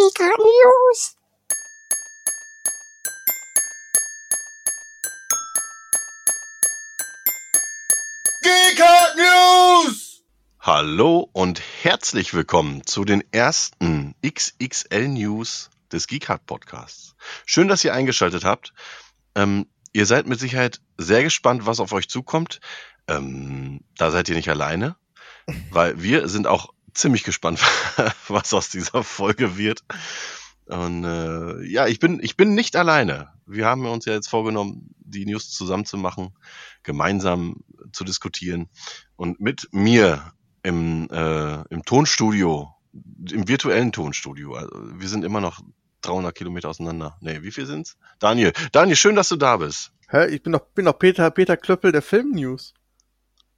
Geeker 0.00 0.34
News. 0.38 1.16
Geeker 8.42 9.14
News! 9.16 10.22
Hallo 10.58 11.28
und 11.34 11.60
herzlich 11.82 12.32
willkommen 12.32 12.86
zu 12.86 13.04
den 13.04 13.22
ersten 13.30 14.14
XXL 14.26 15.08
News 15.08 15.68
des 15.92 16.06
Geekhard 16.06 16.46
Podcasts. 16.46 17.14
Schön, 17.44 17.68
dass 17.68 17.84
ihr 17.84 17.92
eingeschaltet 17.92 18.46
habt. 18.46 18.72
Ähm, 19.34 19.66
ihr 19.92 20.06
seid 20.06 20.26
mit 20.26 20.40
Sicherheit 20.40 20.80
sehr 20.96 21.22
gespannt, 21.22 21.66
was 21.66 21.78
auf 21.78 21.92
euch 21.92 22.08
zukommt. 22.08 22.60
Ähm, 23.06 23.80
da 23.98 24.10
seid 24.10 24.30
ihr 24.30 24.34
nicht 24.34 24.48
alleine, 24.48 24.96
weil 25.70 26.00
wir 26.00 26.26
sind 26.28 26.46
auch 26.46 26.72
ziemlich 26.94 27.24
gespannt, 27.24 27.60
was 28.28 28.52
aus 28.54 28.68
dieser 28.68 29.02
Folge 29.02 29.56
wird. 29.56 29.82
Und 30.66 31.04
äh, 31.04 31.64
ja, 31.66 31.86
ich 31.88 31.98
bin, 31.98 32.20
ich 32.22 32.36
bin 32.36 32.54
nicht 32.54 32.76
alleine. 32.76 33.28
Wir 33.46 33.66
haben 33.66 33.84
uns 33.86 34.04
ja 34.04 34.12
jetzt 34.12 34.28
vorgenommen, 34.28 34.94
die 34.98 35.26
News 35.26 35.50
zusammen 35.50 35.84
zu 35.84 35.96
machen, 35.96 36.32
gemeinsam 36.84 37.56
zu 37.92 38.04
diskutieren. 38.04 38.68
Und 39.16 39.40
mit 39.40 39.68
mir 39.72 40.32
im, 40.62 41.08
äh, 41.10 41.62
im 41.70 41.84
Tonstudio, 41.84 42.72
im 42.92 43.48
virtuellen 43.48 43.90
Tonstudio, 43.90 44.54
also 44.54 44.70
wir 44.72 45.08
sind 45.08 45.24
immer 45.24 45.40
noch 45.40 45.60
300 46.02 46.34
Kilometer 46.34 46.68
auseinander. 46.68 47.16
Nee, 47.20 47.42
wie 47.42 47.50
viel 47.50 47.66
sind's? 47.66 47.96
Daniel, 48.20 48.52
Daniel, 48.72 48.96
schön, 48.96 49.16
dass 49.16 49.28
du 49.28 49.36
da 49.36 49.56
bist. 49.56 49.92
Hä? 50.08 50.28
Ich 50.28 50.42
bin 50.42 50.52
doch, 50.52 50.66
bin 50.74 50.84
doch 50.84 50.98
Peter, 50.98 51.30
Peter 51.30 51.56
Klöppel 51.56 51.92
der 51.92 52.02
Filmnews. 52.02 52.74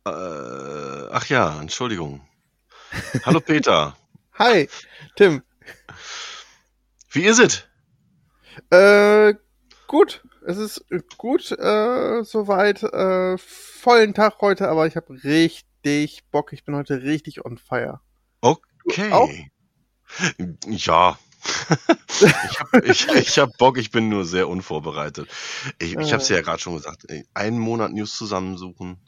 Äh, 0.06 0.10
ach 0.10 1.26
ja, 1.26 1.60
Entschuldigung. 1.60 2.26
Hallo 3.24 3.40
Peter. 3.40 3.96
Hi, 4.38 4.68
Tim. 5.16 5.42
Wie 7.10 7.24
ist 7.24 7.38
es? 7.38 7.64
Äh, 8.70 9.34
gut. 9.86 10.22
Es 10.44 10.58
ist 10.58 10.84
gut, 11.16 11.52
äh, 11.52 12.24
soweit. 12.24 12.82
Äh, 12.82 13.38
vollen 13.38 14.14
Tag 14.14 14.40
heute, 14.40 14.68
aber 14.68 14.86
ich 14.86 14.96
habe 14.96 15.12
richtig 15.22 16.24
Bock. 16.30 16.52
Ich 16.52 16.64
bin 16.64 16.74
heute 16.74 17.02
richtig 17.02 17.44
on 17.44 17.58
fire. 17.58 18.00
Okay. 18.84 19.12
auch? 19.12 19.30
Ja. 20.66 21.18
ich 22.20 22.60
habe 22.60 22.86
ich, 22.86 23.08
ich 23.08 23.38
hab 23.38 23.56
Bock, 23.58 23.78
ich 23.78 23.90
bin 23.90 24.08
nur 24.08 24.24
sehr 24.24 24.48
unvorbereitet. 24.48 25.28
Ich, 25.78 25.96
ich 25.96 26.12
habe 26.12 26.22
es 26.22 26.28
ja 26.28 26.40
gerade 26.40 26.60
schon 26.60 26.76
gesagt. 26.76 27.06
Einen 27.34 27.58
Monat 27.58 27.92
News 27.92 28.16
zusammensuchen. 28.16 28.98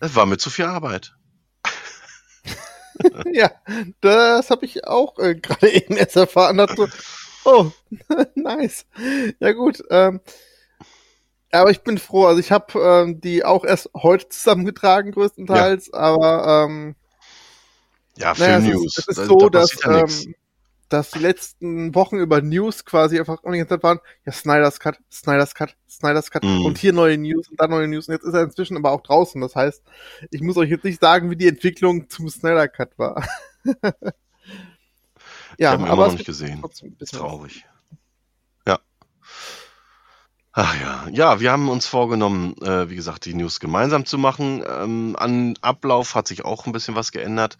Das 0.00 0.14
war 0.14 0.26
mir 0.26 0.38
zu 0.38 0.50
viel 0.50 0.66
Arbeit. 0.66 1.14
ja, 3.32 3.50
das 4.00 4.50
habe 4.50 4.64
ich 4.66 4.86
auch 4.86 5.18
äh, 5.18 5.34
gerade 5.34 5.68
eben 5.72 5.96
erst 5.96 6.16
erfahren. 6.16 6.58
Dachte, 6.58 6.88
oh, 7.44 7.70
nice. 8.34 8.86
Ja 9.40 9.52
gut. 9.52 9.82
Ähm, 9.90 10.20
aber 11.50 11.70
ich 11.70 11.80
bin 11.80 11.98
froh. 11.98 12.26
Also 12.26 12.40
ich 12.40 12.52
habe 12.52 12.78
ähm, 12.78 13.20
die 13.20 13.44
auch 13.44 13.64
erst 13.64 13.90
heute 13.94 14.28
zusammengetragen 14.28 15.12
größtenteils. 15.12 15.92
Aber 15.92 16.66
ähm, 16.66 16.94
Ja, 18.16 18.34
naja, 18.36 18.60
Film-News. 18.60 18.96
es 18.98 18.98
ist, 18.98 19.08
es 19.08 19.18
ist 19.18 19.26
so, 19.28 19.48
da 19.48 19.60
dass, 19.60 19.82
ja 19.82 20.00
ähm, 20.00 20.34
dass 20.88 21.10
die 21.10 21.18
letzten 21.18 21.94
Wochen 21.94 22.16
über 22.16 22.40
News 22.40 22.84
quasi 22.84 23.18
einfach 23.18 23.38
die 23.42 23.58
ganze 23.58 23.68
Zeit 23.68 23.82
waren, 23.82 24.00
ja, 24.24 24.32
Snyder's 24.32 24.80
Cut, 24.80 24.98
Snyder's 25.10 25.54
Cut, 25.54 25.76
Snyder's 25.88 26.30
Cut 26.30 26.44
Mhm. 26.44 26.64
und 26.64 26.78
hier 26.78 26.92
neue 26.92 27.18
News 27.18 27.48
und 27.48 27.60
da 27.60 27.68
neue 27.68 27.88
News 27.88 28.08
und 28.08 28.14
jetzt 28.14 28.24
ist 28.24 28.34
er 28.34 28.42
inzwischen 28.42 28.76
aber 28.76 28.92
auch 28.92 29.02
draußen. 29.02 29.40
Das 29.40 29.54
heißt, 29.54 29.82
ich 30.30 30.40
muss 30.40 30.56
euch 30.56 30.70
jetzt 30.70 30.84
nicht 30.84 31.00
sagen, 31.00 31.30
wie 31.30 31.36
die 31.36 31.48
Entwicklung 31.48 32.08
zum 32.08 32.28
Snyder 32.28 32.68
Cut 32.68 32.98
war. 32.98 33.22
ich 33.64 33.74
ja, 35.58 35.70
habe 35.72 35.82
ihn 35.82 35.86
immer 35.86 35.92
aber 35.92 36.06
noch 36.06 36.12
nicht 36.14 36.26
gesehen. 36.26 36.62
Traurig. 37.10 37.64
Ja. 38.66 38.78
Ach 40.52 40.74
ja, 40.80 41.06
ja, 41.12 41.40
wir 41.40 41.52
haben 41.52 41.68
uns 41.68 41.86
vorgenommen, 41.86 42.54
äh, 42.62 42.88
wie 42.90 42.96
gesagt, 42.96 43.26
die 43.26 43.34
News 43.34 43.60
gemeinsam 43.60 44.06
zu 44.06 44.18
machen. 44.18 44.64
Ähm, 44.66 45.16
an 45.18 45.54
Ablauf 45.60 46.14
hat 46.14 46.26
sich 46.26 46.44
auch 46.44 46.66
ein 46.66 46.72
bisschen 46.72 46.94
was 46.94 47.12
geändert. 47.12 47.58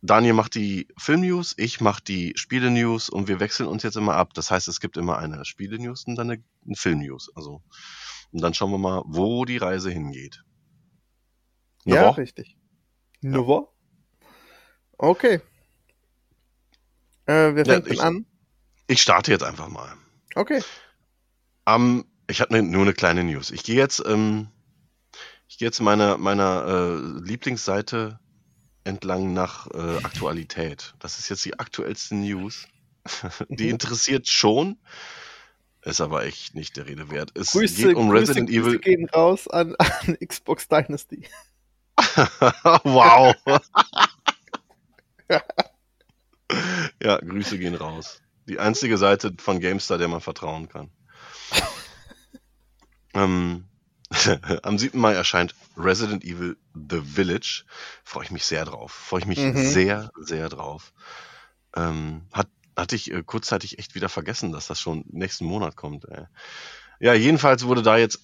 Daniel 0.00 0.32
macht 0.34 0.54
die 0.54 0.86
Film-News, 0.96 1.54
ich 1.56 1.80
mache 1.80 2.02
die 2.02 2.32
Spiele-News 2.36 3.08
und 3.10 3.26
wir 3.26 3.40
wechseln 3.40 3.66
uns 3.68 3.82
jetzt 3.82 3.96
immer 3.96 4.14
ab. 4.14 4.32
Das 4.34 4.50
heißt, 4.50 4.68
es 4.68 4.80
gibt 4.80 4.96
immer 4.96 5.18
eine 5.18 5.44
Spiele-News 5.44 6.04
und 6.06 6.14
dann 6.16 6.30
eine, 6.30 6.42
eine 6.64 6.76
Film-News. 6.76 7.32
Also, 7.34 7.62
und 8.30 8.40
dann 8.40 8.54
schauen 8.54 8.70
wir 8.70 8.78
mal, 8.78 9.02
wo 9.06 9.44
die 9.44 9.56
Reise 9.56 9.90
hingeht. 9.90 10.44
Eine 11.84 11.94
Ja, 11.96 12.04
Woche? 12.06 12.20
richtig. 12.20 12.56
Nur? 13.22 13.72
Okay. 14.98 15.40
Äh, 17.26 17.54
wer 17.54 17.66
Ja, 17.66 17.74
fängt 17.74 17.86
denn 17.86 17.92
ich- 17.94 18.00
an? 18.02 18.26
Ich 18.86 19.02
starte 19.02 19.32
jetzt 19.32 19.42
einfach 19.42 19.68
mal. 19.68 19.92
Okay. 20.34 20.62
Ähm, 21.66 22.04
ich 22.28 22.40
habe 22.40 22.54
ne, 22.54 22.62
nur 22.62 22.82
eine 22.82 22.94
kleine 22.94 23.24
News. 23.24 23.50
Ich 23.50 23.64
gehe 23.64 23.76
jetzt, 23.76 24.02
ähm, 24.06 24.48
ich 25.48 25.58
gehe 25.58 25.66
jetzt 25.66 25.80
meiner 25.80 26.16
meiner 26.18 26.64
äh, 26.66 27.20
Lieblingsseite 27.20 28.18
entlang 28.88 29.32
nach 29.34 29.68
äh, 29.72 29.98
Aktualität. 30.02 30.94
Das 30.98 31.18
ist 31.18 31.28
jetzt 31.28 31.44
die 31.44 31.58
aktuellste 31.58 32.16
News. 32.16 32.66
die 33.48 33.64
Mhm. 33.64 33.70
interessiert 33.70 34.28
schon, 34.28 34.78
ist 35.82 36.00
aber 36.00 36.24
echt 36.24 36.54
nicht 36.54 36.76
der 36.76 36.86
Rede 36.86 37.10
wert. 37.10 37.32
Es 37.36 37.52
Grüße, 37.52 37.88
geht 37.88 37.94
um 37.94 38.10
Grüße, 38.10 38.32
Resident 38.32 38.50
Grüße 38.50 38.60
Evil. 38.70 38.78
gehen 38.80 39.08
raus 39.10 39.48
an, 39.48 39.74
an 39.76 40.16
Xbox 40.26 40.68
Dynasty. 40.68 41.28
wow. 42.84 43.34
ja, 47.02 47.18
Grüße 47.18 47.58
gehen 47.58 47.74
raus. 47.74 48.22
Die 48.48 48.58
einzige 48.58 48.96
Seite 48.98 49.34
von 49.38 49.60
GameStar, 49.60 49.98
der 49.98 50.08
man 50.08 50.20
vertrauen 50.20 50.68
kann. 50.68 50.90
ähm, 53.14 53.64
am 54.62 54.78
7. 54.78 54.98
Mai 54.98 55.12
erscheint 55.12 55.54
Resident 55.76 56.24
Evil 56.24 56.56
The 56.74 57.00
Village. 57.02 57.64
Freue 58.04 58.24
ich 58.24 58.30
mich 58.30 58.44
sehr 58.44 58.64
drauf. 58.64 58.92
Freue 58.92 59.20
ich 59.20 59.26
mich 59.26 59.38
Mhm. 59.38 59.56
sehr, 59.56 60.10
sehr 60.18 60.48
drauf. 60.48 60.92
Ähm, 61.76 62.26
hat, 62.32 62.48
hatte 62.76 62.96
ich 62.96 63.12
äh, 63.12 63.22
kurzzeitig 63.22 63.78
echt 63.78 63.94
wieder 63.94 64.08
vergessen, 64.08 64.52
dass 64.52 64.66
das 64.66 64.80
schon 64.80 65.04
nächsten 65.08 65.44
Monat 65.44 65.76
kommt. 65.76 66.06
Ey. 66.06 66.24
Ja, 67.00 67.14
jedenfalls 67.14 67.64
wurde 67.64 67.82
da 67.82 67.96
jetzt 67.96 68.20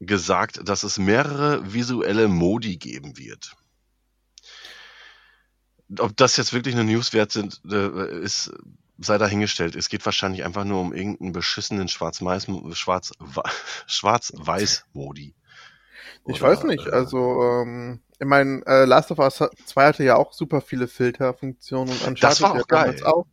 gesagt, 0.00 0.60
dass 0.68 0.82
es 0.82 0.98
mehrere 0.98 1.72
visuelle 1.72 2.28
Modi 2.28 2.76
geben 2.76 3.16
wird. 3.16 3.54
Ob 5.98 6.16
das 6.16 6.36
jetzt 6.36 6.52
wirklich 6.52 6.74
eine 6.74 6.84
News 6.84 7.12
wert 7.12 7.32
sind, 7.32 7.60
äh, 7.70 8.20
ist, 8.20 8.52
sei 8.98 9.18
dahingestellt. 9.18 9.76
Es 9.76 9.88
geht 9.88 10.04
wahrscheinlich 10.06 10.44
einfach 10.44 10.64
nur 10.64 10.80
um 10.80 10.92
irgendeinen 10.94 11.32
beschissenen 11.32 11.88
Schwarz-Weiß- 11.88 12.74
Schwarz- 12.74 13.12
Schwarz-Weiß-Modi. 13.86 15.34
Ich 16.28 16.40
weiß 16.42 16.64
nicht, 16.64 16.86
äh, 16.86 16.90
also 16.90 17.42
ähm, 17.42 18.00
ich 18.18 18.26
meine, 18.26 18.62
äh, 18.66 18.84
Last 18.84 19.10
of 19.12 19.18
Us 19.18 19.36
2 19.66 19.86
hatte 19.86 20.04
ja 20.04 20.16
auch 20.16 20.32
super 20.32 20.60
viele 20.60 20.88
Filterfunktionen 20.88 21.94
und 21.94 22.06
Uncharted 22.08 22.40
war 22.42 22.52
auch 22.52 22.56
ja 22.56 22.62
geil. 22.66 23.02
auch. 23.04 23.26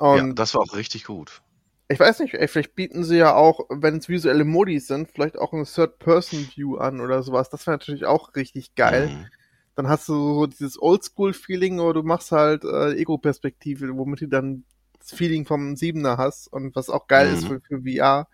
Ja, 0.00 0.06
Und 0.06 0.38
das 0.38 0.54
war 0.54 0.62
auch 0.62 0.74
richtig 0.74 1.04
gut. 1.04 1.42
ich 1.88 1.98
weiß 1.98 2.20
nicht, 2.20 2.34
ey, 2.34 2.46
vielleicht 2.48 2.74
bieten 2.76 3.04
sie 3.04 3.16
ja 3.16 3.34
auch, 3.34 3.60
wenn 3.68 3.96
es 3.98 4.08
visuelle 4.08 4.44
Modis 4.44 4.86
sind, 4.86 5.10
vielleicht 5.10 5.38
auch 5.38 5.52
eine 5.52 5.64
Third-Person-View 5.64 6.76
an 6.76 7.00
oder 7.00 7.22
sowas. 7.22 7.50
Das 7.50 7.66
wäre 7.66 7.76
natürlich 7.76 8.04
auch 8.06 8.34
richtig 8.36 8.74
geil. 8.74 9.08
Mhm. 9.08 9.26
Dann 9.74 9.88
hast 9.88 10.08
du 10.08 10.14
so 10.34 10.46
dieses 10.46 10.80
Oldschool-Feeling 10.80 11.80
oder 11.80 12.00
du 12.00 12.06
machst 12.06 12.32
halt 12.32 12.64
äh, 12.64 12.92
Ego-Perspektive, 12.94 13.96
womit 13.96 14.20
du 14.20 14.28
dann 14.28 14.64
das 15.00 15.12
Feeling 15.12 15.46
vom 15.46 15.76
Siebener 15.76 16.18
hast 16.18 16.48
und 16.48 16.76
was 16.76 16.90
auch 16.90 17.08
geil 17.08 17.30
ist 17.30 17.44
Mhm. 17.44 17.46
für, 17.46 17.60
für 17.60 17.82
VR. 17.82 18.28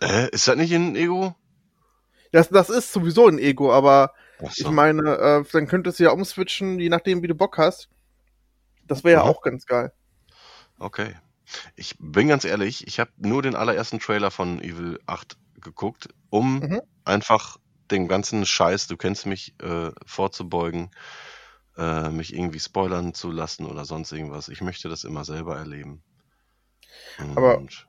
Äh, 0.00 0.30
ist 0.30 0.48
das 0.48 0.56
nicht 0.56 0.72
in 0.72 0.96
Ego? 0.96 1.34
Das, 2.32 2.48
das 2.48 2.70
ist 2.70 2.92
sowieso 2.92 3.28
ein 3.28 3.38
Ego, 3.38 3.72
aber 3.72 4.12
Ach 4.42 4.52
ich 4.54 4.68
so. 4.68 4.70
meine, 4.70 5.16
äh, 5.16 5.44
dann 5.52 5.66
könntest 5.66 5.98
du 5.98 6.04
ja 6.04 6.10
umswitchen, 6.10 6.78
je 6.78 6.88
nachdem, 6.88 7.22
wie 7.22 7.28
du 7.28 7.34
Bock 7.34 7.58
hast. 7.58 7.88
Das 8.86 9.04
wäre 9.04 9.14
ja 9.20 9.22
Mhm. 9.22 9.30
auch 9.30 9.42
ganz 9.42 9.66
geil. 9.66 9.92
Okay. 10.78 11.14
Ich 11.76 11.96
bin 11.98 12.28
ganz 12.28 12.44
ehrlich, 12.44 12.86
ich 12.86 12.98
habe 13.00 13.10
nur 13.18 13.42
den 13.42 13.54
allerersten 13.54 14.00
Trailer 14.00 14.30
von 14.30 14.60
Evil 14.60 15.00
8 15.06 15.36
geguckt, 15.60 16.08
um 16.30 16.68
Mhm. 16.68 16.82
einfach 17.04 17.58
dem 17.90 18.08
ganzen 18.08 18.44
Scheiß, 18.44 18.88
du 18.88 18.96
kennst 18.96 19.26
mich, 19.26 19.54
äh, 19.62 19.92
vorzubeugen, 20.04 20.90
äh, 21.76 22.10
mich 22.10 22.34
irgendwie 22.34 22.60
spoilern 22.60 23.14
zu 23.14 23.30
lassen 23.30 23.66
oder 23.66 23.84
sonst 23.84 24.12
irgendwas. 24.12 24.48
Ich 24.48 24.60
möchte 24.60 24.88
das 24.88 25.04
immer 25.04 25.24
selber 25.24 25.56
erleben. 25.56 26.02
Aber- 27.34 27.58
Und- 27.58 27.86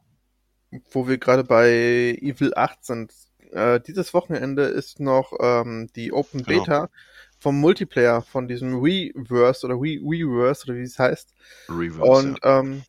Wo 0.92 1.08
wir 1.08 1.18
gerade 1.18 1.44
bei 1.46 2.18
Evil 2.22 2.54
8 2.56 2.84
sind. 2.84 3.14
Äh, 3.52 3.80
dieses 3.80 4.14
Wochenende 4.14 4.64
ist 4.64 5.00
noch 5.00 5.32
ähm, 5.40 5.88
die 5.96 6.12
Open 6.12 6.44
Genau. 6.44 6.60
Beta 6.60 6.90
vom 7.40 7.58
Multiplayer 7.60 8.22
von 8.22 8.50
diesem 8.50 8.84
Weverse 8.84 9.66
oder 9.66 9.76
We 9.80 10.02
Weverse 10.02 10.66
oder 10.66 10.76
wie 10.76 10.82
es 10.82 11.00
heißt. 11.00 11.34
Reverse, 11.70 12.02
Und 12.12 12.40
ähm, 12.44 12.84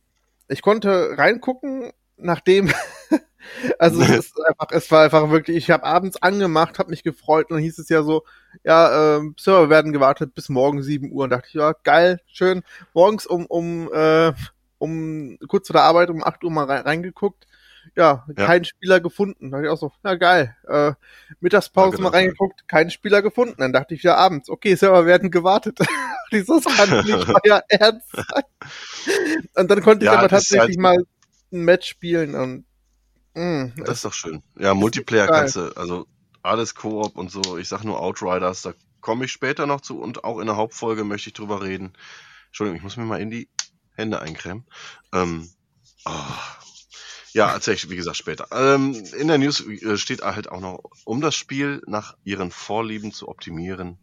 ich 0.49 0.61
konnte 0.61 1.17
reingucken, 1.17 1.93
nachdem, 2.19 2.71
also 3.79 4.01
es 4.01 4.09
ist 4.09 4.37
einfach, 4.45 4.67
es 4.71 4.91
war 4.91 5.03
einfach 5.03 5.29
wirklich, 5.29 5.57
ich 5.57 5.71
habe 5.71 5.83
abends 5.83 6.21
angemacht, 6.21 6.79
habe 6.79 6.89
mich 6.91 7.03
gefreut 7.03 7.49
und 7.49 7.55
dann 7.57 7.63
hieß 7.63 7.79
es 7.79 7.89
ja 7.89 8.03
so, 8.03 8.23
ja, 8.63 9.17
ähm, 9.17 9.35
Server 9.39 9.69
werden 9.69 9.93
gewartet 9.93 10.33
bis 10.35 10.49
morgen 10.49 10.81
7 10.83 11.11
Uhr 11.11 11.25
und 11.25 11.29
dachte 11.31 11.47
ich, 11.47 11.53
ja, 11.55 11.73
geil, 11.83 12.19
schön, 12.27 12.63
morgens 12.93 13.25
um, 13.25 13.45
um 13.45 13.91
äh, 13.93 14.33
um 14.77 15.37
kurz 15.47 15.67
vor 15.67 15.73
der 15.73 15.83
Arbeit 15.83 16.09
um 16.09 16.23
8 16.23 16.43
Uhr 16.43 16.51
mal 16.51 16.65
rein, 16.65 16.83
reingeguckt. 16.83 17.45
Ja, 17.95 18.25
Ja. 18.37 18.45
kein 18.45 18.63
Spieler 18.65 18.99
gefunden. 18.99 19.49
Da 19.51 19.57
dachte 19.57 19.65
ich 19.65 19.71
auch 19.71 19.77
so, 19.79 19.91
ja 20.05 20.15
geil. 20.15 20.55
Äh, 20.67 20.93
Mittagspause 21.41 21.97
Ja, 21.97 22.03
mal 22.03 22.09
genau. 22.09 22.17
reingeguckt, 22.17 22.67
kein 22.67 22.91
Spieler 22.91 23.21
gefunden. 23.21 23.55
Dann 23.57 23.73
dachte 23.73 23.93
ich 23.95 24.03
ja 24.03 24.15
abends, 24.15 24.49
okay, 24.49 24.75
Server 24.75 25.05
werden 25.05 25.31
gewartet. 25.31 25.79
Dieses 26.31 26.63
kann 26.65 26.89
nicht 27.03 27.27
euer 27.45 27.61
Ernst 27.67 28.07
sein. 28.11 28.43
Und 29.55 29.71
dann 29.71 29.81
konnte 29.81 30.05
ich 30.05 30.11
aber 30.11 30.25
ist 30.25 30.29
tatsächlich 30.29 30.77
halt- 30.77 30.79
mal 30.79 30.97
ein 31.51 31.63
Match 31.63 31.87
spielen 31.89 32.35
und 32.35 32.65
mh, 33.35 33.73
Das 33.77 33.97
ist 33.97 34.05
doch 34.05 34.13
schön. 34.13 34.43
Ja, 34.57 34.73
Multiplayer 34.73 35.27
geil. 35.27 35.39
kannst 35.41 35.55
du, 35.55 35.71
also 35.75 36.07
alles 36.41 36.75
Koop 36.75 37.17
und 37.17 37.31
so. 37.31 37.57
Ich 37.57 37.67
sag 37.67 37.83
nur 37.83 37.99
Outriders, 37.99 38.61
da 38.61 38.73
komme 39.01 39.25
ich 39.25 39.31
später 39.31 39.65
noch 39.65 39.81
zu 39.81 39.99
und 40.01 40.23
auch 40.23 40.39
in 40.39 40.47
der 40.47 40.55
Hauptfolge 40.55 41.03
möchte 41.03 41.29
ich 41.29 41.33
drüber 41.33 41.61
reden. 41.61 41.93
Entschuldigung, 42.47 42.77
ich 42.77 42.83
muss 42.83 42.97
mir 42.97 43.05
mal 43.05 43.21
in 43.21 43.31
die 43.31 43.49
Hände 43.95 44.21
eincremen. 44.21 44.65
Ähm, 45.13 45.49
ah. 46.05 46.39
Ja, 47.31 47.53
erzähl 47.53 47.75
ich, 47.75 47.89
wie 47.89 47.95
gesagt, 47.95 48.17
später. 48.17 48.47
Ähm, 48.51 48.95
in 49.17 49.27
der 49.27 49.37
News 49.37 49.61
äh, 49.61 49.97
steht 49.97 50.21
halt 50.21 50.49
auch 50.49 50.61
noch, 50.61 50.83
um 51.05 51.21
das 51.21 51.35
Spiel 51.35 51.81
nach 51.85 52.17
ihren 52.23 52.49
Vorlieben 52.49 53.11
zu 53.11 53.27
optimieren, 53.27 53.99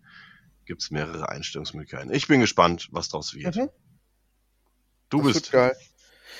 gibt's 0.65 0.91
mehrere 0.91 1.29
Einstellungsmöglichkeiten. 1.29 2.13
Ich 2.13 2.29
bin 2.29 2.41
gespannt, 2.41 2.89
was 2.93 3.09
daraus 3.09 3.35
wird. 3.35 3.57
Mhm. 3.57 3.69
Du 5.09 5.19
das 5.19 5.27
bist, 5.27 5.37
wird 5.37 5.53
geil. 5.53 5.77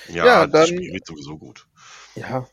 Ja, 0.09 0.27
Ja, 0.27 0.47
das 0.47 0.69
dann- 0.69 0.77
Spiel 0.77 0.93
wird 0.93 1.07
sowieso 1.07 1.39
gut. 1.39 1.67
Ja. 2.15 2.47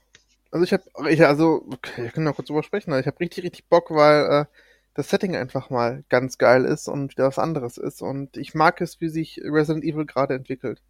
Also 0.51 0.63
ich 0.65 0.73
habe, 0.73 0.83
ich, 1.11 1.25
also, 1.25 1.65
okay, 1.71 2.03
wir 2.03 2.11
können 2.11 2.25
noch 2.25 2.35
kurz 2.35 2.47
drüber 2.47 2.61
sprechen. 2.63 2.93
Ich 2.99 3.07
habe 3.07 3.19
richtig, 3.19 3.43
richtig 3.43 3.65
Bock, 3.69 3.89
weil 3.89 4.25
äh, 4.25 4.45
das 4.93 5.09
Setting 5.09 5.35
einfach 5.35 5.71
mal 5.71 6.03
ganz 6.09 6.37
geil 6.37 6.65
ist 6.65 6.87
und 6.87 7.11
wieder 7.13 7.25
was 7.27 7.39
anderes 7.39 7.77
ist. 7.77 8.03
Und 8.03 8.37
ich 8.37 8.53
mag 8.53 8.79
es, 8.81 9.01
wie 9.01 9.09
sich 9.09 9.39
Resident 9.43 9.83
Evil 9.83 10.05
gerade 10.05 10.35
entwickelt. 10.35 10.81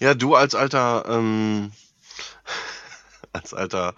Ja, 0.00 0.12
du 0.14 0.34
als 0.34 0.54
alter, 0.54 1.06
ähm, 1.08 1.72
als 3.32 3.54
alter 3.54 3.94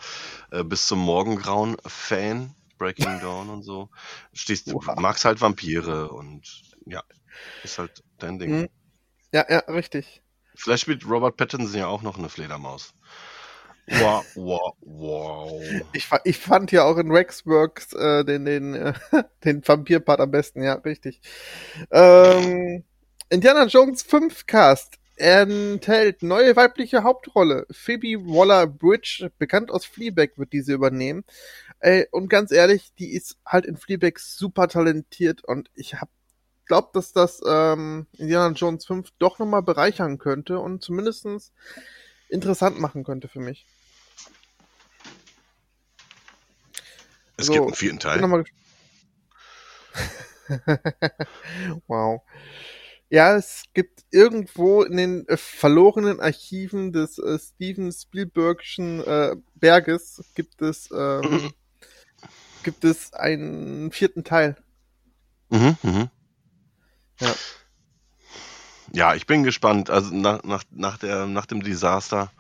äh, 0.53 0.63
bis 0.63 0.87
zum 0.87 1.01
Morgengrauen 1.01 1.77
Fan, 1.87 2.55
Breaking 2.79 3.19
Dawn 3.21 3.49
und 3.51 3.63
so, 3.63 3.89
stehst 4.33 4.71
du, 4.71 4.77
Oha. 4.77 4.95
magst 5.01 5.25
halt 5.25 5.41
Vampire 5.41 6.11
und 6.11 6.63
ja, 6.87 7.03
ist 7.65 7.79
halt 7.79 8.05
dein 8.19 8.39
Ding. 8.39 8.51
Mhm. 8.63 8.69
Ja, 9.33 9.47
ja, 9.49 9.59
richtig. 9.69 10.23
Vielleicht 10.61 10.83
spielt 10.83 11.09
Robert 11.09 11.37
Pattinson 11.37 11.81
ja 11.81 11.87
auch 11.87 12.03
noch 12.03 12.19
eine 12.19 12.29
Fledermaus. 12.29 12.93
Wow, 13.89 14.25
wow, 14.35 14.75
wow. 14.83 15.63
Ich, 15.93 16.09
ich 16.25 16.39
fand 16.39 16.71
ja 16.71 16.85
auch 16.85 16.99
in 16.99 17.11
Rexworks 17.11 17.93
äh, 17.95 18.25
den, 18.25 18.45
den, 18.45 18.75
äh, 18.75 18.93
den 19.45 19.67
Vampir-Part 19.67 20.21
am 20.21 20.31
besten, 20.31 20.63
ja, 20.63 20.75
richtig. 20.75 21.21
Ähm, 21.91 22.85
Indiana 23.31 23.65
Jones 23.67 24.03
5 24.03 24.47
Cast 24.47 24.99
enthält 25.17 26.23
neue 26.23 26.55
weibliche 26.57 27.03
Hauptrolle. 27.03 27.67
Phoebe 27.71 28.25
Waller-Bridge, 28.27 29.31
bekannt 29.39 29.71
aus 29.71 29.87
Fleabag, 29.87 30.33
wird 30.37 30.53
diese 30.53 30.75
übernehmen. 30.75 31.25
Ey, 31.81 32.07
und 32.11 32.29
ganz 32.29 32.53
ehrlich, 32.53 32.93
die 32.99 33.13
ist 33.13 33.39
halt 33.47 33.65
in 33.65 33.77
Fleabag 33.77 34.19
super 34.19 34.69
talentiert 34.69 35.43
und 35.43 35.71
ich 35.75 36.01
hab 36.01 36.11
glaubt, 36.71 36.95
dass 36.95 37.13
das 37.13 37.41
ähm, 37.45 38.07
Indiana 38.17 38.55
Jones 38.55 38.87
5 38.87 39.09
doch 39.19 39.41
nochmal 39.41 39.61
bereichern 39.63 40.19
könnte 40.19 40.61
und 40.61 40.85
zumindestens 40.85 41.53
interessant 42.29 42.79
machen 42.79 43.03
könnte 43.03 43.27
für 43.27 43.41
mich. 43.41 43.67
Es 47.37 47.47
So, 47.47 47.55
gibt 47.55 47.65
einen 47.65 47.75
vierten 47.75 47.99
Teil. 47.99 48.21
wow. 51.89 52.21
Ja, 53.09 53.35
es 53.35 53.65
gibt 53.75 54.05
irgendwo 54.13 54.85
in 54.85 54.97
den 54.97 55.27
äh, 55.27 55.37
verlorenen 55.37 56.21
Archiven 56.21 56.93
des 56.93 57.19
äh, 57.19 57.37
Steven 57.41 57.91
Spielbergschen 57.91 59.03
äh, 59.05 59.35
Berges 59.57 60.23
gibt 60.37 60.63
es 60.63 60.89
ähm, 60.97 61.53
gibt 62.63 62.85
es 62.85 63.13
einen 63.13 63.91
vierten 63.91 64.23
Teil. 64.23 64.55
Mhm, 65.51 65.77
mhm. 65.83 66.11
Ja. 67.21 67.35
Ja, 68.93 69.15
ich 69.15 69.27
bin 69.27 69.45
gespannt. 69.45 69.89
Also 69.89 70.15
nach, 70.15 70.43
nach, 70.43 70.65
nach, 70.71 70.99
der, 70.99 71.27
nach 71.27 71.47
dem 71.47 71.63
Desaster 71.63 72.33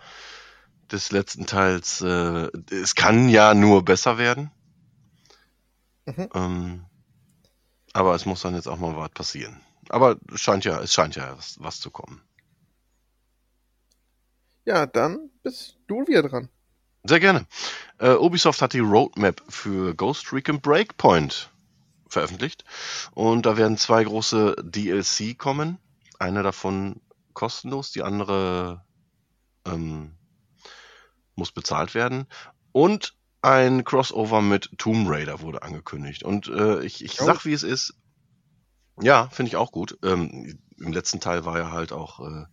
des 0.90 1.12
letzten 1.12 1.46
Teils, 1.46 2.00
äh, 2.00 2.48
es 2.70 2.94
kann 2.94 3.28
ja 3.28 3.54
nur 3.54 3.84
besser 3.84 4.18
werden. 4.18 4.50
Mhm. 6.06 6.28
Ähm, 6.34 6.84
aber 7.92 8.14
es 8.14 8.26
muss 8.26 8.42
dann 8.42 8.54
jetzt 8.54 8.66
auch 8.66 8.78
mal 8.78 8.96
was 8.96 9.10
passieren. 9.10 9.60
Aber 9.88 10.16
es 10.32 10.40
scheint 10.40 10.64
ja, 10.64 10.80
es 10.80 10.92
scheint 10.92 11.16
ja 11.16 11.36
was, 11.36 11.56
was 11.60 11.80
zu 11.80 11.90
kommen. 11.90 12.22
Ja, 14.64 14.86
dann 14.86 15.30
bist 15.42 15.76
du 15.86 16.06
wieder 16.06 16.22
dran. 16.22 16.48
Sehr 17.04 17.20
gerne. 17.20 17.46
Äh, 17.98 18.12
Ubisoft 18.12 18.60
hat 18.60 18.72
die 18.72 18.80
Roadmap 18.80 19.42
für 19.48 19.94
Ghost 19.94 20.32
Recon 20.32 20.60
Breakpoint 20.60 21.50
veröffentlicht. 22.12 22.64
Und 23.12 23.46
da 23.46 23.56
werden 23.56 23.76
zwei 23.78 24.04
große 24.04 24.56
DLC 24.62 25.38
kommen. 25.38 25.78
Eine 26.18 26.42
davon 26.42 27.00
kostenlos, 27.32 27.90
die 27.92 28.02
andere 28.02 28.84
ähm, 29.66 30.12
muss 31.34 31.52
bezahlt 31.52 31.94
werden. 31.94 32.26
Und 32.72 33.14
ein 33.42 33.84
Crossover 33.84 34.42
mit 34.42 34.70
Tomb 34.76 35.08
Raider 35.08 35.40
wurde 35.40 35.62
angekündigt. 35.62 36.22
Und 36.24 36.48
äh, 36.48 36.82
ich, 36.84 37.02
ich 37.04 37.20
Oh. 37.20 37.24
sag, 37.24 37.44
wie 37.46 37.52
es 37.54 37.62
ist. 37.62 37.94
Ja, 39.00 39.28
finde 39.30 39.48
ich 39.48 39.56
auch 39.56 39.72
gut. 39.72 39.98
Ähm, 40.04 40.58
Im 40.76 40.92
letzten 40.92 41.20
Teil 41.20 41.46
war 41.46 41.56
ja 41.58 41.70
halt 41.70 41.90
auch 41.92 42.20
äh, 42.20 42.44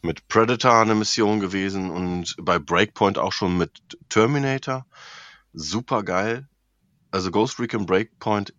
mit 0.00 0.28
Predator 0.28 0.74
eine 0.80 0.94
Mission 0.94 1.40
gewesen 1.40 1.90
und 1.90 2.36
bei 2.40 2.60
Breakpoint 2.60 3.18
auch 3.18 3.32
schon 3.32 3.56
mit 3.56 3.80
Terminator. 4.08 4.86
Super 5.52 6.04
geil. 6.04 6.48
Also 7.10 7.32
Ghost 7.32 7.58
Recon 7.58 7.86
Breakpoint 7.86 8.54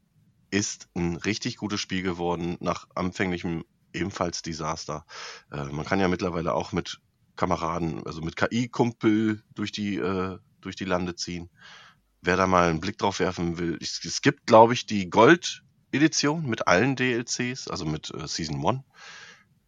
ist 0.51 0.90
ein 0.96 1.16
richtig 1.16 1.57
gutes 1.57 1.80
Spiel 1.81 2.01
geworden 2.01 2.57
nach 2.60 2.88
anfänglichem 2.96 3.63
ebenfalls 3.94 4.42
Desaster. 4.42 5.06
Äh, 5.51 5.66
man 5.66 5.86
kann 5.86 6.00
ja 6.00 6.07
mittlerweile 6.07 6.54
auch 6.54 6.72
mit 6.72 7.00
Kameraden, 7.36 8.06
also 8.06 8.22
mit 8.22 8.36
KI-Kumpel 8.36 9.44
durch 9.56 9.72
die 9.72 9.96
äh, 9.98 10.38
durch 10.62 10.75
die 10.75 10.86
Lande 10.86 11.16
ziehen. 11.16 11.50
Wer 12.22 12.36
da 12.36 12.48
mal 12.48 12.69
einen 12.69 12.81
Blick 12.81 12.98
drauf 12.98 13.19
werfen 13.19 13.57
will, 13.57 13.78
es, 13.81 14.04
es 14.04 14.22
gibt, 14.22 14.46
glaube 14.46 14.74
ich, 14.74 14.86
die 14.86 15.10
Gold-Edition 15.10 16.46
mit 16.46 16.68
allen 16.68 16.98
DLCs, 16.98 17.69
also 17.69 17.86
mit 17.86 18.13
äh, 18.13 18.28
Season 18.28 18.66
1, 18.66 18.81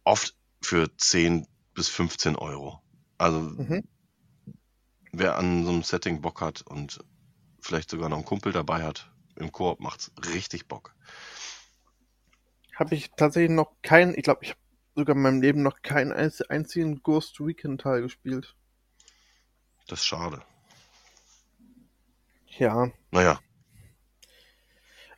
oft 0.04 0.36
für 0.60 0.94
10 0.96 1.46
bis 1.74 1.88
15 1.88 2.36
Euro. 2.36 2.82
Also 3.16 3.40
Mhm. 3.40 3.82
wer 5.12 5.38
an 5.38 5.64
so 5.64 5.70
einem 5.70 5.82
Setting 5.82 6.20
Bock 6.20 6.40
hat 6.40 6.62
und 6.62 7.00
vielleicht 7.60 7.90
sogar 7.90 8.08
noch 8.08 8.16
einen 8.16 8.26
Kumpel 8.26 8.52
dabei 8.52 8.82
hat, 8.82 9.11
im 9.36 9.52
Koop 9.52 9.80
macht's 9.80 10.12
richtig 10.32 10.68
Bock. 10.68 10.94
Habe 12.74 12.94
ich 12.94 13.12
tatsächlich 13.12 13.50
noch 13.50 13.80
keinen, 13.82 14.14
ich 14.14 14.24
glaube, 14.24 14.40
ich 14.44 14.50
habe 14.50 14.60
sogar 14.94 15.16
in 15.16 15.22
meinem 15.22 15.40
Leben 15.40 15.62
noch 15.62 15.80
keinen 15.80 16.12
einz- 16.12 16.42
einzigen 16.42 17.02
Ghost 17.02 17.40
Recon 17.40 17.78
Teil 17.78 18.02
gespielt. 18.02 18.56
Das 19.86 20.00
ist 20.00 20.06
schade. 20.06 20.42
Ja, 22.58 22.92
Naja, 23.12 23.40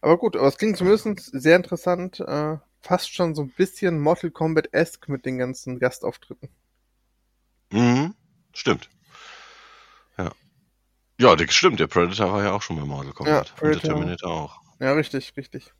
aber 0.00 0.18
gut, 0.18 0.36
aber 0.36 0.46
es 0.46 0.56
klingt 0.56 0.76
zumindest 0.76 1.30
sehr 1.32 1.56
interessant, 1.56 2.20
äh, 2.20 2.58
fast 2.80 3.12
schon 3.12 3.34
so 3.34 3.42
ein 3.42 3.52
bisschen 3.52 3.98
Mortal 3.98 4.30
Kombat-esque 4.30 5.10
mit 5.10 5.24
den 5.26 5.38
ganzen 5.38 5.80
Gastauftritten. 5.80 6.48
mhm. 7.70 8.14
stimmt. 8.54 8.88
Ja. 11.24 11.30
Ja, 11.30 11.36
das 11.36 11.54
stimmt. 11.54 11.80
Der 11.80 11.86
Predator 11.86 12.32
war 12.32 12.44
ja 12.44 12.52
auch 12.52 12.62
schon 12.62 12.76
bei 12.76 12.84
Mortal 12.84 13.12
Kombat. 13.12 13.50
und 13.50 13.60
der 13.60 13.66
Predator. 13.68 13.90
Terminator 13.90 14.30
auch. 14.30 14.60
Ja, 14.80 14.92
richtig, 14.92 15.32
richtig. 15.36 15.72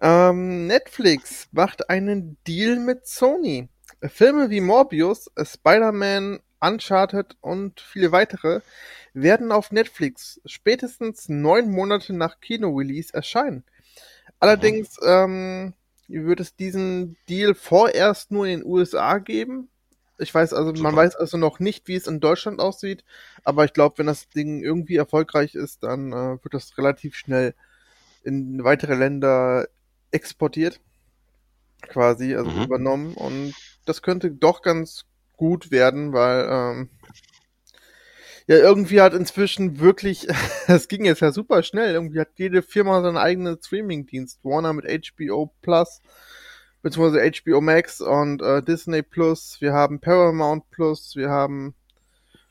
Ähm, 0.00 0.66
Netflix 0.66 1.48
macht 1.52 1.88
einen 1.88 2.36
Deal 2.46 2.76
mit 2.76 3.06
Sony. 3.06 3.68
Filme 4.08 4.50
wie 4.50 4.60
Morbius, 4.60 5.30
Spider-Man, 5.40 6.40
Uncharted 6.60 7.36
und 7.40 7.80
viele 7.80 8.10
weitere 8.10 8.60
werden 9.14 9.52
auf 9.52 9.70
Netflix 9.70 10.40
spätestens 10.44 11.28
neun 11.28 11.70
Monate 11.70 12.14
nach 12.14 12.40
Kino-Release 12.40 13.14
erscheinen. 13.14 13.64
Allerdings 14.40 14.96
ähm, 15.04 15.74
wird 16.08 16.40
es 16.40 16.56
diesen 16.56 17.16
Deal 17.28 17.54
vorerst 17.54 18.32
nur 18.32 18.46
in 18.46 18.60
den 18.60 18.66
USA 18.68 19.18
geben. 19.18 19.68
Ich 20.18 20.32
weiß 20.34 20.52
also, 20.52 20.72
man 20.72 20.78
Super. 20.92 20.96
weiß 20.96 21.16
also 21.16 21.36
noch 21.38 21.58
nicht, 21.58 21.88
wie 21.88 21.94
es 21.96 22.06
in 22.06 22.20
Deutschland 22.20 22.60
aussieht, 22.60 23.04
aber 23.44 23.64
ich 23.64 23.72
glaube, 23.72 23.98
wenn 23.98 24.06
das 24.06 24.28
Ding 24.28 24.62
irgendwie 24.62 24.96
erfolgreich 24.96 25.54
ist, 25.54 25.82
dann 25.82 26.12
äh, 26.12 26.42
wird 26.42 26.54
das 26.54 26.76
relativ 26.78 27.16
schnell 27.16 27.54
in 28.24 28.64
weitere 28.64 28.94
Länder 28.94 29.68
exportiert, 30.12 30.80
quasi, 31.82 32.34
also 32.34 32.50
Mhm. 32.50 32.64
übernommen. 32.64 33.14
Und 33.14 33.54
das 33.84 34.02
könnte 34.02 34.30
doch 34.30 34.62
ganz 34.62 35.04
gut 35.36 35.70
werden, 35.70 36.12
weil 36.12 36.46
ähm, 36.50 36.90
ja 38.46 38.56
irgendwie 38.56 39.00
hat 39.00 39.14
inzwischen 39.14 39.80
wirklich, 39.80 40.26
es 40.66 40.88
ging 40.88 41.04
jetzt 41.04 41.20
ja 41.20 41.32
super 41.32 41.62
schnell, 41.62 41.94
irgendwie 41.94 42.20
hat 42.20 42.30
jede 42.36 42.62
Firma 42.62 43.02
seinen 43.02 43.16
eigenen 43.16 43.58
Streaming-Dienst. 43.60 44.40
Warner 44.44 44.72
mit 44.72 44.86
HBO 44.86 45.52
Plus, 45.62 46.00
beziehungsweise 46.82 47.30
HBO 47.30 47.60
Max 47.60 48.00
und 48.00 48.42
äh, 48.42 48.62
Disney 48.62 49.02
Plus, 49.02 49.60
wir 49.60 49.72
haben 49.72 50.00
Paramount 50.00 50.70
Plus, 50.70 51.16
wir 51.16 51.30
haben, 51.30 51.74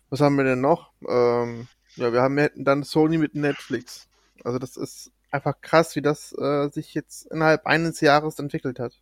was 0.10 0.22
haben 0.22 0.38
wir 0.38 0.44
denn 0.46 0.62
noch? 0.62 0.92
Ähm, 1.08 1.68
ja, 1.96 2.14
wir 2.14 2.22
haben 2.22 2.36
wir 2.36 2.44
hätten 2.44 2.64
dann 2.64 2.84
Sony 2.84 3.18
mit 3.18 3.36
Netflix. 3.36 4.08
Also 4.44 4.58
das 4.58 4.78
ist 4.78 5.12
einfach 5.30 5.60
krass, 5.62 5.96
wie 5.96 6.02
das 6.02 6.34
äh, 6.38 6.70
sich 6.70 6.94
jetzt 6.94 7.26
innerhalb 7.28 7.66
eines 7.66 8.02
Jahres 8.02 8.40
entwickelt 8.40 8.80
hat. 8.80 8.94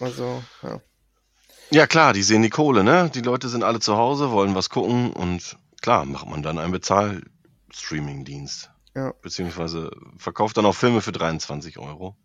Also, 0.00 0.42
ja. 0.62 0.80
Ja, 1.70 1.86
klar, 1.86 2.14
die 2.14 2.22
sehen 2.22 2.42
die 2.42 2.50
Kohle, 2.50 2.82
ne? 2.82 3.10
Die 3.12 3.20
Leute 3.20 3.48
sind 3.48 3.62
alle 3.62 3.78
zu 3.80 3.96
Hause, 3.96 4.30
wollen 4.30 4.54
was 4.54 4.70
gucken 4.70 5.12
und 5.12 5.58
klar, 5.82 6.06
macht 6.06 6.26
man 6.26 6.42
dann 6.42 6.58
einen 6.58 6.72
Bezahl-Streaming-Dienst. 6.72 8.70
Ja. 8.94 9.12
Beziehungsweise 9.20 9.90
verkauft 10.16 10.56
dann 10.56 10.64
auch 10.64 10.74
Filme 10.74 11.02
für 11.02 11.12
23 11.12 11.78
Euro. 11.78 12.16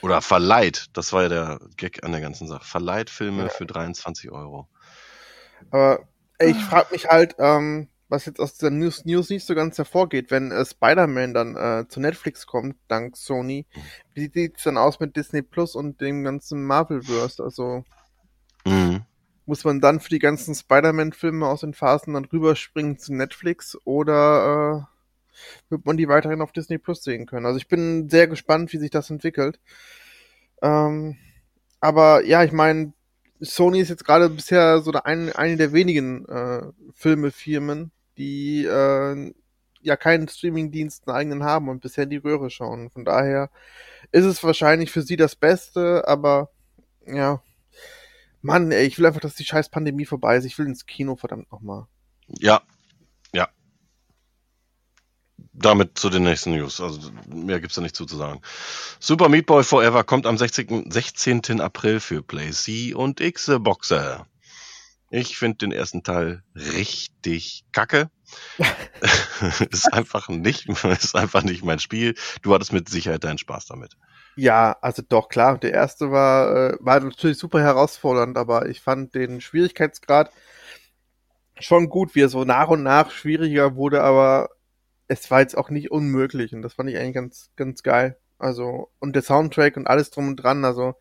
Oder 0.00 0.22
verleiht, 0.22 0.86
das 0.92 1.12
war 1.12 1.22
ja 1.24 1.28
der 1.28 1.60
Gag 1.76 2.04
an 2.04 2.12
der 2.12 2.20
ganzen 2.20 2.46
Sache. 2.46 2.64
Verleiht 2.64 3.10
Filme 3.10 3.44
Ja. 3.44 3.48
für 3.48 3.66
23 3.66 4.30
Euro. 4.30 4.68
Aber 5.70 6.00
ich 6.40 6.64
frage 6.64 6.88
mich 6.92 7.06
halt, 7.06 7.34
ähm, 7.38 7.88
was 8.08 8.24
jetzt 8.26 8.40
aus 8.40 8.54
der 8.56 8.70
News, 8.70 9.04
News 9.04 9.28
nicht 9.28 9.44
so 9.44 9.54
ganz 9.54 9.76
hervorgeht, 9.76 10.30
wenn 10.30 10.50
äh, 10.50 10.64
Spider-Man 10.64 11.34
dann 11.34 11.56
äh, 11.56 11.88
zu 11.88 12.00
Netflix 12.00 12.46
kommt, 12.46 12.76
dank 12.88 13.16
Sony. 13.16 13.66
Wie 14.14 14.30
sieht's 14.32 14.62
dann 14.62 14.78
aus 14.78 15.00
mit 15.00 15.16
Disney 15.16 15.42
Plus 15.42 15.74
und 15.74 16.00
dem 16.00 16.24
ganzen 16.24 16.62
Marvel-Verse? 16.64 17.42
Also 17.42 17.84
Mhm. 18.64 19.04
muss 19.46 19.64
man 19.64 19.80
dann 19.80 20.00
für 20.00 20.10
die 20.10 20.18
ganzen 20.18 20.54
Spider-Man-Filme 20.54 21.46
aus 21.46 21.60
den 21.60 21.74
Phasen 21.74 22.14
dann 22.14 22.26
rüberspringen 22.26 22.98
zu 22.98 23.14
Netflix 23.14 23.76
oder 23.84 24.86
äh, 24.86 24.97
wird 25.68 25.84
man 25.86 25.96
die 25.96 26.08
weiterhin 26.08 26.40
auf 26.40 26.52
Disney 26.52 26.78
Plus 26.78 27.02
sehen 27.02 27.26
können? 27.26 27.46
Also 27.46 27.58
ich 27.58 27.68
bin 27.68 28.08
sehr 28.08 28.26
gespannt, 28.26 28.72
wie 28.72 28.78
sich 28.78 28.90
das 28.90 29.10
entwickelt. 29.10 29.60
Ähm, 30.62 31.16
aber 31.80 32.24
ja, 32.24 32.44
ich 32.44 32.52
meine, 32.52 32.92
Sony 33.40 33.80
ist 33.80 33.88
jetzt 33.88 34.04
gerade 34.04 34.28
bisher 34.28 34.80
so 34.80 34.90
der 34.90 35.06
ein, 35.06 35.32
eine 35.32 35.56
der 35.56 35.72
wenigen 35.72 36.26
äh, 36.26 36.62
Filmefirmen, 36.94 37.92
die 38.16 38.64
äh, 38.64 39.32
ja 39.80 39.96
keinen 39.96 40.28
Streamingdienst 40.28 41.06
einen 41.06 41.16
eigenen 41.16 41.44
haben 41.44 41.68
und 41.68 41.80
bisher 41.80 42.04
in 42.04 42.10
die 42.10 42.16
Röhre 42.16 42.50
schauen. 42.50 42.90
Von 42.90 43.04
daher 43.04 43.50
ist 44.10 44.24
es 44.24 44.42
wahrscheinlich 44.42 44.90
für 44.90 45.02
sie 45.02 45.16
das 45.16 45.36
Beste, 45.36 46.06
aber 46.06 46.50
ja, 47.06 47.42
Mann, 48.40 48.70
ey, 48.70 48.86
ich 48.86 48.98
will 48.98 49.06
einfach, 49.06 49.20
dass 49.20 49.34
die 49.34 49.44
scheiß 49.44 49.68
Pandemie 49.68 50.04
vorbei 50.04 50.36
ist. 50.36 50.44
Ich 50.44 50.58
will 50.58 50.66
ins 50.66 50.86
Kino, 50.86 51.16
verdammt 51.16 51.50
nochmal. 51.50 51.86
Ja, 52.28 52.54
ja. 52.54 52.62
Damit 55.60 55.98
zu 55.98 56.10
den 56.10 56.22
nächsten 56.22 56.52
News. 56.52 56.80
Also 56.80 57.10
mehr 57.26 57.60
gibt's 57.60 57.74
da 57.74 57.82
nicht 57.82 57.96
zu, 57.96 58.06
zu 58.06 58.16
sagen. 58.16 58.40
Super 59.00 59.28
Meat 59.28 59.46
Boy 59.46 59.64
Forever 59.64 60.04
kommt 60.04 60.26
am 60.26 60.38
16. 60.38 60.90
16. 60.90 61.60
April 61.60 62.00
für 62.00 62.22
PlayC 62.22 62.94
und 62.94 63.20
Xboxer. 63.20 64.26
Ich 65.10 65.38
finde 65.38 65.58
den 65.58 65.72
ersten 65.72 66.02
Teil 66.02 66.42
richtig 66.54 67.64
kacke. 67.72 68.10
ist 69.70 69.92
einfach 69.92 70.28
nicht, 70.28 70.68
ist 70.68 71.16
einfach 71.16 71.42
nicht 71.42 71.64
mein 71.64 71.78
Spiel. 71.78 72.14
Du 72.42 72.54
hattest 72.54 72.72
mit 72.72 72.88
Sicherheit 72.88 73.24
deinen 73.24 73.38
Spaß 73.38 73.66
damit. 73.66 73.96
Ja, 74.36 74.76
also 74.82 75.02
doch, 75.08 75.28
klar. 75.28 75.58
Der 75.58 75.72
erste 75.72 76.12
war, 76.12 76.72
äh, 76.72 76.76
war 76.80 77.00
natürlich 77.00 77.38
super 77.38 77.60
herausfordernd, 77.60 78.36
aber 78.36 78.68
ich 78.68 78.80
fand 78.80 79.14
den 79.14 79.40
Schwierigkeitsgrad 79.40 80.30
schon 81.58 81.88
gut, 81.88 82.14
wie 82.14 82.22
er 82.22 82.28
so 82.28 82.44
nach 82.44 82.68
und 82.68 82.82
nach 82.82 83.10
schwieriger 83.10 83.74
wurde, 83.74 84.02
aber 84.02 84.50
es 85.08 85.30
war 85.30 85.40
jetzt 85.40 85.56
auch 85.56 85.70
nicht 85.70 85.90
unmöglich 85.90 86.54
und 86.54 86.62
das 86.62 86.74
fand 86.74 86.90
ich 86.90 86.96
eigentlich 86.96 87.14
ganz, 87.14 87.50
ganz 87.56 87.82
geil. 87.82 88.18
Also, 88.38 88.90
und 89.00 89.16
der 89.16 89.22
Soundtrack 89.22 89.76
und 89.76 89.86
alles 89.86 90.10
drum 90.10 90.28
und 90.28 90.36
dran, 90.36 90.64
also, 90.64 90.94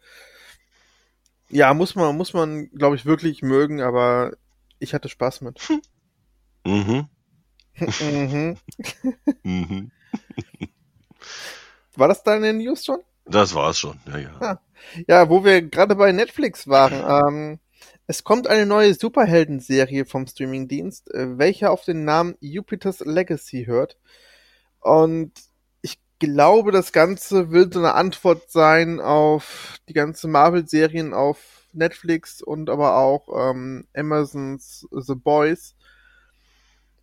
ja, 1.50 1.74
muss 1.74 1.96
man, 1.96 2.16
muss 2.18 2.34
man, 2.34 2.70
glaube 2.72 2.96
ich, 2.96 3.06
wirklich 3.06 3.42
mögen, 3.42 3.82
aber 3.82 4.34
ich 4.80 4.94
hatte 4.94 5.10
Spaß 5.10 5.42
mit. 5.42 5.60
Mhm. 6.66 7.08
mhm. 8.02 8.58
Mhm. 9.44 9.92
War 11.96 12.08
das 12.10 12.24
deine 12.24 12.52
News 12.52 12.84
schon? 12.84 13.00
Das 13.26 13.56
war's 13.56 13.80
schon. 13.80 14.00
Ja, 14.06 14.18
ja. 14.18 14.42
Ah. 14.42 14.60
Ja, 15.08 15.30
wo 15.30 15.46
wir 15.46 15.62
gerade 15.62 15.96
bei 15.96 16.12
Netflix 16.12 16.68
waren. 16.68 16.94
Ähm, 16.94 17.60
es 18.08 18.24
kommt 18.24 18.48
eine 18.48 18.66
neue 18.66 18.94
Superhelden-Serie 18.94 20.06
vom 20.06 20.26
Streamingdienst, 20.28 21.14
äh, 21.14 21.38
welche 21.38 21.70
auf 21.70 21.84
den 21.84 22.06
Namen 22.06 22.36
Jupiter's 22.40 23.02
Legacy 23.02 23.66
hört. 23.66 23.98
Und 24.80 25.34
ich 25.82 26.00
glaube, 26.20 26.72
das 26.72 26.92
Ganze 26.94 27.52
will 27.52 27.72
so 27.72 27.80
eine 27.80 27.94
Antwort 27.96 28.50
sein 28.50 29.00
auf 29.02 29.78
die 29.90 29.94
ganzen 29.94 30.32
Marvel-Serien 30.32 31.14
auf 31.14 31.40
Netflix 31.74 32.42
und 32.42 32.70
aber 32.70 32.98
auch 32.98 33.52
ähm, 33.52 33.86
Amazons 33.94 34.88
The 34.92 35.16
Boys. 35.16 35.76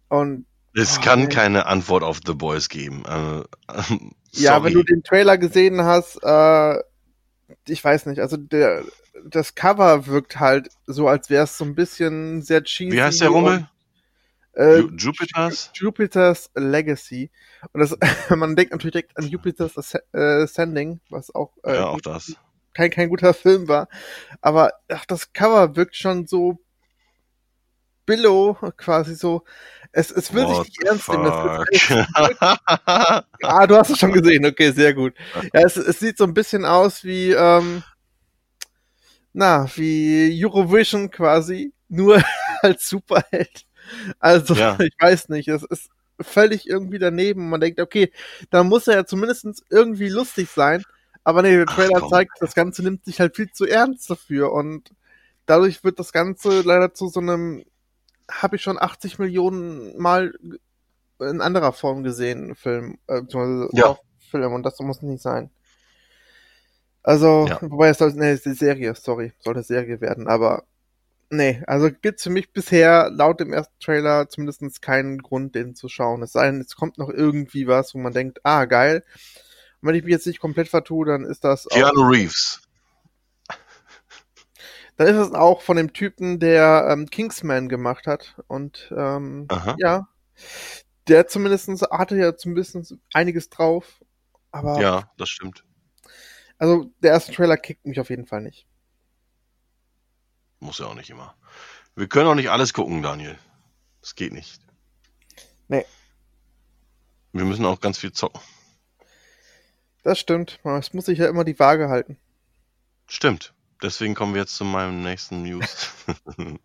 Und 0.08 0.46
Es 0.74 0.98
Oh, 0.98 1.02
kann 1.02 1.24
nee. 1.24 1.28
keine 1.28 1.66
Antwort 1.66 2.02
auf 2.02 2.20
The 2.26 2.34
Boys 2.34 2.68
geben. 2.68 3.04
Äh, 3.06 3.44
Ja, 4.36 4.64
wenn 4.64 4.72
du 4.74 4.82
den 4.82 5.04
Trailer 5.04 5.38
gesehen 5.38 5.82
hast, 5.84 6.18
äh, 6.24 6.78
ich 7.68 7.84
weiß 7.84 8.06
nicht, 8.06 8.20
also 8.20 8.36
der, 8.36 8.82
das 9.24 9.54
Cover 9.54 10.06
wirkt 10.06 10.40
halt 10.40 10.68
so, 10.86 11.08
als 11.08 11.30
wäre 11.30 11.44
es 11.44 11.56
so 11.56 11.64
ein 11.64 11.74
bisschen 11.74 12.42
sehr 12.42 12.62
cheesy. 12.64 12.96
Wie 12.96 13.02
heißt 13.02 13.20
der 13.20 13.28
Rummel? 13.28 13.68
Äh, 14.54 14.78
Ju 14.80 14.90
Jupiters? 14.96 15.70
Jupiter's 15.74 16.50
Legacy. 16.54 17.30
Und 17.72 17.80
das, 17.80 17.96
man 18.36 18.56
denkt 18.56 18.72
natürlich 18.72 18.92
direkt 18.92 19.16
an 19.16 19.26
Jupiter's 19.28 19.76
Asc- 19.76 20.02
äh, 20.12 20.42
Ascending, 20.44 21.00
was 21.10 21.34
auch, 21.34 21.52
äh, 21.64 21.74
Ja, 21.76 21.86
auch 21.88 22.00
das. 22.00 22.36
kein, 22.72 22.90
kein 22.90 23.08
guter 23.08 23.34
Film 23.34 23.68
war. 23.68 23.88
Aber 24.40 24.72
ach, 24.88 25.04
das 25.06 25.32
Cover 25.32 25.76
wirkt 25.76 25.96
schon 25.96 26.26
so 26.26 26.58
Billow, 28.06 28.54
quasi 28.76 29.14
so. 29.14 29.44
Es, 29.92 30.10
es 30.10 30.34
will 30.34 30.46
sich 30.46 30.58
What 30.58 30.66
nicht 30.66 30.84
ernst 30.84 31.08
nehmen. 31.08 31.26
Ah, 33.42 33.66
du 33.66 33.76
hast 33.76 33.90
es 33.90 33.98
schon 33.98 34.12
gesehen. 34.12 34.44
Okay, 34.44 34.72
sehr 34.72 34.92
gut. 34.92 35.14
Ja, 35.54 35.62
es, 35.64 35.76
es 35.76 36.00
sieht 36.00 36.18
so 36.18 36.24
ein 36.24 36.34
bisschen 36.34 36.64
aus 36.66 37.04
wie, 37.04 37.30
ähm, 37.32 37.82
na, 39.34 39.68
wie 39.76 40.44
Eurovision 40.44 41.10
quasi, 41.10 41.74
nur 41.90 42.22
als 42.62 42.88
Superheld. 42.88 43.66
Also, 44.20 44.54
Ja. 44.54 44.78
ich 44.80 44.94
weiß 45.00 45.28
nicht, 45.30 45.48
es 45.48 45.64
ist 45.64 45.90
völlig 46.20 46.68
irgendwie 46.68 46.98
daneben. 47.00 47.50
Man 47.50 47.60
denkt, 47.60 47.80
okay, 47.80 48.12
da 48.50 48.64
muss 48.64 48.88
er 48.88 48.96
ja 48.96 49.06
zumindest 49.06 49.46
irgendwie 49.70 50.08
lustig 50.08 50.50
sein. 50.50 50.84
Aber 51.24 51.42
nee, 51.42 51.56
der 51.56 51.66
Ach, 51.68 51.74
Trailer 51.76 52.00
komm. 52.00 52.10
zeigt, 52.10 52.32
das 52.40 52.54
Ganze 52.54 52.82
nimmt 52.84 53.04
sich 53.06 53.20
halt 53.20 53.36
viel 53.36 53.50
zu 53.52 53.66
ernst 53.66 54.10
dafür. 54.10 54.52
Und 54.52 54.90
dadurch 55.46 55.84
wird 55.84 55.98
das 55.98 56.12
Ganze 56.12 56.62
leider 56.62 56.94
zu 56.94 57.08
so 57.08 57.20
einem, 57.20 57.64
habe 58.30 58.56
ich 58.56 58.62
schon 58.62 58.80
80 58.80 59.18
Millionen 59.18 59.98
Mal 59.98 60.34
in 61.20 61.40
anderer 61.40 61.72
Form 61.72 62.02
gesehen, 62.04 62.54
Film, 62.56 62.98
äh, 63.08 63.22
beziehungsweise 63.22 63.68
Ja. 63.74 63.96
Film, 64.30 64.52
und 64.54 64.64
das 64.64 64.78
muss 64.80 65.02
nicht 65.02 65.22
sein. 65.22 65.50
Also, 67.04 67.46
Ja. 67.46 67.58
wobei 67.60 67.90
es 67.90 67.98
soll, 67.98 68.12
nee, 68.14 68.30
es 68.30 68.40
ist 68.40 68.46
eine 68.46 68.54
Serie, 68.56 68.94
sorry, 68.94 69.32
soll 69.40 69.54
eine 69.54 69.62
Serie 69.62 70.00
werden, 70.00 70.26
aber 70.26 70.64
nee, 71.28 71.62
also 71.66 71.90
gibt's 71.90 72.22
für 72.22 72.30
mich 72.30 72.52
bisher 72.52 73.10
laut 73.10 73.40
dem 73.40 73.52
ersten 73.52 73.78
Trailer 73.78 74.28
zumindest 74.28 74.80
keinen 74.80 75.18
Grund, 75.18 75.54
den 75.54 75.74
zu 75.74 75.88
schauen. 75.88 76.22
Es 76.22 76.32
sei 76.32 76.46
denn, 76.46 76.62
es 76.62 76.76
kommt 76.76 76.96
noch 76.96 77.10
irgendwie 77.10 77.66
was, 77.66 77.94
wo 77.94 77.98
man 77.98 78.14
denkt, 78.14 78.40
ah, 78.44 78.64
geil. 78.64 79.04
Und 79.80 79.88
wenn 79.88 79.96
ich 79.96 80.04
mich 80.04 80.12
jetzt 80.12 80.26
nicht 80.26 80.40
komplett 80.40 80.68
vertue, 80.68 81.04
dann 81.06 81.24
ist 81.26 81.44
das 81.44 81.66
auch, 81.66 81.74
Keanu 81.76 82.08
Reeves. 82.08 82.62
dann 84.96 85.08
ist 85.08 85.16
es 85.28 85.34
auch 85.34 85.60
von 85.60 85.76
dem 85.76 85.92
Typen, 85.92 86.40
der 86.40 86.88
ähm, 86.90 87.10
Kingsman 87.10 87.68
gemacht 87.68 88.06
hat. 88.06 88.34
Und 88.46 88.90
ähm, 88.96 89.46
Aha. 89.50 89.76
ja, 89.78 90.08
der 91.08 91.26
zumindestens 91.26 91.82
hatte 91.82 92.16
ja 92.16 92.34
zumindest 92.34 92.94
einiges 93.12 93.50
drauf. 93.50 94.02
Aber 94.52 94.80
Ja, 94.80 95.10
das 95.18 95.28
stimmt. 95.28 95.64
Also 96.58 96.90
der 97.02 97.12
erste 97.12 97.32
Trailer 97.32 97.56
kickt 97.56 97.84
mich 97.86 98.00
auf 98.00 98.10
jeden 98.10 98.26
Fall 98.26 98.42
nicht. 98.42 98.66
Muss 100.60 100.78
ja 100.78 100.86
auch 100.86 100.94
nicht 100.94 101.10
immer. 101.10 101.36
Wir 101.94 102.08
können 102.08 102.28
auch 102.28 102.34
nicht 102.34 102.50
alles 102.50 102.72
gucken, 102.72 103.02
Daniel. 103.02 103.38
Das 104.00 104.14
geht 104.14 104.32
nicht. 104.32 104.60
Nee. 105.68 105.84
Wir 107.32 107.44
müssen 107.44 107.64
auch 107.64 107.80
ganz 107.80 107.98
viel 107.98 108.12
zocken. 108.12 108.40
Das 110.02 110.18
stimmt. 110.18 110.60
Es 110.64 110.92
muss 110.92 111.06
sich 111.06 111.18
ja 111.18 111.28
immer 111.28 111.44
die 111.44 111.58
Waage 111.58 111.88
halten. 111.88 112.18
Stimmt. 113.06 113.54
Deswegen 113.82 114.14
kommen 114.14 114.34
wir 114.34 114.42
jetzt 114.42 114.56
zu 114.56 114.64
meinem 114.64 115.02
nächsten 115.02 115.42
News. 115.42 115.90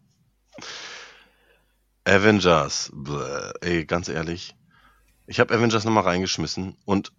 Avengers. 2.06 2.92
Bäh. 2.94 3.52
Ey, 3.62 3.86
ganz 3.86 4.10
ehrlich. 4.10 4.56
Ich 5.28 5.40
habe 5.40 5.54
Avengers 5.54 5.86
nochmal 5.86 6.04
reingeschmissen 6.04 6.78
und 6.86 7.12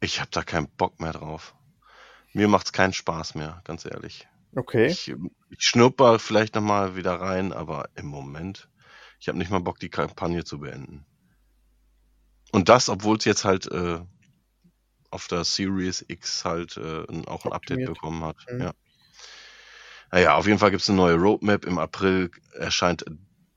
ich 0.00 0.20
habe 0.20 0.30
da 0.30 0.42
keinen 0.42 0.68
Bock 0.68 1.00
mehr 1.00 1.12
drauf. 1.12 1.54
Mir 2.32 2.48
macht's 2.48 2.72
keinen 2.72 2.92
Spaß 2.92 3.34
mehr, 3.34 3.60
ganz 3.64 3.84
ehrlich. 3.84 4.28
Okay. 4.54 4.86
Ich, 4.86 5.08
ich 5.08 5.60
schnupper 5.60 6.18
vielleicht 6.18 6.54
nochmal 6.54 6.96
wieder 6.96 7.20
rein, 7.20 7.52
aber 7.52 7.88
im 7.94 8.06
Moment, 8.06 8.68
ich 9.20 9.28
habe 9.28 9.38
nicht 9.38 9.50
mal 9.50 9.60
Bock, 9.60 9.78
die 9.78 9.90
Kampagne 9.90 10.44
zu 10.44 10.60
beenden. 10.60 11.04
Und 12.52 12.68
das, 12.68 12.88
obwohl 12.88 13.16
es 13.16 13.24
jetzt 13.24 13.44
halt 13.44 13.70
äh, 13.70 14.00
auf 15.10 15.28
der 15.28 15.44
Series 15.44 16.04
X 16.08 16.44
halt 16.44 16.76
äh, 16.76 17.04
auch 17.26 17.44
ein 17.44 17.52
Update 17.52 17.86
bekommen 17.86 18.24
hat. 18.24 18.36
Mhm. 18.50 18.60
Ja. 18.60 18.72
Naja, 20.12 20.34
auf 20.34 20.46
jeden 20.46 20.58
Fall 20.58 20.70
gibt 20.70 20.82
es 20.82 20.88
eine 20.88 20.96
neue 20.96 21.14
Roadmap. 21.14 21.64
Im 21.64 21.78
April 21.78 22.30
erscheint 22.54 23.04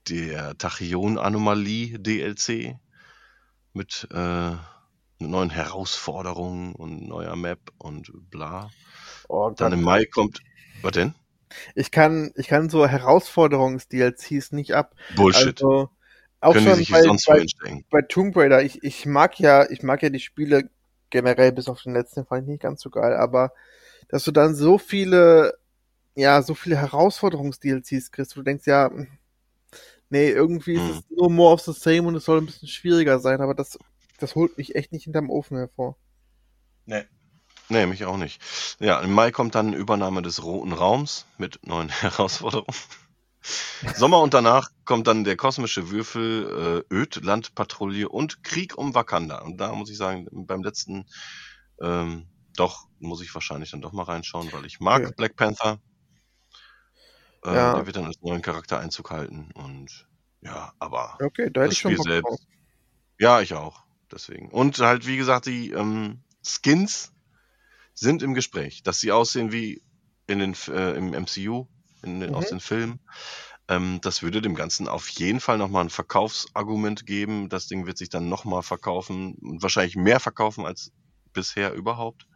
der 0.07 0.55
Tachyon-Anomalie 0.57 1.97
DLC 1.97 2.77
mit 3.73 4.07
äh, 4.11 4.55
neuen 5.19 5.49
Herausforderungen 5.49 6.73
und 6.73 7.07
neuer 7.07 7.35
Map 7.35 7.59
und 7.77 8.11
bla. 8.29 8.69
Oh 9.29 9.51
Dann 9.55 9.73
im 9.73 9.81
Mai 9.81 10.05
kommt. 10.05 10.41
Was 10.81 10.91
denn? 10.93 11.13
Ich 11.75 11.91
kann, 11.91 12.31
ich 12.35 12.47
kann 12.47 12.69
so 12.69 12.87
Herausforderungs-DLCs 12.87 14.51
nicht 14.51 14.73
ab. 14.73 14.95
Bullshit. 15.15 15.61
Also, 15.61 15.89
auch 16.41 16.53
Können 16.53 16.67
schon 16.67 16.75
sich 16.75 16.91
bei, 16.91 17.01
sonst 17.01 17.25
bei, 17.25 17.45
bei 17.89 18.01
Tomb 18.01 18.35
Raider, 18.35 18.63
ich, 18.63 18.83
ich 18.83 19.05
mag 19.05 19.39
ja, 19.39 19.69
ich 19.69 19.81
mag 19.81 20.01
ja 20.03 20.09
die 20.09 20.19
Spiele 20.19 20.69
generell, 21.09 21.51
bis 21.51 21.69
auf 21.69 21.81
den 21.81 21.93
letzten 21.93 22.25
fand 22.25 22.43
ich 22.43 22.49
nicht 22.49 22.61
ganz 22.61 22.81
so 22.81 22.89
geil, 22.89 23.15
aber 23.15 23.53
dass 24.09 24.25
du 24.25 24.31
dann 24.31 24.55
so 24.55 24.77
viele, 24.77 25.53
ja, 26.15 26.41
so 26.41 26.53
viele 26.53 26.75
Herausforderungs-DLCs 26.77 28.11
kriegst, 28.11 28.35
wo 28.35 28.41
du 28.41 28.45
denkst, 28.45 28.67
ja, 28.67 28.91
nee, 30.09 30.29
irgendwie 30.29 30.75
Hm. 30.75 30.89
ist 30.89 30.97
es 30.97 31.09
nur 31.09 31.29
more 31.29 31.53
of 31.53 31.61
the 31.61 31.73
same 31.73 32.03
und 32.03 32.15
es 32.15 32.25
soll 32.25 32.39
ein 32.39 32.45
bisschen 32.45 32.67
schwieriger 32.67 33.19
sein, 33.19 33.39
aber 33.41 33.53
das, 33.53 33.77
das 34.19 34.35
holt 34.35 34.57
mich 34.57 34.75
echt 34.75 34.91
nicht 34.91 35.03
hinterm 35.05 35.29
Ofen 35.29 35.57
hervor. 35.57 35.97
Nee. 36.85 37.05
Nee, 37.69 37.85
mich 37.87 38.05
auch 38.05 38.17
nicht. 38.17 38.41
Ja, 38.79 39.01
im 39.01 39.13
Mai 39.13 39.31
kommt 39.31 39.55
dann 39.55 39.73
Übernahme 39.73 40.21
des 40.21 40.43
Roten 40.43 40.73
Raums 40.73 41.25
mit 41.37 41.65
neuen 41.65 41.89
Herausforderungen. 42.01 42.77
Sommer 43.95 44.21
und 44.21 44.33
danach 44.33 44.69
kommt 44.85 45.07
dann 45.07 45.23
der 45.25 45.35
kosmische 45.37 45.89
Würfel, 45.91 46.83
äh, 46.89 46.93
Öd, 46.93 47.17
Landpatrouille 47.23 48.07
und 48.09 48.43
Krieg 48.43 48.77
um 48.77 48.95
Wakanda. 48.95 49.39
Und 49.41 49.57
da 49.57 49.73
muss 49.73 49.89
ich 49.89 49.97
sagen, 49.97 50.27
beim 50.31 50.63
letzten, 50.63 51.05
ähm, 51.81 52.27
doch, 52.55 52.87
muss 52.99 53.21
ich 53.21 53.33
wahrscheinlich 53.33 53.71
dann 53.71 53.81
doch 53.81 53.93
mal 53.93 54.03
reinschauen, 54.03 54.51
weil 54.53 54.65
ich 54.65 54.79
mag 54.79 55.05
Okay. 55.05 55.13
Black 55.17 55.35
Panther. 55.35 55.79
Äh, 57.45 57.53
Ja. 57.53 57.73
Der 57.73 57.85
wird 57.85 57.95
dann 57.95 58.05
als 58.05 58.21
neuen 58.21 58.41
Charakter 58.41 58.79
Einzug 58.79 59.11
halten. 59.11 59.51
Und 59.53 60.07
ja, 60.41 60.73
aber 60.79 61.21
Okay, 61.21 61.49
da 61.51 61.61
hätte 61.61 61.69
das 61.69 61.73
ich 61.73 61.79
schon 61.79 61.91
Spiel 61.93 62.01
selbst. 62.01 62.29
drauf. 62.29 62.39
Ja, 63.19 63.41
ich 63.41 63.53
auch. 63.55 63.82
Deswegen. 64.13 64.49
Und 64.49 64.77
halt, 64.79 65.07
wie 65.07 65.17
gesagt, 65.17 65.45
die 65.47 65.71
ähm, 65.71 66.23
Skins 66.45 67.13
sind 67.93 68.23
im 68.23 68.33
Gespräch, 68.33 68.83
dass 68.83 68.99
sie 68.99 69.11
aussehen 69.11 69.51
wie 69.51 69.83
in 70.27 70.39
den, 70.39 70.55
äh, 70.69 70.95
im 70.97 71.13
MCU, 71.13 71.67
in 72.03 72.19
den, 72.21 72.31
aus 72.33 72.45
Mhm. 72.45 72.49
den 72.49 72.59
Filmen. 72.61 73.01
Ähm, 73.69 73.99
das 74.01 74.23
würde 74.23 74.41
dem 74.41 74.55
Ganzen 74.55 74.87
auf 74.87 75.09
jeden 75.09 75.39
Fall 75.41 75.57
nochmal 75.57 75.85
ein 75.85 75.89
Verkaufsargument 75.91 77.05
geben. 77.05 77.49
Das 77.49 77.67
Ding 77.67 77.85
wird 77.87 77.97
sich 77.97 78.09
dann 78.09 78.29
nochmal 78.29 78.63
verkaufen 78.63 79.35
und 79.41 79.63
wahrscheinlich 79.63 79.95
mehr 79.95 80.19
verkaufen 80.19 80.65
als 80.65 80.91
bisher 81.33 81.73
überhaupt. 81.73 82.27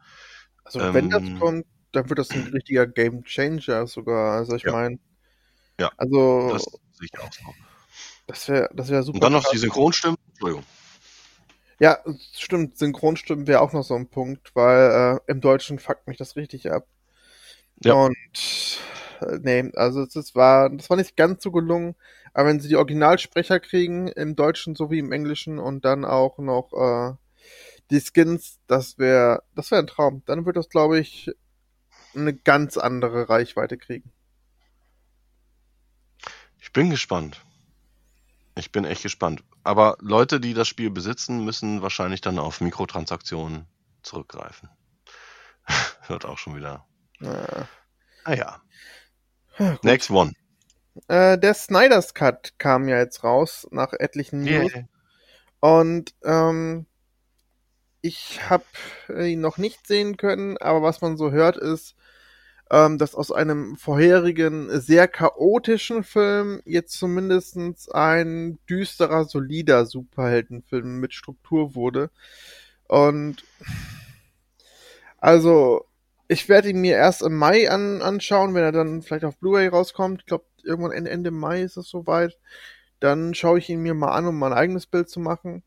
Also 0.63 0.87
wenn 0.91 1.09
das 1.09 1.21
Ähm, 1.21 1.39
kommt, 1.39 1.65
dann 1.93 2.09
wird 2.09 2.19
das 2.19 2.33
ein 2.35 2.47
richtiger 2.47 2.87
Game 2.87 3.23
Changer 3.23 3.87
sogar. 3.87 4.37
Also 4.37 4.55
ich 4.55 4.65
Ja. 4.65 4.71
meine, 4.71 4.97
Ja, 5.79 5.91
also 5.97 6.09
Das 6.47 6.63
sehe 6.91 7.07
ich 7.11 7.19
auch 7.19 7.31
so. 7.31 7.55
das 8.27 8.47
wäre 8.49 8.69
das 8.73 8.89
wäre 8.89 9.03
super. 9.03 9.19
Und 9.19 9.21
dann 9.23 9.33
noch 9.33 9.43
krass. 9.43 9.51
die 9.51 9.57
Synchronstimmen. 9.57 10.15
Entschuldigung. 10.29 10.65
Ja, 11.79 11.99
stimmt, 12.33 12.77
Synchronstimmen 12.77 13.45
wäre 13.45 13.61
auch 13.61 13.73
noch 13.73 13.83
so 13.83 13.95
ein 13.95 14.09
Punkt, 14.09 14.55
weil 14.55 15.19
äh, 15.27 15.31
im 15.31 15.41
Deutschen 15.41 15.77
fuckt 15.77 16.07
mich 16.07 16.17
das 16.17 16.35
richtig 16.35 16.71
ab. 16.71 16.87
Ja. 17.83 17.93
Und 17.93 18.17
äh, 19.21 19.37
nee, 19.41 19.71
also 19.75 20.01
es 20.01 20.35
war, 20.35 20.69
das 20.71 20.89
war 20.89 20.97
nicht 20.97 21.15
ganz 21.15 21.43
so 21.43 21.51
gelungen, 21.51 21.95
aber 22.33 22.49
wenn 22.49 22.59
sie 22.59 22.67
die 22.69 22.75
Originalsprecher 22.77 23.59
kriegen, 23.59 24.07
im 24.07 24.35
Deutschen 24.35 24.75
sowie 24.75 24.99
im 24.99 25.11
Englischen 25.11 25.59
und 25.59 25.85
dann 25.85 26.03
auch 26.03 26.39
noch 26.39 26.73
äh, 26.73 27.15
die 27.91 28.01
Skins, 28.01 28.59
das 28.67 28.97
wäre 28.97 29.43
das 29.55 29.71
wäre 29.71 29.81
ein 29.81 29.87
Traum. 29.87 30.23
Dann 30.25 30.45
wird 30.45 30.57
das, 30.57 30.69
glaube 30.69 30.99
ich, 30.99 31.31
eine 32.15 32.33
ganz 32.33 32.77
andere 32.77 33.29
Reichweite 33.29 33.77
kriegen. 33.77 34.11
Ich 36.59 36.73
bin 36.73 36.89
gespannt. 36.89 37.41
Ich 38.57 38.71
bin 38.71 38.85
echt 38.85 39.03
gespannt. 39.03 39.43
Aber 39.63 39.97
Leute, 39.99 40.39
die 40.39 40.53
das 40.53 40.67
Spiel 40.67 40.89
besitzen, 40.89 41.45
müssen 41.45 41.81
wahrscheinlich 41.81 42.21
dann 42.21 42.39
auf 42.39 42.61
Mikrotransaktionen 42.61 43.67
zurückgreifen. 44.03 44.69
Wird 46.07 46.25
auch 46.25 46.37
schon 46.37 46.55
wieder. 46.55 46.85
Äh, 47.21 47.63
Ah 48.27 48.33
ja. 48.33 48.61
gut. 49.57 49.83
Next 49.85 50.11
one. 50.11 50.33
Äh, 51.07 51.37
der 51.37 51.53
Snyder's 51.53 52.13
Cut 52.13 52.53
kam 52.57 52.89
ja 52.89 52.97
jetzt 52.97 53.23
raus 53.23 53.67
nach 53.71 53.93
etlichen 53.93 54.41
News. 54.41 54.73
Yeah. 54.73 54.87
Und 55.61 56.13
ähm, 56.25 56.87
ich 58.01 58.49
habe 58.49 58.65
ihn 59.17 59.39
noch 59.39 59.57
nicht 59.57 59.87
sehen 59.87 60.17
können, 60.17 60.57
aber 60.57 60.81
was 60.81 60.99
man 60.99 61.15
so 61.15 61.31
hört 61.31 61.55
ist, 61.55 61.95
ähm, 62.71 62.97
dass 62.97 63.15
aus 63.15 63.31
einem 63.31 63.77
vorherigen 63.77 64.79
sehr 64.79 65.07
chaotischen 65.07 66.03
Film 66.03 66.61
jetzt 66.65 66.93
zumindestens 66.97 67.89
ein 67.89 68.59
düsterer, 68.69 69.25
solider 69.25 69.85
Superheldenfilm 69.85 70.99
mit 70.99 71.13
Struktur 71.13 71.75
wurde. 71.75 72.09
Und 72.87 73.43
also 75.19 75.85
ich 76.27 76.49
werde 76.49 76.69
ihn 76.69 76.81
mir 76.81 76.95
erst 76.95 77.21
im 77.21 77.35
Mai 77.35 77.69
an, 77.69 78.01
anschauen, 78.01 78.53
wenn 78.53 78.63
er 78.63 78.71
dann 78.71 79.01
vielleicht 79.01 79.25
auf 79.25 79.37
Blu-ray 79.37 79.67
rauskommt. 79.67 80.21
Ich 80.21 80.25
glaube, 80.25 80.45
irgendwann 80.63 80.91
Ende, 80.91 81.11
Ende 81.11 81.31
Mai 81.31 81.61
ist 81.61 81.77
es 81.77 81.87
soweit. 81.87 82.37
Dann 82.99 83.33
schaue 83.33 83.59
ich 83.59 83.69
ihn 83.69 83.81
mir 83.81 83.93
mal 83.93 84.11
an, 84.11 84.25
um 84.27 84.37
mein 84.37 84.53
eigenes 84.53 84.87
Bild 84.87 85.09
zu 85.09 85.19
machen. 85.19 85.63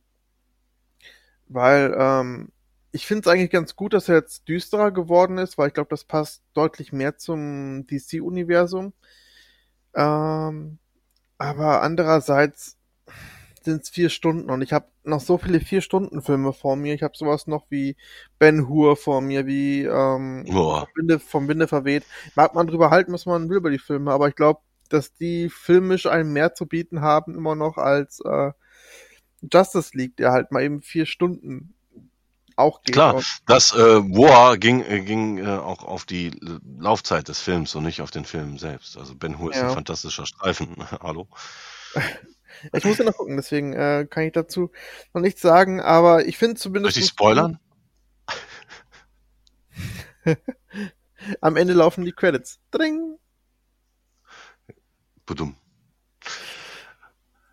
Weil 1.48 1.94
ähm, 1.98 2.52
ich 2.92 3.06
finde 3.06 3.28
es 3.28 3.32
eigentlich 3.32 3.50
ganz 3.50 3.76
gut, 3.76 3.92
dass 3.92 4.08
er 4.08 4.16
jetzt 4.16 4.48
düsterer 4.48 4.90
geworden 4.90 5.38
ist, 5.38 5.58
weil 5.58 5.68
ich 5.68 5.74
glaube, 5.74 5.90
das 5.90 6.04
passt 6.04 6.42
deutlich 6.54 6.92
mehr 6.92 7.16
zum 7.18 7.86
DC-Universum. 7.86 8.92
Ähm, 9.94 10.78
aber 11.38 11.82
andererseits 11.82 12.78
sind 13.62 13.82
es 13.82 13.90
vier 13.90 14.08
Stunden 14.08 14.50
und 14.50 14.62
ich 14.62 14.72
habe 14.72 14.86
noch 15.04 15.20
so 15.20 15.38
viele 15.38 15.60
Vier-Stunden-Filme 15.60 16.52
vor 16.52 16.76
mir. 16.76 16.94
Ich 16.94 17.02
habe 17.02 17.16
sowas 17.16 17.46
noch 17.46 17.66
wie 17.70 17.96
Ben 18.38 18.68
Hur 18.68 18.96
vor 18.96 19.20
mir, 19.20 19.46
wie 19.46 19.84
ähm, 19.84 20.46
vom, 20.46 20.86
Winde, 20.96 21.18
vom 21.18 21.48
Winde 21.48 21.68
verweht. 21.68 22.04
Mag 22.34 22.54
man 22.54 22.66
drüber 22.66 22.90
halten, 22.90 23.12
was 23.12 23.26
man 23.26 23.48
will 23.48 23.58
über 23.58 23.70
die 23.70 23.78
Filme, 23.78 24.12
aber 24.12 24.28
ich 24.28 24.34
glaube, 24.34 24.60
dass 24.88 25.12
die 25.14 25.48
filmisch 25.50 26.06
einem 26.06 26.32
mehr 26.32 26.54
zu 26.54 26.66
bieten 26.66 27.00
haben, 27.00 27.34
immer 27.34 27.54
noch 27.54 27.76
als 27.76 28.20
äh, 28.24 28.52
Justice 29.42 29.96
League, 29.96 30.16
der 30.16 30.32
halt 30.32 30.50
mal 30.52 30.62
eben 30.62 30.82
vier 30.82 31.06
Stunden 31.06 31.74
auch 32.60 32.82
geht. 32.82 32.94
Klar, 32.94 33.22
das 33.46 33.72
äh, 33.72 33.78
War 33.78 34.56
ging, 34.58 34.82
äh, 34.82 35.00
ging 35.00 35.38
äh, 35.38 35.48
auch 35.48 35.82
auf 35.84 36.04
die 36.04 36.30
Laufzeit 36.78 37.28
des 37.28 37.40
Films 37.40 37.74
und 37.74 37.84
nicht 37.84 38.00
auf 38.02 38.10
den 38.10 38.24
Film 38.24 38.58
selbst. 38.58 38.96
Also 38.96 39.14
Ben 39.14 39.38
Hur 39.38 39.50
ist 39.50 39.58
ein 39.58 39.68
Ja. 39.68 39.74
fantastischer 39.74 40.26
Streifen. 40.26 40.76
Hallo. 41.02 41.28
ich 42.72 42.84
muss 42.84 42.98
ja 42.98 43.04
noch 43.04 43.16
gucken, 43.16 43.36
deswegen 43.36 43.72
äh, 43.72 44.06
kann 44.08 44.24
ich 44.24 44.32
dazu 44.32 44.70
noch 45.14 45.22
nichts 45.22 45.40
sagen, 45.40 45.80
aber 45.80 46.26
ich 46.26 46.38
finde 46.38 46.56
zumindest. 46.56 46.94
Soll 46.94 47.02
ich 47.02 47.08
spoilern? 47.08 47.58
Am 51.40 51.56
Ende 51.56 51.74
laufen 51.74 52.04
die 52.04 52.12
Credits. 52.12 52.60
Dring! 52.70 53.18
Budum. 55.26 55.56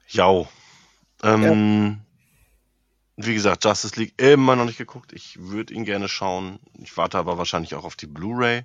Jau. 0.07 0.47
Ähm, 1.23 2.01
Wie 3.19 3.33
gesagt, 3.33 3.65
Justice 3.65 3.99
League 3.99 4.13
immer 4.21 4.55
noch 4.55 4.65
nicht 4.65 4.77
geguckt. 4.77 5.11
Ich 5.11 5.39
würde 5.41 5.73
ihn 5.73 5.85
gerne 5.85 6.07
schauen. 6.07 6.59
Ich 6.77 6.95
warte 6.97 7.17
aber 7.17 7.37
wahrscheinlich 7.39 7.73
auch 7.73 7.83
auf 7.83 7.95
die 7.95 8.05
Blu-ray. 8.07 8.63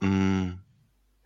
Mm, 0.00 0.50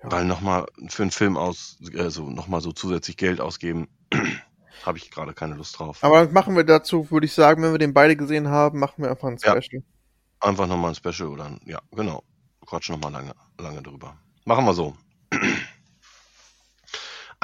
Ja. 0.02 0.12
Weil 0.12 0.24
nochmal 0.26 0.66
für 0.88 1.02
einen 1.02 1.10
Film 1.12 1.36
aus, 1.36 1.78
also 1.96 2.28
nochmal 2.28 2.60
so 2.60 2.72
zusätzlich 2.72 3.16
Geld 3.16 3.40
ausgeben, 3.40 3.88
habe 4.84 4.98
ich 4.98 5.10
gerade 5.10 5.32
keine 5.34 5.54
Lust 5.54 5.78
drauf. 5.78 5.98
Aber 6.02 6.28
machen 6.30 6.56
wir 6.56 6.64
dazu, 6.64 7.10
würde 7.10 7.26
ich 7.26 7.32
sagen, 7.32 7.62
wenn 7.62 7.72
wir 7.72 7.78
den 7.78 7.94
beide 7.94 8.16
gesehen 8.16 8.48
haben, 8.48 8.78
machen 8.80 9.02
wir 9.02 9.10
einfach 9.10 9.28
ein 9.28 9.38
Ja. 9.42 9.60
Special. 9.62 9.82
Einfach 10.40 10.66
nochmal 10.66 10.90
ein 10.90 10.94
Special 10.94 11.28
oder 11.28 11.46
ein, 11.46 11.60
ja, 11.64 11.80
genau. 11.92 12.22
Quatschen 12.66 12.94
nochmal 12.96 13.12
lange, 13.12 13.34
lange 13.58 13.82
drüber. 13.82 14.16
Machen 14.44 14.64
wir 14.66 14.74
so. 14.74 14.96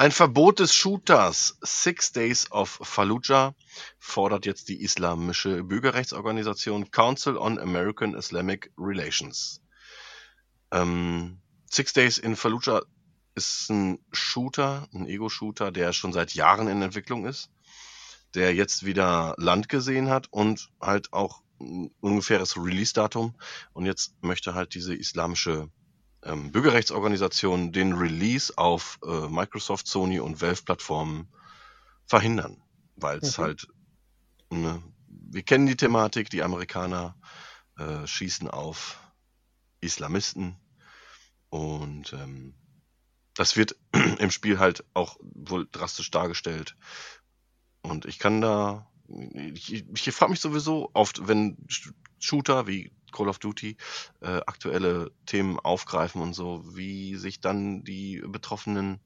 Ein 0.01 0.11
Verbot 0.11 0.57
des 0.57 0.73
Shooters 0.73 1.59
Six 1.61 2.11
Days 2.11 2.51
of 2.51 2.79
Fallujah 2.81 3.53
fordert 3.99 4.47
jetzt 4.47 4.67
die 4.67 4.81
islamische 4.81 5.63
Bürgerrechtsorganisation 5.63 6.89
Council 6.89 7.37
on 7.37 7.59
American 7.59 8.15
Islamic 8.15 8.71
Relations. 8.79 9.61
Ähm, 10.71 11.39
Six 11.69 11.93
Days 11.93 12.17
in 12.17 12.35
Fallujah 12.35 12.81
ist 13.35 13.69
ein 13.69 13.99
Shooter, 14.11 14.87
ein 14.91 15.05
Ego-Shooter, 15.05 15.71
der 15.71 15.93
schon 15.93 16.13
seit 16.13 16.33
Jahren 16.33 16.67
in 16.67 16.81
Entwicklung 16.81 17.27
ist, 17.27 17.51
der 18.33 18.55
jetzt 18.55 18.83
wieder 18.83 19.35
Land 19.37 19.69
gesehen 19.69 20.09
hat 20.09 20.29
und 20.31 20.71
halt 20.81 21.13
auch 21.13 21.43
ein 21.59 21.91
ungefähres 21.99 22.57
Release-Datum. 22.57 23.35
Und 23.73 23.85
jetzt 23.85 24.15
möchte 24.23 24.55
halt 24.55 24.73
diese 24.73 24.95
islamische 24.95 25.69
ähm, 26.23 26.51
Bürgerrechtsorganisation 26.51 27.71
den 27.71 27.93
Release 27.93 28.57
auf 28.57 28.99
äh, 29.05 29.27
Microsoft, 29.29 29.87
Sony 29.87 30.19
und 30.19 30.41
Valve-Plattformen 30.41 31.29
verhindern, 32.07 32.63
weil 32.95 33.19
es 33.19 33.37
Mhm. 33.37 33.37
halt 33.37 33.67
ne, 34.51 34.83
wir 35.07 35.43
kennen 35.43 35.67
die 35.67 35.77
Thematik, 35.77 36.29
die 36.29 36.43
Amerikaner 36.43 37.17
äh, 37.77 38.05
schießen 38.07 38.49
auf 38.49 38.99
Islamisten 39.81 40.57
und 41.49 42.13
ähm, 42.13 42.55
das 43.35 43.57
wird 43.57 43.75
im 44.19 44.31
Spiel 44.31 44.59
halt 44.59 44.85
auch 44.93 45.17
wohl 45.21 45.67
drastisch 45.71 46.11
dargestellt. 46.11 46.75
Und 47.81 48.05
ich 48.05 48.19
kann 48.19 48.41
da, 48.41 48.91
ich, 49.07 49.73
ich 49.89 50.11
frage 50.11 50.31
mich 50.31 50.39
sowieso 50.39 50.91
oft, 50.93 51.27
wenn 51.27 51.57
Shooter 52.19 52.67
wie 52.67 52.91
Call 53.11 53.29
of 53.29 53.39
Duty 53.39 53.77
äh, 54.21 54.41
aktuelle 54.45 55.11
Themen 55.25 55.59
aufgreifen 55.59 56.21
und 56.21 56.33
so, 56.33 56.63
wie 56.75 57.15
sich 57.15 57.39
dann 57.41 57.83
die 57.83 58.21
betroffenen 58.25 58.99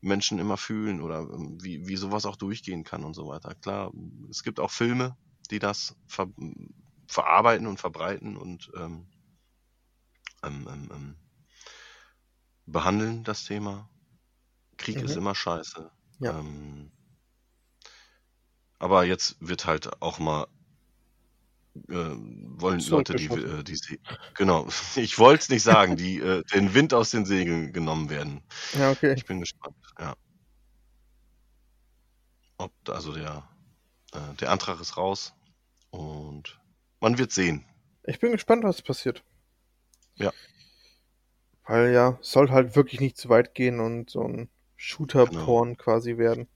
Menschen 0.00 0.38
immer 0.38 0.56
fühlen 0.56 1.00
oder 1.00 1.20
ähm, 1.20 1.58
wie, 1.62 1.86
wie 1.86 1.96
sowas 1.96 2.26
auch 2.26 2.36
durchgehen 2.36 2.84
kann 2.84 3.04
und 3.04 3.14
so 3.14 3.28
weiter. 3.28 3.54
Klar, 3.54 3.92
es 4.30 4.42
gibt 4.42 4.60
auch 4.60 4.70
Filme, 4.70 5.16
die 5.50 5.58
das 5.58 5.96
ver 6.06 6.28
verarbeiten 7.08 7.68
und 7.68 7.78
verbreiten 7.78 8.36
und 8.36 8.70
ähm, 8.76 9.06
ähm, 10.42 10.68
ähm, 10.68 10.90
ähm 10.92 11.16
behandeln, 12.66 13.22
das 13.22 13.44
Thema. 13.44 13.88
Krieg 14.76 14.96
mhm. 14.96 15.04
ist 15.04 15.16
immer 15.16 15.34
scheiße. 15.34 15.90
Ja. 16.18 16.38
Ähm, 16.38 16.90
aber 18.78 19.04
jetzt 19.04 19.36
wird 19.40 19.66
halt 19.66 20.02
auch 20.02 20.18
mal 20.18 20.48
äh, 21.88 22.60
wollen 22.60 22.80
Leute 22.80 23.14
die, 23.14 23.26
äh, 23.26 23.62
die 23.62 23.78
genau, 24.34 24.66
ich 24.96 25.18
wollte 25.18 25.42
es 25.42 25.48
nicht 25.48 25.62
sagen, 25.62 25.96
die 25.96 26.18
äh, 26.18 26.42
den 26.54 26.74
Wind 26.74 26.94
aus 26.94 27.10
den 27.10 27.24
Segeln 27.24 27.72
genommen 27.72 28.10
werden. 28.10 28.42
Ja, 28.78 28.90
okay. 28.90 29.14
Ich 29.16 29.26
bin 29.26 29.40
gespannt, 29.40 29.76
ja. 29.98 30.14
Ob, 32.58 32.72
also 32.88 33.12
der, 33.12 33.48
äh, 34.12 34.34
der 34.40 34.50
Antrag 34.50 34.80
ist 34.80 34.96
raus 34.96 35.34
und 35.90 36.58
man 37.00 37.18
wird 37.18 37.32
sehen. 37.32 37.64
Ich 38.04 38.18
bin 38.18 38.32
gespannt, 38.32 38.64
was 38.64 38.82
passiert. 38.82 39.22
Ja. 40.14 40.32
Weil 41.64 41.92
ja, 41.92 42.18
soll 42.20 42.50
halt 42.50 42.76
wirklich 42.76 43.00
nicht 43.00 43.16
zu 43.16 43.28
weit 43.28 43.54
gehen 43.54 43.80
und 43.80 44.10
so 44.10 44.22
ein 44.22 44.48
Shooter-Porn 44.76 45.70
genau. 45.70 45.82
quasi 45.82 46.16
werden. 46.16 46.48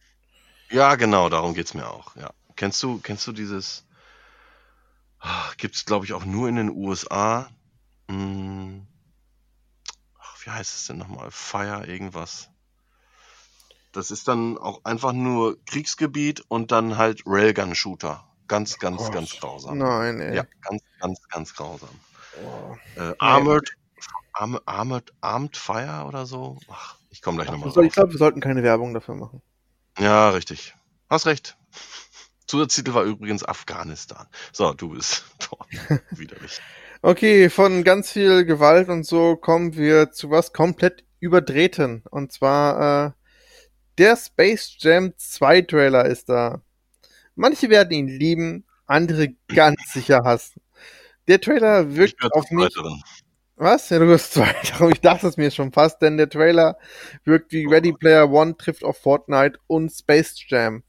Ja, 0.70 0.94
genau, 0.94 1.28
darum 1.28 1.54
geht's 1.54 1.74
mir 1.74 1.88
auch, 1.88 2.14
ja. 2.16 2.30
Kennst 2.54 2.83
du, 2.83 2.98
kennst 2.98 3.26
du 3.26 3.33
dieses, 3.33 3.87
ah, 5.20 5.50
gibt's 5.56 5.85
glaube 5.85 6.04
ich 6.04 6.12
auch 6.12 6.24
nur 6.24 6.48
in 6.48 6.56
den 6.56 6.70
USA, 6.70 7.48
hm, 8.11 8.87
ach, 10.18 10.37
wie 10.44 10.50
heißt 10.50 10.74
es 10.74 10.87
denn 10.87 10.98
nochmal? 10.98 11.30
Fire 11.30 11.87
irgendwas. 11.87 12.50
Das 13.92 14.11
ist 14.11 14.28
dann 14.28 14.56
auch 14.56 14.85
einfach 14.85 15.12
nur 15.12 15.62
Kriegsgebiet 15.64 16.44
und 16.48 16.70
dann 16.70 16.96
halt 16.96 17.22
Railgun-Shooter. 17.26 18.24
Ganz, 18.46 18.78
ganz, 18.78 19.02
oh, 19.02 19.11
ganz 19.11 19.38
grausam. 19.38 19.78
Nein, 19.78 20.20
ey. 20.20 20.37
Ja, 20.37 20.44
ganz, 20.62 20.83
ganz, 21.00 21.28
ganz 21.28 21.54
grausam. 21.54 21.88
Oh, 22.42 22.76
äh, 22.96 23.14
Armored, 23.18 23.76
Armored, 24.33 24.62
Armored, 24.66 25.12
Armed 25.20 25.56
Fire 25.56 26.04
oder 26.06 26.26
so? 26.26 26.59
Ach, 26.68 26.96
ich 27.11 27.22
komme 27.22 27.37
gleich 27.37 27.50
nochmal. 27.50 27.87
Ich 27.87 27.92
glaube, 27.92 28.12
wir 28.12 28.18
sollten 28.18 28.40
keine 28.40 28.62
Werbung 28.62 28.94
dafür 28.94 29.14
machen. 29.14 29.42
Ja, 29.98 30.30
richtig. 30.30 30.74
Hast 31.09 31.26
recht. 31.26 31.56
Zusatztitel 32.51 32.95
war 32.95 33.05
übrigens 33.05 33.45
Afghanistan. 33.45 34.27
So, 34.53 34.75
du 34.75 34.91
bist 34.91 35.25
widerlich. 36.11 36.61
okay, 37.01 37.49
von 37.49 37.85
ganz 37.85 38.11
viel 38.11 38.45
Gewalt 38.45 38.89
und 38.89 39.05
so 39.05 39.37
kommen 39.37 39.77
wir 39.77 40.11
zu 40.11 40.31
was 40.31 40.53
komplett 40.53 41.05
überdrehten. 41.21 42.03
Und 42.11 42.33
zwar 42.33 43.07
äh, 43.07 43.11
der 43.99 44.17
Space 44.17 44.75
Jam 44.81 45.13
2 45.17 45.63
Trailer 45.63 46.07
ist 46.07 46.29
da. 46.29 46.61
Manche 47.37 47.71
werden 47.71 47.93
ihn 47.93 48.09
lieben, 48.09 48.67
andere 48.85 49.29
ganz 49.47 49.93
sicher 49.93 50.23
hassen. 50.25 50.61
Der 51.29 51.41
Trailer 51.41 51.95
wirkt 51.95 52.21
auf 52.33 52.51
mich. 52.51 52.65
Weiteren. 52.65 53.01
Was? 53.55 53.91
Ja, 53.91 54.01
du 54.01 54.09
wirst 54.09 54.33
Zweiter. 54.33 54.89
Ich 54.89 55.01
dachte 55.01 55.29
es 55.29 55.37
mir 55.37 55.53
schon 55.53 55.71
fast, 55.71 56.03
denn 56.03 56.17
der 56.17 56.29
Trailer 56.29 56.79
wirkt 57.23 57.53
wie 57.53 57.67
Ready 57.67 57.93
Player 57.93 58.29
One 58.29 58.57
trifft 58.57 58.83
auf 58.83 58.97
Fortnite 58.99 59.61
und 59.69 59.93
Space 59.93 60.35
Jam. 60.49 60.83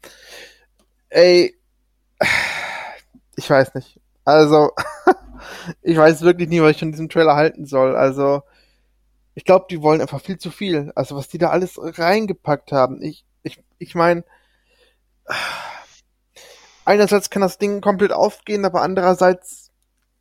Ey, 1.12 1.58
ich 3.36 3.50
weiß 3.50 3.76
nicht. 3.76 4.00
Also, 4.24 4.72
ich 5.82 5.98
weiß 5.98 6.22
wirklich 6.22 6.48
nie, 6.50 6.62
was 6.62 6.72
ich 6.72 6.80
von 6.80 6.92
diesem 6.92 7.10
Trailer 7.10 7.36
halten 7.36 7.66
soll. 7.66 7.96
Also, 7.98 8.44
ich 9.36 9.44
glaube, 9.44 9.66
die 9.70 9.82
wollen 9.82 10.02
einfach 10.02 10.22
viel 10.22 10.38
zu 10.38 10.52
viel. 10.52 10.92
Also, 10.96 11.18
was 11.18 11.28
die 11.28 11.38
da 11.38 11.50
alles 11.50 11.78
reingepackt 11.78 12.72
haben. 12.72 13.02
Ich, 13.02 13.26
ich, 13.44 13.62
ich 13.78 13.94
meine, 13.94 14.24
einerseits 16.86 17.30
kann 17.30 17.42
das 17.42 17.58
Ding 17.58 17.82
komplett 17.82 18.14
aufgehen, 18.14 18.64
aber 18.64 18.82
andererseits 18.82 19.72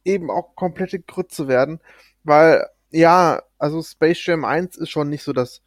eben 0.05 0.29
auch 0.29 0.57
komplette 0.57 0.99
Grütze 1.01 1.47
werden. 1.47 1.81
Weil, 2.25 2.67
ja, 2.91 3.43
also 3.59 3.81
Space 3.83 4.27
Jam 4.27 4.45
1 4.45 4.77
ist 4.77 4.91
schon 4.91 5.09
nicht 5.09 5.23
so 5.23 5.33
das 5.33 5.63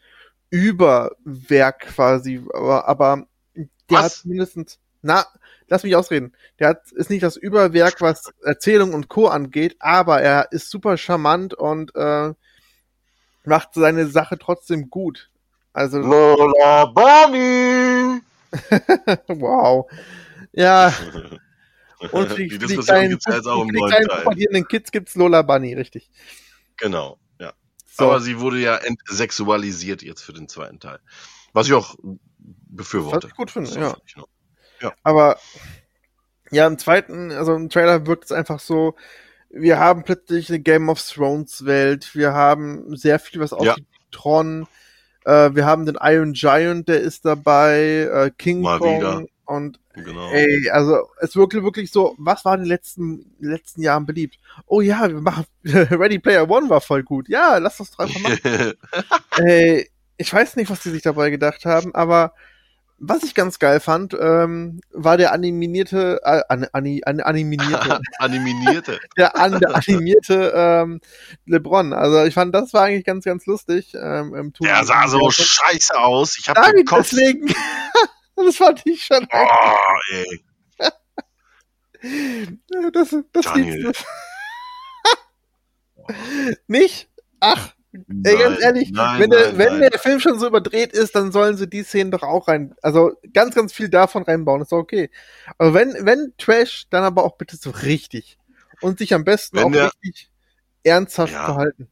Überwerk 0.50 1.80
quasi, 1.80 2.46
aber, 2.54 2.88
aber 2.90 3.26
der 3.56 4.00
was? 4.00 4.20
hat 4.20 4.26
mindestens, 4.26 4.80
na, 5.04 5.26
lass 5.68 5.84
mich 5.84 5.96
ausreden. 5.96 6.34
Der 6.60 6.70
hat, 6.70 6.92
ist 6.94 7.10
nicht 7.10 7.24
das 7.24 7.38
Überwerk, 7.38 8.02
was 8.02 8.34
Erzählung 8.44 8.94
und 8.94 9.10
Co. 9.10 9.28
angeht, 9.28 9.76
aber 9.80 10.22
er 10.22 10.52
ist 10.52 10.70
super 10.70 10.98
charmant 10.98 11.54
und 11.54 11.96
äh, 11.96 12.34
macht 13.46 13.74
seine 13.74 14.08
Sache 14.08 14.38
trotzdem 14.38 14.89
gut. 14.89 15.30
Also. 15.74 16.00
Lola 16.00 16.86
Bunny! 16.86 18.22
wow. 19.28 19.89
Ja. 20.52 20.94
Und 22.12 22.38
die, 22.38 22.50
die 22.50 22.58
Diskussion 22.58 23.10
gibt 23.10 23.24
es 23.26 23.34
jetzt 23.34 23.48
auch 23.48 23.62
im 23.62 23.70
neuen 23.70 23.89
Teil. 23.89 24.63
Kids 24.66 24.92
gibt's 24.92 25.16
Lola 25.16 25.42
Bunny, 25.42 25.74
richtig. 25.74 26.12
Genau, 26.76 27.18
ja. 27.39 27.54
So. 27.86 28.04
Aber 28.04 28.20
sie 28.20 28.42
wurde 28.42 28.60
ja 28.60 28.76
entsexualisiert 28.76 30.04
jetzt 30.04 30.22
für 30.22 30.34
den 30.34 30.50
zweiten 30.50 30.82
Teil. 30.82 31.00
Was 31.54 31.68
ich 31.68 31.74
auch 31.74 31.96
befürworte. 32.38 33.24
Was 33.24 33.32
ich 33.32 33.38
gut 33.38 33.52
finde, 33.52 33.72
ja. 33.80 33.96
Ja. 34.84 34.93
Aber 35.04 35.38
ja, 36.52 36.67
im 36.67 36.78
zweiten, 36.78 37.32
also 37.32 37.56
im 37.56 37.69
Trailer 37.69 38.06
wirkt 38.06 38.26
es 38.26 38.32
einfach 38.32 38.60
so, 38.60 38.96
wir 39.50 39.80
haben 39.80 40.04
plötzlich 40.04 40.50
eine 40.50 40.60
Game 40.60 40.89
of 40.89 41.02
Thrones 41.02 41.65
Welt, 41.65 42.13
wir 42.15 42.34
haben 42.34 42.96
sehr 42.96 43.19
viel, 43.19 43.39
was 43.41 43.54
auf 43.54 43.65
ja. 43.65 43.76
Tron, 44.12 44.67
äh, 45.26 45.52
wir 45.54 45.65
haben 45.65 45.86
den 45.86 45.98
Iron 46.02 46.34
Giant, 46.34 46.88
der 46.88 47.02
ist 47.02 47.26
dabei, 47.26 48.10
äh, 48.12 48.32
King 48.38 48.62
Mal 48.62 48.80
Kong 48.80 48.98
wieder. 48.98 49.24
und 49.46 49.80
Genau. 49.96 50.32
Ey, 50.32 50.69
also 50.72 51.08
es 51.19 51.36
wirklich 51.36 51.63
wirklich 51.63 51.91
so, 51.91 52.15
was 52.17 52.43
war 52.46 52.56
in 52.56 52.62
den 52.62 52.69
letzten, 52.69 53.36
letzten 53.39 53.82
Jahren 53.84 54.08
beliebt? 54.08 54.39
Oh 54.65 54.82
ja, 54.82 55.08
wir 55.08 55.22
machen 55.22 55.46
Ready 55.63 56.17
Player 56.17 56.50
One 56.50 56.69
war 56.69 56.82
voll 56.82 57.04
gut. 57.04 57.30
Ja, 57.30 57.60
lass 57.60 57.78
das 57.78 57.98
einfach 58.00 58.19
machen. 58.22 58.74
Ey, 59.38 59.89
ich 60.17 60.34
weiß 60.34 60.56
nicht, 60.56 60.72
was 60.72 60.82
die 60.82 60.89
sich 60.89 61.04
dabei 61.04 61.30
gedacht 61.30 61.65
haben, 61.65 61.93
aber 61.93 62.34
was 62.97 63.23
ich 63.23 63.36
ganz 63.36 63.60
geil 63.60 63.79
fand, 63.79 64.13
ähm, 64.19 64.79
war 64.91 65.17
der 65.17 65.34
animierte, 65.34 66.21
äh, 66.23 66.41
an, 66.47 66.67
an, 66.71 66.99
an, 67.06 67.19
animierte, 67.19 67.99
animierte, 68.19 68.99
der, 69.17 69.36
an, 69.38 69.60
der 69.60 69.75
animierte 69.75 70.53
ähm, 70.56 71.01
LeBron. 71.45 71.93
Also 71.93 72.23
ich 72.23 72.34
fand, 72.34 72.56
das 72.56 72.73
war 72.73 72.84
eigentlich 72.84 73.06
ganz, 73.06 73.25
ganz 73.25 73.45
lustig. 73.45 73.93
Ähm, 73.93 74.34
im 74.36 74.53
der 74.53 74.84
sah 74.84 75.08
so 75.08 75.29
scheiße 75.29 75.97
aus. 75.97 76.38
Ich 76.38 76.49
hab 76.49 76.58
deswegen. 76.58 77.53
Das 78.36 78.56
fand 78.56 78.82
ich 78.86 79.06
schon. 79.06 79.27
Oh, 79.32 79.97
ey. 80.12 80.43
das, 82.91 83.15
das 83.32 83.45
Nicht? 86.65 87.10
Ach, 87.39 87.75
nein, 87.93 88.21
ey, 88.23 88.38
ganz 88.38 88.62
ehrlich, 88.62 88.91
nein, 88.91 89.21
wenn, 89.21 89.29
der, 89.29 89.53
nein, 89.53 89.58
wenn 89.58 89.82
der 89.82 89.99
Film 89.99 90.19
schon 90.19 90.39
so 90.39 90.47
überdreht 90.47 90.93
ist, 90.93 91.15
dann 91.15 91.32
sollen 91.32 91.58
sie 91.58 91.67
die 91.67 91.84
Szenen 91.84 92.12
doch 92.12 92.23
auch 92.23 92.47
rein, 92.47 92.75
also 92.82 93.12
ganz, 93.34 93.56
ganz 93.56 93.73
viel 93.73 93.89
davon 93.89 94.23
reinbauen, 94.23 94.62
ist 94.62 94.71
doch 94.71 94.77
okay. 94.77 95.10
Aber 95.58 95.73
wenn, 95.73 95.93
wenn 96.06 96.34
Trash, 96.38 96.86
dann 96.89 97.03
aber 97.03 97.23
auch 97.23 97.38
bitte 97.38 97.58
so 97.58 97.69
richtig. 97.69 98.38
Und 98.82 98.99
sich 98.99 99.13
am 99.13 99.23
besten 99.23 99.58
wenn 99.58 99.65
auch 99.65 99.71
der, 99.71 99.86
richtig 99.86 100.29
ernsthaft 100.84 101.34
ja, 101.34 101.45
verhalten. 101.45 101.88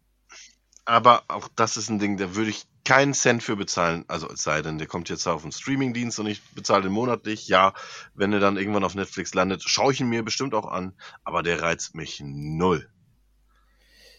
Aber 0.86 1.24
auch 1.28 1.48
das 1.56 1.78
ist 1.78 1.90
ein 1.90 2.00
Ding, 2.00 2.18
da 2.18 2.36
würde 2.36 2.50
ich 2.50 2.66
keinen 2.84 3.14
Cent 3.14 3.44
für 3.44 3.56
bezahlen. 3.56 4.06
Also 4.08 4.28
es 4.30 4.44
sei 4.44 4.62
denn, 4.62 4.78
der 4.78 4.88
kommt 4.88 5.10
jetzt 5.10 5.28
auf 5.28 5.44
einen 5.44 5.52
Streamingdienst 5.52 6.20
und 6.20 6.28
ich 6.28 6.42
bezahle 6.54 6.84
den 6.84 6.92
monatlich. 6.92 7.48
Ja, 7.48 7.74
wenn 8.14 8.34
er 8.34 8.40
dann 8.40 8.58
irgendwann 8.58 8.84
auf 8.84 8.96
Netflix 8.96 9.34
landet, 9.34 9.64
schaue 9.64 9.94
ich 9.94 10.02
ihn 10.02 10.10
mir 10.10 10.24
bestimmt 10.24 10.54
auch 10.54 10.66
an. 10.66 10.94
Aber 11.24 11.44
der 11.44 11.62
reizt 11.62 11.96
mich 11.96 12.22
null. 12.24 12.90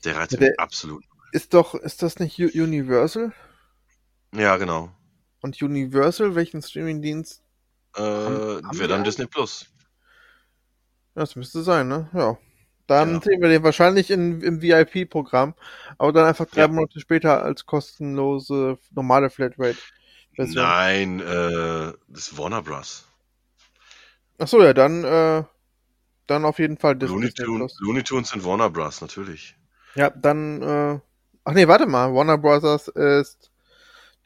Der 0.05 0.17
reizt 0.17 0.33
der 0.33 0.41
mich 0.41 0.61
absolut. 0.61 1.05
Ist 1.33 1.55
doch, 1.55 1.75
ist 1.75 2.03
das 2.03 2.19
nicht 2.19 2.39
Universal? 2.39 3.33
Ja, 4.35 4.57
genau. 4.59 4.93
Und 5.41 5.61
Universal, 5.61 6.35
welchen 6.35 6.63
Streamingdienst? 6.63 7.43
Äh, 7.97 8.01
wäre 8.01 8.89
dann 8.89 9.03
Disney 9.03 9.27
Plus. 9.27 9.67
Das 11.15 11.35
müsste 11.37 11.63
sein, 11.63 11.89
ne? 11.89 12.09
Ja. 12.15 12.39
Dann 12.87 13.15
ja. 13.15 13.21
sehen 13.23 13.41
wir 13.41 13.49
den 13.49 13.63
wahrscheinlich 13.63 14.11
in, 14.11 14.41
im 14.43 14.61
VIP-Programm, 14.61 15.55
aber 15.99 16.13
dann 16.13 16.27
einfach 16.27 16.47
drei 16.47 16.63
ja. 16.63 16.69
Monate 16.69 17.01
später 17.01 17.43
als 17.43 17.65
kostenlose 17.67 18.79
normale 18.91 19.31
Flatrate. 19.31 19.79
-Version. 20.37 20.55
Nein, 20.55 21.21
äh, 21.21 21.93
das 22.09 22.29
ist 22.29 22.39
Warner 22.39 22.63
Bros. 22.63 23.07
Ach 24.39 24.49
so, 24.49 24.63
ja, 24.63 24.73
dann, 24.75 25.05
äh, 25.05 25.45
Dann 26.27 26.45
auf 26.45 26.59
jeden 26.59 26.79
Fall 26.79 26.99
Looney, 26.99 27.27
Disney 27.27 27.45
Tune, 27.47 27.59
Plus. 27.59 27.77
Looney 27.81 28.03
Tunes 28.03 28.29
sind 28.31 28.45
Warner 28.45 28.71
Bros. 28.71 29.01
natürlich. 29.01 29.57
Ja, 29.95 30.11
dann, 30.11 30.63
äh, 30.63 31.01
ach 31.45 31.53
nee, 31.55 31.67
warte 31.69 31.87
mal, 31.87 32.13
Warner 32.15 32.39
Brothers 32.39 32.89
ist 32.89 33.51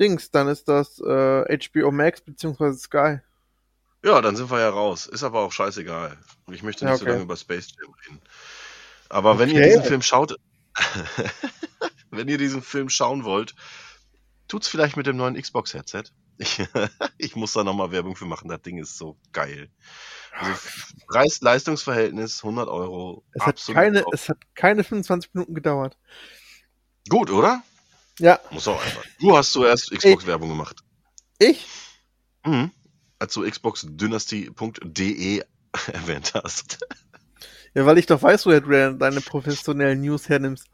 Dings, 0.01 0.31
dann 0.31 0.49
ist 0.49 0.69
das 0.69 0.99
äh, 1.01 1.59
HBO 1.59 1.91
Max 1.91 2.21
beziehungsweise 2.21 2.79
Sky. 2.79 3.21
Ja, 4.05 4.21
dann 4.21 4.37
sind 4.37 4.51
wir 4.51 4.61
ja 4.61 4.71
raus. 4.71 5.07
Ist 5.07 5.25
aber 5.25 5.41
auch 5.41 5.53
scheißegal. 5.53 6.17
Ich 6.51 6.63
möchte 6.63 6.85
nicht 6.85 6.93
Ja, 6.93 6.97
so 6.97 7.05
okay. 7.05 7.13
lange 7.13 7.25
über 7.25 7.37
Space 7.37 7.69
Jam 7.77 7.93
reden. 8.07 8.21
Aber 9.09 9.39
wenn 9.39 9.49
ihr 9.51 9.57
Okay. 9.57 9.65
diesen 9.65 9.85
Film 9.85 10.03
schaut, 10.03 10.37
wenn 12.11 12.29
ihr 12.29 12.39
diesen 12.39 12.63
Film 12.63 12.89
schauen 12.89 13.25
wollt, 13.25 13.55
tut's 14.49 14.69
vielleicht 14.69 14.97
mit 14.97 15.07
dem 15.07 15.17
neuen 15.17 15.35
Xbox-Headset. 15.41 16.05
Ich, 16.39 16.59
ich 17.19 17.37
muss 17.37 17.55
da 17.55 17.65
nochmal 17.65 17.91
Werbung 17.91 18.15
für 18.17 18.27
machen. 18.27 18.49
Das 18.49 18.63
Ding 18.63 18.79
ist 18.79 18.97
so 18.99 19.19
geil. 19.33 19.71
Also 20.39 20.53
Preis-Leistungsverhältnis 21.09 22.45
100 22.45 22.69
Euro. 22.69 23.25
Es 23.33 23.47
hat, 23.47 23.63
keine, 23.73 24.05
es 24.13 24.29
hat 24.29 24.39
keine 24.55 24.85
25 24.85 25.33
Minuten 25.35 25.55
gedauert. 25.55 25.97
Gut, 27.09 27.31
oder? 27.31 27.63
Ja, 28.19 28.41
Muss 28.51 28.67
auch 28.69 28.83
einfach. 28.83 29.05
Du 29.21 29.37
hast 29.37 29.53
zuerst 29.53 29.91
Xbox-Werbung 29.91 30.49
gemacht. 30.49 30.83
ich? 31.39 31.67
Mhm. 32.45 32.71
Als 33.19 33.35
du 33.35 33.49
xboxdynasty.de 33.49 35.43
erwähnt 35.93 36.33
hast. 36.35 36.79
Ja, 37.75 37.85
weil 37.85 37.99
ich 37.99 38.07
doch 38.07 38.23
weiß, 38.23 38.47
woher 38.47 38.63
du 38.63 38.95
deine 38.95 39.21
professionellen 39.21 40.01
News 40.01 40.29
hernimmst. 40.29 40.67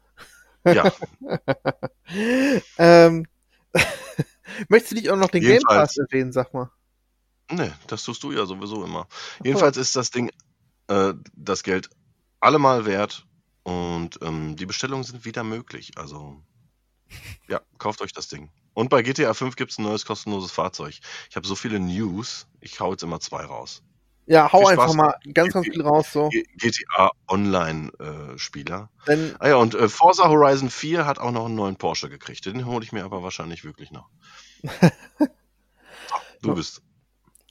Ja, 0.65 0.93
ähm, 2.77 3.25
möchtest 4.69 4.91
du 4.91 4.95
nicht 4.95 5.09
auch 5.09 5.17
noch 5.17 5.29
den 5.29 5.41
Game 5.41 5.51
Jedenfalls. 5.51 5.95
Pass 5.95 5.97
erwähnen, 5.97 6.31
sag 6.31 6.53
mal? 6.53 6.71
ne, 7.51 7.73
das 7.87 8.03
tust 8.03 8.23
du 8.23 8.31
ja 8.31 8.45
sowieso 8.45 8.85
immer. 8.85 9.07
Jedenfalls 9.43 9.75
ist 9.75 9.95
das 9.97 10.11
Ding 10.11 10.31
äh, 10.87 11.13
das 11.33 11.63
Geld 11.63 11.89
allemal 12.39 12.85
wert 12.85 13.25
und 13.63 14.19
ähm, 14.21 14.55
die 14.55 14.65
Bestellungen 14.65 15.03
sind 15.03 15.25
wieder 15.25 15.43
möglich. 15.43 15.91
Also, 15.97 16.41
ja, 17.47 17.61
kauft 17.77 18.01
euch 18.01 18.13
das 18.13 18.27
Ding. 18.27 18.51
Und 18.73 18.89
bei 18.89 19.01
GTA 19.01 19.33
5 19.33 19.55
gibt 19.55 19.71
es 19.71 19.77
ein 19.77 19.83
neues 19.83 20.05
kostenloses 20.05 20.51
Fahrzeug. 20.51 20.99
Ich 21.29 21.35
habe 21.35 21.47
so 21.47 21.55
viele 21.55 21.79
News, 21.79 22.47
ich 22.59 22.79
hau 22.79 22.91
jetzt 22.91 23.03
immer 23.03 23.19
zwei 23.19 23.45
raus. 23.45 23.83
Ja, 24.25 24.51
hau 24.51 24.65
einfach 24.67 24.93
mal 24.93 25.15
ganz, 25.33 25.53
ganz 25.53 25.67
viel 25.67 25.81
raus, 25.81 26.11
so. 26.13 26.29
GTA 26.29 27.11
Online-Spieler. 27.27 28.89
Denn, 29.05 29.35
ah 29.39 29.49
ja, 29.49 29.55
und 29.57 29.75
äh, 29.75 29.89
Forza 29.89 30.29
Horizon 30.29 30.69
4 30.69 31.05
hat 31.05 31.19
auch 31.19 31.31
noch 31.31 31.45
einen 31.45 31.55
neuen 31.55 31.75
Porsche 31.75 32.09
gekriegt. 32.09 32.45
Den 32.45 32.65
hole 32.65 32.85
ich 32.85 32.93
mir 32.93 33.03
aber 33.03 33.21
wahrscheinlich 33.21 33.63
wirklich 33.63 33.91
noch. 33.91 34.09
Du 36.41 36.53
bist. 36.55 36.81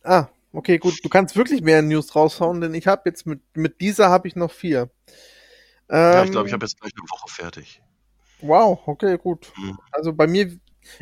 ah, 0.04 0.28
okay, 0.52 0.76
gut, 0.76 1.02
du 1.02 1.08
kannst 1.08 1.34
wirklich 1.34 1.62
mehr 1.62 1.80
News 1.80 2.14
raushauen, 2.14 2.60
denn 2.60 2.74
ich 2.74 2.86
habe 2.86 3.02
jetzt 3.06 3.26
mit, 3.26 3.40
mit 3.54 3.80
dieser 3.80 4.10
habe 4.10 4.28
ich 4.28 4.36
noch 4.36 4.52
vier. 4.52 4.90
Ja, 5.92 6.20
Ähm, 6.20 6.24
ich 6.24 6.30
glaube, 6.30 6.48
ich 6.48 6.52
habe 6.54 6.64
jetzt 6.64 6.80
gleich 6.80 6.92
eine 6.96 7.08
Woche 7.10 7.28
fertig. 7.28 7.82
Wow, 8.40 8.80
okay, 8.86 9.18
gut. 9.18 9.52
Mhm. 9.56 9.78
Also 9.92 10.12
bei 10.12 10.26
mir, 10.26 10.58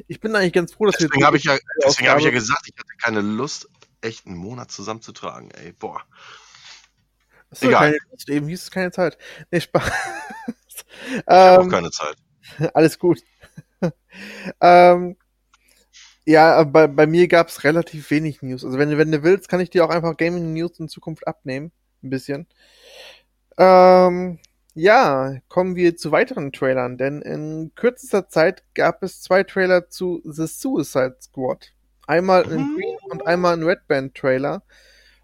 ich 0.09 0.21
bin 0.21 0.35
eigentlich 0.35 0.53
ganz 0.53 0.75
froh, 0.75 0.87
dass 0.87 0.97
Deswegen 0.97 1.21
wir 1.21 1.27
habe 1.27 1.37
ich 1.37 1.45
ja, 1.45 1.57
deswegen 1.85 2.09
habe 2.11 2.21
ich 2.21 2.27
ja 2.27 2.33
gesagt, 2.33 2.67
ich 2.67 2.75
hatte 2.79 2.93
keine 2.99 3.21
Lust, 3.21 3.69
echt 4.01 4.27
einen 4.27 4.37
Monat 4.37 4.71
zusammenzutragen. 4.71 5.51
Ey, 5.53 5.73
boah. 5.73 6.03
Achso, 7.51 7.67
egal. 7.69 7.93
keine 7.93 8.37
eben 8.37 8.49
hieß 8.49 8.63
es 8.65 8.71
keine 8.71 8.91
Zeit. 8.91 9.17
Nee, 9.51 9.61
Spaß. 9.61 9.91
Ich 11.07 11.17
habe 11.27 11.61
auch 11.61 11.65
ähm, 11.65 11.71
keine 11.71 11.91
Zeit. 11.91 12.17
alles 12.75 12.99
gut. 12.99 13.23
ähm, 14.61 15.17
ja, 16.27 16.63
bei, 16.65 16.87
bei 16.87 17.07
mir 17.07 17.27
gab 17.29 17.49
es 17.49 17.65
relativ 17.65 18.11
wenig 18.11 18.43
News. 18.43 18.65
Also 18.65 18.77
wenn, 18.79 18.91
du- 18.91 18.99
wenn 18.99 19.11
du 19.11 19.23
willst, 19.23 19.49
kann 19.49 19.61
ich 19.61 19.71
dir 19.71 19.85
auch 19.85 19.91
einfach 19.91 20.17
Gaming 20.17 20.53
News 20.53 20.79
in 20.79 20.89
Zukunft 20.89 21.27
abnehmen. 21.27 21.73
Ein 22.03 22.11
bisschen. 22.11 22.47
Ähm, 23.57 24.39
ja, 24.81 25.37
kommen 25.49 25.77
wir 25.77 25.97
zu 25.97 26.11
weiteren 26.11 26.53
Trailern, 26.53 26.97
denn 26.97 27.21
in 27.23 27.73
kürzester 27.75 28.29
Zeit 28.29 28.65
gab 28.75 29.03
es 29.03 29.21
zwei 29.21 29.43
Trailer 29.45 29.91
zu 29.91 30.23
The 30.25 30.47
Suicide 30.47 31.17
Squad. 31.21 31.73
Einmal 32.07 32.45
in 32.51 32.61
Mhm. 32.61 32.77
Green 32.77 32.97
und 33.11 33.27
einmal 33.27 33.57
in 33.57 33.65
Red 33.65 33.87
Band 33.89 34.15
Trailer. 34.15 34.63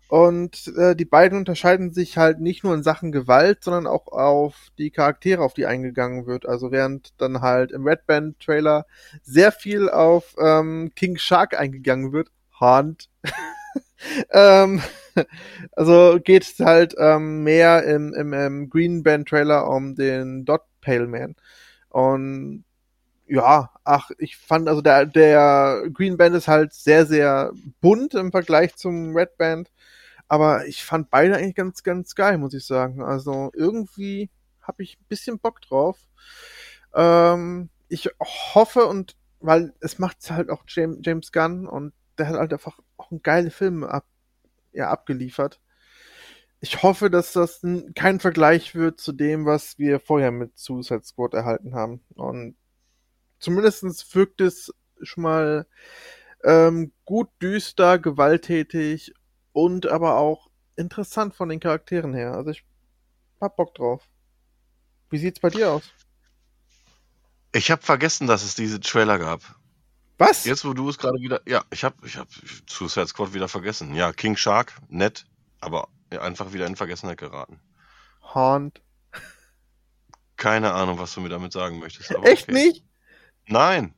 Und 0.09 0.73
äh, 0.77 0.95
die 0.95 1.05
beiden 1.05 1.39
unterscheiden 1.39 1.91
sich 1.91 2.17
halt 2.17 2.39
nicht 2.39 2.63
nur 2.63 2.75
in 2.75 2.83
Sachen 2.85 3.11
Gewalt, 3.13 3.65
sondern 3.65 3.89
auch 3.89 4.07
auf 4.09 4.69
die 4.79 4.91
Charaktere, 4.91 5.43
auf 5.43 5.55
die 5.55 5.67
eingegangen 5.67 6.27
wird. 6.27 6.47
Also 6.47 6.71
während 6.71 7.13
dann 7.21 7.41
halt 7.41 7.73
im 7.73 7.85
Red 7.87 8.07
Band 8.07 8.39
Trailer 8.39 8.87
sehr 9.23 9.51
viel 9.53 9.89
auf 9.89 10.37
ähm, 10.39 10.93
King 10.95 11.17
Shark 11.17 11.59
eingegangen 11.59 12.13
wird, 12.13 12.29
Hand. 12.61 13.09
ähm, 14.31 14.83
also 15.73 16.19
geht 16.23 16.45
es 16.45 16.59
halt 16.61 16.95
ähm, 16.99 17.43
mehr 17.43 17.85
im, 17.85 18.15
im, 18.15 18.33
im 18.33 18.71
Green 18.71 19.03
Band 19.03 19.29
Trailer 19.29 19.69
um 19.69 19.95
den 19.95 20.45
Dot 20.45 20.63
Pale 20.81 21.07
Man. 21.07 21.37
Und 21.89 22.65
ja, 23.27 23.71
ach, 23.85 24.11
ich 24.19 24.37
fand, 24.37 24.69
also 24.69 24.83
der, 24.83 25.07
der 25.07 25.85
Green 25.93 26.17
Band 26.17 26.37
ist 26.37 26.49
halt 26.49 26.73
sehr, 26.73 27.07
sehr 27.07 27.53
bunt 27.81 28.15
im 28.15 28.31
Vergleich 28.31 28.77
zum 28.77 29.17
Red 29.17 29.37
Band. 29.37 29.71
Aber 30.29 30.67
ich 30.67 30.85
fand 30.85 31.11
beide 31.11 31.37
eigentlich 31.37 31.55
ganz, 31.55 31.83
ganz 31.83 32.15
geil, 32.15 32.39
muss 32.39 32.55
ich 32.55 32.67
sagen. 32.67 33.03
Also 33.03 33.51
irgendwie 33.55 34.31
habe 34.61 34.83
ich 34.83 34.99
ein 34.99 35.07
bisschen 35.09 35.39
Bock 35.39 35.61
drauf. 35.61 35.99
Ähm, 36.95 37.71
ich 37.89 38.09
hoffe 38.55 38.87
und 38.87 39.17
weil 39.41 39.73
es 39.81 39.99
macht 39.99 40.31
halt 40.31 40.51
auch 40.51 40.65
James 40.67 41.31
Gunn 41.31 41.67
und 41.67 41.93
der 42.19 42.29
hat 42.29 42.37
halt 42.37 42.53
einfach 42.53 42.79
auch 42.97 43.11
einen 43.11 43.23
geile 43.23 43.51
Film 43.51 43.85
ab, 43.85 44.07
ja, 44.73 44.91
abgeliefert. 44.91 45.61
Ich 46.61 46.83
hoffe, 46.83 47.11
dass 47.11 47.33
das 47.33 47.61
kein 47.95 48.19
Vergleich 48.21 48.75
wird 48.75 49.01
zu 49.01 49.13
dem, 49.13 49.45
was 49.45 49.79
wir 49.79 50.01
vorher 50.01 50.31
mit 50.31 50.59
Suicide 50.59 51.05
Squad 51.05 51.35
erhalten 51.35 51.75
haben. 51.75 52.01
Und 52.15 52.57
zumindest 53.39 54.15
wirkt 54.15 54.41
es 54.41 54.73
schon 55.03 55.23
mal 55.23 55.67
ähm, 56.45 56.93
gut 57.05 57.29
düster, 57.43 57.99
gewalttätig 57.99 59.13
und 59.53 59.87
aber 59.87 60.17
auch 60.17 60.49
interessant 60.77 61.35
von 61.35 61.49
den 61.49 61.61
Charakteren 61.61 62.15
her. 62.15 62.33
Also 62.33 62.51
ich 62.51 62.65
hab 63.41 63.57
Bock 63.57 63.75
drauf. 63.75 64.09
Wie 65.11 65.19
sieht's 65.19 65.41
bei 65.41 65.51
dir 65.51 65.73
aus? 65.73 65.85
Ich 67.53 67.71
habe 67.71 67.83
vergessen, 67.83 68.27
dass 68.27 68.43
es 68.43 68.55
diese 68.55 68.81
Trailer 68.81 69.19
gab. 69.19 69.56
Was? 70.19 70.45
Jetzt, 70.45 70.65
wo 70.65 70.73
du 70.73 70.89
es 70.89 70.99
gerade 70.99 71.21
wieder. 71.21 71.41
Ja, 71.47 71.65
ich 71.71 71.85
habe 71.85 71.95
ich 72.07 72.17
hab 72.17 72.29
Suicide 72.69 73.07
Squad 73.07 73.35
wieder 73.35 73.49
vergessen. 73.49 73.95
Ja, 73.95 74.13
King 74.13 74.37
Shark, 74.37 74.73
nett, 74.89 75.27
aber 75.61 75.89
einfach 76.11 76.53
wieder 76.53 76.67
in 76.67 76.77
Vergessenheit 76.77 77.19
geraten. 77.19 77.61
Hand. 78.23 78.81
Keine 80.37 80.73
Ahnung, 80.73 80.99
was 80.99 81.15
du 81.15 81.21
mir 81.21 81.29
damit 81.29 81.53
sagen 81.53 81.79
möchtest. 81.79 82.11
Echt 82.25 82.49
okay. 82.49 82.53
nicht? 82.53 82.85
Nein. 83.47 83.95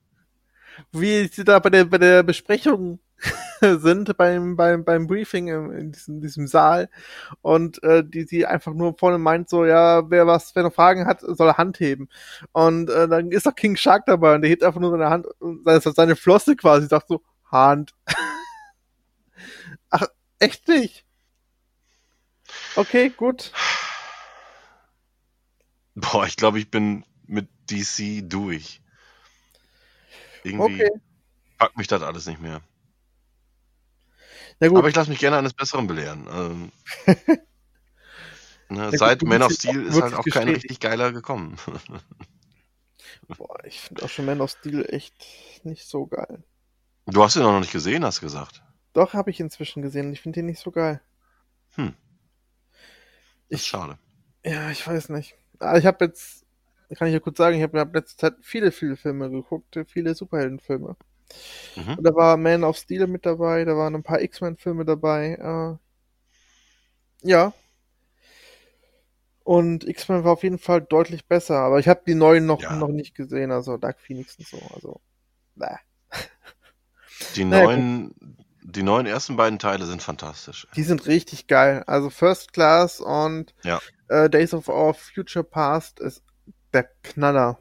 Wie 0.93 1.27
sie 1.27 1.45
da 1.45 1.59
bei 1.59 1.71
der, 1.71 1.85
bei 1.85 1.99
der 1.99 2.23
Besprechung 2.23 3.01
sind, 3.61 4.17
beim, 4.17 4.57
beim, 4.57 4.85
beim 4.85 5.07
Briefing 5.07 5.49
im, 5.49 5.73
in 5.73 5.93
diesem, 5.93 6.21
diesem 6.21 6.47
Saal 6.47 6.89
und 7.43 7.83
äh, 7.83 8.05
die 8.05 8.25
sie 8.25 8.47
einfach 8.47 8.73
nur 8.75 8.97
vorne 8.97 9.19
meint, 9.19 9.49
so, 9.49 9.65
ja, 9.65 10.09
wer 10.11 10.27
was, 10.27 10.55
wer 10.55 10.63
noch 10.63 10.75
Fragen 10.75 11.07
hat, 11.07 11.21
soll 11.21 11.53
Hand 11.55 11.81
heben. 11.81 12.09
Und 12.53 12.91
äh, 12.91 13.09
dann 13.09 13.31
ist 13.33 13.47
doch 13.47 13.55
King 13.55 13.77
Shark 13.77 14.07
dabei 14.07 14.35
und 14.35 14.43
der 14.43 14.51
hebt 14.51 14.63
einfach 14.63 14.81
nur 14.81 14.91
seine 14.91 15.11
Hand, 15.11 15.27
seine, 15.65 15.81
seine 15.81 16.17
Flosse 16.17 16.57
quasi, 16.57 16.87
sagt 16.87 17.09
so, 17.09 17.23
Hand. 17.51 17.95
Ach, 19.91 20.07
echt 20.39 20.69
nicht? 20.69 21.05
Okay, 22.77 23.11
gut. 23.11 23.53
Boah, 25.95 26.27
ich 26.27 26.37
glaube, 26.37 26.59
ich 26.59 26.71
bin 26.71 27.05
mit 27.27 27.49
DC 27.71 28.29
durch. 28.29 28.81
Irgendwie 30.45 30.85
Okay. 30.85 31.01
packt 31.59 31.77
mich 31.77 31.89
das 31.89 32.03
alles 32.03 32.27
nicht 32.27 32.41
mehr. 32.41 32.63
Gut, 34.61 34.77
Aber 34.77 34.89
ich 34.89 34.97
lasse 34.97 35.11
mich 35.11 35.21
gerne 35.21 35.39
eines 35.39 35.55
Besseren 35.55 35.87
belehren. 35.87 36.27
Ähm, 36.33 36.73
ne, 38.69 38.91
gut, 38.91 38.99
seit 38.99 39.23
du 39.23 39.27
Man 39.27 39.43
of 39.43 39.53
Steel 39.53 39.87
ist 39.87 40.01
halt 40.01 40.15
auch 40.15 40.25
kein 40.25 40.49
richtig 40.49 40.81
geiler 40.81 41.13
gekommen. 41.13 41.57
boah, 43.29 43.65
ich 43.65 43.81
finde 43.81 44.05
auch 44.05 44.09
schon 44.09 44.25
Man 44.25 44.41
of 44.41 44.51
Steel 44.51 44.85
echt 44.89 45.15
nicht 45.65 45.87
so 45.89 46.07
geil. 46.07 46.43
Du 47.07 47.23
hast 47.23 47.37
ihn 47.37 47.43
auch 47.43 47.53
noch 47.53 47.61
nicht 47.61 47.73
gesehen, 47.73 48.05
hast 48.05 48.21
gesagt. 48.21 48.63
Doch, 48.93 49.15
habe 49.15 49.31
ich 49.31 49.39
inzwischen 49.39 49.81
gesehen. 49.83 50.13
Ich 50.13 50.21
finde 50.21 50.41
den 50.41 50.47
nicht 50.47 50.61
so 50.61 50.73
geil. 50.73 51.01
Hm. 51.77 51.95
Ich, 53.49 53.65
schade. 53.65 53.99
ja, 54.45 54.71
ich 54.71 54.87
weiß 54.87 55.11
nicht. 55.11 55.37
Ah, 55.61 55.79
Ich 55.79 55.87
habe 55.87 56.05
jetzt, 56.05 56.45
kann 56.97 57.09
ich 57.09 57.15
ja 57.15 57.21
kurz 57.21 57.39
sagen, 57.39 57.57
ich 57.57 57.63
habe 57.63 57.79
in 57.79 57.93
letzter 57.93 58.19
Zeit 58.19 58.35
viele, 58.43 58.73
viele 58.73 58.97
Filme 58.97 59.31
geguckt, 59.31 59.79
viele 59.87 60.15
Superheldenfilme. 60.15 60.97
Mhm. 61.77 61.99
Und 61.99 62.05
da 62.05 62.15
war 62.15 62.37
Man 62.37 62.65
of 62.65 62.77
Steel 62.77 63.07
mit 63.07 63.27
dabei, 63.27 63.65
da 63.65 63.77
waren 63.77 63.95
ein 63.95 64.03
paar 64.03 64.21
X-Men-Filme 64.21 64.85
dabei. 64.85 65.79
Äh, 67.23 67.29
ja. 67.29 67.53
Und 69.45 69.89
X-Men 69.89 70.25
war 70.25 70.33
auf 70.33 70.43
jeden 70.43 70.59
Fall 70.59 70.83
deutlich 70.83 71.27
besser, 71.27 71.57
aber 71.59 71.79
ich 71.79 71.89
habe 71.89 72.03
die 72.07 72.15
neuen 72.15 72.45
noch, 72.47 72.61
Ja. 72.61 72.77
noch 72.77 72.89
nicht 72.89 73.15
gesehen, 73.15 73.51
also 73.51 73.77
Dark 73.79 73.99
Phoenix 74.01 74.37
und 74.39 74.47
so. 74.47 74.59
Also, 74.75 75.01
bäh. 75.55 75.77
Die 77.37 77.45
Naja, 77.45 77.65
neuen 77.65 78.15
die 78.71 78.83
neuen 78.83 79.07
ersten 79.07 79.37
beiden 79.37 79.59
Teile 79.59 79.87
sind 79.87 80.03
fantastisch. 80.03 80.67
Die 80.77 80.83
sind 80.83 81.07
richtig 81.07 81.47
geil. 81.47 81.85
Also 81.87 82.11
First 82.11 82.53
Class 82.53 83.01
und 83.01 83.55
Ja. 83.65 83.81
äh, 84.09 84.29
Days 84.29 84.53
of 84.53 84.69
Our 84.69 84.93
Future 84.93 85.43
Past 85.43 86.01
ist 86.01 86.23
der 86.75 86.85
Knaller. 87.03 87.59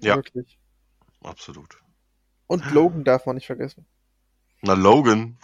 Ja. 0.00 0.16
Wirklich. 0.16 0.58
Absolut. 1.22 1.78
Und 2.52 2.70
Logan 2.70 3.02
darf 3.02 3.24
man 3.24 3.36
nicht 3.36 3.46
vergessen. 3.46 3.86
Na, 4.60 4.74
Logan. 4.74 5.38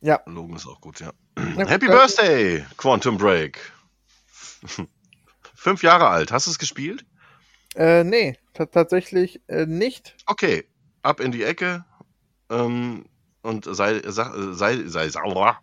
Ja. 0.00 0.20
Logan 0.26 0.54
ist 0.54 0.66
auch 0.68 0.80
gut, 0.80 1.00
ja. 1.00 1.12
Ja, 1.56 1.66
Happy 1.66 1.86
äh, 1.86 1.88
Birthday, 1.88 2.64
Quantum 2.76 3.18
Break. 3.18 3.58
Fünf 5.56 5.82
Jahre 5.82 6.06
alt. 6.08 6.30
Hast 6.30 6.46
du 6.46 6.52
es 6.52 6.60
gespielt? 6.60 7.04
Äh, 7.74 8.04
nee, 8.04 8.38
ta- 8.52 8.66
tatsächlich 8.66 9.40
äh, 9.48 9.66
nicht. 9.66 10.14
Okay, 10.26 10.68
ab 11.02 11.18
in 11.18 11.32
die 11.32 11.42
Ecke 11.42 11.84
ähm, 12.48 13.06
und 13.42 13.64
sei, 13.64 14.02
sa- 14.08 14.54
sei, 14.54 14.84
sei 14.86 15.08
sauer. 15.08 15.58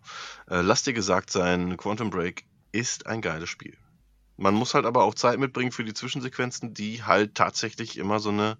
Äh, 0.50 0.60
lass 0.60 0.82
dir 0.82 0.92
gesagt 0.92 1.30
sein, 1.30 1.78
Quantum 1.78 2.10
Break 2.10 2.44
ist 2.72 3.06
ein 3.06 3.22
geiles 3.22 3.48
Spiel. 3.48 3.78
Man 4.36 4.54
muss 4.54 4.74
halt 4.74 4.86
aber 4.86 5.04
auch 5.04 5.14
Zeit 5.14 5.38
mitbringen 5.38 5.72
für 5.72 5.84
die 5.84 5.94
Zwischensequenzen, 5.94 6.74
die 6.74 7.02
halt 7.04 7.34
tatsächlich 7.34 7.96
immer 7.98 8.18
so 8.18 8.30
eine, 8.30 8.58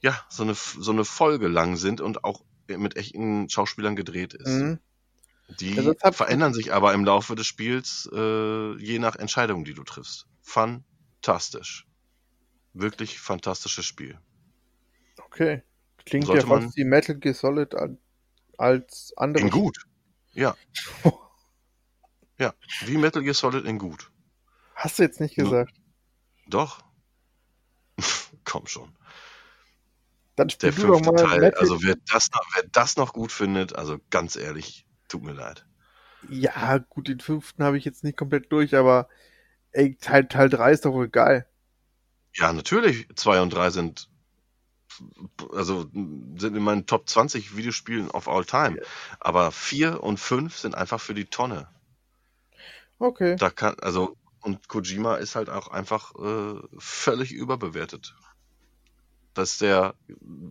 ja, 0.00 0.18
so 0.28 0.42
eine, 0.42 0.54
so 0.54 0.90
eine 0.92 1.04
Folge 1.04 1.48
lang 1.48 1.76
sind 1.76 2.00
und 2.00 2.24
auch 2.24 2.44
mit 2.68 2.96
echten 2.96 3.48
Schauspielern 3.48 3.96
gedreht 3.96 4.34
ist. 4.34 4.48
Mhm. 4.48 4.78
Die 5.60 5.76
hab- 6.02 6.14
verändern 6.14 6.52
sich 6.54 6.72
aber 6.72 6.92
im 6.92 7.04
Laufe 7.04 7.34
des 7.36 7.46
Spiels, 7.46 8.08
äh, 8.12 8.76
je 8.78 8.98
nach 8.98 9.16
Entscheidung, 9.16 9.64
die 9.64 9.74
du 9.74 9.84
triffst. 9.84 10.26
Fantastisch. 10.42 11.86
Wirklich 12.72 13.20
fantastisches 13.20 13.86
Spiel. 13.86 14.18
Okay. 15.24 15.62
Klingt 16.04 16.26
Sollte 16.26 16.46
ja 16.46 16.60
fast 16.60 16.76
wie 16.76 16.84
Metal 16.84 17.16
Gear 17.18 17.34
Solid 17.34 17.74
al- 17.74 17.98
als 18.58 19.12
andere. 19.16 19.44
In 19.44 19.50
gut. 19.50 19.78
Ja. 20.34 20.56
Ja, 22.38 22.52
wie 22.84 22.98
Metal 22.98 23.22
Gear 23.22 23.32
Solid 23.32 23.64
in 23.64 23.78
gut. 23.78 24.10
Hast 24.76 24.98
du 24.98 25.02
jetzt 25.02 25.20
nicht 25.20 25.34
gesagt. 25.34 25.74
Doch. 26.46 26.84
Komm 28.44 28.66
schon. 28.66 28.94
Dann 30.36 30.50
spiel 30.50 30.70
Der 30.70 30.78
fünfte 30.78 31.14
Teil, 31.14 31.54
also 31.54 31.82
wer 31.82 31.96
das, 32.12 32.30
noch, 32.30 32.42
wer 32.54 32.64
das 32.70 32.96
noch 32.98 33.14
gut 33.14 33.32
findet, 33.32 33.74
also 33.74 33.98
ganz 34.10 34.36
ehrlich, 34.36 34.86
tut 35.08 35.22
mir 35.22 35.32
leid. 35.32 35.64
Ja, 36.28 36.76
gut, 36.78 37.08
den 37.08 37.20
fünften 37.20 37.64
habe 37.64 37.78
ich 37.78 37.86
jetzt 37.86 38.04
nicht 38.04 38.18
komplett 38.18 38.52
durch, 38.52 38.76
aber 38.76 39.08
ey, 39.72 39.96
Teil, 39.96 40.28
Teil 40.28 40.50
3 40.50 40.72
ist 40.72 40.84
doch 40.84 40.92
wohl 40.92 41.08
geil. 41.08 41.46
Ja, 42.34 42.52
natürlich, 42.52 43.08
2 43.16 43.40
und 43.40 43.50
3 43.50 43.70
sind 43.70 44.10
also 45.52 45.82
sind 45.92 46.56
in 46.56 46.62
meinen 46.62 46.86
Top 46.86 47.08
20 47.08 47.56
Videospielen 47.56 48.10
of 48.10 48.28
all 48.28 48.44
time. 48.44 48.80
Aber 49.20 49.52
4 49.52 50.02
und 50.02 50.18
5 50.18 50.56
sind 50.56 50.74
einfach 50.74 51.00
für 51.00 51.14
die 51.14 51.26
Tonne. 51.26 51.68
Okay. 52.98 53.36
Da 53.36 53.50
kann, 53.50 53.74
also, 53.80 54.16
und 54.46 54.68
Kojima 54.68 55.16
ist 55.16 55.34
halt 55.34 55.50
auch 55.50 55.68
einfach 55.68 56.14
äh, 56.14 56.60
völlig 56.78 57.32
überbewertet. 57.32 58.14
Das 59.34 59.52
ist 59.52 59.60
der, 59.60 59.94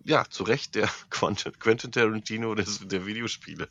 ja, 0.04 0.26
zu 0.30 0.44
Recht 0.44 0.76
der 0.76 0.90
Quentin, 1.10 1.92
Tarantino 1.92 2.54
des, 2.56 2.80
der 2.88 3.06
Videospiele. 3.06 3.68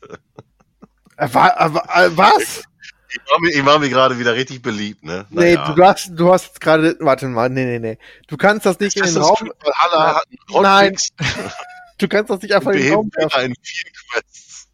Äh, 1.17 1.27
äh, 1.27 1.27
äh, 1.27 2.17
was? 2.17 2.63
Ich 3.07 3.31
war 3.31 3.39
mir, 3.39 3.49
ich 3.51 3.65
war 3.65 3.79
mir 3.79 3.89
gerade 3.89 4.17
wieder 4.19 4.33
richtig 4.33 4.61
beliebt, 4.61 5.03
ne? 5.03 5.25
Nee, 5.29 5.55
Naja. 5.55 5.73
du 5.73 5.85
hast, 5.85 6.09
du 6.15 6.33
hast 6.33 6.59
gerade, 6.59 6.97
warte 6.99 7.27
mal, 7.27 7.49
nee, 7.49 7.63
nee, 7.65 7.79
nee. 7.79 7.97
Du 8.27 8.35
kannst 8.35 8.65
das 8.65 8.79
nicht 8.79 8.97
in 8.97 9.03
den 9.05 9.17
Raum, 9.17 9.37
einen 9.39 10.63
Nein. 10.63 10.95
Du 11.97 12.09
kannst 12.09 12.29
das 12.29 12.41
nicht 12.41 12.53
einfach 12.53 12.71
in 12.71 12.81
den 12.81 12.93
Raum 12.93 13.09
werfen. 13.15 13.41
in 13.45 13.55
vier 13.61 13.91
Quests. 14.11 14.67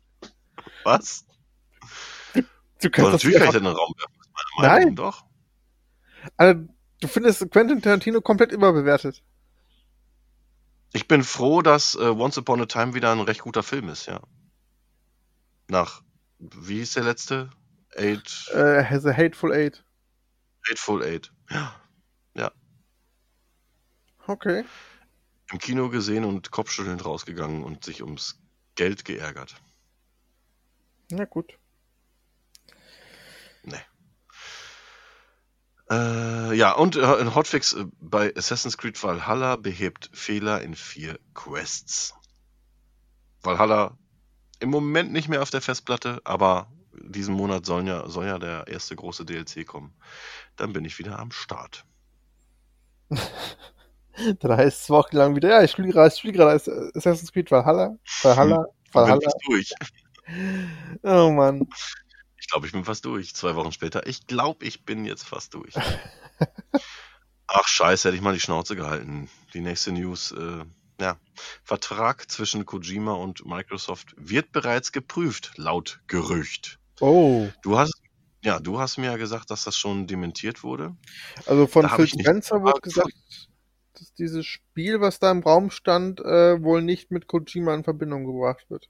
Was? 0.84 1.26
Du 2.34 2.90
kannst 2.90 3.14
das 3.14 3.24
natürlich 3.24 3.38
kann 3.38 3.48
nicht 3.48 3.56
ich 3.56 3.60
in 3.60 3.64
den 3.66 3.76
Raum 3.76 3.94
werfen. 3.96 4.16
Das. 4.58 4.62
Nein. 4.64 4.96
Doch. 4.96 5.24
Also, 6.38 6.68
du 7.00 7.08
findest 7.08 7.50
Quentin 7.52 7.82
Tarantino 7.82 8.22
komplett 8.22 8.52
überbewertet. 8.52 9.24
Ich 10.94 11.08
bin 11.08 11.24
froh, 11.24 11.62
dass 11.62 11.96
äh, 11.96 12.00
Once 12.10 12.38
Upon 12.38 12.62
a 12.62 12.66
Time 12.66 12.94
wieder 12.94 13.12
ein 13.12 13.22
recht 13.22 13.42
guter 13.42 13.64
Film 13.64 13.90
ist, 13.90 14.08
ja. 14.08 14.22
Nach, 15.68 16.02
wie 16.40 16.80
hieß 16.80 16.94
der 16.94 17.04
letzte? 17.04 17.50
Eight, 17.96 18.50
Äh, 18.54 18.84
has 18.84 19.06
a 19.06 19.16
Hateful 19.16 19.54
Eight. 19.54 19.84
Eightful 20.70 21.04
Eight. 21.04 21.32
Ja. 21.50 21.82
Okay. 24.28 24.64
Im 25.52 25.60
Kino 25.60 25.90
gesehen 25.90 26.24
und 26.24 26.52
kopfschüttelnd 26.52 27.04
rausgegangen 27.04 27.64
und 27.64 27.84
sich 27.84 28.02
ums 28.02 28.40
Geld 28.76 29.04
geärgert. 29.04 29.56
Na 31.10 31.26
gut. 31.26 31.58
Nee. 33.64 33.82
Äh, 35.92 36.54
ja, 36.56 36.72
und 36.72 36.96
äh, 36.96 37.04
ein 37.04 37.36
Hotfix 37.36 37.74
äh, 37.74 37.84
bei 38.00 38.34
Assassin's 38.38 38.78
Creed 38.78 39.02
Valhalla 39.04 39.58
behebt 39.58 40.10
Fehler 40.14 40.62
in 40.62 40.74
vier 40.74 41.20
Quests. 41.34 42.14
Valhalla 43.44 43.98
im 44.62 44.70
Moment 44.70 45.12
nicht 45.12 45.28
mehr 45.28 45.42
auf 45.42 45.50
der 45.50 45.60
Festplatte, 45.60 46.22
aber 46.24 46.72
diesen 46.94 47.36
Monat 47.36 47.66
soll 47.66 47.86
ja, 47.88 48.08
soll 48.08 48.26
ja 48.26 48.40
der 48.40 48.68
erste 48.68 48.96
große 48.96 49.26
DLC 49.26 49.68
kommen. 49.68 49.94
Dann 50.56 50.72
bin 50.72 50.86
ich 50.86 50.98
wieder 50.98 51.20
am 51.20 51.32
Start. 51.32 51.84
Dann 54.40 54.58
heißt 54.58 54.84
es 54.84 54.90
wochenlang 54.90 55.36
wieder, 55.36 55.50
ja, 55.50 55.64
ich 55.64 55.72
spiele 55.72 55.90
gerade, 55.90 56.14
gerade 56.32 56.92
Assassin's 56.96 57.34
Creed 57.34 57.52
Valhalla, 57.52 57.98
Valhalla, 58.22 58.64
bin 58.64 58.94
Valhalla. 58.94 59.22
fast 59.22 59.38
durch. 59.46 59.72
Oh 61.04 61.30
Mann. 61.32 61.68
Ich 62.42 62.48
glaube, 62.48 62.66
ich 62.66 62.74
bin 62.74 62.84
fast 62.84 63.06
durch. 63.06 63.36
Zwei 63.36 63.56
Wochen 63.56 63.72
später. 63.72 64.08
Ich 64.08 64.26
glaube, 64.26 64.66
ich 64.66 64.84
bin 64.84 65.06
jetzt 65.06 65.24
fast 65.24 65.54
durch. 65.54 65.74
Ach 67.48 67.68
scheiße, 67.68 68.08
hätte 68.08 68.18
ich 68.18 68.24
mal 68.24 68.34
die 68.34 68.40
Schnauze 68.40 68.76
gehalten. 68.76 69.30
Die 69.54 69.62
nächste 69.62 69.92
News. 69.92 70.32
Äh, 70.32 70.66
ja, 71.00 71.18
Vertrag 71.64 72.30
zwischen 72.30 72.66
Kojima 72.66 73.14
und 73.14 73.46
Microsoft 73.46 74.14
wird 74.18 74.52
bereits 74.52 74.92
geprüft, 74.92 75.54
laut 75.56 76.02
Gerücht. 76.08 76.80
Oh. 77.00 77.48
Du 77.64 77.78
hast, 77.78 78.02
ja, 78.44 78.60
du 78.60 78.80
hast 78.80 78.98
mir 78.98 79.08
ja 79.08 79.18
gesagt, 79.18 79.52
dass 79.52 79.64
das 79.64 79.78
schon 79.78 80.08
dementiert 80.08 80.64
wurde. 80.64 80.96
Also 81.46 81.68
von 81.68 81.90
Phil 81.90 82.08
Spencer 82.08 82.62
wurde 82.62 82.82
gefragt. 82.82 83.14
gesagt, 83.14 83.50
dass 83.94 84.14
dieses 84.14 84.46
Spiel, 84.46 85.02
was 85.02 85.20
da 85.20 85.32
im 85.32 85.42
Raum 85.42 85.70
stand, 85.70 86.20
äh, 86.22 86.62
wohl 86.62 86.82
nicht 86.82 87.12
mit 87.12 87.28
Kojima 87.28 87.74
in 87.74 87.84
Verbindung 87.84 88.26
gebracht 88.26 88.70
wird. 88.70 88.90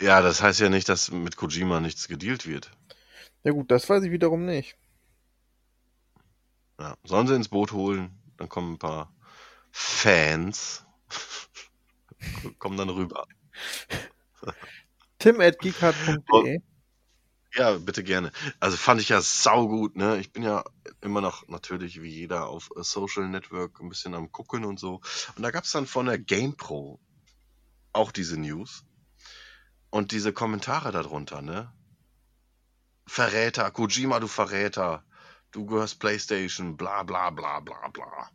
Ja, 0.00 0.20
das 0.20 0.42
heißt 0.42 0.60
ja 0.60 0.68
nicht, 0.68 0.88
dass 0.88 1.10
mit 1.10 1.36
Kojima 1.36 1.80
nichts 1.80 2.08
gedealt 2.08 2.46
wird. 2.46 2.70
Ja 3.44 3.52
gut, 3.52 3.70
das 3.70 3.88
weiß 3.88 4.02
ich 4.04 4.10
wiederum 4.10 4.44
nicht. 4.44 4.76
Ja, 6.78 6.96
sollen 7.04 7.26
sie 7.26 7.34
ins 7.34 7.48
Boot 7.48 7.72
holen, 7.72 8.18
dann 8.36 8.48
kommen 8.48 8.74
ein 8.74 8.78
paar 8.78 9.12
Fans, 9.70 10.84
kommen 12.58 12.76
dann 12.76 12.90
rüber. 12.90 13.26
Tim 15.18 15.40
at 15.40 15.58
geekhard.de. 15.58 16.60
Ja, 17.54 17.78
bitte 17.78 18.04
gerne. 18.04 18.32
Also 18.60 18.76
fand 18.76 19.00
ich 19.00 19.08
ja 19.08 19.22
saugut, 19.22 19.96
ne? 19.96 20.18
Ich 20.18 20.30
bin 20.30 20.42
ja 20.42 20.64
immer 21.00 21.22
noch 21.22 21.48
natürlich 21.48 22.02
wie 22.02 22.10
jeder 22.10 22.48
auf 22.48 22.68
Social 22.76 23.28
Network 23.28 23.80
ein 23.80 23.88
bisschen 23.88 24.14
am 24.14 24.30
gucken 24.30 24.66
und 24.66 24.78
so. 24.78 25.00
Und 25.36 25.42
da 25.42 25.50
gab's 25.50 25.72
dann 25.72 25.86
von 25.86 26.06
der 26.06 26.18
GamePro 26.18 27.00
auch 27.94 28.12
diese 28.12 28.38
News 28.38 28.84
und 29.96 30.12
diese 30.12 30.32
Kommentare 30.34 30.92
darunter, 30.92 31.40
ne? 31.40 31.72
Verräter, 33.06 33.70
Kojima, 33.70 34.20
du 34.20 34.26
Verräter, 34.26 35.04
du 35.52 35.64
gehörst 35.64 36.00
PlayStation, 36.00 36.76
bla 36.76 37.02
bla 37.02 37.30
bla 37.30 37.60
bla 37.60 37.88
bla. 37.88 38.30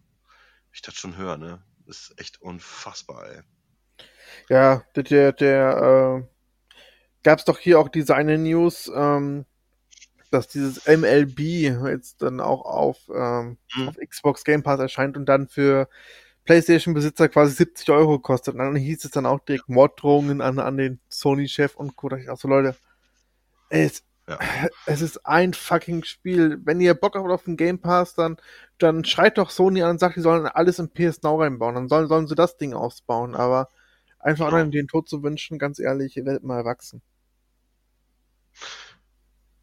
Ich 0.74 0.82
das 0.82 0.95
schon 0.95 1.17
höre, 1.17 1.38
ne? 1.38 1.63
Das 1.86 1.97
ist 2.10 2.19
echt 2.19 2.41
unfassbar, 2.41 3.30
ey. 3.30 3.41
Ja, 4.50 4.84
der, 4.95 5.04
der, 5.04 5.32
der 5.34 6.24
äh, 6.24 6.28
gab's 7.24 7.45
doch 7.45 7.60
hier 7.60 7.80
auch 7.80 7.89
diese 7.89 8.15
eine 8.15 8.39
News, 8.39 8.91
ähm, 8.95 9.45
dass 10.32 10.47
dieses 10.47 10.88
MLB 10.88 11.39
jetzt 11.89 12.24
dann 12.24 12.39
auch 12.39 12.66
auf, 12.66 12.97
ähm, 13.14 13.59
Hm. 13.74 13.89
auf 13.89 13.97
Xbox 13.97 14.43
Game 14.45 14.64
Pass 14.64 14.80
erscheint 14.80 15.16
und 15.16 15.28
dann 15.28 15.47
für 15.47 15.89
PlayStation-Besitzer 16.52 17.30
quasi 17.30 17.54
70 17.56 17.89
Euro 17.91 18.20
kostet. 18.20 18.56
Und 18.56 18.60
dann 18.60 18.76
hieß 18.76 19.06
es 19.06 19.12
dann 19.12 19.26
auch 19.26 19.39
direkt 19.39 19.70
Morddrohungen 19.70 20.41
an, 20.41 20.60
an 20.60 20.76
den 20.76 20.99
Sony-Chef 21.10 21.76
und 21.76 21.95
Co. 21.95 22.10
Da 22.10 22.18
dachte 22.18 22.24
ich 22.26 22.30
auch 22.30 22.38
so, 22.38 22.49
Leute, 22.49 22.76
es, 23.70 24.04
Ja. 24.28 24.38
es 24.86 24.99
ist 25.02 25.26
ein 25.26 25.54
fucking 25.54 26.04
Spiel. 26.04 26.60
Wenn 26.66 26.82
ihr 26.82 26.93
Bock 26.93 27.16
habt 27.16 27.30
auf 27.30 27.43
den 27.45 27.56
Game 27.56 27.80
Pass, 27.80 28.16
dann, 28.16 28.36
dann 28.80 29.06
schreit 29.06 29.38
doch 29.38 29.49
Sony 29.49 29.82
an 29.82 29.91
und 29.91 29.99
sagt, 30.02 30.18
die 30.18 30.22
sollen 30.22 30.45
alles 30.45 30.78
in 30.80 30.89
PS 30.89 31.22
Now 31.24 31.39
reinbauen. 31.41 31.76
Dann 31.76 31.88
sollen, 31.88 32.08
sollen 32.10 32.28
sie 32.28 32.36
das 32.36 32.58
Ding 32.58 32.74
ausbauen. 32.74 33.34
Aber 33.34 33.70
einfach 34.20 34.47
Genau. 34.47 34.58
anderen 34.58 34.72
den 34.72 34.88
Tod 34.89 35.08
zu 35.08 35.24
wünschen, 35.24 35.58
ganz 35.58 35.80
ehrlich, 35.80 36.18
ihr 36.18 36.26
werdet 36.26 36.43
mal 36.43 36.58
erwachsen. 36.58 37.02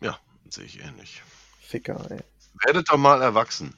Ja, 0.00 0.18
sehe 0.48 0.64
ich 0.64 0.82
ähnlich. 0.82 1.22
Ficker, 1.60 2.00
ey. 2.10 2.20
Werdet 2.64 2.88
doch 2.88 2.96
mal 2.96 3.20
erwachsen. 3.20 3.74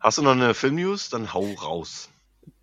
Hast 0.00 0.18
du 0.18 0.22
noch 0.22 0.32
eine 0.32 0.54
Film-News? 0.54 1.10
Dann 1.10 1.34
hau 1.34 1.52
raus. 1.62 2.08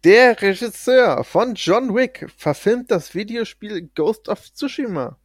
Der 0.04 0.42
Regisseur 0.42 1.24
von 1.24 1.56
John 1.56 1.94
Wick 1.96 2.32
verfilmt 2.36 2.92
das 2.92 3.14
Videospiel 3.14 3.90
Ghost 3.96 4.30
of 4.30 4.52
Tsushima. 4.54 5.18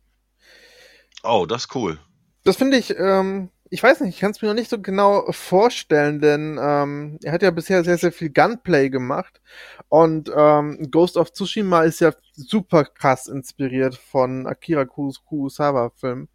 Oh, 1.23 1.47
das 1.47 1.65
ist 1.65 1.75
cool. 1.75 1.99
Das 2.45 2.57
finde 2.57 2.77
ich, 2.77 2.97
ähm, 2.99 3.51
ich 3.71 3.83
weiß 3.83 4.01
nicht, 4.01 4.15
ich 4.15 4.21
kann 4.21 4.33
es 4.33 4.43
mir 4.43 4.49
noch 4.49 4.55
nicht 4.55 4.71
so 4.71 4.81
genau 4.81 5.31
vorstellen, 5.31 6.21
denn 6.21 6.59
ähm, 6.61 7.19
er 7.23 7.33
hat 7.33 7.43
ja 7.43 7.51
bisher 7.51 7.85
sehr, 7.85 7.97
sehr 7.97 8.13
viel 8.13 8.31
Gunplay 8.31 8.91
gemacht 8.91 9.41
und 9.89 10.31
ähm, 10.37 10.91
Ghost 10.91 11.17
of 11.17 11.33
Tsushima 11.33 11.83
ist 11.83 12.01
ja 12.01 12.13
super 12.35 12.85
krass 12.85 13.29
inspiriert 13.29 13.95
von 13.95 14.47
Akira 14.47 14.85
Kurosawa-Film. 14.85 16.21
Mhm. 16.21 16.29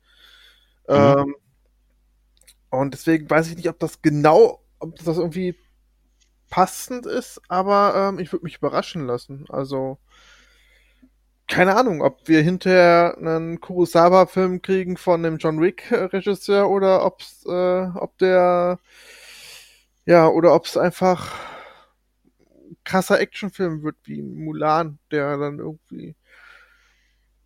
Ähm, 0.87 1.35
und 2.69 2.93
deswegen 2.93 3.29
weiß 3.29 3.49
ich 3.49 3.57
nicht, 3.57 3.69
ob 3.69 3.79
das 3.79 4.01
genau, 4.01 4.63
ob 4.79 4.95
das 4.97 5.17
irgendwie 5.17 5.55
passend 6.49 7.05
ist, 7.05 7.41
aber 7.47 7.93
ähm, 7.95 8.19
ich 8.19 8.31
würde 8.31 8.45
mich 8.45 8.57
überraschen 8.57 9.05
lassen. 9.05 9.45
Also 9.49 9.99
keine 11.47 11.75
Ahnung, 11.77 12.01
ob 12.01 12.27
wir 12.27 12.41
hinterher 12.41 13.15
einen 13.17 13.61
Kurosawa-Film 13.61 14.61
kriegen 14.61 14.97
von 14.97 15.23
dem 15.23 15.37
John 15.37 15.61
Wick-Regisseur 15.61 16.69
oder 16.69 17.05
ob's, 17.05 17.45
äh, 17.45 17.87
ob 17.95 18.17
der, 18.17 18.79
ja, 20.05 20.27
oder 20.27 20.53
ob 20.53 20.65
es 20.65 20.77
einfach 20.77 21.33
ein 22.39 22.77
krasser 22.83 23.19
Actionfilm 23.19 23.81
wird 23.83 23.95
wie 24.03 24.21
Mulan, 24.21 24.99
der 25.11 25.37
dann 25.37 25.59
irgendwie, 25.59 26.15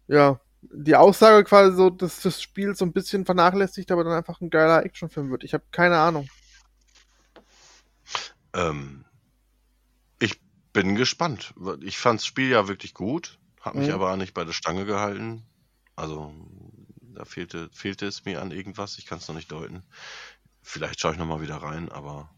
ja, 0.07 0.39
die 0.62 0.95
Aussage 0.95 1.43
quasi 1.43 1.76
so 1.76 1.89
dass 1.89 2.22
das 2.22 2.41
Spiel 2.41 2.76
so 2.76 2.86
ein 2.86 2.93
bisschen 2.93 3.26
vernachlässigt, 3.26 3.91
aber 3.91 4.03
dann 4.03 4.14
einfach 4.14 4.41
ein 4.41 4.49
geiler 4.49 4.86
Actionfilm 4.86 5.32
wird. 5.32 5.43
Ich 5.43 5.53
habe 5.53 5.64
keine 5.72 5.97
Ahnung. 5.99 6.28
Ähm, 8.53 9.05
ich 10.20 10.39
bin 10.74 10.95
gespannt. 10.95 11.53
Ich 11.82 11.97
fand 11.97 12.20
das 12.20 12.26
Spiel 12.26 12.49
ja 12.49 12.68
wirklich 12.68 12.93
gut, 12.93 13.39
hat 13.62 13.76
mich 13.76 13.88
Mhm. 13.88 13.93
aber 13.93 14.18
nicht 14.18 14.34
bei 14.34 14.43
der 14.43 14.53
Stange 14.53 14.86
gehalten. 14.86 15.43
Also, 15.95 16.34
da 17.14 17.26
fehlte, 17.26 17.70
fehlte 17.74 18.05
es 18.07 18.26
mir 18.26 18.41
an 18.41 18.51
irgendwas. 18.51 18.97
Ich 18.97 19.05
kann 19.05 19.18
es 19.20 19.28
noch 19.28 19.36
nicht 19.36 19.51
deuten. 19.51 19.84
Vielleicht 20.62 20.99
schaue 21.01 21.14
ich 21.14 21.18
nochmal 21.18 21.41
wieder 21.41 21.57
rein, 21.57 21.91
aber. 21.91 22.30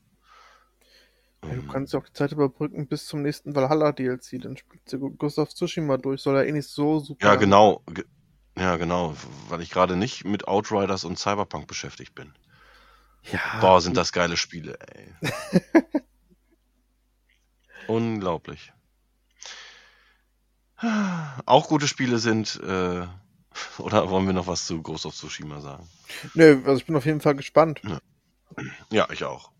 Ja, 1.43 1.55
du 1.55 1.61
ähm, 1.61 1.67
kannst 1.67 1.93
ja 1.93 1.99
auch 1.99 2.05
die 2.05 2.13
Zeit 2.13 2.31
überbrücken 2.31 2.87
bis 2.87 3.05
zum 3.05 3.21
nächsten 3.21 3.55
Valhalla 3.55 3.91
DLC, 3.91 4.41
dann 4.41 4.57
spielst 4.57 4.93
du 4.93 5.09
Ghost 5.11 5.39
of 5.39 5.53
Tsushima 5.53 5.97
durch, 5.97 6.21
soll 6.21 6.35
ja 6.35 6.43
eh 6.43 6.51
nicht 6.51 6.67
so 6.67 6.99
super. 6.99 7.25
Ja, 7.25 7.35
genau. 7.35 7.81
Ge 7.87 8.05
ja, 8.55 8.77
genau. 8.77 9.15
Weil 9.49 9.61
ich 9.61 9.71
gerade 9.71 9.95
nicht 9.95 10.25
mit 10.25 10.47
Outriders 10.47 11.05
und 11.05 11.17
Cyberpunk 11.17 11.67
beschäftigt 11.67 12.13
bin. 12.13 12.33
Ja, 13.23 13.39
Boah, 13.61 13.81
sind 13.81 13.97
das 13.97 14.11
geile 14.11 14.37
Spiele, 14.37 14.77
ey. 14.79 15.13
Unglaublich. 17.87 18.71
Auch 21.45 21.67
gute 21.67 21.87
Spiele 21.87 22.19
sind, 22.19 22.59
äh, 22.61 23.07
oder 23.79 24.09
wollen 24.09 24.27
wir 24.27 24.33
noch 24.33 24.47
was 24.47 24.67
zu 24.67 24.81
Ghost 24.81 25.05
of 25.05 25.15
Tsushima 25.15 25.61
sagen? 25.61 25.87
Nö, 26.33 26.61
also 26.65 26.77
ich 26.77 26.85
bin 26.85 26.95
auf 26.95 27.05
jeden 27.05 27.21
Fall 27.21 27.35
gespannt. 27.35 27.81
Ja, 28.91 29.09
ich 29.09 29.23
auch. 29.23 29.52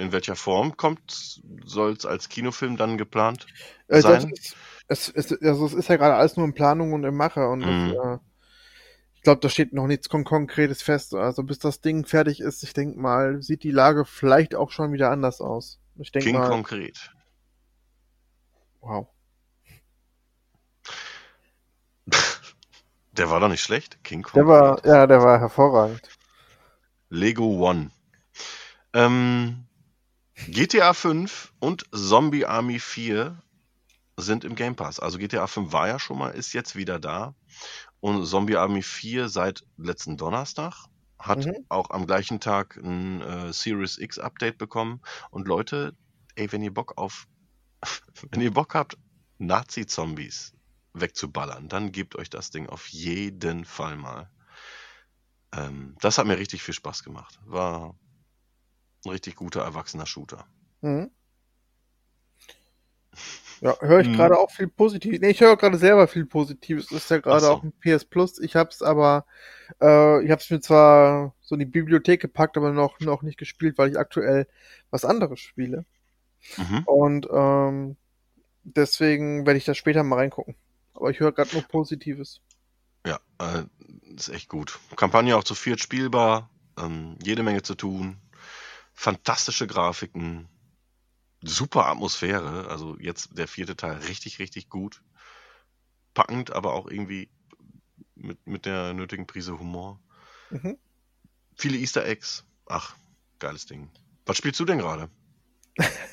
In 0.00 0.10
welcher 0.10 0.34
Form 0.34 0.76
kommt, 0.76 1.40
soll 1.64 1.92
es 1.92 2.04
als 2.04 2.28
Kinofilm 2.28 2.76
dann 2.76 2.98
geplant 2.98 3.46
Äh, 3.88 3.98
sein? 4.00 4.32
ist, 4.32 4.56
es, 4.88 5.08
es, 5.08 5.32
also 5.42 5.66
es 5.66 5.74
ist 5.74 5.88
ja 5.88 5.96
gerade 5.96 6.14
alles 6.16 6.36
nur 6.36 6.46
in 6.46 6.54
Planung 6.54 6.92
und 6.92 7.04
im 7.04 7.16
Mache 7.16 7.46
und 7.48 7.64
Mhm. 7.64 7.66
das, 7.66 7.88
äh, 7.88 8.18
ich 9.14 9.22
glaube, 9.22 9.40
da 9.40 9.48
steht 9.48 9.72
noch 9.72 9.86
nichts 9.86 10.08
Kon 10.08 10.24
Konkretes 10.24 10.82
fest. 10.82 11.14
Also 11.14 11.42
bis 11.44 11.58
das 11.58 11.80
Ding 11.80 12.04
fertig 12.06 12.40
ist, 12.40 12.62
ich 12.62 12.72
denke 12.72 12.98
mal, 12.98 13.42
sieht 13.42 13.62
die 13.64 13.70
Lage 13.70 14.04
vielleicht 14.04 14.54
auch 14.54 14.70
schon 14.70 14.92
wieder 14.92 15.10
anders 15.10 15.40
aus. 15.40 15.80
Ich 15.96 16.12
denke 16.12 16.30
King 16.30 16.32
mal, 16.32 16.60
konkret. 16.60 17.10
wow. 18.82 19.08
Der 23.12 23.30
war 23.30 23.40
doch 23.40 23.48
nicht 23.48 23.62
schlecht. 23.62 24.02
King 24.04 24.22
Der 24.34 24.44
konkret. 24.44 24.48
war, 24.48 24.84
ja, 24.84 25.06
der 25.06 25.22
war 25.22 25.38
hervorragend. 25.38 26.10
Lego 27.10 27.44
One. 27.60 27.90
Ähm, 28.92 29.66
GTA 30.48 30.94
5 30.94 31.52
und 31.60 31.84
Zombie 31.92 32.46
Army 32.46 32.78
4 32.78 33.42
sind 34.16 34.44
im 34.44 34.54
Game 34.54 34.76
Pass. 34.76 35.00
Also 35.00 35.18
GTA 35.18 35.46
5 35.46 35.72
war 35.72 35.88
ja 35.88 35.98
schon 35.98 36.18
mal, 36.18 36.30
ist 36.30 36.52
jetzt 36.52 36.76
wieder 36.76 36.98
da. 36.98 37.34
Und 38.00 38.26
Zombie 38.26 38.56
Army 38.56 38.82
4 38.82 39.28
seit 39.28 39.64
letzten 39.76 40.16
Donnerstag 40.16 40.86
hat 41.18 41.46
Mhm. 41.46 41.66
auch 41.68 41.90
am 41.90 42.06
gleichen 42.06 42.40
Tag 42.40 42.76
ein 42.76 43.20
äh, 43.22 43.52
Series 43.52 43.98
X 43.98 44.18
Update 44.18 44.58
bekommen. 44.58 45.00
Und 45.30 45.48
Leute, 45.48 45.96
ey, 46.34 46.50
wenn 46.52 46.62
ihr 46.62 46.72
Bock 46.74 46.96
auf, 46.98 47.26
wenn 48.30 48.40
ihr 48.40 48.52
Bock 48.52 48.74
habt, 48.74 48.96
Nazi-Zombies 49.38 50.54
wegzuballern, 50.94 51.68
dann 51.68 51.92
gebt 51.92 52.16
euch 52.16 52.30
das 52.30 52.50
Ding 52.50 52.68
auf 52.68 52.88
jeden 52.88 53.64
Fall 53.64 53.96
mal. 53.96 54.30
Ähm, 55.52 55.96
das 56.00 56.18
hat 56.18 56.26
mir 56.26 56.38
richtig 56.38 56.62
viel 56.62 56.74
Spaß 56.74 57.02
gemacht. 57.02 57.38
War 57.44 57.94
ein 59.04 59.10
richtig 59.10 59.36
guter, 59.36 59.62
erwachsener 59.62 60.06
Shooter. 60.06 60.46
Mhm. 60.82 61.10
Ja, 63.60 63.76
höre 63.80 64.00
ich 64.00 64.08
Mhm. 64.08 64.14
gerade 64.14 64.38
auch 64.38 64.50
viel 64.50 64.68
Positives. 64.68 65.20
Nee, 65.20 65.30
ich 65.30 65.40
höre 65.40 65.56
gerade 65.56 65.76
selber 65.76 66.08
viel 66.08 66.24
Positives. 66.24 66.86
Das 66.86 66.98
ist 67.04 67.10
ja 67.10 67.18
gerade 67.18 67.44
so. 67.44 67.52
auch 67.52 67.62
ein 67.62 67.72
PS 67.72 68.06
Plus. 68.06 68.38
Ich 68.38 68.56
hab's 68.56 68.80
aber, 68.80 69.26
äh, 69.82 70.24
ich 70.24 70.30
hab's 70.30 70.48
mir 70.48 70.60
zwar 70.60 71.34
so 71.42 71.54
in 71.56 71.58
die 71.58 71.66
Bibliothek 71.66 72.20
gepackt, 72.22 72.56
aber 72.56 72.72
noch, 72.72 73.00
noch 73.00 73.20
nicht 73.22 73.38
gespielt, 73.38 73.76
weil 73.76 73.90
ich 73.90 73.98
aktuell 73.98 74.46
was 74.90 75.04
anderes 75.04 75.40
spiele. 75.40 75.84
Mhm. 76.56 76.82
Und 76.86 77.28
ähm, 77.30 77.96
deswegen 78.62 79.44
werde 79.46 79.58
ich 79.58 79.66
da 79.66 79.74
später 79.74 80.04
mal 80.04 80.16
reingucken. 80.16 80.56
Aber 80.94 81.10
ich 81.10 81.20
höre 81.20 81.32
gerade 81.32 81.52
nur 81.52 81.62
Positives. 81.62 82.40
Ja, 83.06 83.20
äh, 83.38 83.64
ist 84.14 84.30
echt 84.30 84.48
gut. 84.48 84.78
Kampagne 84.96 85.36
auch 85.36 85.44
zu 85.44 85.54
viert 85.54 85.80
spielbar, 85.80 86.48
ähm, 86.78 87.18
jede 87.22 87.42
Menge 87.42 87.62
zu 87.62 87.74
tun, 87.74 88.18
fantastische 88.92 89.66
Grafiken, 89.66 90.48
super 91.42 91.86
Atmosphäre. 91.88 92.68
Also 92.68 92.98
jetzt 93.00 93.38
der 93.38 93.48
vierte 93.48 93.76
Teil 93.76 93.98
richtig, 93.98 94.38
richtig 94.40 94.68
gut. 94.70 95.02
Packend, 96.14 96.52
aber 96.52 96.74
auch 96.74 96.88
irgendwie 96.88 97.30
mit, 98.16 98.46
mit 98.46 98.66
der 98.66 98.94
nötigen 98.94 99.26
Prise 99.26 99.58
Humor. 99.58 100.00
Mhm. 100.50 100.76
Viele 101.54 101.78
Easter 101.78 102.04
Eggs. 102.04 102.44
Ach, 102.66 102.96
geiles 103.38 103.64
Ding. 103.66 103.88
Was 104.26 104.36
spielst 104.36 104.58
du 104.58 104.64
denn 104.64 104.78
gerade? 104.78 105.08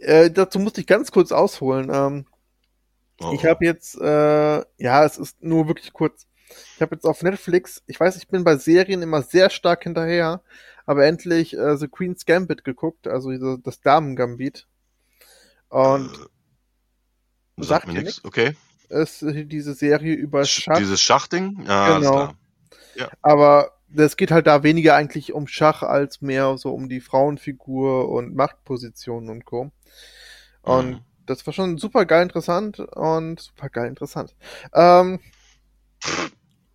Äh, 0.00 0.30
dazu 0.30 0.58
musste 0.58 0.80
ich 0.80 0.86
ganz 0.86 1.10
kurz 1.10 1.32
ausholen. 1.32 1.90
Ähm, 1.92 2.26
Oh, 3.20 3.32
Ich 3.34 3.44
habe 3.44 3.64
jetzt, 3.64 3.96
äh, 4.00 4.64
ja, 4.78 5.04
es 5.04 5.18
ist 5.18 5.42
nur 5.42 5.68
wirklich 5.68 5.92
kurz. 5.92 6.26
Ich 6.76 6.82
habe 6.82 6.94
jetzt 6.94 7.04
auf 7.04 7.22
Netflix, 7.22 7.82
ich 7.86 7.98
weiß, 7.98 8.16
ich 8.16 8.28
bin 8.28 8.44
bei 8.44 8.56
Serien 8.56 9.02
immer 9.02 9.22
sehr 9.22 9.50
stark 9.50 9.82
hinterher, 9.84 10.42
aber 10.86 11.04
endlich 11.06 11.56
äh, 11.56 11.76
The 11.76 11.88
Queen's 11.88 12.24
Gambit 12.24 12.64
geguckt, 12.64 13.06
also 13.06 13.56
das 13.56 13.80
Damen-Gambit. 13.80 14.66
Und 15.68 16.06
äh, 16.06 16.18
sagt 17.58 17.68
sagt 17.68 17.86
mir 17.88 18.02
nichts. 18.02 18.24
Okay. 18.24 18.56
ist 18.88 19.22
diese 19.22 19.74
Serie 19.74 20.14
über 20.14 20.44
Sch 20.44 20.62
Schach, 20.62 20.78
Dieses 20.78 21.00
Schachding? 21.00 21.64
Ja, 21.66 21.98
Genau. 21.98 22.10
klar. 22.94 23.10
aber 23.22 23.72
es 23.96 24.16
geht 24.16 24.30
halt 24.30 24.46
da 24.46 24.62
weniger 24.62 24.94
eigentlich 24.94 25.32
um 25.32 25.46
Schach 25.46 25.82
als 25.82 26.20
mehr 26.20 26.58
so 26.58 26.72
um 26.74 26.88
die 26.88 27.00
Frauenfigur 27.00 28.08
und 28.08 28.34
Machtpositionen 28.34 29.30
und 29.30 29.44
Co. 29.44 29.70
Und 30.62 30.90
Mhm. 30.90 31.00
das 31.26 31.46
war 31.46 31.52
schon 31.54 31.78
super 31.78 32.04
geil 32.06 32.22
interessant 32.22 32.78
und 32.80 33.40
super 33.40 33.68
geil 33.68 33.88
interessant. 33.88 34.34
Ähm, 34.72 35.20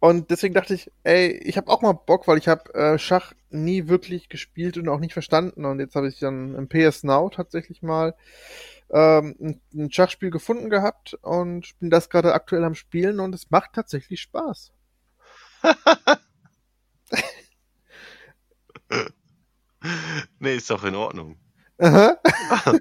und 0.02 0.32
deswegen 0.32 0.56
dachte 0.56 0.74
ich, 0.74 0.92
ey, 1.04 1.28
ich 1.44 1.58
habe 1.58 1.70
auch 1.70 1.84
mal 1.84 1.94
Bock, 1.94 2.28
weil 2.28 2.40
ich 2.40 2.48
habe 2.48 2.74
äh, 2.74 2.98
Schach 2.98 3.34
nie 3.52 3.88
wirklich 3.88 4.30
gespielt 4.30 4.80
und 4.80 4.90
auch 4.90 5.00
nicht 5.00 5.14
verstanden. 5.14 5.64
Und 5.64 5.80
jetzt 5.80 5.94
habe 5.96 6.08
ich 6.08 6.18
dann 6.18 6.56
im 6.56 6.68
PS 6.68 7.04
Now 7.04 7.30
tatsächlich 7.30 7.84
mal 7.84 8.16
ähm, 8.90 9.36
ein, 9.40 9.62
ein 9.76 9.92
Schachspiel 9.92 10.32
gefunden 10.32 10.72
gehabt 10.72 11.14
und 11.22 11.78
bin 11.80 11.92
das 11.92 12.10
gerade 12.10 12.34
aktuell 12.34 12.64
am 12.64 12.74
Spielen 12.74 13.20
und 13.20 13.36
es 13.36 13.52
macht 13.52 13.74
tatsächlich 13.74 14.22
Spaß. 14.22 14.72
nee, 20.40 20.56
ist 20.56 20.72
doch 20.72 20.84
in 20.84 20.96
Ordnung. 20.96 21.38
Aha. 21.78 22.18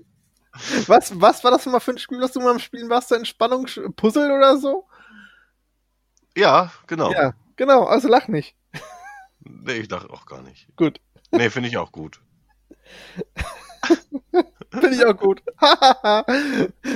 was, 0.86 1.20
was 1.20 1.44
war 1.44 1.50
das 1.50 1.66
mal 1.66 1.80
für 1.80 1.90
ein 1.90 1.98
Spiel, 1.98 2.22
was 2.22 2.32
du 2.32 2.40
mal 2.40 2.52
am 2.52 2.60
Spielen 2.60 2.88
warst? 2.88 3.12
Entspannung, 3.12 3.66
Puzzle 3.94 4.32
oder 4.32 4.56
so? 4.56 4.88
Ja, 6.40 6.72
genau. 6.86 7.12
Ja, 7.12 7.34
genau, 7.56 7.84
also 7.84 8.08
lach 8.08 8.26
nicht. 8.28 8.56
Nee, 9.42 9.74
ich 9.74 9.88
dachte 9.88 10.10
auch 10.10 10.24
gar 10.24 10.40
nicht. 10.42 10.68
Gut. 10.76 11.00
Nee, 11.30 11.50
finde 11.50 11.68
ich 11.68 11.76
auch 11.76 11.92
gut. 11.92 12.20
Finde 14.70 14.90
ich 14.90 15.04
auch 15.04 15.16
gut. 15.16 15.42
Hahaha. 15.60 16.24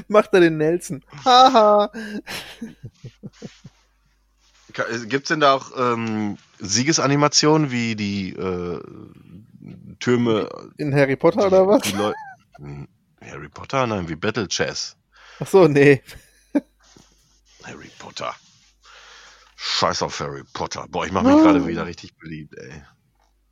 Macht 0.09 0.33
er 0.33 0.41
den 0.41 0.57
Nelson. 0.57 1.05
Haha. 1.25 1.91
Gibt 4.73 5.25
es 5.25 5.29
denn 5.29 5.41
da 5.41 5.55
auch 5.55 5.71
ähm, 5.77 6.39
Siegesanimationen 6.59 7.71
wie 7.71 7.97
die 7.97 8.31
äh, 8.31 8.81
Türme. 10.01 10.49
In 10.79 10.95
Harry 10.95 11.17
Potter 11.17 11.47
oder 11.47 11.67
was? 11.67 11.83
Die 11.83 11.95
Hm, 12.57 12.89
Harry 13.21 13.49
Potter? 13.49 13.87
Nein, 13.87 14.09
wie 14.09 14.17
Battle 14.17 14.49
Chess. 14.49 14.97
Ach 15.41 15.47
so, 15.47 15.69
nee. 15.69 16.03
Harry 17.65 17.91
Potter. 17.99 18.35
Scheiß 19.67 20.03
auf 20.03 20.21
Harry 20.21 20.43
Potter. 20.53 20.85
Boah, 20.91 21.07
ich 21.07 21.12
mache 21.12 21.25
mich 21.25 21.43
gerade 21.43 21.67
wieder 21.67 21.87
richtig 21.87 22.15
beliebt, 22.19 22.55
ey. 22.59 22.83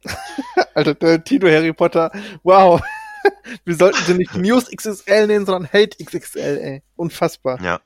Alter, 0.75 0.95
der 0.95 1.25
Tino 1.25 1.49
Harry 1.49 1.73
Potter. 1.73 2.13
Wow. 2.43 2.83
Wir 3.65 3.77
sollten 3.77 4.05
sie 4.05 4.15
nicht 4.15 4.37
News 4.37 4.71
XXL 4.71 5.27
nennen, 5.27 5.47
sondern 5.47 5.73
Hate 5.73 5.97
XXL, 6.05 6.59
ey. 6.61 6.83
Unfassbar. 6.97 7.63
Ja. 7.63 7.81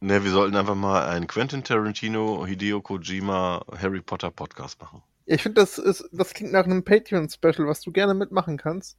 Ne, 0.00 0.24
wir 0.24 0.30
sollten 0.30 0.56
einfach 0.56 0.74
mal 0.74 1.08
einen 1.08 1.26
Quentin 1.26 1.62
Tarantino, 1.62 2.46
Hideo 2.46 2.80
Kojima, 2.80 3.64
Harry 3.80 4.00
Potter 4.00 4.30
Podcast 4.30 4.80
machen. 4.80 5.02
Ich 5.26 5.42
finde, 5.42 5.60
das 5.60 5.78
ist, 5.78 6.08
das 6.10 6.32
klingt 6.34 6.52
nach 6.52 6.64
einem 6.64 6.84
Patreon-Special, 6.84 7.66
was 7.66 7.82
du 7.82 7.92
gerne 7.92 8.14
mitmachen 8.14 8.56
kannst. 8.56 8.98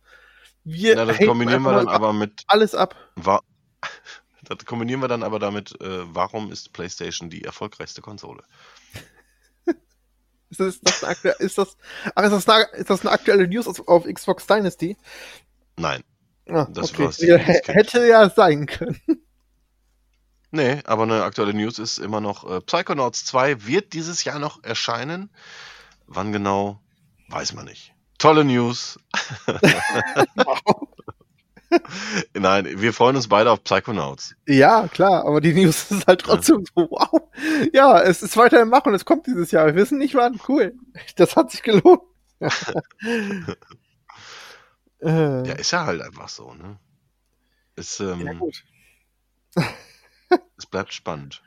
Wir 0.63 0.95
Ja, 0.95 1.05
das 1.05 1.17
kombinieren 1.19 1.63
wir 1.63 1.73
dann 1.73 1.87
aber 1.87 2.13
mit 2.13 2.43
alles 2.47 2.75
ab. 2.75 2.95
Wa 3.15 3.41
das 4.55 4.65
kombinieren 4.65 5.01
wir 5.01 5.07
dann 5.07 5.23
aber 5.23 5.39
damit, 5.39 5.79
äh, 5.81 6.13
warum 6.13 6.51
ist 6.51 6.73
PlayStation 6.73 7.29
die 7.29 7.43
erfolgreichste 7.43 8.01
Konsole? 8.01 8.43
Ist 10.49 10.59
das, 10.59 10.81
das 10.81 11.03
eine 11.05 11.33
ist 11.39 11.57
das, 11.57 11.77
ach, 12.13 12.23
ist 12.23 12.31
das, 12.31 12.49
eine, 12.49 12.65
ist 12.73 12.89
das 12.89 13.01
eine 13.01 13.11
aktuelle 13.11 13.47
News 13.47 13.67
auf, 13.67 13.87
auf 13.87 14.03
Xbox 14.05 14.45
Dynasty? 14.47 14.97
Nein. 15.77 16.03
Ah, 16.49 16.67
Das 16.69 16.91
okay. 16.93 17.09
Ja, 17.25 17.37
hätte 17.37 18.05
ja 18.05 18.29
sein 18.29 18.65
können. 18.65 18.99
Nee, 20.51 20.81
aber 20.85 21.03
eine 21.03 21.23
aktuelle 21.23 21.53
News 21.53 21.79
ist 21.79 21.97
immer 21.97 22.19
noch, 22.19 22.49
äh, 22.49 22.59
Psychonauts 22.61 23.23
2 23.25 23.65
wird 23.65 23.93
dieses 23.93 24.25
Jahr 24.25 24.37
noch 24.39 24.61
erscheinen. 24.63 25.29
Wann 26.07 26.33
genau, 26.33 26.81
weiß 27.29 27.53
man 27.53 27.65
nicht. 27.65 27.93
Tolle 28.17 28.43
News. 28.43 28.99
Nein, 32.33 32.81
wir 32.81 32.93
freuen 32.93 33.15
uns 33.15 33.27
beide 33.27 33.51
auf 33.51 33.63
Psychonauts. 33.63 34.35
Ja, 34.47 34.87
klar, 34.87 35.25
aber 35.25 35.41
die 35.41 35.53
News 35.53 35.91
ist 35.91 36.07
halt 36.07 36.21
trotzdem 36.21 36.65
so, 36.65 36.89
wow. 36.89 37.21
Ja, 37.73 38.01
es 38.01 38.21
ist 38.21 38.37
weiter 38.37 38.61
im 38.61 38.69
Machen, 38.69 38.93
es 38.93 39.05
kommt 39.05 39.27
dieses 39.27 39.51
Jahr. 39.51 39.65
Wir 39.67 39.75
wissen 39.75 39.97
nicht 39.97 40.15
wann. 40.15 40.39
Cool. 40.47 40.73
Das 41.15 41.35
hat 41.35 41.51
sich 41.51 41.63
gelohnt. 41.63 42.01
äh, 45.01 45.47
Ja, 45.47 45.53
ist 45.53 45.71
ja 45.71 45.85
halt 45.85 46.01
einfach 46.01 46.29
so, 46.29 46.53
ne? 46.53 46.79
Es, 47.75 47.99
ähm, 47.99 48.25
ja, 48.25 48.33
gut. 48.33 48.63
es 50.57 50.65
bleibt 50.65 50.93
spannend. 50.93 51.41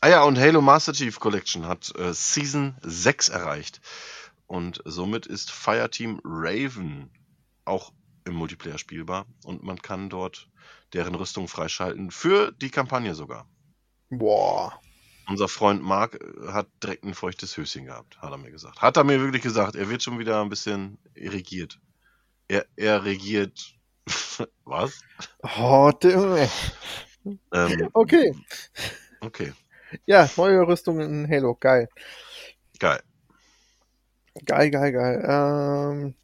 Ah 0.00 0.08
ja, 0.08 0.22
und 0.22 0.38
Halo 0.38 0.62
Master 0.62 0.92
Chief 0.94 1.20
Collection 1.20 1.66
hat 1.66 1.94
äh, 1.96 2.14
Season 2.14 2.74
6 2.82 3.28
erreicht. 3.28 3.80
Und 4.46 4.80
somit 4.84 5.26
ist 5.26 5.50
Fireteam 5.52 6.20
Raven 6.24 7.10
auch 7.64 7.92
im 8.24 8.34
Multiplayer 8.34 8.78
spielbar. 8.78 9.26
Und 9.44 9.62
man 9.62 9.80
kann 9.80 10.08
dort 10.10 10.48
deren 10.92 11.14
Rüstung 11.14 11.48
freischalten. 11.48 12.10
Für 12.10 12.52
die 12.52 12.70
Kampagne 12.70 13.14
sogar. 13.14 13.48
Boah. 14.10 14.80
Unser 15.28 15.48
Freund 15.48 15.82
Mark 15.82 16.14
äh, 16.20 16.52
hat 16.52 16.68
direkt 16.82 17.04
ein 17.04 17.14
feuchtes 17.14 17.56
Höschen 17.56 17.84
gehabt, 17.86 18.20
hat 18.20 18.32
er 18.32 18.38
mir 18.38 18.50
gesagt. 18.50 18.82
Hat 18.82 18.96
er 18.96 19.04
mir 19.04 19.20
wirklich 19.20 19.42
gesagt. 19.42 19.76
Er 19.76 19.88
wird 19.88 20.02
schon 20.02 20.18
wieder 20.18 20.40
ein 20.42 20.48
bisschen 20.48 20.98
irrigiert. 21.14 21.78
Er, 22.48 22.66
er 22.76 23.04
regiert. 23.04 23.74
Was? 24.64 25.00
Oh, 25.58 25.92
der- 26.02 26.48
Ähm, 27.52 27.88
okay. 27.92 28.34
okay, 29.20 29.52
Ja, 30.06 30.28
neue 30.36 30.66
Rüstung 30.66 31.00
in 31.00 31.28
Halo. 31.28 31.54
Geil. 31.54 31.88
geil. 32.78 33.00
Geil, 34.46 34.70
geil, 34.70 34.92
geil. 34.92 35.24
Ähm, 35.28 36.14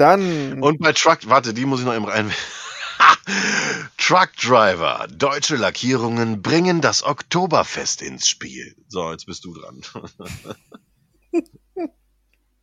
dann. 0.00 0.62
Und 0.62 0.80
bei 0.80 0.92
Truck, 0.92 1.28
warte, 1.28 1.54
die 1.54 1.66
muss 1.66 1.80
ich 1.80 1.86
noch 1.86 1.94
eben 1.94 2.06
rein. 2.06 2.32
Truck 3.98 4.32
Driver, 4.36 5.06
deutsche 5.10 5.56
Lackierungen 5.56 6.42
bringen 6.42 6.80
das 6.80 7.04
Oktoberfest 7.04 8.02
ins 8.02 8.28
Spiel. 8.28 8.74
So, 8.88 9.10
jetzt 9.12 9.26
bist 9.26 9.44
du 9.44 9.54
dran. 9.54 9.82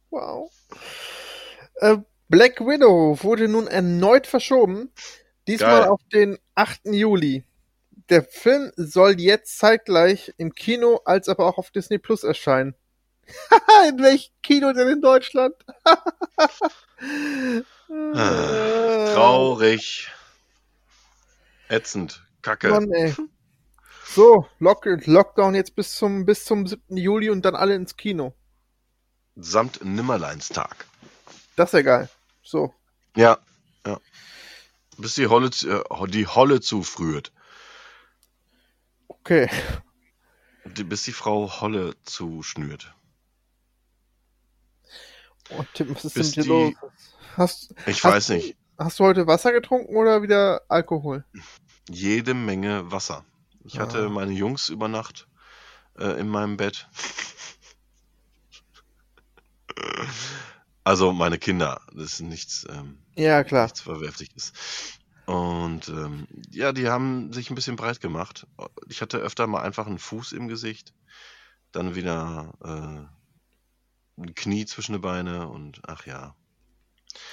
Wow. 0.10 0.52
Äh, 1.76 1.98
Black 2.30 2.62
Widow 2.62 3.22
wurde 3.22 3.48
nun 3.48 3.68
erneut 3.68 4.26
verschoben. 4.26 4.92
Diesmal 5.48 5.82
Geil. 5.82 5.90
auf 5.90 6.02
den 6.14 6.38
8. 6.56 6.82
Juli. 6.86 7.44
Der 8.10 8.24
Film 8.24 8.72
soll 8.78 9.20
jetzt 9.20 9.58
zeitgleich 9.58 10.34
im 10.38 10.54
Kino 10.54 11.02
als 11.06 11.30
aber 11.30 11.46
auch 11.46 11.58
auf 11.58 11.72
Disney 11.72 11.98
Plus 11.98 12.24
erscheinen. 12.24 12.74
in 13.90 14.00
welchem 14.00 14.32
Kino 14.42 14.72
denn 14.72 14.88
in 14.88 15.02
Deutschland? 15.02 15.56
Äh, 17.00 17.64
Traurig. 19.14 20.10
Ätzend. 21.70 22.24
Kacke. 22.42 22.70
Mann, 22.70 22.92
ey. 22.92 23.14
So, 24.06 24.48
Lock 24.60 24.86
Lockdown 24.86 25.54
jetzt 25.54 25.76
bis 25.76 25.96
zum, 25.96 26.26
bis 26.26 26.46
zum 26.46 26.66
7. 26.66 26.98
Juli 26.98 27.30
und 27.30 27.44
dann 27.44 27.56
alle 27.56 27.76
ins 27.76 27.98
Kino. 27.98 28.34
Samt 29.36 29.84
Nimmerleinstag. 29.84 30.86
Das 31.56 31.70
ist 31.70 31.74
ja 31.74 31.82
geil. 31.82 32.10
So. 32.42 32.74
Ja, 33.16 33.38
ja. 33.86 34.00
Bis 34.98 35.16
die 35.16 35.28
Holle, 35.28 35.52
zu- 35.52 35.70
äh, 35.70 36.08
die 36.08 36.26
Holle 36.26 36.62
zufrüht. 36.62 37.32
Okay. 39.08 39.50
Die, 40.66 40.84
bis 40.84 41.04
die 41.04 41.12
Frau 41.12 41.62
Holle 41.62 41.94
zuschnürt. 42.04 42.94
Und 45.50 45.68
Tim, 45.74 45.96
was 45.96 46.06
ist 46.06 46.16
denn 46.16 46.24
die- 46.24 46.32
hier 46.42 46.46
los? 46.46 46.74
Hast, 47.36 47.74
Ich 47.86 48.04
Hast 48.04 48.12
weiß 48.14 48.28
du- 48.28 48.34
nicht. 48.34 48.58
hast 48.78 49.00
du 49.00 49.04
heute 49.06 49.28
Wasser 49.28 49.52
getrunken 49.52 49.96
oder 49.96 50.22
wieder 50.22 50.62
Alkohol? 50.68 51.24
Jede 51.90 52.34
Menge 52.34 52.92
Wasser. 52.92 53.24
Ich 53.64 53.80
hatte 53.80 54.06
Ah. 54.06 54.10
meine 54.10 54.32
Jungs 54.34 54.70
über 54.70 54.88
Nacht 54.88 55.28
äh, 56.00 56.20
in 56.20 56.28
meinem 56.30 56.58
Bett. 56.58 56.88
Also 60.84 61.12
meine 61.12 61.38
Kinder, 61.38 61.82
das 61.94 62.14
ist 62.14 62.22
nichts, 62.22 62.66
ähm, 62.70 62.98
Ja, 63.16 63.44
klar. 63.44 63.64
nichts 63.66 63.82
Verwerfliches. 63.82 64.54
Und 65.26 65.90
ähm, 65.90 66.28
ja, 66.52 66.72
die 66.72 66.88
haben 66.88 67.34
sich 67.34 67.50
ein 67.50 67.56
bisschen 67.56 67.76
breit 67.76 68.00
gemacht. 68.00 68.48
Ich 68.88 69.02
hatte 69.02 69.18
öfter 69.18 69.46
mal 69.48 69.62
einfach 69.62 69.86
einen 69.88 70.00
Fuß 70.00 70.32
im 70.32 70.48
Gesicht, 70.48 70.94
dann 71.74 71.96
wieder 71.96 72.54
äh, 72.64 73.17
ein 74.18 74.36
Knie 74.36 74.66
zwischen 74.66 74.94
die 74.94 75.00
Beine 75.00 75.48
und 75.48 75.82
ach 75.88 76.06
ja. 76.06 76.36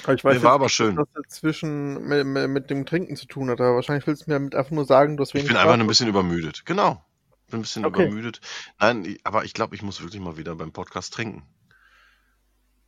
Aber 0.04 0.14
ich 0.14 0.22
Nee, 0.22 0.24
war 0.24 0.32
jetzt 0.34 0.44
aber 0.44 0.64
nicht, 0.64 0.74
schön. 0.74 0.96
Was 0.96 1.08
das 1.14 1.28
zwischen 1.40 2.02
mit, 2.06 2.26
mit, 2.48 2.70
dem 2.70 2.86
Trinken 2.86 3.16
zu 3.16 3.26
tun 3.26 3.50
hat. 3.50 3.60
Aber 3.60 3.74
wahrscheinlich 3.74 4.06
willst 4.06 4.26
du 4.26 4.30
mir 4.30 4.34
damit 4.36 4.54
einfach 4.54 4.70
nur 4.70 4.84
sagen, 4.86 5.16
du 5.16 5.22
hast 5.22 5.34
Ich 5.34 5.46
bin 5.46 5.56
einfach 5.56 5.74
ein 5.74 5.86
bisschen 5.86 6.08
übermüdet. 6.08 6.64
Genau. 6.64 7.04
Bin 7.50 7.58
ein 7.60 7.62
bisschen 7.62 7.84
Okay. 7.84 8.04
übermüdet. 8.04 8.40
Nein, 8.80 9.16
aber 9.24 9.44
ich 9.44 9.52
glaube, 9.52 9.74
ich 9.74 9.82
muss 9.82 10.00
wirklich 10.00 10.20
mal 10.22 10.36
wieder 10.36 10.54
beim 10.56 10.72
Podcast 10.72 11.12
trinken. 11.12 11.42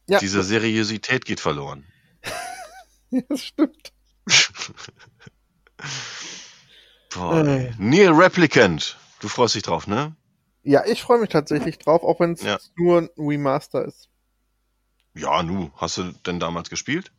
Ja, 0.08 0.18
Diese 0.20 0.42
Seriosität 0.42 1.24
geht 1.24 1.40
verloren. 1.40 1.84
das 3.28 3.44
stimmt. 3.44 3.92
Boah, 7.14 7.44
Äh. 7.46 7.72
Near 7.78 8.16
Replicant. 8.16 8.96
Du 9.20 9.28
freust 9.28 9.54
dich 9.54 9.62
drauf, 9.62 9.86
ne? 9.86 10.14
Ja, 10.66 10.84
ich 10.84 11.00
freue 11.02 11.18
mich 11.20 11.28
tatsächlich 11.28 11.78
drauf, 11.78 12.02
auch 12.02 12.18
wenn 12.18 12.32
es 12.32 12.42
Ja. 12.42 12.58
nur 12.76 12.98
ein 13.02 13.08
Remaster 13.16 13.84
ist. 13.84 14.08
Ja, 15.14 15.42
nu. 15.42 15.70
Hast 15.76 15.96
du 15.96 16.12
denn 16.26 16.40
damals 16.40 16.68
gespielt? 16.70 17.12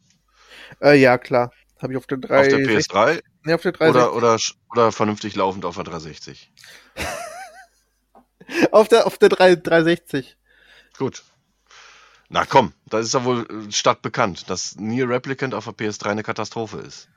Äh, 0.82 1.00
ja, 1.00 1.18
klar. 1.18 1.52
Habe 1.82 1.94
ich 1.94 1.98
auf 1.98 2.08
der 2.08 2.18
3. 2.18 2.40
Auf 2.42 2.48
der 2.48 2.60
PS3 2.60 3.22
Nee, 3.44 3.54
auf 3.54 3.62
der 3.62 3.72
3. 3.72 3.90
oder, 3.90 4.14
oder, 4.14 4.38
oder 4.72 4.92
vernünftig 4.92 5.36
laufend 5.36 5.64
auf 5.64 5.76
der 5.76 5.86
360? 5.86 6.52
Auf 8.72 8.88
der, 8.88 9.06
auf 9.06 9.18
der 9.18 9.28
3, 9.28 9.56
360. 9.58 10.38
Gut. 10.98 11.24
Na 12.30 12.46
komm, 12.46 12.72
da 12.86 13.00
ist 13.00 13.14
ja 13.14 13.26
wohl 13.26 13.46
äh, 13.50 13.72
stadtbekannt, 13.72 14.50
dass 14.50 14.78
Nier 14.78 15.10
Replicant 15.10 15.54
auf 15.54 15.66
der 15.66 15.74
PS3 15.74 16.06
eine 16.12 16.24
Katastrophe 16.24 16.78
ist. 16.80 17.10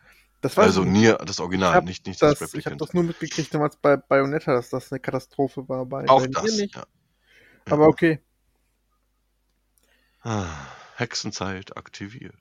Das 0.42 0.56
war 0.56 0.64
Also 0.64 0.84
Nier, 0.84 1.16
das 1.16 1.38
Original, 1.40 1.74
hab 1.74 1.84
nicht, 1.84 2.06
nicht 2.06 2.20
das, 2.22 2.38
das, 2.38 2.54
ich 2.54 2.64
habe 2.64 2.74
Replicant. 2.74 2.80
das 2.80 2.94
nur 2.94 3.02
mitgekriegt 3.04 3.52
damals 3.54 3.76
bei 3.76 3.96
Bayonetta, 3.96 4.54
dass 4.54 4.70
das 4.70 4.90
eine 4.90 4.98
Katastrophe 5.00 5.68
war. 5.68 5.84
Bei, 5.84 6.08
Auch 6.08 6.20
bei 6.22 6.28
das. 6.28 6.56
nicht. 6.56 6.74
Ja. 6.76 6.84
Aber 7.66 7.86
okay. 7.88 8.20
Ah, 10.22 10.46
Hexenzeit 10.96 11.76
aktiviert. 11.76 12.34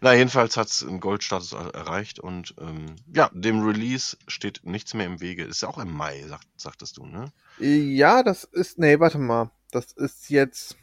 Na, 0.00 0.14
jedenfalls 0.14 0.56
hat 0.56 0.68
es 0.68 0.84
einen 0.84 1.00
Goldstatus 1.00 1.52
er- 1.52 1.74
erreicht 1.74 2.20
und 2.20 2.54
ähm, 2.60 2.96
ja, 3.12 3.28
dem 3.32 3.64
Release 3.64 4.16
steht 4.28 4.60
nichts 4.64 4.94
mehr 4.94 5.06
im 5.06 5.20
Wege. 5.20 5.44
Ist 5.44 5.62
ja 5.62 5.68
auch 5.68 5.78
im 5.78 5.92
Mai, 5.92 6.22
sagt, 6.26 6.46
sagtest 6.56 6.96
du, 6.96 7.06
ne? 7.06 7.32
Ja, 7.58 8.22
das 8.22 8.44
ist. 8.44 8.78
Nee, 8.78 9.00
warte 9.00 9.18
mal. 9.18 9.50
Das 9.70 9.92
ist 9.92 10.30
jetzt 10.30 10.76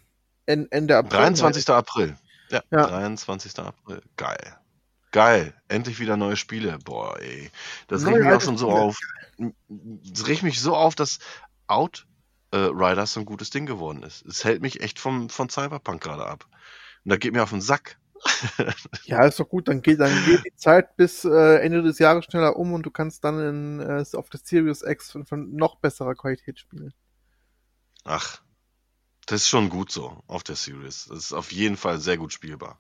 en- 0.46 0.70
Ende 0.72 0.98
April. 0.98 1.20
23. 1.20 1.70
April. 1.70 2.18
Ja, 2.50 2.62
Ja. 2.72 2.88
23. 2.88 3.58
April. 3.60 4.02
Geil. 4.18 4.58
Geil. 5.16 5.54
Endlich 5.70 6.02
wieder 6.02 6.18
neue 6.18 6.36
Spiele. 6.36 6.78
Boah, 6.84 7.18
ey. 7.22 7.50
Das 7.88 8.02
Neue 8.02 8.16
regt 8.16 8.26
mich 8.26 8.34
auch 8.34 8.42
schon 8.42 8.58
so 8.58 8.70
Spiele. 8.70 8.82
auf. 8.82 9.00
Das 9.78 10.28
regt 10.28 10.44
mich 10.44 10.60
so 10.60 10.76
auf, 10.76 10.94
dass 10.94 11.20
Outriders 11.68 13.14
so 13.14 13.22
ein 13.22 13.26
gutes 13.26 13.50
Ding 13.50 13.66
geworden 13.66 14.04
ist. 14.04 14.26
Es 14.26 14.44
hält 14.44 14.62
mich 14.62 14.82
echt 14.82 15.00
vom, 15.00 15.30
von 15.30 15.48
Cyberpunk 15.48 16.04
gerade 16.04 16.26
ab. 16.26 16.46
Und 17.06 17.12
das 17.12 17.20
geht 17.20 17.32
mir 17.32 17.44
auf 17.44 17.52
den 17.52 17.62
Sack. 17.62 17.98
Ja, 19.06 19.24
ist 19.24 19.40
doch 19.40 19.48
gut, 19.48 19.70
dann 19.70 19.82
geht, 19.82 20.02
dann 20.02 20.12
geht 20.26 20.44
die 20.46 20.56
Zeit 20.58 20.98
bis 20.98 21.24
äh, 21.24 21.60
Ende 21.60 21.82
des 21.82 21.98
Jahres 22.00 22.26
schneller 22.26 22.58
um 22.58 22.74
und 22.74 22.84
du 22.84 22.92
kannst 22.92 23.24
dann 23.24 23.40
in, 23.40 23.80
äh, 23.80 24.04
auf 24.18 24.30
der 24.30 24.42
Series 24.44 24.82
X 24.82 25.12
von, 25.12 25.26
von 25.26 25.56
noch 25.56 25.78
besserer 25.78 26.16
Qualität 26.16 26.60
spielen. 26.60 26.94
Ach, 28.04 28.42
das 29.28 29.44
ist 29.44 29.48
schon 29.48 29.70
gut 29.70 29.92
so 29.92 30.22
auf 30.28 30.44
der 30.44 30.56
Series. 30.56 31.06
Das 31.08 31.20
ist 31.20 31.34
auf 31.34 31.54
jeden 31.54 31.78
Fall 31.78 32.00
sehr 32.00 32.18
gut 32.18 32.34
spielbar. 32.34 32.80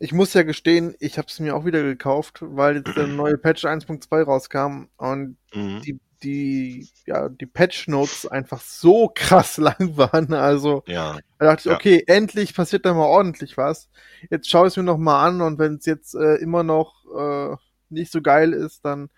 Ich 0.00 0.12
muss 0.12 0.34
ja 0.34 0.42
gestehen, 0.44 0.96
ich 0.98 1.18
habe 1.18 1.28
es 1.28 1.40
mir 1.40 1.54
auch 1.54 1.64
wieder 1.66 1.82
gekauft, 1.82 2.38
weil 2.42 2.76
jetzt 2.78 2.96
der 2.96 3.06
neue 3.06 3.38
Patch 3.38 3.64
1.2 3.66 4.22
rauskam 4.22 4.86
und 4.96 5.36
Mhm. 5.54 5.80
die, 5.84 6.00
die, 6.22 6.90
ja, 7.06 7.28
die 7.28 7.46
Patch 7.46 7.88
Notes 7.88 8.26
einfach 8.26 8.60
so 8.62 9.10
krass 9.14 9.56
lang 9.58 9.96
waren. 9.96 10.32
Also 10.34 10.84
Ja, 10.86 11.22
da 11.38 11.46
dachte 11.46 11.60
ich, 11.60 11.66
Ja. 11.66 11.74
okay, 11.76 12.04
endlich 12.06 12.54
passiert 12.54 12.86
da 12.86 12.94
mal 12.94 13.06
ordentlich 13.06 13.56
was. 13.58 13.90
Jetzt 14.30 14.48
schaue 14.50 14.68
ich 14.68 14.72
es 14.74 14.76
mir 14.78 14.84
noch 14.84 14.98
mal 14.98 15.24
an 15.26 15.42
und 15.42 15.58
wenn 15.58 15.76
es 15.76 15.86
jetzt 15.86 16.14
äh, 16.14 16.36
immer 16.36 16.62
noch 16.64 17.04
äh, 17.16 17.56
nicht 17.90 18.12
so 18.12 18.22
geil 18.22 18.52
ist, 18.54 18.84
dann, 18.84 19.10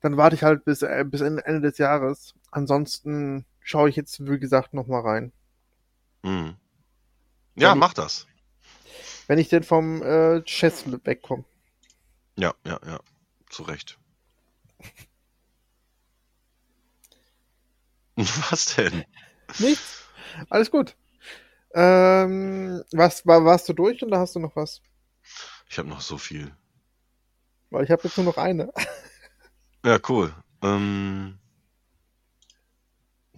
dann 0.00 0.16
warte 0.18 0.36
ich 0.36 0.44
halt 0.44 0.64
bis, 0.64 0.82
äh, 0.82 1.04
bis 1.06 1.22
Ende, 1.22 1.60
des 1.62 1.78
Jahres. 1.78 2.34
Ansonsten 2.52 3.46
schaue 3.60 3.90
ich 3.90 3.96
jetzt, 3.96 4.26
wie 4.26 4.38
gesagt, 4.40 4.74
noch 4.74 4.88
mal 4.88 5.00
rein. 5.02 5.32
mhm. 6.22 6.56
ja, 7.56 7.74
mach 7.74 7.94
das. 7.94 8.26
Wenn 9.30 9.38
ich 9.38 9.48
denn 9.48 9.62
vom 9.62 10.02
äh, 10.02 10.42
Chess 10.42 10.84
wegkomme. 11.04 11.44
Ja, 12.34 12.52
ja, 12.66 12.80
ja. 12.84 12.98
Zu 13.48 13.62
Recht. 13.62 13.96
Was 18.16 18.74
denn? 18.74 19.04
Nichts. 19.60 20.02
Alles 20.48 20.72
gut. 20.72 20.96
Ähm, 21.74 22.82
was, 22.90 23.24
war, 23.24 23.44
warst 23.44 23.68
du 23.68 23.72
durch 23.72 24.02
oder 24.02 24.18
hast 24.18 24.34
du 24.34 24.40
noch 24.40 24.56
was? 24.56 24.82
Ich 25.68 25.78
habe 25.78 25.88
noch 25.88 26.00
so 26.00 26.18
viel. 26.18 26.52
Weil 27.70 27.84
ich 27.84 27.92
habe 27.92 28.02
jetzt 28.02 28.16
nur 28.16 28.26
noch 28.26 28.36
eine. 28.36 28.72
Ja, 29.84 30.00
cool. 30.08 30.34
Ähm, 30.60 31.38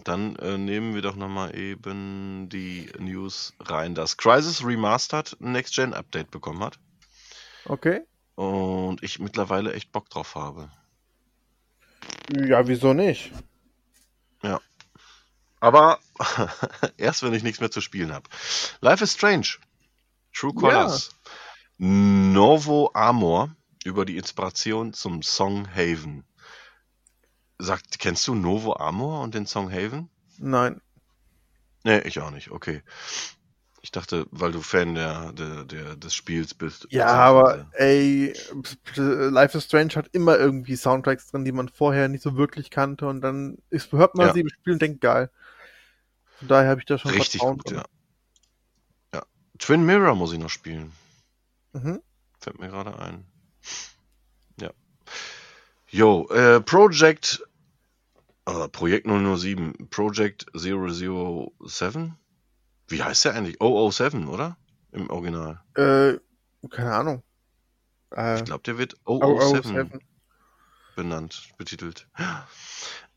dann 0.03 0.35
äh, 0.37 0.57
nehmen 0.57 0.93
wir 0.95 1.01
doch 1.01 1.15
nochmal 1.15 1.55
eben 1.55 2.49
die 2.49 2.89
News 2.99 3.53
rein, 3.59 3.95
dass 3.95 4.17
Crisis 4.17 4.65
Remastered 4.65 5.37
ein 5.41 5.51
Next-Gen-Update 5.51 6.31
bekommen 6.31 6.63
hat 6.63 6.79
Okay. 7.65 8.01
und 8.35 9.01
ich 9.03 9.19
mittlerweile 9.19 9.73
echt 9.73 9.91
Bock 9.91 10.09
drauf 10.09 10.35
habe. 10.35 10.71
Ja, 12.35 12.67
wieso 12.67 12.93
nicht? 12.93 13.31
Aber 15.63 15.99
erst, 16.97 17.23
wenn 17.23 17.33
ich 17.33 17.41
nichts 17.41 17.61
mehr 17.61 17.71
zu 17.71 17.79
spielen 17.79 18.11
habe. 18.11 18.29
Life 18.81 19.01
is 19.01 19.13
Strange. 19.13 19.47
True 20.33 20.53
Colors. 20.53 21.15
Novo 21.77 22.91
Amor 22.93 23.55
über 23.85 24.03
die 24.03 24.17
Inspiration 24.17 24.91
zum 24.91 25.23
Song 25.23 25.65
Haven. 25.73 26.25
Sagt, 27.63 27.99
kennst 27.99 28.27
du 28.27 28.35
Novo 28.35 28.75
Amor 28.75 29.21
und 29.21 29.33
den 29.33 29.45
Song 29.45 29.71
Haven? 29.71 30.09
Nein. 30.37 30.81
Nee, 31.85 31.99
ich 31.99 32.19
auch 32.19 32.31
nicht. 32.31 32.51
Okay. 32.51 32.81
Ich 33.81 33.91
dachte, 33.91 34.27
weil 34.31 34.51
du 34.51 34.61
Fan 34.61 34.95
der, 34.95 35.33
der, 35.33 35.63
der, 35.65 35.95
des 35.95 36.13
Spiels 36.13 36.53
bist. 36.53 36.87
Ja, 36.89 37.07
aber 37.07 37.67
ey, 37.73 38.33
Life 38.95 39.57
is 39.57 39.65
Strange 39.65 39.93
hat 39.95 40.07
immer 40.13 40.37
irgendwie 40.37 40.75
Soundtracks 40.75 41.27
drin, 41.27 41.43
die 41.45 41.51
man 41.51 41.67
vorher 41.69 42.07
nicht 42.07 42.21
so 42.23 42.35
wirklich 42.37 42.69
kannte 42.69 43.07
und 43.07 43.21
dann 43.21 43.57
ist, 43.69 43.91
hört 43.91 44.15
man 44.15 44.27
Ja. 44.27 44.33
sie 44.33 44.41
im 44.41 44.49
Spiel 44.49 44.73
und 44.73 44.81
denkt, 44.81 45.01
geil. 45.01 45.29
Von 46.39 46.47
daher 46.47 46.69
habe 46.69 46.79
ich 46.81 46.85
da 46.85 46.97
schon 46.97 47.11
Richtig 47.11 47.39
Vertrauen 47.41 47.57
gut, 47.57 47.71
drin. 47.71 47.77
ja. 49.13 49.19
ja. 49.19 49.25
Twin 49.59 49.85
Mirror 49.85 50.15
muss 50.15 50.33
ich 50.33 50.39
noch 50.39 50.49
spielen. 50.49 50.91
Mhm. 51.73 52.01
Fällt 52.39 52.59
mir 52.59 52.69
gerade 52.69 52.97
ein. 52.99 53.25
Ja. 54.59 54.71
Jo, 55.89 56.27
äh, 56.29 56.61
Project, 56.61 57.43
äh, 58.45 58.67
Projekt 58.69 59.07
007, 59.07 59.89
Project 59.89 60.45
007? 60.55 62.15
Wie 62.87 63.01
heißt 63.03 63.25
der 63.25 63.35
eigentlich? 63.35 63.57
007, 63.59 64.27
oder? 64.27 64.57
Im 64.91 65.09
Original. 65.09 65.61
Äh, 65.75 66.19
keine 66.69 66.93
Ahnung. 66.93 67.23
Äh, 68.15 68.37
Ich 68.39 68.45
glaube, 68.45 68.63
der 68.63 68.77
wird 68.77 68.95
007. 69.05 69.63
007 69.63 69.99
benannt, 70.95 71.49
betitelt. 71.57 72.07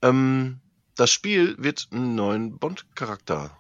Ähm, 0.01 0.61
das 0.95 1.11
Spiel 1.11 1.57
wird 1.59 1.89
einen 1.91 2.15
neuen 2.15 2.59
Bond-Charakter 2.59 3.57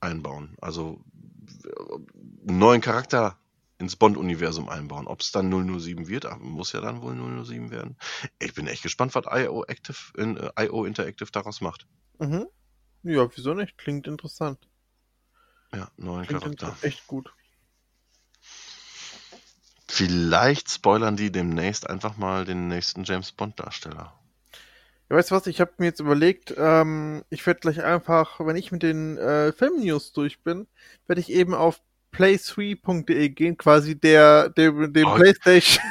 einbauen. 0.00 0.56
Also 0.60 1.04
äh, 1.64 2.48
einen 2.48 2.58
neuen 2.58 2.80
Charakter 2.80 3.38
ins 3.82 3.96
Bond-Universum 3.96 4.68
einbauen. 4.68 5.06
Ob 5.06 5.20
es 5.20 5.32
dann 5.32 5.50
007 5.50 6.08
wird, 6.08 6.24
aber 6.26 6.42
muss 6.42 6.72
ja 6.72 6.80
dann 6.80 7.02
wohl 7.02 7.44
007 7.44 7.70
werden. 7.70 7.96
Ich 8.38 8.54
bin 8.54 8.66
echt 8.66 8.82
gespannt, 8.82 9.14
was 9.14 9.24
IO, 9.28 9.64
Active, 9.64 9.98
in, 10.16 10.36
äh, 10.36 10.50
IO 10.66 10.84
Interactive 10.84 11.30
daraus 11.30 11.60
macht. 11.60 11.86
Mhm. 12.18 12.46
Ja, 13.02 13.28
wieso 13.34 13.54
nicht? 13.54 13.76
Klingt 13.76 14.06
interessant. 14.06 14.58
Ja, 15.74 15.90
neuen 15.96 16.26
Klingt 16.26 16.42
Charakter. 16.42 16.76
echt 16.82 17.06
gut. 17.06 17.32
Vielleicht 19.88 20.70
spoilern 20.70 21.16
die 21.16 21.32
demnächst 21.32 21.90
einfach 21.90 22.16
mal 22.16 22.44
den 22.44 22.68
nächsten 22.68 23.04
James 23.04 23.32
Bond-Darsteller. 23.32 24.18
Ja, 25.10 25.16
weißt 25.16 25.30
du 25.30 25.34
was? 25.34 25.46
Ich 25.46 25.60
habe 25.60 25.72
mir 25.78 25.86
jetzt 25.86 26.00
überlegt, 26.00 26.54
ähm, 26.56 27.24
ich 27.28 27.44
werde 27.46 27.60
gleich 27.60 27.82
einfach, 27.82 28.40
wenn 28.40 28.56
ich 28.56 28.72
mit 28.72 28.82
den 28.82 29.18
äh, 29.18 29.52
Film-News 29.52 30.12
durch 30.12 30.40
bin, 30.42 30.66
werde 31.06 31.20
ich 31.20 31.30
eben 31.30 31.52
auf 31.52 31.82
play3.de 32.12 33.28
gehen, 33.30 33.56
quasi 33.56 33.98
der, 33.98 34.48
der 34.50 34.70
dem 34.88 35.06
Oh. 35.06 35.14
PlayStation. 35.16 35.82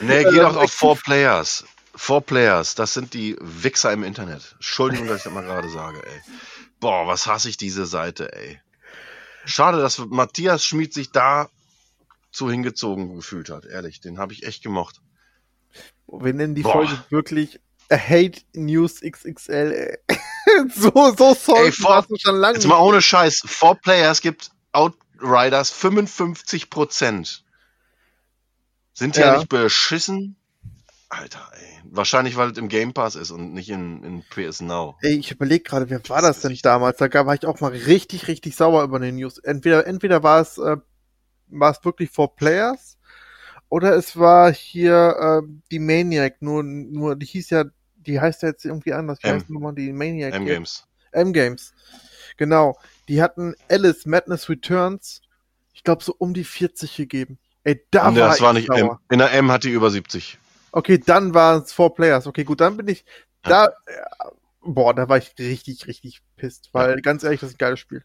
Nee, 0.00 0.24
geh 0.30 0.36
doch 0.36 0.56
auf. 0.56 0.70
Four 0.72 0.96
Players. 0.96 1.64
Four 1.94 2.20
Players, 2.20 2.74
das 2.74 2.92
sind 2.92 3.14
die 3.14 3.36
Wichser 3.40 3.92
im 3.92 4.04
Internet. 4.04 4.52
Entschuldigung, 4.56 5.06
dass 5.08 5.18
ich 5.18 5.24
das 5.24 5.32
mal 5.32 5.42
gerade 5.44 5.68
sage, 5.70 6.02
ey. 6.06 6.20
Boah, 6.78 7.06
was 7.06 7.26
hasse 7.26 7.48
ich 7.48 7.56
diese 7.56 7.86
Seite, 7.86 8.34
ey. 8.36 8.60
Schade, 9.46 9.78
dass 9.80 9.98
Matthias 9.98 10.64
Schmid 10.64 10.92
sich 10.92 11.10
da 11.10 11.48
zu 12.32 12.50
hingezogen 12.50 13.14
gefühlt 13.16 13.48
hat, 13.48 13.64
ehrlich. 13.64 14.00
Den 14.02 14.18
habe 14.18 14.34
ich 14.34 14.44
echt 14.44 14.62
gemocht. 14.62 15.00
Wir 16.06 16.34
nennen 16.34 16.54
die 16.54 16.62
Boah. 16.62 16.72
Folge 16.72 16.98
wirklich 17.08 17.60
Hate 17.90 18.42
News 18.52 19.00
XXL. 19.00 19.98
ey. 20.08 20.18
so, 20.74 20.90
so 21.16 21.34
soll 21.34 21.66
Ey, 21.66 21.72
vor- 21.72 22.04
du 22.08 22.16
schon 22.18 22.36
lange. 22.36 22.56
Jetzt 22.58 22.66
mal 22.66 22.78
ohne 22.78 23.00
Scheiß. 23.00 23.40
Four 23.46 23.76
Players 23.76 24.20
gibt 24.20 24.50
Outriders 25.20 25.72
55%. 25.72 27.40
Sind 28.92 29.16
die 29.16 29.20
ja. 29.20 29.26
Ja. 29.26 29.36
nicht 29.36 29.48
beschissen? 29.48 30.36
Alter, 31.08 31.50
ey. 31.52 31.80
Wahrscheinlich, 31.84 32.36
weil 32.36 32.50
es 32.50 32.58
im 32.58 32.68
Game 32.68 32.92
Pass 32.92 33.14
ist 33.14 33.30
und 33.30 33.54
nicht 33.54 33.70
in, 33.70 34.02
in 34.02 34.24
PS 34.28 34.60
Now. 34.60 34.96
Ey, 35.02 35.14
ich 35.14 35.30
überlege 35.30 35.62
gerade, 35.62 35.88
wer 35.88 36.00
war 36.08 36.20
Das 36.20 36.40
denn 36.40 36.58
damals? 36.62 36.96
Da 36.96 37.26
war 37.26 37.34
ich 37.34 37.46
auch 37.46 37.60
mal 37.60 37.70
richtig, 37.70 38.26
richtig 38.28 38.56
sauer 38.56 38.82
über 38.82 38.98
den 38.98 39.16
News. 39.16 39.38
Entweder, 39.38 39.86
entweder 39.86 40.22
war 40.22 40.40
es, 40.40 40.58
äh, 40.58 40.76
war 41.48 41.70
es 41.70 41.84
wirklich 41.84 42.10
for 42.10 42.34
Players 42.34 42.98
oder 43.68 43.94
es 43.94 44.16
war 44.16 44.52
hier 44.52 45.42
äh, 45.44 45.48
die 45.70 45.78
Maniac. 45.78 46.42
Nur, 46.42 46.62
nur 46.64 47.16
die 47.16 47.26
hieß 47.26 47.50
ja, 47.50 47.64
die 47.96 48.20
heißt 48.20 48.42
ja 48.42 48.48
jetzt 48.48 48.64
irgendwie 48.64 48.92
anders. 48.92 49.18
Wie 49.22 49.28
M. 49.28 49.36
heißt 49.36 49.50
nochmal 49.50 49.74
die 49.74 49.92
Maniac? 49.92 50.34
M-Games. 50.34 50.86
M-Games. 51.12 51.72
Genau. 52.36 52.76
Die 53.08 53.22
hatten 53.22 53.54
Alice 53.68 54.06
Madness 54.06 54.48
Returns, 54.48 55.22
ich 55.72 55.84
glaube, 55.84 56.02
so 56.02 56.14
um 56.18 56.34
die 56.34 56.44
40 56.44 56.96
gegeben. 56.96 57.38
Ey, 57.64 57.84
da 57.90 58.10
Nee, 58.10 58.20
war 58.20 58.28
das 58.28 58.40
war 58.40 58.56
ich 58.56 58.68
nicht 58.68 58.78
M. 58.78 58.98
In 59.10 59.18
der 59.18 59.32
M 59.32 59.50
hat 59.50 59.64
die 59.64 59.70
über 59.70 59.90
70. 59.90 60.38
Okay, 60.72 60.98
dann 60.98 61.34
waren 61.34 61.62
es 61.62 61.72
Four 61.72 61.94
Players. 61.94 62.26
Okay, 62.26 62.44
gut, 62.44 62.60
dann 62.60 62.76
bin 62.76 62.88
ich 62.88 63.04
da. 63.42 63.66
äh, 63.66 63.70
Boah, 64.68 64.92
da 64.94 65.08
war 65.08 65.16
ich 65.18 65.32
richtig, 65.38 65.86
richtig 65.86 66.22
pisst, 66.36 66.70
weil 66.72 67.00
ganz 67.00 67.22
ehrlich, 67.22 67.38
das 67.40 67.50
ist 67.50 67.54
ein 67.54 67.58
geiles 67.58 67.78
Spiel. 67.78 68.02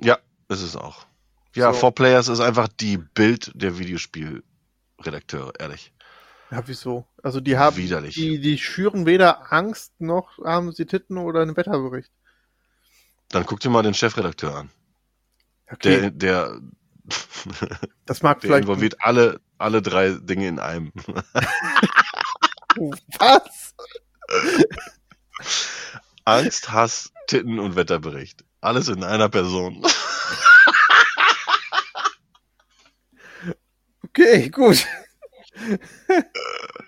Ja, 0.00 0.18
ist 0.48 0.62
es 0.62 0.74
auch. 0.76 1.06
Ja, 1.54 1.72
So. 1.72 1.78
Four 1.80 1.94
Players 1.94 2.26
ist 2.28 2.40
einfach 2.40 2.66
die 2.68 2.98
Bild 2.98 3.52
der 3.54 3.78
Videospielredakteure, 3.78 5.52
ehrlich. 5.60 5.92
Ja, 6.50 6.62
wieso? 6.66 7.06
Also 7.22 7.40
die 7.40 7.56
haben, 7.56 7.76
Widerlich. 7.76 8.14
die, 8.14 8.40
die 8.40 8.58
schüren 8.58 9.06
weder 9.06 9.52
Angst 9.52 9.92
noch 10.00 10.38
haben 10.44 10.72
sie 10.72 10.86
Titten 10.86 11.16
oder 11.16 11.42
einen 11.42 11.56
Wetterbericht. 11.56 12.10
Dann 13.34 13.46
guck 13.46 13.58
dir 13.58 13.68
mal 13.68 13.82
den 13.82 13.94
Chefredakteur 13.94 14.54
an. 14.54 14.70
Okay, 15.68 16.00
Der, 16.00 16.10
der, 16.12 16.60
das 18.06 18.22
mag 18.22 18.40
der 18.40 18.48
vielleicht. 18.48 18.62
involviert 18.62 18.94
alle, 19.00 19.40
alle 19.58 19.82
drei 19.82 20.10
Dinge 20.20 20.46
in 20.46 20.60
einem. 20.60 20.92
Was? 23.18 23.74
Angst, 26.24 26.70
Hass, 26.70 27.12
Titten 27.26 27.58
und 27.58 27.74
Wetterbericht. 27.74 28.44
Alles 28.60 28.86
in 28.86 29.02
einer 29.02 29.28
Person. 29.28 29.84
Okay, 34.04 34.48
gut. 34.48 34.86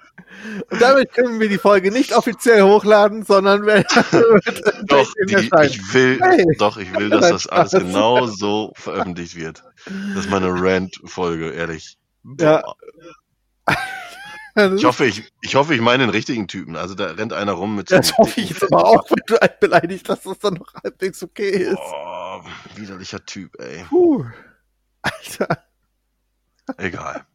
Und 0.71 0.81
damit 0.83 1.13
können 1.13 1.41
wir 1.41 1.49
die 1.49 1.59
Folge 1.59 1.91
nicht 1.91 2.13
offiziell 2.15 2.63
hochladen, 2.63 3.25
sondern 3.25 3.65
wird 3.67 3.87
Doch, 4.89 5.13
die, 5.29 5.35
ich 5.35 5.95
will, 5.95 6.19
Hey. 6.21 6.45
doch, 6.59 6.77
ich 6.77 6.93
will, 6.95 7.11
dass 7.11 7.29
das 7.29 7.47
alles 7.47 7.73
genau 7.73 8.27
so 8.27 8.73
veröffentlicht 8.77 9.37
wird. 9.37 9.63
Das 10.15 10.25
ist 10.25 10.31
meine 10.31 10.49
Rant-Folge, 10.51 11.51
ehrlich. 11.51 11.97
Ja. 12.41 12.63
Boah. 12.63 12.77
Ich 14.75 14.85
hoffe, 14.87 15.05
ich, 15.05 15.31
ich 15.43 15.55
hoffe, 15.55 15.75
ich 15.75 15.83
meine 15.83 16.05
den 16.05 16.11
richtigen 16.11 16.49
Typen. 16.49 16.77
Also 16.77 16.95
da 16.95 17.07
rennt 17.09 17.35
einer 17.35 17.53
rum 17.53 17.77
mit 17.77 17.91
so 17.91 17.97
Das 17.97 18.17
hoffe 18.17 18.41
ich 18.41 18.49
jetzt 18.51 18.63
aber 18.63 18.87
auch, 18.87 19.05
wenn 19.11 19.23
du 19.27 19.41
einen 19.43 19.53
beleidigst, 19.61 20.09
dass 20.09 20.23
das 20.23 20.39
dann 20.39 20.55
noch 20.55 20.73
halbwegs 20.83 21.23
okay 21.23 21.51
ist. 21.51 21.77
Oh, 21.79 22.41
widerlicher 22.75 23.25
Typ, 23.27 23.55
ey. 23.61 23.85
Puh. 23.91 24.25
Alter. 25.03 25.59
Egal. 26.79 27.27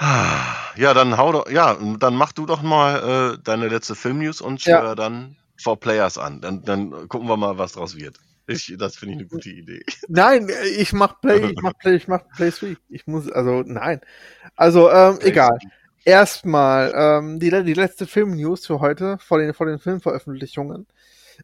Ja, 0.00 0.94
dann 0.94 1.18
hau 1.18 1.32
doch, 1.32 1.50
ja, 1.50 1.76
dann 1.98 2.14
mach 2.14 2.32
du 2.32 2.46
doch 2.46 2.62
mal 2.62 3.34
äh, 3.34 3.38
deine 3.42 3.68
letzte 3.68 3.94
Filmnews 3.94 4.40
und 4.40 4.64
Ja. 4.64 4.78
steuer 4.78 4.96
dann 4.96 5.36
For 5.58 5.78
Players 5.78 6.16
an. 6.16 6.40
Dann, 6.40 6.62
dann 6.64 7.08
gucken 7.08 7.28
wir 7.28 7.36
mal, 7.36 7.58
was 7.58 7.72
draus 7.72 7.96
wird. 7.96 8.16
Ich, 8.46 8.74
das 8.78 8.96
finde 8.96 9.14
ich 9.14 9.20
eine 9.20 9.28
gute 9.28 9.50
Idee. 9.50 9.84
Nein, 10.08 10.50
ich 10.78 10.92
mach 10.92 11.20
Play, 11.20 11.50
ich 11.50 11.62
mach 11.62 11.74
Play, 11.78 11.96
ich 11.96 12.08
mach 12.08 12.22
Play 12.34 12.50
3. 12.50 12.76
Ich 12.88 13.06
muss, 13.06 13.30
also, 13.30 13.62
nein. 13.64 14.00
Also, 14.56 14.90
ähm, 14.90 15.18
egal. 15.20 15.58
Erstmal, 16.04 16.92
ähm, 16.96 17.38
die, 17.38 17.50
die 17.50 17.74
letzte 17.74 18.06
Film-News 18.06 18.66
für 18.66 18.80
heute, 18.80 19.18
vor 19.18 19.38
den, 19.38 19.52
vor 19.52 19.66
den 19.66 19.78
Filmveröffentlichungen. 19.78 20.86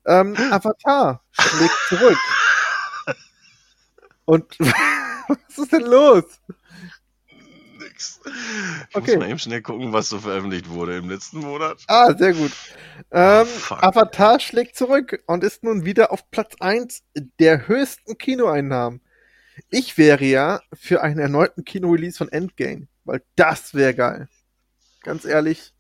Ähm, 0.07 0.35
Avatar 0.51 1.23
schlägt 1.31 1.77
zurück. 1.89 2.19
Und, 4.25 4.59
was 4.59 5.59
ist 5.59 5.73
denn 5.73 5.83
los? 5.83 6.25
Nix. 7.97 8.21
Ich 8.91 8.97
Okay. 8.97 9.13
muss 9.13 9.21
mal 9.25 9.31
eben 9.31 9.39
schnell 9.39 9.63
gucken, 9.63 9.93
was 9.93 10.09
so 10.11 10.19
veröffentlicht 10.19 10.69
wurde 10.69 10.99
im 10.99 11.09
letzten 11.09 11.39
Monat. 11.41 11.79
Ah, 11.89 12.13
sehr 12.17 12.35
gut. 12.35 12.53
Ähm, 13.11 13.47
Oh. 13.71 13.75
Avatar 13.75 14.39
schlägt 14.39 14.77
zurück 14.77 15.23
und 15.27 15.43
ist 15.43 15.63
nun 15.65 15.85
wieder 15.85 16.13
auf 16.13 16.31
Platz 16.31 16.55
1 16.61 17.03
der 17.39 17.67
höchsten 17.69 18.19
Kinoeinnahmen. 18.19 19.01
Ich 19.71 19.97
wäre 19.97 20.25
ja 20.25 20.61
für 20.75 21.03
einen 21.03 21.19
erneuten 21.19 21.65
Kino-Release 21.65 22.19
von 22.19 22.31
Endgame, 22.31 22.89
weil 23.05 23.23
das 23.37 23.73
wäre 23.75 23.95
geil. 23.95 24.29
Ganz 25.03 25.25
ehrlich, 25.25 25.73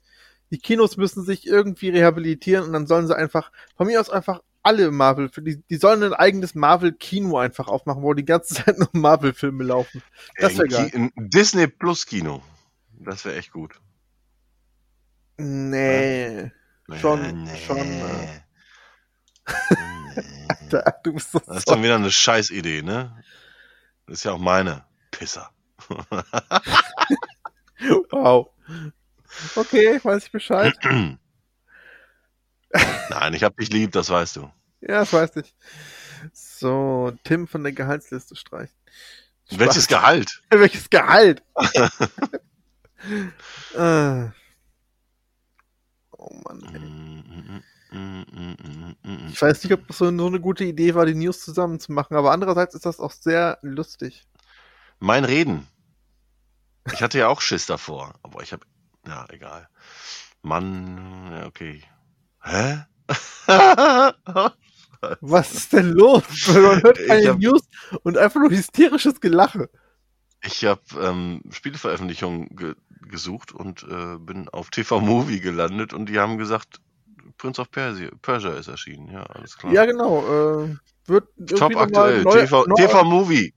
die 0.50 0.58
Kinos 0.58 0.96
müssen 0.96 1.24
sich 1.24 1.46
irgendwie 1.46 1.90
rehabilitieren 1.90 2.64
und 2.64 2.72
dann 2.72 2.86
sollen 2.86 3.06
sie 3.06 3.16
einfach, 3.16 3.52
von 3.76 3.86
mir 3.88 4.00
aus 4.00 4.08
einfach 4.08 4.40
alle 4.66 4.90
Marvel, 4.90 5.30
die, 5.30 5.62
die 5.70 5.76
sollen 5.76 6.02
ein 6.02 6.12
eigenes 6.12 6.54
Marvel-Kino 6.54 7.38
einfach 7.38 7.68
aufmachen, 7.68 8.02
wo 8.02 8.12
die 8.14 8.24
ganze 8.24 8.54
Zeit 8.64 8.78
nur 8.78 8.88
Marvel-Filme 8.92 9.64
laufen. 9.64 10.02
Das 10.38 10.52
Ey, 10.52 10.58
wär 10.58 10.64
ein 10.64 10.90
geil. 10.90 11.10
Ein 11.16 11.30
Disney 11.30 11.66
Plus 11.68 12.04
Kino. 12.06 12.42
Das 12.98 13.24
wäre 13.24 13.36
echt 13.36 13.52
gut. 13.52 13.80
Nee. 15.38 16.50
Schon- 17.00 17.44
nee. 17.44 17.56
schon, 17.66 17.78
äh. 17.78 17.84
Nee. 17.84 18.42
Da, 20.70 20.82
du 21.04 21.12
bist 21.12 21.30
so 21.30 21.38
Das 21.38 21.58
ist 21.58 21.70
dann 21.70 21.82
wieder 21.84 21.94
eine 21.94 22.10
Scheißidee, 22.10 22.82
ne? 22.82 23.22
Das 24.06 24.18
ist 24.18 24.24
ja 24.24 24.32
auch 24.32 24.38
meine. 24.38 24.84
Pisser. 25.12 25.50
Wow. 28.10 28.48
Okay, 29.54 30.00
weiß 30.02 30.24
ich 30.24 30.32
Bescheid. 30.32 30.74
Nein, 33.10 33.34
ich 33.34 33.44
hab 33.44 33.56
dich 33.56 33.70
lieb, 33.70 33.92
das 33.92 34.08
weißt 34.08 34.36
du. 34.36 34.50
Ja, 34.80 35.00
das 35.00 35.12
weiß 35.12 35.36
ich. 35.36 35.54
So, 36.32 37.12
Tim 37.24 37.46
von 37.46 37.62
der 37.62 37.72
Gehaltsliste 37.72 38.36
streichen. 38.36 38.74
Welches 39.50 39.84
Spaß. 39.84 39.88
Gehalt? 39.88 40.42
Welches 40.50 40.90
Gehalt? 40.90 41.42
äh. 43.74 44.28
Oh 46.18 46.34
Mann, 46.44 46.60
ey. 46.74 47.06
Ich 49.28 49.40
weiß 49.40 49.62
nicht, 49.62 49.72
ob 49.72 49.86
das 49.86 49.98
so, 49.98 50.06
eine 50.06 50.40
gute 50.40 50.64
Idee 50.64 50.94
war, 50.94 51.06
die 51.06 51.14
News 51.14 51.44
zusammen 51.44 51.78
zu 51.78 51.92
machen, 51.92 52.16
aber 52.16 52.32
andererseits 52.32 52.74
ist 52.74 52.86
das 52.86 52.98
auch 52.98 53.12
sehr 53.12 53.58
lustig. 53.62 54.26
Mein 54.98 55.24
Reden. 55.24 55.68
Ich 56.92 57.02
hatte 57.02 57.18
ja 57.18 57.28
auch 57.28 57.40
Schiss 57.40 57.66
davor, 57.66 58.14
aber 58.22 58.42
ich 58.42 58.52
hab. 58.52 58.66
Ja, 59.06 59.26
egal. 59.28 59.68
Mann, 60.42 61.30
ja, 61.32 61.46
okay. 61.46 61.82
Hä? 62.42 62.84
Was 65.20 65.52
ist 65.52 65.72
denn 65.72 65.90
los? 65.92 66.24
Man 66.48 66.82
hört 66.82 66.98
keine 67.06 67.28
hab- 67.28 67.38
News 67.38 67.62
und 68.02 68.18
einfach 68.18 68.40
nur 68.40 68.50
hysterisches 68.50 69.20
Gelache. 69.20 69.68
Ich 70.42 70.64
habe 70.64 70.80
ähm, 71.00 71.42
Spieleveröffentlichungen 71.50 72.54
ge 72.56 72.74
gesucht 73.08 73.52
und 73.52 73.84
äh, 73.88 74.16
bin 74.18 74.48
auf 74.48 74.70
TV 74.70 74.98
Movie 75.00 75.38
gelandet 75.38 75.92
und 75.92 76.08
die 76.08 76.18
haben 76.18 76.38
gesagt, 76.38 76.80
Prince 77.38 77.60
of 77.60 77.70
Persia, 77.70 78.10
Persia 78.20 78.54
ist 78.54 78.66
erschienen. 78.66 79.08
Ja, 79.12 79.22
alles 79.22 79.56
klar. 79.56 79.72
Ja, 79.72 79.84
genau. 79.84 80.64
Äh, 80.64 80.76
wird 81.06 81.28
Top 81.56 81.76
aktuell. 81.76 82.24
neu- 82.24 82.32
TV, 82.40 82.64
neu- 82.66 82.74
TV 82.74 83.04
Movie. 83.04 83.54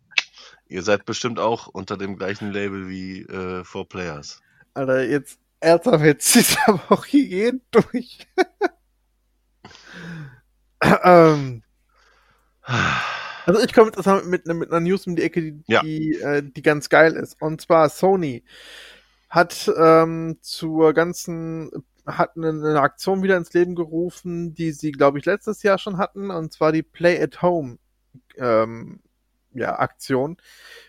Ihr 0.67 0.83
seid 0.83 1.05
bestimmt 1.05 1.39
auch 1.39 1.65
unter 1.65 1.97
dem 1.97 2.15
gleichen 2.15 2.51
Label 2.51 2.87
wie 2.89 3.21
äh, 3.21 3.63
Four 3.63 3.89
Players. 3.89 4.39
Alter, 4.75 5.03
jetzt 5.03 5.39
ernsthaft, 5.61 6.03
jetzt 6.05 6.27
ziehst 6.31 6.51
du 6.57 6.73
aber 6.73 6.81
auch 6.89 7.05
hier 7.05 7.23
jeden 7.25 7.61
durch. 7.71 8.27
Ähm, 11.03 11.63
also 13.45 13.61
ich 13.61 13.73
komme 13.73 13.91
jetzt 13.95 14.25
mit, 14.25 14.45
ne- 14.45 14.53
mit 14.53 14.71
einer 14.71 14.80
News 14.80 15.07
um 15.07 15.15
die 15.15 15.23
Ecke, 15.23 15.41
die, 15.41 15.63
Ja. 15.67 15.82
die, 15.82 16.15
äh, 16.15 16.43
die 16.43 16.61
ganz 16.61 16.89
geil 16.89 17.13
ist. 17.13 17.41
Und 17.41 17.61
zwar 17.61 17.89
Sony 17.89 18.43
hat 19.30 19.71
ähm, 19.77 20.38
zur 20.41 20.93
ganzen 20.93 21.71
hat 22.05 22.36
eine, 22.38 22.49
eine 22.49 22.82
Aktion 22.82 23.21
wieder 23.21 23.38
ins 23.38 23.53
Leben 23.53 23.75
gerufen, 23.75 24.53
die 24.55 24.71
sie, 24.71 24.91
glaube 24.91 25.19
ich, 25.19 25.25
letztes 25.25 25.61
Jahr 25.61 25.77
schon 25.77 25.99
hatten, 25.99 26.32
und 26.32 26.51
zwar 26.51 26.71
die 26.71 26.82
Play 26.82 27.21
at 27.21 27.43
Home 27.43 27.77
ähm, 28.38 29.01
ja, 29.53 29.77
Aktion. 29.77 30.38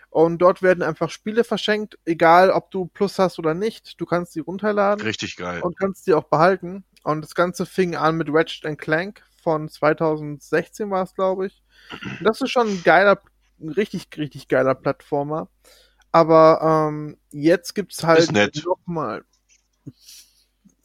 Und 0.08 0.38
dort 0.38 0.62
werden 0.62 0.82
einfach 0.82 1.10
Spiele 1.10 1.44
verschenkt, 1.44 1.98
egal 2.04 2.50
ob 2.50 2.70
du 2.70 2.86
Plus 2.86 3.18
hast 3.18 3.38
oder 3.38 3.54
nicht. 3.54 4.00
Du 4.00 4.06
kannst 4.06 4.32
sie 4.32 4.40
runterladen 4.40 5.04
Richtig 5.04 5.36
geil. 5.36 5.60
und 5.62 5.78
kannst 5.78 6.06
die 6.06 6.14
auch 6.14 6.24
behalten. 6.24 6.84
Und 7.04 7.22
das 7.22 7.34
Ganze 7.34 7.64
fing 7.66 7.94
an 7.96 8.16
mit 8.16 8.28
Ratchet 8.30 8.64
and 8.66 8.78
Clank 8.78 9.22
von 9.42 9.68
2016 9.68 10.90
war 10.90 11.02
es, 11.02 11.14
glaube 11.14 11.46
ich. 11.46 11.62
Und 12.02 12.24
das 12.24 12.40
ist 12.40 12.50
schon 12.50 12.68
ein 12.68 12.82
geiler, 12.82 13.20
ein 13.60 13.70
richtig, 13.70 14.08
richtig 14.16 14.48
geiler 14.48 14.74
Plattformer. 14.74 15.48
Aber 16.12 16.88
ähm, 16.90 17.18
jetzt 17.30 17.74
gibt's 17.74 18.02
halt 18.02 18.32
nochmal. 18.64 19.24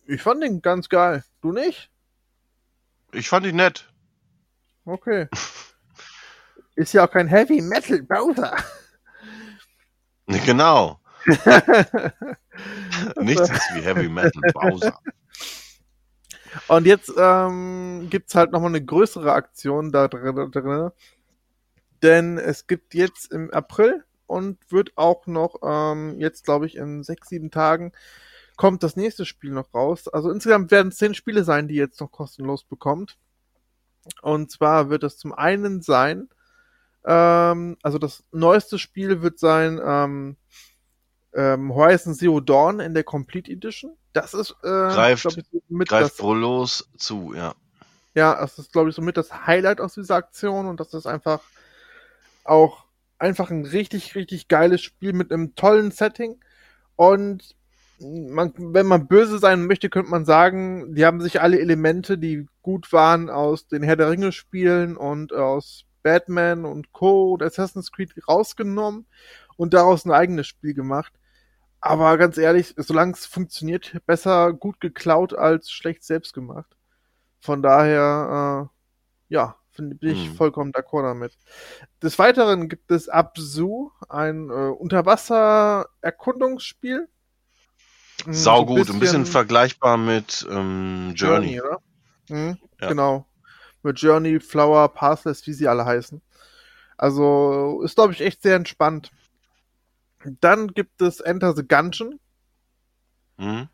Ich 0.07 0.21
fand 0.21 0.43
den 0.43 0.61
ganz 0.61 0.89
geil. 0.89 1.23
Du 1.41 1.51
nicht? 1.51 1.89
Ich 3.11 3.27
fand 3.29 3.45
ihn 3.45 3.55
nett. 3.55 3.91
Okay. 4.85 5.27
Ist 6.75 6.93
ja 6.93 7.05
auch 7.05 7.11
kein 7.11 7.27
Heavy 7.27 7.61
Metal 7.61 8.01
Bowser. 8.03 8.55
Genau. 10.27 10.99
Nichts 13.17 13.49
ist 13.49 13.75
wie 13.75 13.81
Heavy 13.81 14.09
Metal 14.09 14.41
Bowser. 14.53 14.99
Und 16.67 16.85
jetzt 16.85 17.11
ähm, 17.17 18.07
gibt's 18.09 18.35
halt 18.35 18.51
nochmal 18.51 18.69
eine 18.69 18.83
größere 18.83 19.33
Aktion 19.33 19.91
da 19.91 20.07
drin, 20.07 20.51
drin. 20.51 20.91
Denn 22.01 22.37
es 22.37 22.67
gibt 22.67 22.93
jetzt 22.93 23.31
im 23.31 23.51
April 23.51 24.03
und 24.27 24.59
wird 24.71 24.91
auch 24.95 25.27
noch 25.27 25.55
ähm, 25.63 26.19
jetzt, 26.19 26.45
glaube 26.45 26.65
ich, 26.65 26.75
in 26.75 27.03
sechs, 27.03 27.29
sieben 27.29 27.51
Tagen 27.51 27.91
kommt 28.57 28.83
das 28.83 28.95
nächste 28.95 29.25
Spiel 29.25 29.51
noch 29.51 29.73
raus. 29.73 30.07
Also 30.07 30.31
insgesamt 30.31 30.71
werden 30.71 30.89
es 30.89 30.97
zehn 30.97 31.13
Spiele 31.13 31.43
sein, 31.43 31.67
die 31.67 31.75
ihr 31.75 31.85
jetzt 31.85 31.99
noch 31.99 32.11
kostenlos 32.11 32.63
bekommt. 32.63 33.17
Und 34.21 34.51
zwar 34.51 34.89
wird 34.89 35.03
es 35.03 35.17
zum 35.17 35.33
einen 35.33 35.81
sein, 35.81 36.29
ähm, 37.05 37.77
also 37.83 37.97
das 37.97 38.23
neueste 38.31 38.79
Spiel 38.79 39.21
wird 39.21 39.39
sein 39.39 39.79
ähm, 39.83 40.37
ähm, 41.33 41.73
Horizon 41.73 42.15
Zero 42.15 42.39
Dawn 42.39 42.79
in 42.79 42.93
der 42.93 43.03
Complete 43.03 43.51
Edition. 43.51 43.95
Das 44.15 44.33
ist 44.33 44.51
äh, 44.63 44.67
Greift- 44.67 45.25
ich, 45.25 45.33
so 45.33 45.41
mit 45.67 45.89
Greift 45.89 46.17
das, 46.19 46.87
zu, 46.97 47.33
ja. 47.35 47.53
ja, 48.13 48.39
das 48.39 48.57
ist, 48.57 48.71
glaube 48.71 48.89
ich, 48.89 48.95
somit 48.95 49.17
das 49.17 49.45
Highlight 49.45 49.81
aus 49.81 49.93
dieser 49.95 50.15
Aktion 50.15 50.67
und 50.67 50.79
das 50.79 50.93
ist 50.93 51.05
einfach 51.05 51.41
auch 52.45 52.85
einfach 53.19 53.51
ein 53.51 53.65
richtig, 53.65 54.15
richtig 54.15 54.47
geiles 54.47 54.81
Spiel 54.81 55.11
mit 55.11 55.33
einem 55.33 55.55
tollen 55.55 55.91
Setting. 55.91 56.39
Und 56.95 57.55
man, 57.99 58.53
wenn 58.57 58.85
man 58.85 59.07
böse 59.07 59.37
sein 59.37 59.67
möchte, 59.67 59.89
könnte 59.89 60.11
man 60.11 60.23
sagen, 60.23 60.95
die 60.95 61.05
haben 61.05 61.19
sich 61.19 61.41
alle 61.41 61.59
Elemente, 61.59 62.17
die 62.17 62.47
gut 62.61 62.93
waren 62.93 63.29
aus 63.29 63.67
den 63.67 63.83
Herr 63.83 63.97
der 63.97 64.09
Ringe 64.09 64.31
Spielen 64.31 64.95
und 64.95 65.33
aus 65.33 65.83
Batman 66.03 66.63
und 66.63 66.93
Co. 66.93 67.33
und 67.33 67.43
Assassin's 67.43 67.91
Creed 67.91 68.13
rausgenommen 68.29 69.07
und 69.57 69.73
daraus 69.73 70.05
ein 70.05 70.11
eigenes 70.11 70.47
Spiel 70.47 70.73
gemacht. 70.73 71.11
Aber 71.85 72.17
ganz 72.17 72.37
ehrlich, 72.39 72.73
solange 72.77 73.11
es 73.13 73.27
funktioniert, 73.27 73.95
besser 74.07 74.53
gut 74.53 74.81
geklaut 74.81 75.35
als 75.35 75.69
schlecht 75.69 76.03
selbst 76.03 76.33
gemacht. 76.33 76.75
Von 77.39 77.61
daher, 77.61 78.71
äh, 79.29 79.33
ja, 79.33 79.55
finde 79.69 79.95
ich 80.01 80.29
Hm. 80.29 80.35
vollkommen 80.35 80.71
d'accord 80.71 81.03
damit. 81.03 81.37
Des 82.01 82.17
Weiteren 82.17 82.69
gibt 82.69 82.89
es 82.89 83.07
Absu, 83.07 83.91
ein 84.09 84.49
äh, 84.49 84.53
Unterwasser-Erkundungsspiel. 84.53 87.07
Saugut, 88.29 88.89
ein 88.89 88.99
bisschen 88.99 89.25
vergleichbar 89.27 89.97
mit 89.97 90.47
ähm, 90.49 91.13
Journey. 91.15 91.61
oder? 91.61 91.81
Mhm, 92.29 92.57
Ja. 92.81 92.87
Genau. 92.87 93.27
Mit 93.83 93.99
Journey, 93.99 94.39
Flower, 94.39 94.87
Pathless, 94.89 95.45
wie 95.45 95.53
sie 95.53 95.67
alle 95.67 95.85
heißen. 95.85 96.19
Also 96.97 97.81
ist, 97.83 97.93
glaube 97.95 98.13
ich, 98.13 98.21
echt 98.21 98.41
sehr 98.41 98.55
entspannt. 98.55 99.11
Dann 100.41 100.69
gibt 100.69 101.01
es 101.01 101.19
Enter 101.19 101.55
the 101.55 101.67
Gungeon, 101.67 102.19
Mhm. 103.37 103.69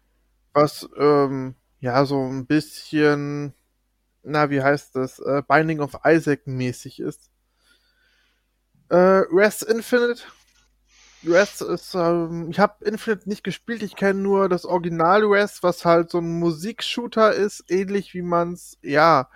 was 0.53 0.89
ähm, 0.97 1.55
ja 1.79 2.05
so 2.05 2.19
ein 2.27 2.45
bisschen, 2.47 3.53
na, 4.23 4.49
wie 4.49 4.61
heißt 4.61 4.95
das, 4.95 5.19
äh, 5.19 5.43
Binding 5.47 5.79
of 5.81 5.97
Isaac 6.05 6.47
mäßig 6.47 6.99
ist. 6.99 7.29
Äh, 8.89 8.95
Res 9.31 9.61
Infinite. 9.61 10.23
Res 11.23 11.61
ist, 11.61 11.93
ähm, 11.93 12.49
ich 12.49 12.59
habe 12.59 12.83
Infinite 12.83 13.29
nicht 13.29 13.43
gespielt, 13.43 13.83
ich 13.83 13.95
kenne 13.95 14.19
nur 14.19 14.49
das 14.49 14.65
Original 14.65 15.23
Res, 15.23 15.61
was 15.61 15.85
halt 15.85 16.09
so 16.09 16.17
ein 16.17 16.39
Musikshooter 16.39 17.33
ist, 17.33 17.63
ähnlich 17.69 18.13
wie 18.15 18.23
man 18.23 18.53
es, 18.53 18.77
ja, 18.81 19.29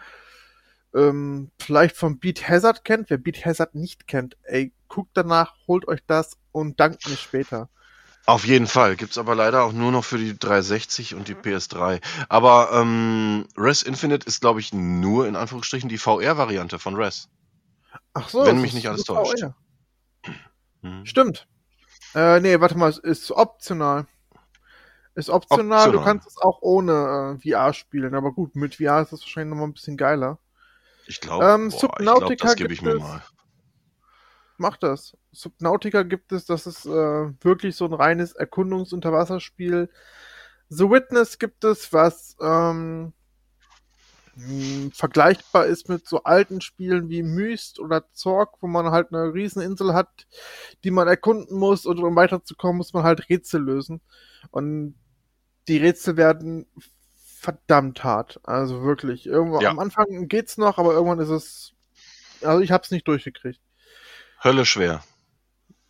ähm, 0.95 1.51
vielleicht 1.59 1.95
vom 1.97 2.20
Beat 2.20 2.47
Hazard 2.49 2.84
kennt. 2.86 3.09
Wer 3.09 3.18
Beat 3.20 3.45
Hazard 3.45 3.76
nicht 3.76 4.07
kennt, 4.07 4.38
ey, 4.43 4.74
guckt 4.88 5.11
danach, 5.13 5.53
holt 5.68 5.88
euch 5.88 6.01
das 6.07 6.38
und 6.56 6.80
dankt 6.80 7.06
mir 7.06 7.18
später. 7.18 7.70
Auf 8.28 8.45
jeden 8.45 8.68
Fall. 8.68 8.95
Gibt's 8.95 9.18
aber 9.18 9.36
leider 9.36 9.64
auch 9.64 9.72
nur 9.72 9.91
noch 9.91 10.03
für 10.06 10.18
die 10.18 10.38
360 10.38 11.16
und 11.16 11.28
die 11.28 11.36
PS3. 11.36 12.01
Aber 12.30 12.70
ähm, 12.74 13.47
Res 13.58 13.84
Infinite 13.84 14.26
ist, 14.28 14.41
glaube 14.41 14.60
ich, 14.60 14.74
nur 14.74 15.28
in 15.28 15.36
Anführungsstrichen 15.36 15.89
die 15.89 15.97
VR-Variante 15.97 16.80
von 16.80 16.95
Res. 16.95 17.30
Ach 18.14 18.30
so. 18.30 18.43
Wenn 18.45 18.56
das 18.56 18.62
mich 18.64 18.74
nicht 18.74 18.88
alles 18.88 19.03
täuscht. 19.03 19.43
Mhm. 20.82 21.06
Stimmt. 21.06 21.47
Äh, 22.16 22.39
nee, 22.41 22.60
warte 22.60 22.78
mal, 22.78 22.89
es 22.89 22.97
ist 22.97 23.32
optional. 23.32 24.08
Ist 25.16 25.30
optional, 25.30 25.91
du 25.91 25.99
Optional. 25.99 26.03
kannst 26.03 26.28
es 26.28 26.38
auch 26.38 26.60
ohne 26.62 27.38
äh, 27.43 27.49
VR 27.56 27.74
spielen, 27.74 28.16
aber 28.16 28.34
gut, 28.34 28.56
mit 28.56 28.76
VR 28.76 29.01
ist 29.01 29.14
es 29.14 29.22
wahrscheinlich 29.22 29.51
nochmal 29.51 29.68
ein 29.68 29.74
bisschen 29.74 29.97
geiler. 29.97 30.39
Ich 31.08 31.20
glaube, 31.22 31.45
Ähm, 31.45 31.68
ich 31.70 31.80
glaub, 31.97 32.38
das 32.38 32.56
gebe 32.56 32.74
ich 32.74 32.80
gibt 32.80 32.82
mir 32.82 32.95
es. 32.95 33.01
mal. 33.01 33.24
Mach 34.58 34.78
das. 34.78 35.16
Subnautica 35.36 36.04
gibt 36.04 36.32
es, 36.32 36.46
das 36.46 36.66
ist 36.68 36.86
äh, 36.86 36.90
wirklich 37.44 37.76
so 37.76 37.86
ein 37.86 37.94
reines 37.94 38.34
Erkundungs-Unterwasserspiel. 38.34 39.90
The 40.70 40.90
Witness 40.90 41.38
gibt 41.38 41.64
es, 41.64 41.94
was 41.94 42.36
ähm, 42.42 43.14
mh, 44.36 44.92
vergleichbar 44.94 45.66
ist 45.66 45.90
mit 45.90 46.08
so 46.08 46.24
alten 46.24 46.62
Spielen 46.62 47.10
wie 47.10 47.24
Myst 47.24 47.80
oder 47.80 48.12
Zorg, 48.14 48.56
wo 48.62 48.68
man 48.68 48.92
halt 48.92 49.14
eine 49.14 49.34
Rieseninsel 49.34 49.94
hat, 49.94 50.28
die 50.84 50.92
man 50.92 51.08
erkunden 51.08 51.58
muss 51.58 51.86
und 51.86 52.00
um 52.00 52.16
weiterzukommen, 52.16 52.78
muss 52.78 52.94
man 52.94 53.04
halt 53.04 53.30
Rätsel 53.30 53.62
lösen. 53.62 54.02
Und 54.52 54.96
die 55.68 55.78
Rätsel 55.78 56.18
werden 56.18 56.66
verdammt 57.16 58.04
hart. 58.04 58.40
Also 58.44 58.84
wirklich. 58.84 59.26
Irgendwo 59.28 59.62
Ja. 59.62 59.70
am 59.70 59.80
Anfang 59.80 60.28
geht's 60.28 60.58
noch, 60.58 60.78
aber 60.78 60.94
irgendwann 60.94 61.20
ist 61.20 61.30
es. 61.30 61.74
Also 62.42 62.62
ich 62.62 62.72
hab's 62.72 62.92
nicht 62.92 63.08
durchgekriegt. 63.08 63.62
Hölle 64.44 64.66
schwer. 64.66 65.04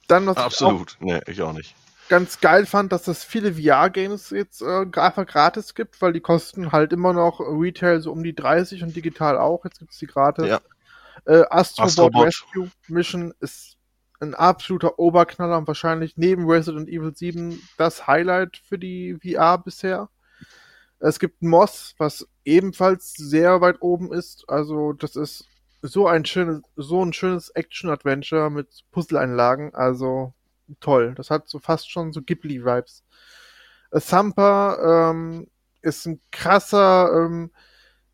Dann, 0.08 0.26
was 0.28 0.38
ich 0.38 0.43
Absolut. 0.43 0.97
Nee, 0.99 1.20
ich 1.28 1.41
auch 1.41 1.53
nicht. 1.53 1.76
ganz 2.10 2.39
geil 2.39 2.66
fand, 2.66 2.91
dass 2.91 3.08
es 3.08 3.24
viele 3.24 3.53
VR-Games 3.56 4.30
jetzt 4.30 4.62
äh, 4.62 4.86
einfach 4.95 5.26
gratis 5.26 5.74
gibt, 5.74 6.01
weil 6.01 6.14
die 6.14 6.22
kosten 6.22 6.72
halt 6.72 6.93
immer 6.93 7.14
noch 7.14 7.39
Retail 7.39 8.01
so 8.01 8.12
um 8.12 8.24
die 8.24 8.36
30 8.36 8.84
und 8.84 8.95
digital 8.95 9.38
auch. 9.38 9.66
Jetzt 9.66 9.80
gibt's 9.80 9.97
die 9.97 10.08
gratis. 10.08 10.47
Ja. 10.47 10.62
Äh, 11.26 11.45
Astrobot, 11.49 11.88
Astrobot. 11.88 12.26
Rescue 12.26 12.72
Mission 12.88 13.34
ist 13.39 13.78
ein 14.20 14.34
absoluter 14.34 14.99
Oberknaller 14.99 15.58
und 15.58 15.68
wahrscheinlich 15.68 16.18
neben 16.18 16.49
Resident 16.49 16.88
Evil 16.89 17.16
7 17.16 17.62
das 17.78 18.08
Highlight 18.08 18.58
für 18.58 18.78
die 18.78 19.18
VR 19.22 19.58
bisher. 19.58 20.10
Es 20.99 21.20
gibt 21.20 21.41
Moss, 21.41 21.95
was 21.97 22.28
ebenfalls 22.45 23.14
sehr 23.14 23.62
weit 23.62 23.82
oben 23.82 24.14
ist. 24.14 24.45
Also 24.47 24.93
das 24.93 25.16
ist 25.16 25.45
so 25.88 26.08
ein 26.08 26.26
schönes, 26.26 26.62
so 26.76 27.04
ein 27.04 27.14
schönes 27.14 27.50
Action-Adventure 27.50 28.50
mit 28.50 28.84
Puzzle-Einlagen. 28.92 29.74
Also 29.74 30.34
toll. 30.80 31.14
Das 31.16 31.30
hat 31.30 31.48
so 31.48 31.60
fast 31.60 31.90
schon 31.90 32.14
so 32.14 32.22
Ghibli-Vibes. 32.22 33.04
Thumper 33.92 35.12
ähm, 35.12 35.48
ist 35.82 36.06
ein 36.06 36.20
krasser 36.32 37.12
ähm, 37.14 37.52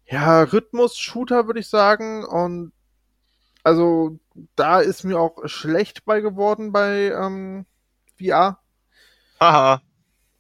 ja, 0.06 0.44
Rhythmus-Shooter, 0.44 1.48
würde 1.48 1.62
ich 1.62 1.70
sagen. 1.70 2.26
Und 2.26 2.74
also 3.64 4.20
da 4.56 4.80
ist 4.80 5.04
mir 5.04 5.20
auch 5.20 5.48
schlecht 5.48 6.06
bei 6.06 6.22
geworden 6.22 6.72
bei 6.72 7.12
ähm, 7.12 7.66
VR. 8.18 8.60
Haha. 9.40 9.82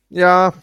Ja. 0.10 0.54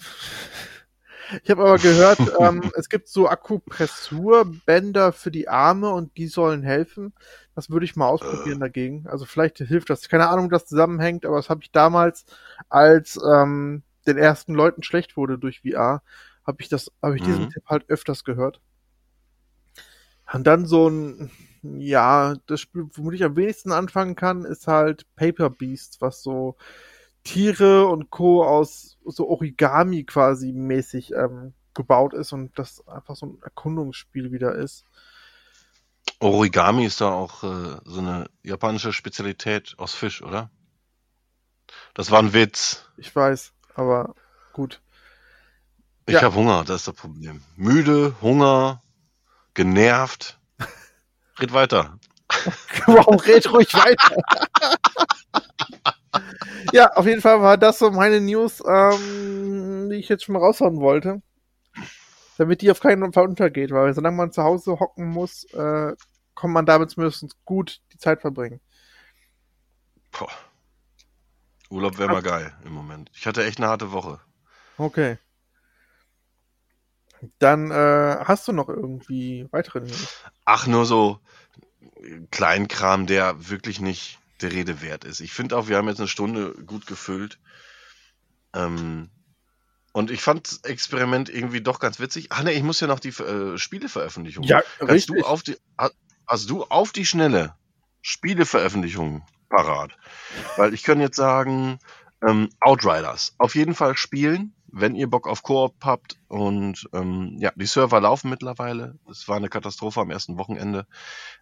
Ich 1.42 1.50
habe 1.50 1.62
aber 1.62 1.78
gehört, 1.78 2.26
ähm, 2.40 2.70
es 2.76 2.88
gibt 2.88 3.08
so 3.08 3.28
Akupressurbänder 3.28 5.12
für 5.12 5.30
die 5.30 5.48
Arme 5.48 5.90
und 5.90 6.16
die 6.16 6.26
sollen 6.26 6.62
helfen. 6.62 7.12
Das 7.54 7.70
würde 7.70 7.84
ich 7.84 7.96
mal 7.96 8.08
ausprobieren 8.08 8.60
dagegen. 8.60 9.06
Also 9.08 9.24
vielleicht 9.26 9.58
hilft 9.58 9.90
das. 9.90 10.08
Keine 10.08 10.28
Ahnung, 10.28 10.46
wie 10.46 10.50
das 10.50 10.66
zusammenhängt, 10.66 11.26
aber 11.26 11.36
das 11.36 11.50
habe 11.50 11.62
ich 11.62 11.72
damals, 11.72 12.24
als 12.68 13.18
ähm, 13.22 13.82
den 14.06 14.16
ersten 14.16 14.54
Leuten 14.54 14.82
schlecht 14.82 15.16
wurde 15.16 15.38
durch 15.38 15.60
VR, 15.60 16.02
habe 16.46 16.62
ich 16.62 16.68
das, 16.68 16.90
habe 17.02 17.16
ich 17.16 17.22
diesen 17.22 17.46
Mhm. 17.46 17.48
Tipp 17.48 17.64
halt 17.66 17.88
öfters 17.90 18.24
gehört. 18.24 18.60
Und 20.32 20.46
dann 20.46 20.66
so 20.66 20.88
ein, 20.88 21.30
ja, 21.62 22.36
das 22.46 22.60
Spiel, 22.60 22.86
womit 22.94 23.14
ich 23.14 23.24
am 23.24 23.36
wenigsten 23.36 23.72
anfangen 23.72 24.14
kann, 24.14 24.44
ist 24.44 24.66
halt 24.68 25.06
Paper 25.16 25.50
Beast, 25.50 26.00
was 26.00 26.22
so 26.22 26.56
Tiere 27.28 27.86
und 27.88 28.08
Co. 28.08 28.42
aus 28.42 28.96
so 29.04 29.28
Origami 29.28 30.04
quasi 30.04 30.52
mäßig 30.54 31.12
ähm, 31.12 31.52
gebaut 31.74 32.14
ist 32.14 32.32
und 32.32 32.58
das 32.58 32.86
einfach 32.88 33.16
so 33.16 33.26
ein 33.26 33.38
Erkundungsspiel 33.42 34.32
wieder 34.32 34.54
ist. 34.54 34.86
Origami 36.20 36.86
ist 36.86 37.02
da 37.02 37.10
auch 37.12 37.44
äh, 37.44 37.76
so 37.84 38.00
eine 38.00 38.30
japanische 38.42 38.94
Spezialität 38.94 39.74
aus 39.76 39.94
Fisch, 39.94 40.22
oder? 40.22 40.50
Das 41.92 42.10
war 42.10 42.20
ein 42.20 42.32
Witz. 42.32 42.86
Ich 42.96 43.14
weiß, 43.14 43.52
aber 43.74 44.14
gut. 44.54 44.80
Ich 46.06 46.14
Ja. 46.14 46.22
habe 46.22 46.34
Hunger, 46.34 46.64
das 46.64 46.76
ist 46.76 46.88
das 46.88 46.94
Problem. 46.94 47.42
Müde, 47.56 48.16
Hunger, 48.22 48.82
genervt. 49.52 50.40
Red 51.38 51.52
weiter. 51.52 51.98
wow, 52.86 53.26
red 53.26 53.52
ruhig 53.52 53.74
weiter. 53.74 54.16
ja, 56.72 56.92
auf 56.94 57.06
jeden 57.06 57.20
Fall 57.20 57.40
war 57.40 57.56
das 57.56 57.78
so 57.78 57.90
meine 57.90 58.20
News, 58.20 58.62
ähm, 58.66 59.88
die 59.90 59.96
ich 59.96 60.08
jetzt 60.08 60.24
schon 60.24 60.34
mal 60.34 60.40
raushauen 60.40 60.80
wollte. 60.80 61.22
Damit 62.36 62.62
die 62.62 62.70
auf 62.70 62.80
keinen 62.80 63.12
Fall 63.12 63.26
untergeht, 63.26 63.70
weil 63.70 63.92
solange 63.94 64.16
man 64.16 64.32
zu 64.32 64.42
Hause 64.42 64.78
hocken 64.78 65.08
muss, 65.08 65.44
äh, 65.52 65.94
kann 66.36 66.52
man 66.52 66.66
damit 66.66 66.90
zumindest 66.90 67.36
gut 67.44 67.80
die 67.92 67.98
Zeit 67.98 68.20
verbringen. 68.20 68.60
Boah. 70.12 70.30
Urlaub 71.70 71.98
wäre 71.98 72.10
mal 72.10 72.22
geil 72.22 72.54
im 72.64 72.72
Moment. 72.72 73.10
Ich 73.12 73.26
hatte 73.26 73.44
echt 73.44 73.58
eine 73.58 73.68
harte 73.68 73.92
Woche. 73.92 74.20
Okay. 74.78 75.18
Dann 77.38 77.70
äh, 77.70 78.24
hast 78.24 78.46
du 78.46 78.52
noch 78.52 78.68
irgendwie 78.68 79.48
weitere 79.50 79.80
News. 79.80 80.22
Ach, 80.44 80.66
nur 80.66 80.86
so 80.86 81.18
Kleinkram, 82.30 83.06
der 83.06 83.48
wirklich 83.48 83.80
nicht 83.80 84.17
der 84.40 84.52
Rede 84.52 84.82
wert 84.82 85.04
ist. 85.04 85.20
Ich 85.20 85.32
finde 85.32 85.56
auch, 85.56 85.68
wir 85.68 85.76
haben 85.76 85.88
jetzt 85.88 85.98
eine 86.00 86.08
Stunde 86.08 86.52
gut 86.64 86.86
gefüllt. 86.86 87.38
Ähm, 88.54 89.10
und 89.92 90.10
ich 90.10 90.20
fand 90.22 90.46
das 90.46 90.64
Experiment 90.64 91.28
irgendwie 91.28 91.60
doch 91.60 91.80
ganz 91.80 91.98
witzig. 91.98 92.28
Ach 92.30 92.42
ne, 92.42 92.52
ich 92.52 92.62
muss 92.62 92.80
ja 92.80 92.86
noch 92.86 93.00
die 93.00 93.08
äh, 93.08 93.58
Spieleveröffentlichung. 93.58 94.44
Kannst 94.78 95.08
du 95.08 95.14
auf 95.24 95.42
die, 95.42 95.56
ha- 95.78 95.90
hast 96.26 96.48
du 96.50 96.64
auf 96.64 96.92
die 96.92 97.06
Schnelle 97.06 97.54
Spieleveröffentlichungen 98.02 99.22
parat? 99.48 99.92
Weil 100.56 100.74
ich 100.74 100.82
kann 100.82 101.00
jetzt 101.00 101.16
sagen, 101.16 101.78
ähm, 102.26 102.50
Outriders. 102.60 103.34
Auf 103.38 103.54
jeden 103.54 103.74
Fall 103.74 103.96
spielen, 103.96 104.52
wenn 104.70 104.94
ihr 104.94 105.08
Bock 105.08 105.26
auf 105.26 105.42
Koop 105.42 105.74
habt. 105.82 106.18
Und 106.28 106.88
ähm, 106.92 107.36
ja, 107.38 107.52
die 107.56 107.66
Server 107.66 108.00
laufen 108.00 108.30
mittlerweile. 108.30 108.98
Es 109.10 109.28
war 109.28 109.36
eine 109.36 109.48
Katastrophe 109.48 110.00
am 110.00 110.10
ersten 110.10 110.38
Wochenende. 110.38 110.86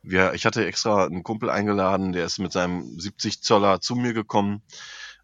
Wir, 0.03 0.35
ich 0.35 0.47
hatte 0.47 0.67
extra 0.67 1.07
einen 1.07 1.23
Kumpel 1.23 1.51
eingeladen, 1.51 2.13
der 2.13 2.25
ist 2.25 2.39
mit 2.39 2.53
seinem 2.53 2.99
70 2.99 3.43
Zoller 3.43 3.81
zu 3.81 3.97
mir 3.97 4.13
gekommen. 4.13 4.63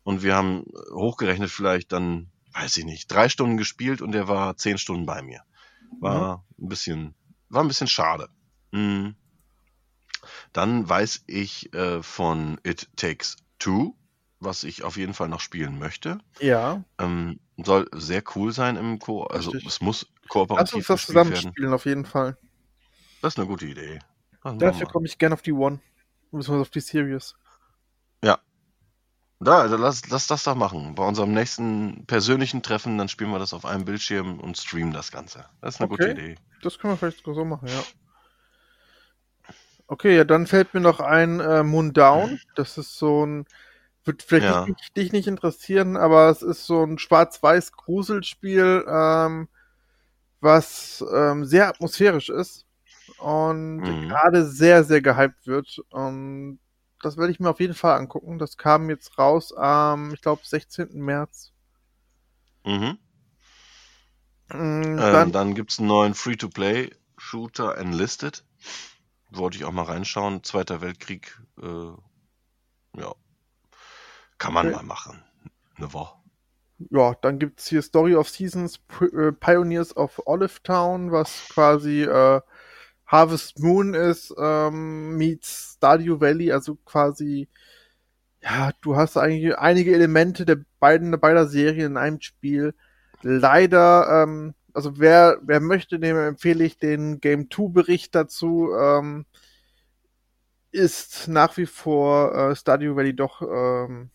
Und 0.03 0.23
wir 0.23 0.35
haben 0.35 0.65
hochgerechnet 0.93 1.51
vielleicht 1.51 1.93
dann, 1.93 2.31
weiß 2.53 2.77
ich 2.77 2.85
nicht, 2.85 3.11
drei 3.11 3.29
Stunden 3.29 3.57
gespielt 3.57 4.03
und 4.03 4.13
der 4.13 4.29
war 4.29 4.57
zehn 4.57 4.79
Stunden 4.79 5.07
bei 5.07 5.23
mir. 5.23 5.43
War 6.01 6.45
ein 6.61 6.69
bisschen, 6.69 7.15
war 7.49 7.63
ein 7.63 7.69
bisschen 7.69 7.87
schade. 7.87 8.29
Mhm. 8.73 9.15
Dann 10.53 10.89
weiß 10.89 11.25
ich 11.27 11.73
äh, 11.75 12.03
von 12.03 12.61
It 12.65 12.89
Takes 12.97 13.37
Two, 13.59 13.95
was 14.45 14.65
ich 14.65 14.83
auf 14.85 14.97
jeden 14.97 15.15
Fall 15.15 15.29
noch 15.29 15.41
spielen 15.41 15.79
möchte. 15.79 16.19
Ja, 16.41 16.85
Ähm, 17.01 17.41
soll 17.59 17.89
sehr 17.95 18.23
cool 18.37 18.53
sein 18.53 18.77
im 18.77 18.99
Ko, 18.99 19.25
also 19.25 19.53
Richtig. 19.53 19.67
es 19.67 19.81
muss 19.81 20.07
lass 20.57 20.73
kooperativ 20.73 20.75
uns 20.75 20.87
das 20.87 21.01
gespielt 21.01 21.29
werden. 21.31 21.55
zusammenspielen, 21.55 21.73
auf 21.75 21.85
jeden 21.87 22.05
Fall. 22.05 22.37
Das 23.23 23.35
ist 23.35 23.39
eine 23.39 23.49
gute 23.49 23.67
Idee. 23.67 24.01
Das 24.43 24.59
Dafür 24.59 24.87
komme 24.89 25.07
ich 25.07 25.19
gerne 25.19 25.35
auf 25.35 25.43
die 25.43 25.53
One. 25.53 25.81
Beziehungsweise 26.31 26.61
auf 26.63 26.71
die 26.71 26.81
Series. 26.81 27.35
Da, 29.43 29.59
also 29.59 29.77
lass, 29.77 30.09
lass 30.09 30.29
das 30.29 30.45
doch 30.45 30.55
machen. 30.55 30.95
Bei 30.95 31.05
unserem 31.05 31.33
nächsten 31.35 32.05
persönlichen 32.07 32.63
Treffen, 32.63 32.97
dann 32.97 33.09
spielen 33.09 33.31
wir 33.33 33.41
das 33.41 33.53
auf 33.53 33.65
einem 33.65 33.85
Bildschirm 33.85 34.39
und 34.39 34.57
streamen 34.57 34.93
das 34.93 35.11
Ganze. 35.11 35.47
Das 35.61 35.75
ist 35.75 35.81
eine 35.81 35.89
Okay. 35.91 36.07
gute 36.07 36.11
Idee. 36.21 36.37
Das 36.63 36.79
können 36.79 36.93
wir 36.93 36.97
vielleicht 36.97 37.25
so 37.25 37.45
machen, 37.45 37.67
ja. 37.69 37.83
Okay, 39.89 40.17
ja, 40.17 40.23
dann 40.25 40.47
fällt 40.47 40.75
mir 40.75 40.81
noch 40.81 41.01
ein 41.01 41.41
äh, 41.41 41.65
Moondown. 41.65 42.39
Das 42.55 42.79
ist 42.79 42.97
so 42.97 43.27
ein, 43.27 43.47
wird 44.05 44.23
vielleicht 44.23 44.67
Ja. 44.67 44.67
nicht, 44.67 44.97
dich 44.97 45.13
nicht 45.13 45.29
interessieren, 45.29 45.97
aber 45.97 46.31
es 46.31 46.43
ist 46.43 46.67
so 46.67 46.85
ein 46.85 46.99
schwarz-weiß 46.99 47.73
Gruselspiel, 47.73 48.85
ähm, 48.89 49.49
was 50.41 51.05
ähm, 51.15 51.45
sehr 51.45 51.69
atmosphärisch 51.69 52.29
ist 52.31 52.67
und 53.17 53.85
Mhm. 53.85 54.09
gerade 54.09 54.47
sehr, 54.47 54.85
sehr 54.85 55.03
gehypt 55.03 55.47
wird. 55.47 55.81
Und 55.91 56.61
das 57.03 57.17
werde 57.19 57.33
ich 57.33 57.41
mir 57.41 57.51
auf 57.51 57.61
jeden 57.61 57.75
Fall 57.75 57.99
angucken. 57.99 58.39
Das 58.39 58.57
kam 58.59 58.91
jetzt 58.91 59.19
raus 59.19 59.53
am, 59.57 60.15
ich 60.15 60.23
glaube, 60.23 60.43
16. 60.47 61.01
März. 61.03 61.53
Mhm. 62.65 62.99
Mm, 64.53 64.99
Ähm, 64.99 65.07
Dann, 65.11 65.33
dann 65.33 65.55
gibt 65.55 65.73
es 65.73 65.79
einen 65.79 65.89
neuen 65.89 66.15
Free-to-Play-Shooter 66.15 67.77
Enlisted. 67.79 68.45
Wollte 69.31 69.59
ich 69.59 69.65
auch 69.65 69.73
mal 69.73 69.85
reinschauen. 69.85 70.45
Zweiter 70.45 70.81
Weltkrieg. 70.81 71.41
Äh, 71.63 71.93
ja. 72.97 73.15
Kann 74.43 74.55
man 74.55 74.67
Okay. 74.67 74.77
mal 74.77 74.83
machen. 74.83 75.23
Eine 75.77 75.93
Woche. 75.93 76.17
ja, 76.91 77.15
dann 77.23 77.39
gibt's 77.39 77.69
hier 77.69 77.83
Story 77.83 78.15
of 78.17 78.29
Seasons, 78.29 78.81
äh, 79.01 79.33
Pioneers 79.33 79.97
of 79.97 80.21
Olive 80.27 80.63
Town, 80.63 81.13
was 81.13 81.49
quasi 81.49 82.03
äh, 82.03 82.41
Harvest 83.07 83.59
Moon 83.61 83.95
ist, 83.95 84.35
ähm, 84.39 85.17
meets 85.17 85.75
Stardew 85.77 86.21
Valley, 86.21 86.53
also 86.53 86.77
quasi, 86.85 87.49
ja, 88.43 88.73
du 88.83 88.97
hast 88.97 89.17
eigentlich 89.17 89.57
einige 89.59 89.95
Elemente 89.95 90.45
der 90.47 90.59
beiden, 90.81 91.13
der 91.13 91.19
beider 91.19 91.47
Serien 91.49 91.93
in 91.93 91.97
einem 91.99 92.21
Spiel. 92.21 92.75
Leider, 93.23 94.25
ähm, 94.25 94.55
also 94.75 94.99
wer, 94.99 95.39
wer 95.43 95.61
möchte, 95.61 95.99
dem 96.01 96.17
empfehle 96.19 96.65
ich 96.65 96.79
den 96.79 97.21
Game 97.21 97.51
2 97.51 97.69
Bericht 97.73 98.15
dazu, 98.15 98.71
ähm, 98.79 99.27
ist 100.71 101.29
nach 101.29 101.57
wie 101.57 101.67
vor 101.67 102.35
äh, 102.35 102.57
Stardew 102.57 102.97
Valley 102.97 103.15
doch 103.15 103.43
ähm, 103.43 104.11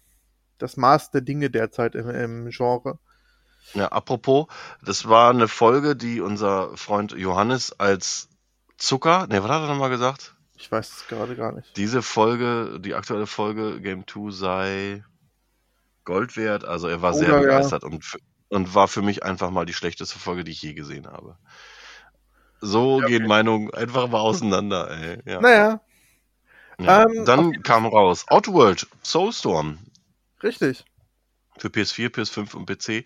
das 0.57 0.77
Maß 0.77 1.11
der 1.11 1.21
Dinge 1.21 1.49
derzeit 1.49 1.95
im, 1.95 2.09
im 2.09 2.49
Genre. 2.49 2.99
Ja, 3.73 3.87
apropos, 3.89 4.47
das 4.81 5.07
war 5.09 5.29
eine 5.29 5.47
Folge, 5.47 5.95
die 5.95 6.21
unser 6.21 6.75
Freund 6.77 7.11
Johannes 7.11 7.77
als 7.79 8.29
Zucker, 8.77 9.27
ne, 9.27 9.43
was 9.43 9.49
hat 9.51 9.61
er 9.63 9.67
nochmal 9.67 9.89
gesagt? 9.89 10.35
Ich 10.55 10.71
weiß 10.71 10.89
es 10.91 11.07
gerade 11.07 11.35
gar 11.35 11.51
nicht. 11.51 11.75
Diese 11.77 12.01
Folge, 12.01 12.79
die 12.79 12.95
aktuelle 12.95 13.27
Folge 13.27 13.79
Game 13.81 14.07
2 14.07 14.31
sei 14.31 15.03
Gold 16.05 16.35
wert. 16.37 16.65
Also 16.65 16.87
er 16.87 17.01
war 17.01 17.13
sehr 17.13 17.29
Oder 17.29 17.41
ja. 17.41 17.41
begeistert 17.41 17.83
und, 17.83 18.03
und 18.49 18.73
war 18.73 18.87
für 18.87 19.01
mich 19.01 19.23
einfach 19.23 19.51
mal 19.51 19.65
die 19.65 19.73
schlechteste 19.73 20.17
Folge, 20.17 20.43
die 20.43 20.51
ich 20.51 20.61
je 20.61 20.73
gesehen 20.73 21.07
habe. 21.07 21.37
So 22.61 23.01
Ja, 23.01 23.07
gehen 23.07 23.27
Meinungen 23.27 23.71
einfach 23.73 24.07
mal 24.07 24.19
auseinander, 24.19 24.89
ey. 24.91 25.21
Ja. 25.25 25.41
Naja, 25.41 25.81
Ja. 26.79 27.03
ähm, 27.03 27.25
Dann 27.25 27.61
kam 27.63 27.85
raus 27.85 28.25
Outworld, 28.29 28.87
Soulstorm 29.03 29.79
richtig. 30.43 30.85
für 31.57 31.69
PS4, 31.69 32.09
PS5 32.09 32.55
und 32.55 32.65
PC. 32.65 33.03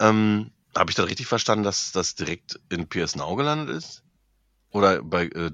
Ähm, 0.00 0.50
Habe 0.76 0.90
ich 0.90 0.96
das 0.96 1.06
richtig 1.08 1.26
verstanden, 1.26 1.64
dass 1.64 1.92
das 1.92 2.14
direkt 2.14 2.60
in 2.68 2.88
PS 2.88 3.16
Now 3.16 3.34
gelandet 3.36 3.74
ist? 3.74 4.02
Oder 4.70 5.02
bei 5.02 5.26
äh, 5.26 5.50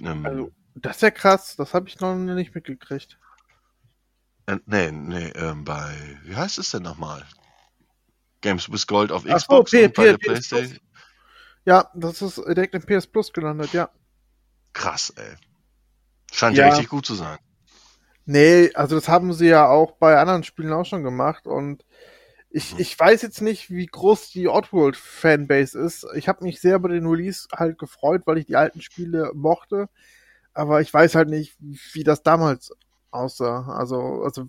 ähm, 0.00 0.26
Also, 0.26 0.52
das 0.74 0.96
ist 0.96 1.02
ja 1.02 1.10
krass, 1.10 1.56
das 1.56 1.74
habe 1.74 1.88
ich 1.88 1.98
noch 2.00 2.14
nicht 2.14 2.54
mitgekriegt. 2.54 3.18
Äh, 4.46 4.58
nee, 4.66 4.90
nee, 4.90 5.28
ähm, 5.30 5.64
bei, 5.64 6.18
wie 6.24 6.36
heißt 6.36 6.58
es 6.58 6.70
denn 6.70 6.82
nochmal? 6.82 7.24
Games 8.40 8.70
with 8.70 8.86
Gold 8.86 9.10
auf 9.10 9.24
Ach 9.24 9.30
so, 9.30 9.36
Xbox 9.36 9.70
P- 9.70 9.86
und 9.86 9.94
bei 9.94 10.04
der 10.04 10.18
Playstation. 10.18 10.78
Ja, 11.64 11.90
das 11.94 12.22
ist 12.22 12.36
direkt 12.36 12.74
im 12.74 12.82
PS 12.82 13.06
Plus 13.06 13.32
gelandet, 13.32 13.72
ja. 13.72 13.90
Krass, 14.72 15.10
ey. 15.16 15.36
Scheint 16.32 16.56
ja. 16.56 16.64
Ja. 16.64 16.70
richtig 16.70 16.88
gut 16.88 17.04
zu 17.04 17.14
sein. 17.14 17.38
Nee, 18.30 18.70
also 18.74 18.94
das 18.96 19.08
haben 19.08 19.32
sie 19.32 19.46
ja 19.48 19.68
auch 19.68 19.92
bei 19.92 20.18
anderen 20.18 20.44
Spielen 20.44 20.72
auch 20.74 20.84
schon 20.84 21.02
gemacht 21.02 21.46
und 21.46 21.86
ich, 22.50 22.74
Mhm. 22.74 22.78
ich 22.78 22.98
weiß 22.98 23.22
jetzt 23.22 23.42
nicht, 23.42 23.70
wie 23.70 23.86
groß 23.86 24.30
die 24.30 24.48
Oddworld-Fanbase 24.48 25.78
ist. 25.80 26.06
Ich 26.14 26.28
habe 26.28 26.44
mich 26.44 26.60
sehr 26.60 26.76
über 26.76 26.88
den 26.90 27.06
Release 27.06 27.48
halt 27.52 27.78
gefreut, 27.78 28.22
weil 28.26 28.38
ich 28.38 28.46
die 28.46 28.56
alten 28.56 28.82
Spiele 28.82 29.32
mochte, 29.34 29.88
aber 30.54 30.80
ich 30.82 30.92
weiß 30.94 31.14
halt 31.16 31.30
nicht, 31.30 31.56
wie 31.94 32.04
das 32.04 32.22
damals 32.22 32.72
aussah. 33.12 33.68
Also, 33.78 34.22
also 34.24 34.48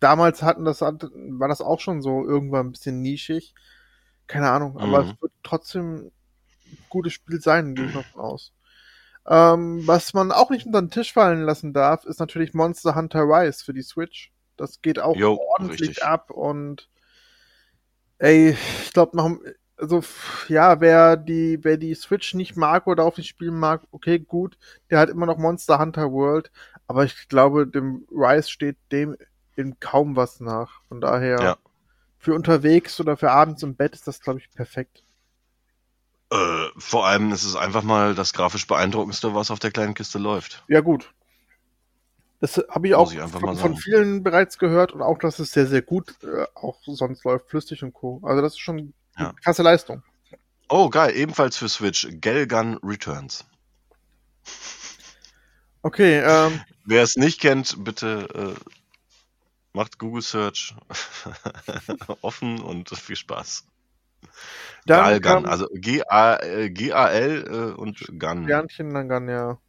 damals 0.00 0.42
hatten 0.42 0.64
das 0.64 0.80
war 0.82 1.48
das 1.48 1.60
auch 1.62 1.80
schon 1.80 2.02
so 2.02 2.24
irgendwann 2.26 2.68
ein 2.68 2.72
bisschen 2.72 3.02
nischig. 3.02 3.54
Keine 4.28 4.50
Ahnung, 4.50 4.78
aber 4.78 5.00
Mhm. 5.00 5.02
es 5.02 5.22
wird 5.22 5.32
trotzdem 5.44 6.12
ein 6.66 6.78
gutes 6.90 7.14
Spiel 7.14 7.40
sein, 7.42 7.74
gehe 7.76 7.86
ich 7.86 7.94
noch 7.94 8.06
von 8.08 8.20
aus. 8.22 8.52
Ähm, 9.28 9.86
was 9.86 10.14
man 10.14 10.32
auch 10.32 10.50
nicht 10.50 10.66
unter 10.66 10.80
den 10.82 10.90
Tisch 10.90 11.12
fallen 11.12 11.42
lassen 11.42 11.72
darf, 11.72 12.04
ist 12.04 12.20
natürlich 12.20 12.54
Monster 12.54 12.94
Hunter 12.94 13.22
Rise 13.22 13.64
für 13.64 13.74
die 13.74 13.82
Switch. 13.82 14.32
Das 14.56 14.80
geht 14.82 14.98
auch 14.98 15.16
Jo, 15.16 15.38
ordentlich 15.56 15.90
richtig. 15.90 16.04
ab 16.04 16.30
und 16.30 16.88
ey, 18.18 18.50
ich 18.82 18.92
glaube 18.92 19.16
noch, 19.16 19.38
also 19.76 20.02
ja, 20.48 20.80
wer 20.80 21.16
die, 21.16 21.58
wer 21.62 21.76
die 21.76 21.94
Switch 21.94 22.34
nicht 22.34 22.56
mag 22.56 22.86
oder 22.86 23.04
auf 23.04 23.16
nicht 23.18 23.28
spielen 23.28 23.58
mag, 23.58 23.82
okay, 23.92 24.18
gut, 24.18 24.58
der 24.90 24.98
hat 24.98 25.10
immer 25.10 25.26
noch 25.26 25.38
Monster 25.38 25.78
Hunter 25.78 26.10
World, 26.12 26.50
aber 26.86 27.04
ich 27.04 27.28
glaube, 27.28 27.66
dem 27.66 28.06
Rise 28.10 28.50
steht 28.50 28.76
dem 28.92 29.16
in 29.56 29.78
kaum 29.80 30.16
was 30.16 30.40
nach. 30.40 30.82
Von 30.88 31.00
daher, 31.00 31.38
Ja. 31.42 31.56
für 32.18 32.34
unterwegs 32.34 33.00
oder 33.00 33.16
für 33.16 33.30
abends 33.32 33.62
im 33.62 33.76
Bett 33.76 33.94
ist 33.94 34.06
das, 34.08 34.20
glaube 34.20 34.40
ich, 34.40 34.52
perfekt. 34.52 35.04
Äh, 36.30 36.66
vor 36.76 37.06
allem 37.06 37.32
ist 37.32 37.44
es 37.44 37.56
einfach 37.56 37.82
mal 37.82 38.14
das 38.14 38.32
grafisch 38.32 38.66
beeindruckendste, 38.66 39.34
was 39.34 39.50
auf 39.50 39.58
der 39.58 39.70
kleinen 39.70 39.94
Kiste 39.94 40.18
läuft. 40.18 40.62
Ja, 40.68 40.80
gut. 40.80 41.12
Das 42.40 42.56
habe 42.68 42.86
ich 42.88 42.94
Muss 42.94 43.08
auch 43.08 43.12
ich 43.12 43.30
von, 43.32 43.56
von 43.56 43.76
vielen 43.76 44.22
bereits 44.22 44.58
gehört 44.58 44.92
und 44.92 45.02
auch, 45.02 45.18
dass 45.18 45.38
es 45.38 45.50
sehr, 45.50 45.66
sehr 45.66 45.82
gut 45.82 46.14
äh, 46.22 46.44
auch 46.54 46.78
sonst 46.84 47.24
läuft, 47.24 47.48
flüssig 47.50 47.82
und 47.82 47.92
Co. 47.94 48.20
Also 48.22 48.42
das 48.42 48.52
ist 48.52 48.60
schon 48.60 48.92
Ja. 49.16 49.30
eine 49.30 49.34
krasse 49.42 49.62
Leistung. 49.62 50.02
Oh, 50.68 50.90
geil, 50.90 51.16
ebenfalls 51.16 51.56
für 51.56 51.68
Switch. 51.68 52.06
Gelgun 52.10 52.78
Returns. 52.82 53.44
Okay, 55.82 56.20
ähm, 56.20 56.60
Wer 56.84 57.02
es 57.02 57.16
nicht 57.16 57.40
kennt, 57.40 57.82
bitte 57.84 58.54
äh, 58.56 58.74
macht 59.72 59.98
Google 59.98 60.22
Search 60.22 60.74
offen 62.22 62.60
und 62.60 62.90
viel 62.90 63.16
Spaß. 63.16 63.64
Dann 64.86 65.20
Galgun, 65.20 65.20
kam 65.20 65.46
also 65.46 65.66
G-A- 65.74 66.36
äh, 66.42 66.70
G-A-L 66.70 67.44
äh, 67.48 67.80
und 67.80 68.04
Gun. 68.18 68.64
Sternchen 68.66 68.94
dann 68.94 69.08
kann 69.08 69.28
ja. 69.28 69.60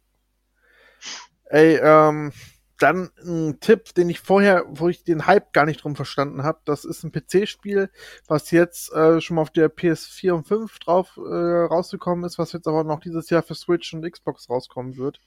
Ey, 1.44 1.76
ähm, 1.82 2.32
dann 2.78 3.10
ein 3.22 3.60
Tipp, 3.60 3.92
den 3.94 4.08
ich 4.08 4.20
vorher, 4.20 4.64
wo 4.68 4.88
ich 4.88 5.04
den 5.04 5.26
Hype 5.26 5.52
gar 5.52 5.66
nicht 5.66 5.82
drum 5.84 5.96
verstanden 5.96 6.44
habe. 6.44 6.60
Das 6.64 6.84
ist 6.86 7.02
ein 7.04 7.12
PC-Spiel, 7.12 7.90
was 8.26 8.50
jetzt 8.52 8.90
äh, 8.94 9.20
schon 9.20 9.34
mal 9.36 9.42
auf 9.42 9.50
der 9.50 9.68
PS4 9.68 10.34
und 10.34 10.46
5 10.48 10.78
drauf 10.78 11.18
äh, 11.18 11.20
rausgekommen 11.20 12.24
ist, 12.24 12.38
was 12.38 12.52
jetzt 12.52 12.66
aber 12.66 12.84
noch 12.84 13.00
dieses 13.00 13.28
Jahr 13.28 13.42
für 13.42 13.54
Switch 13.54 13.92
und 13.92 14.10
Xbox 14.10 14.48
rauskommen 14.48 14.96
wird. 14.96 15.20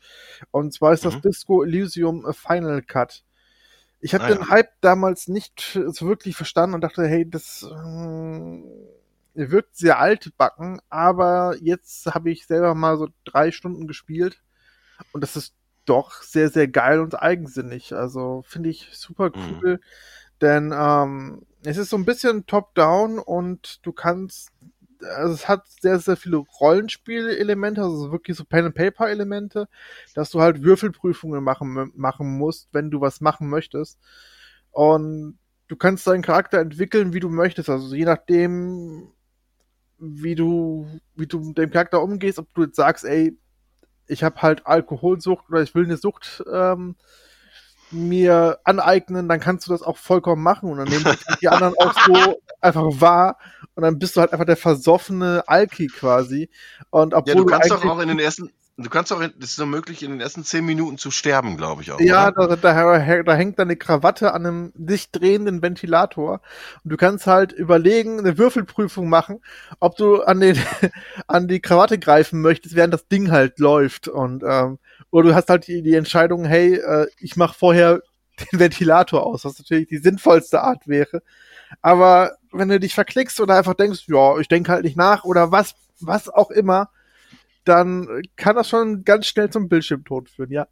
Und 0.51 0.73
zwar 0.73 0.93
ist 0.93 1.05
das 1.05 1.13
Mhm. 1.13 1.21
Disco 1.21 1.63
Elysium 1.63 2.25
äh, 2.25 2.33
Final 2.33 2.81
Cut. 2.81 3.23
Ich 4.01 4.13
habe 4.13 4.23
Ah, 4.23 4.27
den 4.27 4.39
ja. 4.39 4.47
Hype 4.49 4.71
damals 4.81 5.27
nicht 5.27 5.79
so 5.87 6.07
wirklich 6.07 6.35
verstanden 6.35 6.75
und 6.75 6.81
dachte, 6.81 7.07
hey, 7.07 7.29
das 7.29 7.63
ähm, 7.63 8.65
wirkt 9.35 9.75
sehr 9.77 9.99
altbacken, 9.99 10.81
aber 10.89 11.55
jetzt 11.61 12.07
habe 12.13 12.31
ich 12.31 12.45
selber 12.47 12.75
mal 12.75 12.97
so 12.97 13.09
drei 13.25 13.51
Stunden 13.51 13.87
gespielt 13.87 14.41
und 15.11 15.21
das 15.21 15.35
ist 15.35 15.55
doch 15.85 16.21
sehr, 16.23 16.49
sehr 16.49 16.67
geil 16.67 16.99
und 16.99 17.21
eigensinnig. 17.21 17.93
Also 17.93 18.43
finde 18.47 18.69
ich 18.69 18.89
super 18.93 19.31
Mhm. 19.35 19.63
cool, 19.63 19.79
denn 20.41 20.73
ähm, 20.75 21.45
es 21.63 21.77
ist 21.77 21.89
so 21.89 21.97
ein 21.97 22.05
bisschen 22.05 22.45
top-down 22.45 23.19
und 23.19 23.85
du 23.85 23.91
kannst, 23.93 24.51
also 25.17 25.33
es 25.33 25.47
hat 25.49 25.67
sehr, 25.81 25.99
sehr 25.99 26.17
viele 26.17 26.37
Rollenspielelemente, 26.37 27.81
also 27.81 28.11
wirklich 28.11 28.37
so 28.37 28.45
Pen-and-Paper-Elemente, 28.45 29.67
dass 30.15 30.31
du 30.31 30.41
halt 30.41 30.63
Würfelprüfungen 30.63 31.43
machen, 31.43 31.91
machen 31.95 32.37
musst, 32.37 32.69
wenn 32.73 32.91
du 32.91 33.01
was 33.01 33.21
machen 33.21 33.49
möchtest. 33.49 33.99
Und 34.71 35.37
du 35.67 35.75
kannst 35.75 36.07
deinen 36.07 36.21
Charakter 36.23 36.59
entwickeln, 36.59 37.13
wie 37.13 37.19
du 37.19 37.29
möchtest. 37.29 37.69
Also 37.69 37.95
je 37.95 38.05
nachdem, 38.05 39.11
wie 40.05 40.35
du, 40.35 40.87
wie 41.15 41.27
du 41.27 41.39
mit 41.39 41.57
dem 41.57 41.71
Charakter 41.71 42.01
umgehst, 42.01 42.39
ob 42.39 42.53
du 42.53 42.63
jetzt 42.63 42.75
sagst, 42.75 43.05
ey, 43.05 43.37
ich 44.07 44.23
habe 44.23 44.41
halt 44.41 44.67
Alkoholsucht 44.67 45.45
oder 45.49 45.61
ich 45.61 45.73
will 45.75 45.85
eine 45.85 45.97
Sucht 45.97 46.43
ähm, 46.51 46.95
mir 47.91 48.59
aneignen, 48.63 49.29
dann 49.29 49.39
kannst 49.39 49.67
du 49.67 49.71
das 49.71 49.81
auch 49.83 49.97
vollkommen 49.97 50.41
machen 50.41 50.69
und 50.69 50.77
dann 50.79 50.87
nehmen 50.87 51.05
die 51.41 51.47
anderen 51.47 51.75
auch 51.77 51.93
so 52.05 52.41
einfach 52.61 52.85
wahr 52.99 53.37
und 53.75 53.83
dann 53.83 53.99
bist 53.99 54.15
du 54.15 54.21
halt 54.21 54.33
einfach 54.33 54.45
der 54.45 54.57
versoffene 54.57 55.43
Alki 55.47 55.87
quasi. 55.87 56.49
Und 56.89 57.13
obwohl 57.13 57.33
Ja, 57.35 57.35
du 57.39 57.45
kannst 57.45 57.71
doch 57.71 57.77
eigentlich- 57.77 57.91
auch 57.91 57.99
in 57.99 58.07
den 58.09 58.19
ersten, 58.19 58.49
Du 58.75 58.89
kannst 58.89 59.13
auch, 59.13 59.21
es 59.21 59.51
ist 59.51 59.59
noch 59.59 59.67
möglich, 59.67 60.01
in 60.01 60.09
den 60.09 60.19
ersten 60.19 60.43
zehn 60.43 60.65
Minuten 60.65 60.97
zu 60.97 61.11
sterben, 61.11 61.57
glaube 61.57 61.83
ich 61.83 61.91
auch. 61.91 61.99
Ja, 61.99 62.31
da, 62.31 62.55
da, 62.55 63.23
da 63.23 63.35
hängt 63.35 63.59
dann 63.59 63.67
eine 63.67 63.75
Krawatte 63.75 64.33
an 64.33 64.47
einem 64.47 64.73
sich 64.75 65.11
drehenden 65.11 65.61
Ventilator. 65.61 66.41
Und 66.83 66.91
du 66.91 66.97
kannst 66.97 67.27
halt 67.27 67.51
überlegen, 67.51 68.17
eine 68.17 68.39
Würfelprüfung 68.39 69.09
machen, 69.09 69.41
ob 69.79 69.95
du 69.95 70.23
an, 70.23 70.39
den, 70.39 70.57
an 71.27 71.47
die 71.47 71.59
Krawatte 71.59 71.99
greifen 71.99 72.41
möchtest, 72.41 72.75
während 72.75 72.95
das 72.95 73.07
Ding 73.07 73.29
halt 73.29 73.59
läuft. 73.59 74.07
Und 74.07 74.41
ähm, 74.43 74.79
oder 75.11 75.29
du 75.29 75.35
hast 75.35 75.49
halt 75.49 75.67
die, 75.67 75.83
die 75.83 75.93
Entscheidung, 75.93 76.43
hey, 76.43 76.73
äh, 76.73 77.05
ich 77.19 77.35
mache 77.35 77.55
vorher 77.55 78.01
den 78.51 78.59
Ventilator 78.59 79.23
aus, 79.23 79.45
was 79.45 79.59
natürlich 79.59 79.87
die 79.87 79.97
sinnvollste 79.97 80.61
Art 80.61 80.87
wäre. 80.87 81.21
Aber 81.83 82.37
wenn 82.51 82.69
du 82.69 82.79
dich 82.79 82.95
verklickst 82.95 83.39
oder 83.39 83.55
einfach 83.55 83.75
denkst, 83.75 84.05
ja, 84.07 84.39
ich 84.39 84.47
denke 84.47 84.71
halt 84.71 84.83
nicht 84.83 84.97
nach 84.97 85.25
oder 85.25 85.51
was, 85.51 85.75
was 85.99 86.27
auch 86.27 86.49
immer, 86.49 86.89
dann 87.63 88.21
kann 88.35 88.55
das 88.55 88.69
schon 88.69 89.03
ganz 89.03 89.27
schnell 89.27 89.49
zum 89.49 89.69
Bildschirmtod 89.69 90.29
führen, 90.29 90.51
ja. 90.51 90.67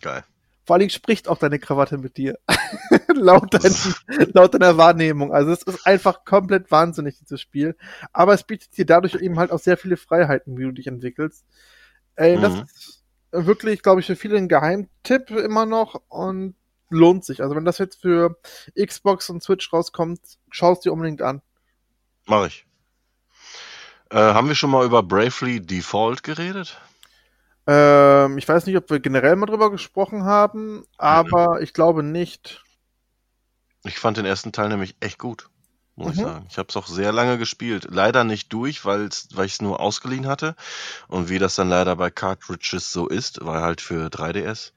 Geil. 0.00 0.24
Vor 0.68 0.76
allem 0.76 0.90
spricht 0.90 1.28
auch 1.28 1.38
deine 1.38 1.58
Krawatte 1.58 1.96
mit 1.96 2.18
dir. 2.18 2.38
laut, 3.14 3.54
dein, 3.54 3.74
laut 4.34 4.52
deiner 4.52 4.76
Wahrnehmung. 4.76 5.32
Also 5.32 5.50
es 5.50 5.62
ist 5.62 5.86
einfach 5.86 6.26
komplett 6.26 6.70
wahnsinnig, 6.70 7.18
dieses 7.18 7.40
Spiel. 7.40 7.74
Aber 8.12 8.34
es 8.34 8.44
bietet 8.44 8.76
dir 8.76 8.84
dadurch 8.84 9.14
eben 9.14 9.38
halt 9.38 9.50
auch 9.50 9.60
sehr 9.60 9.78
viele 9.78 9.96
Freiheiten, 9.96 10.58
wie 10.58 10.64
du 10.64 10.72
dich 10.72 10.86
entwickelst. 10.86 11.46
Ey, 12.16 12.36
mhm. 12.36 12.42
das 12.42 12.54
ist 12.60 13.04
wirklich, 13.30 13.82
glaube 13.82 14.00
ich, 14.00 14.06
für 14.06 14.16
viele 14.16 14.36
ein 14.36 14.48
Geheimtipp 14.48 15.30
immer 15.30 15.64
noch 15.64 16.02
und 16.08 16.54
lohnt 16.90 17.24
sich. 17.24 17.42
Also 17.42 17.56
wenn 17.56 17.64
das 17.64 17.78
jetzt 17.78 18.02
für 18.02 18.38
Xbox 18.78 19.30
und 19.30 19.42
Switch 19.42 19.72
rauskommt, 19.72 20.20
schau 20.50 20.72
es 20.72 20.80
dir 20.80 20.92
unbedingt 20.92 21.22
an. 21.22 21.40
Mach 22.26 22.46
ich. 22.46 22.67
Äh, 24.10 24.16
haben 24.16 24.48
wir 24.48 24.54
schon 24.54 24.70
mal 24.70 24.86
über 24.86 25.02
Bravely 25.02 25.60
Default 25.60 26.22
geredet? 26.22 26.80
Ähm, 27.66 28.38
ich 28.38 28.48
weiß 28.48 28.64
nicht, 28.64 28.76
ob 28.76 28.88
wir 28.88 28.98
generell 29.00 29.36
mal 29.36 29.46
drüber 29.46 29.70
gesprochen 29.70 30.24
haben, 30.24 30.84
aber 30.96 31.56
mhm. 31.56 31.62
ich 31.62 31.74
glaube 31.74 32.02
nicht. 32.02 32.64
Ich 33.84 33.98
fand 33.98 34.16
den 34.16 34.24
ersten 34.24 34.52
Teil 34.52 34.70
nämlich 34.70 34.96
echt 35.00 35.18
gut, 35.18 35.50
muss 35.94 36.06
mhm. 36.06 36.12
ich 36.12 36.18
sagen. 36.20 36.46
Ich 36.48 36.56
habe 36.56 36.68
es 36.70 36.76
auch 36.78 36.86
sehr 36.86 37.12
lange 37.12 37.36
gespielt. 37.36 37.88
Leider 37.90 38.24
nicht 38.24 38.50
durch, 38.54 38.86
weil 38.86 39.10
ich 39.10 39.52
es 39.52 39.60
nur 39.60 39.80
ausgeliehen 39.80 40.26
hatte. 40.26 40.56
Und 41.08 41.28
wie 41.28 41.38
das 41.38 41.56
dann 41.56 41.68
leider 41.68 41.94
bei 41.96 42.10
Cartridges 42.10 42.90
so 42.90 43.06
ist, 43.06 43.44
war 43.44 43.60
halt 43.60 43.82
für 43.82 44.08
3DS, 44.08 44.72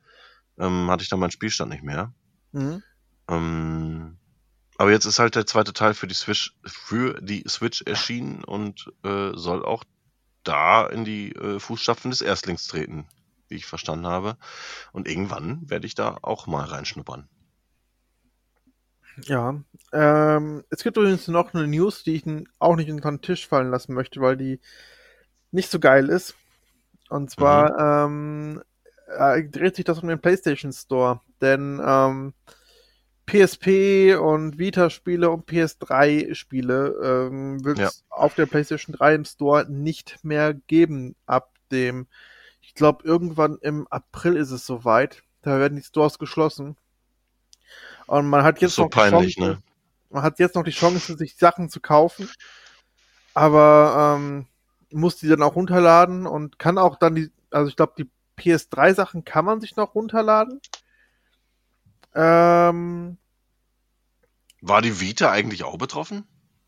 ähm, 0.59 0.91
hatte 0.91 1.03
ich 1.03 1.09
dann 1.09 1.19
meinen 1.19 1.31
Spielstand 1.31 1.71
nicht 1.71 1.83
mehr. 1.83 2.11
Mhm. 2.51 2.83
Ähm, 3.29 4.17
aber 4.81 4.89
jetzt 4.89 5.05
ist 5.05 5.19
halt 5.19 5.35
der 5.35 5.45
zweite 5.45 5.73
Teil 5.73 5.93
für 5.93 6.07
die 6.07 6.15
Switch, 6.15 6.55
für 6.65 7.21
die 7.21 7.43
Switch 7.47 7.83
erschienen 7.83 8.43
und 8.43 8.91
äh, 9.03 9.29
soll 9.35 9.63
auch 9.63 9.83
da 10.43 10.87
in 10.87 11.05
die 11.05 11.33
äh, 11.33 11.59
Fußstapfen 11.59 12.09
des 12.09 12.21
Erstlings 12.21 12.65
treten, 12.65 13.05
wie 13.47 13.57
ich 13.57 13.67
verstanden 13.67 14.07
habe. 14.07 14.37
Und 14.91 15.07
irgendwann 15.07 15.69
werde 15.69 15.85
ich 15.85 15.93
da 15.93 16.17
auch 16.23 16.47
mal 16.47 16.65
reinschnuppern. 16.65 17.29
Ja, 19.25 19.61
ähm, 19.93 20.63
es 20.71 20.81
gibt 20.81 20.97
übrigens 20.97 21.27
noch 21.27 21.53
eine 21.53 21.67
News, 21.67 22.01
die 22.03 22.15
ich 22.15 22.23
auch 22.57 22.75
nicht 22.75 22.89
unter 22.89 23.11
den 23.11 23.21
Tisch 23.21 23.47
fallen 23.47 23.69
lassen 23.69 23.93
möchte, 23.93 24.19
weil 24.19 24.35
die 24.35 24.59
nicht 25.51 25.69
so 25.69 25.79
geil 25.79 26.09
ist. 26.09 26.33
Und 27.07 27.29
zwar 27.29 28.07
mhm. 28.07 28.57
ähm, 28.57 28.63
äh, 29.15 29.43
dreht 29.47 29.75
sich 29.75 29.85
das 29.85 29.99
um 29.99 30.07
den 30.07 30.19
PlayStation 30.19 30.73
Store. 30.73 31.21
Denn 31.39 31.79
ähm, 31.85 32.33
PSP 33.25 34.17
und 34.19 34.57
Vita-Spiele 34.57 35.29
und 35.29 35.47
PS3-Spiele 35.47 37.29
ähm, 37.29 37.63
wird 37.63 37.79
es 37.79 38.03
ja. 38.09 38.15
auf 38.17 38.35
der 38.35 38.45
PlayStation 38.45 38.95
3 38.95 39.15
im 39.15 39.25
Store 39.25 39.65
nicht 39.69 40.23
mehr 40.23 40.53
geben 40.53 41.15
ab 41.25 41.51
dem, 41.71 42.07
ich 42.61 42.73
glaube, 42.73 43.03
irgendwann 43.05 43.57
im 43.61 43.87
April 43.89 44.35
ist 44.35 44.51
es 44.51 44.65
soweit. 44.65 45.23
Da 45.41 45.59
werden 45.59 45.77
die 45.77 45.83
Stores 45.83 46.19
geschlossen. 46.19 46.75
Und 48.07 48.27
man 48.27 48.43
hat 48.43 48.61
jetzt 48.61 48.75
so 48.75 48.83
noch 48.83 48.89
peinlich, 48.89 49.35
die 49.35 49.41
Chance, 49.41 49.57
ne? 49.57 49.63
man 50.09 50.23
hat 50.23 50.39
jetzt 50.39 50.55
noch 50.55 50.63
die 50.63 50.71
Chance, 50.71 51.17
sich 51.17 51.37
Sachen 51.37 51.69
zu 51.69 51.79
kaufen. 51.79 52.29
Aber 53.33 54.17
ähm, 54.17 54.47
muss 54.91 55.15
die 55.17 55.27
dann 55.27 55.41
auch 55.41 55.55
runterladen 55.55 56.27
und 56.27 56.59
kann 56.59 56.77
auch 56.77 56.97
dann 56.97 57.15
die, 57.15 57.31
also 57.49 57.69
ich 57.69 57.77
glaube, 57.77 57.93
die 57.97 58.09
PS3-Sachen 58.37 59.23
kann 59.23 59.45
man 59.45 59.61
sich 59.61 59.75
noch 59.75 59.95
runterladen. 59.95 60.59
Ähm, 62.13 63.17
War 64.61 64.81
die 64.81 64.99
Vita 64.99 65.31
eigentlich 65.31 65.63
auch 65.63 65.77
betroffen? 65.77 66.25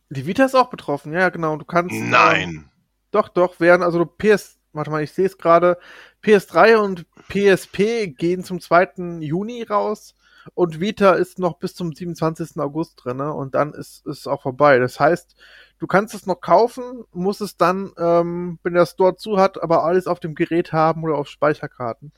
Die 0.10 0.26
Vita 0.26 0.46
ist 0.46 0.56
auch 0.56 0.70
betroffen, 0.70 1.14
ja, 1.14 1.30
genau. 1.30 1.58
Du 1.58 1.66
kannst. 1.66 1.96
Nein. 1.96 2.66
Äh, 2.68 2.70
doch, 3.12 3.30
doch, 3.30 3.60
während, 3.60 3.84
also 3.84 4.06
PS, 4.06 4.58
warte 4.74 4.92
mal, 4.92 5.04
ich 5.04 5.12
sehe 5.12 5.26
es 5.26 5.38
gerade, 5.38 5.78
PS3 6.24 6.78
und 6.78 7.06
PSP 7.30 8.08
gehen 8.08 8.44
zum 8.44 8.60
2. 8.60 9.20
Juni 9.22 9.64
raus 9.64 10.16
und 10.54 10.80
Vita 10.80 11.14
ist 11.14 11.40
noch 11.40 11.58
bis 11.58 11.76
zum 11.76 11.94
27. 11.94 12.58
August 12.58 13.04
drin 13.04 13.18
ne? 13.18 13.34
und 13.34 13.56
dann 13.56 13.74
ist 13.74 14.06
es 14.06 14.28
auch 14.28 14.42
vorbei. 14.42 14.80
Das 14.80 15.00
heißt, 15.00 15.36
du 15.80 15.88
kannst 15.88 16.14
es 16.14 16.26
noch 16.26 16.42
kaufen, 16.42 17.04
musst 17.12 17.42
es 17.42 17.58
dann, 17.58 17.92
ähm, 17.98 18.60
wenn 18.64 18.74
der 18.74 18.86
Store 18.86 19.16
zu 19.16 19.38
hat, 19.38 19.62
aber 19.62 19.84
alles 19.84 20.08
auf 20.08 20.20
dem 20.20 20.36
Gerät 20.36 20.74
haben 20.74 21.04
oder 21.04 21.16
auf 21.16 21.28
Speicherkarten. 21.28 22.12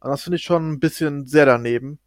Und 0.00 0.10
das 0.10 0.22
finde 0.22 0.36
ich 0.36 0.42
schon 0.42 0.72
ein 0.72 0.80
bisschen 0.80 1.26
sehr 1.26 1.46
daneben. 1.46 1.98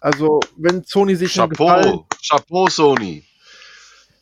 Also, 0.00 0.40
wenn 0.56 0.82
Sony 0.84 1.14
sich 1.14 1.34
Chapeau, 1.34 1.48
Gefallen, 1.48 2.00
Chapeau 2.26 2.68
Sony. 2.68 3.24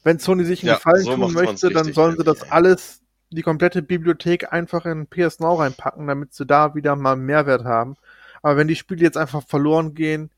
Wenn 0.02 0.18
Sony 0.18 0.44
sich 0.44 0.60
einen 0.62 0.68
Ja, 0.68 0.74
Gefallen 0.74 1.04
so 1.04 1.14
tun 1.14 1.32
möchte, 1.32 1.70
dann 1.70 1.92
sollen 1.92 2.16
sie 2.16 2.24
das 2.24 2.50
alles, 2.50 3.00
die 3.30 3.42
komplette 3.42 3.82
Bibliothek 3.82 4.52
einfach 4.52 4.86
in 4.86 5.06
PS 5.06 5.38
Now 5.38 5.54
reinpacken, 5.54 6.06
damit 6.06 6.34
sie 6.34 6.46
da 6.46 6.74
wieder 6.74 6.96
mal 6.96 7.16
Mehrwert 7.16 7.64
haben. 7.64 7.96
Aber 8.42 8.56
wenn 8.56 8.68
die 8.68 8.76
Spiele 8.76 9.02
jetzt 9.02 9.16
einfach 9.16 9.46
verloren 9.46 9.94
gehen, 9.94 10.30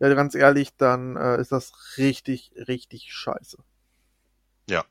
ja, 0.00 0.12
ganz 0.14 0.34
ehrlich, 0.34 0.76
dann 0.76 1.16
äh, 1.16 1.40
ist 1.40 1.52
das 1.52 1.72
richtig, 1.96 2.52
richtig 2.56 3.12
scheiße. 3.12 3.58
Ja. 4.68 4.84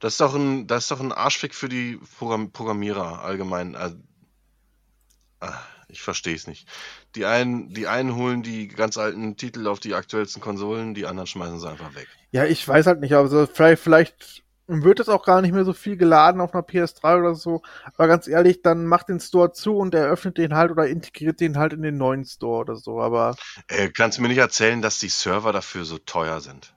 Das 0.00 0.14
ist 0.14 0.20
doch 0.20 0.34
ein, 0.34 0.66
das 0.66 0.84
ist 0.84 0.90
doch 0.90 1.00
ein 1.00 1.12
Arschfick 1.12 1.54
für 1.54 1.68
die 1.68 2.00
Programm 2.18 2.50
Programmierer 2.50 3.22
allgemein. 3.22 3.76
Also, 3.76 3.96
ah, 5.40 5.60
ich 5.88 6.02
verstehe 6.02 6.34
es 6.34 6.46
nicht. 6.46 6.68
Die 7.18 7.26
einen, 7.26 7.74
die 7.74 7.86
einen 7.88 8.14
holen 8.14 8.42
die 8.42 8.68
ganz 8.68 8.96
alten 8.96 9.36
Titel 9.36 9.66
auf 9.66 9.80
die 9.80 9.94
aktuellsten 9.94 10.40
Konsolen, 10.40 10.94
die 10.94 11.04
anderen 11.06 11.26
schmeißen 11.26 11.60
sie 11.60 11.68
einfach 11.68 11.94
weg. 11.94 12.08
Ja, 12.30 12.44
ich 12.44 12.66
weiß 12.66 12.86
halt 12.86 13.00
nicht, 13.00 13.14
aber 13.14 13.28
so, 13.28 13.46
vielleicht, 13.46 13.82
vielleicht 13.82 14.44
wird 14.66 15.00
es 15.00 15.08
auch 15.08 15.24
gar 15.24 15.40
nicht 15.40 15.52
mehr 15.52 15.64
so 15.64 15.72
viel 15.72 15.96
geladen 15.96 16.40
auf 16.42 16.52
einer 16.52 16.62
PS3 16.62 17.18
oder 17.18 17.34
so. 17.34 17.62
Aber 17.94 18.06
ganz 18.06 18.28
ehrlich, 18.28 18.60
dann 18.62 18.84
macht 18.86 19.08
den 19.08 19.20
Store 19.20 19.52
zu 19.52 19.76
und 19.76 19.94
eröffnet 19.94 20.36
den 20.38 20.54
halt 20.54 20.70
oder 20.70 20.86
integriert 20.88 21.40
den 21.40 21.56
halt 21.58 21.72
in 21.72 21.82
den 21.82 21.96
neuen 21.96 22.24
Store 22.24 22.60
oder 22.60 22.76
so. 22.76 23.00
Aber 23.00 23.38
Äh, 23.68 23.88
kannst 23.88 24.18
du 24.18 24.22
mir 24.22 24.28
nicht 24.28 24.36
erzählen, 24.36 24.82
dass 24.82 24.98
die 24.98 25.08
Server 25.08 25.52
dafür 25.54 25.86
so 25.86 25.96
teuer 25.96 26.42
sind? 26.42 26.74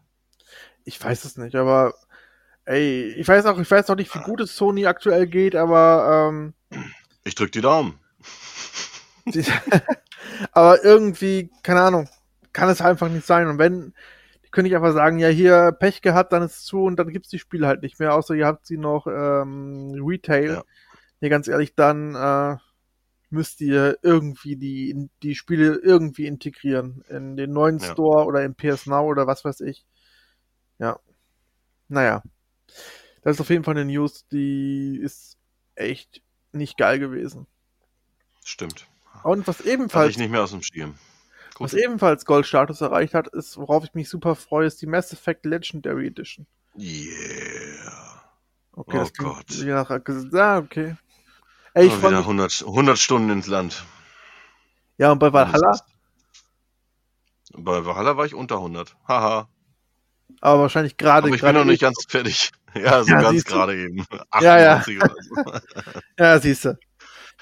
ich 0.83 1.01
weiß 1.03 1.25
es 1.25 1.37
nicht. 1.37 1.55
Aber 1.55 1.93
ey, 2.65 3.13
ich 3.13 3.27
weiß 3.27 3.45
auch, 3.47 3.59
ich 3.59 3.69
weiß 3.71 3.89
auch 3.91 3.95
nicht, 3.95 4.15
wie 4.15 4.19
gut 4.19 4.41
es 4.41 4.55
Sony 4.57 4.87
aktuell 4.87 5.27
geht, 5.27 5.55
aber 5.55 6.29
ähm, 6.29 6.53
Ich 7.23 7.33
drück 7.35 7.51
die 7.51 7.61
Daumen. 7.61 7.99
Aber 10.51 10.83
irgendwie, 10.83 11.49
keine 11.63 11.81
Ahnung, 11.81 12.09
kann 12.53 12.69
es 12.69 12.81
einfach 12.81 13.09
nicht 13.09 13.25
sein. 13.25 13.47
Und 13.47 13.57
wenn, 13.57 13.93
könnte 14.51 14.69
ich 14.69 14.75
einfach 14.75 14.93
sagen, 14.93 15.19
ja, 15.19 15.29
hier 15.29 15.71
Pech 15.71 16.01
gehabt, 16.01 16.33
dann 16.33 16.43
ist 16.43 16.57
es 16.57 16.63
zu 16.65 16.83
und 16.83 16.97
dann 16.97 17.09
gibt's 17.09 17.29
die 17.29 17.39
Spiele 17.39 17.67
halt 17.67 17.81
nicht 17.81 17.99
mehr, 17.99 18.13
außer 18.13 18.35
ihr 18.35 18.45
habt 18.45 18.65
sie 18.65 18.77
noch 18.77 19.07
ähm, 19.07 19.93
Retail. 20.05 20.49
Ja. 20.49 20.63
Nee, 21.21 21.29
ganz 21.29 21.47
ehrlich, 21.47 21.75
dann 21.75 22.15
äh, 22.15 22.57
müsst 23.29 23.61
ihr 23.61 23.97
irgendwie 24.01 24.57
die, 24.57 25.09
die 25.23 25.35
Spiele 25.35 25.75
irgendwie 25.75 26.25
integrieren. 26.27 27.03
In 27.09 27.37
den 27.37 27.51
neuen 27.51 27.79
Ja. 27.79 27.91
Store 27.91 28.25
oder 28.25 28.43
im 28.43 28.55
PS 28.55 28.87
Now 28.87 29.05
oder 29.05 29.27
was 29.27 29.45
weiß 29.45 29.61
ich. 29.61 29.85
Ja. 30.79 30.99
Naja. 31.87 32.23
Das 33.21 33.35
ist 33.35 33.41
auf 33.41 33.49
jeden 33.49 33.63
Fall 33.63 33.75
eine 33.77 33.85
News, 33.85 34.27
die 34.29 34.99
ist 35.01 35.37
echt 35.75 36.21
nicht 36.51 36.77
geil 36.77 36.99
gewesen. 36.99 37.47
Stimmt. 38.43 38.87
Und 39.23 39.47
was 39.47 39.59
Hatte 39.59 39.69
ebenfalls 39.69 40.09
ich 40.11 40.17
nicht 40.17 40.31
mehr 40.31 40.43
aus 40.43 40.51
dem 40.51 40.63
Schirm. 40.63 40.95
Was 41.59 41.71
Gut. 41.71 41.81
ebenfalls 41.81 42.25
Goldstatus 42.25 42.81
erreicht 42.81 43.13
hat, 43.13 43.27
ist, 43.27 43.57
worauf 43.57 43.83
ich 43.83 43.93
mich 43.93 44.09
super 44.09 44.35
freue, 44.35 44.65
ist 44.65 44.81
die 44.81 44.87
Mass 44.87 45.13
Effect 45.13 45.45
Legendary 45.45 46.07
Edition. 46.07 46.47
Yeah. 46.77 48.23
Okay, 48.73 48.99
Oh 49.03 49.09
Gott. 49.17 49.49
ja, 49.51 50.57
okay. 50.57 50.95
Ey, 51.73 51.87
ich 51.87 51.97
wieder 51.97 52.09
mich. 52.09 52.19
100, 52.19 52.63
100 52.65 52.97
Stunden 52.97 53.29
ins 53.29 53.47
Land. 53.47 53.83
Ja, 54.97 55.11
und 55.11 55.19
bei 55.19 55.31
Valhalla, 55.31 55.79
Bei 57.53 57.85
Valhalla 57.85 58.17
war 58.17 58.25
ich 58.25 58.33
unter 58.33 58.55
100. 58.55 58.95
Haha. 59.07 59.47
aber 60.41 60.61
wahrscheinlich 60.61 60.97
gerade. 60.97 61.27
Aber 61.27 61.35
ich 61.35 61.41
bin 61.41 61.53
noch 61.53 61.65
nicht 61.65 61.81
ganz 61.81 62.05
fertig. 62.07 62.51
Ja, 62.73 63.03
so 63.03 63.11
Ja, 63.11 63.21
ganz 63.21 63.43
gerade 63.43 63.75
eben. 63.75 64.05
Ja, 64.39 64.57
ja. 64.57 64.75
98 64.77 65.03
oder 65.03 65.15
so. 65.19 65.59
Ja, 66.17 66.39
siehst 66.39 66.63
du. 66.63 66.79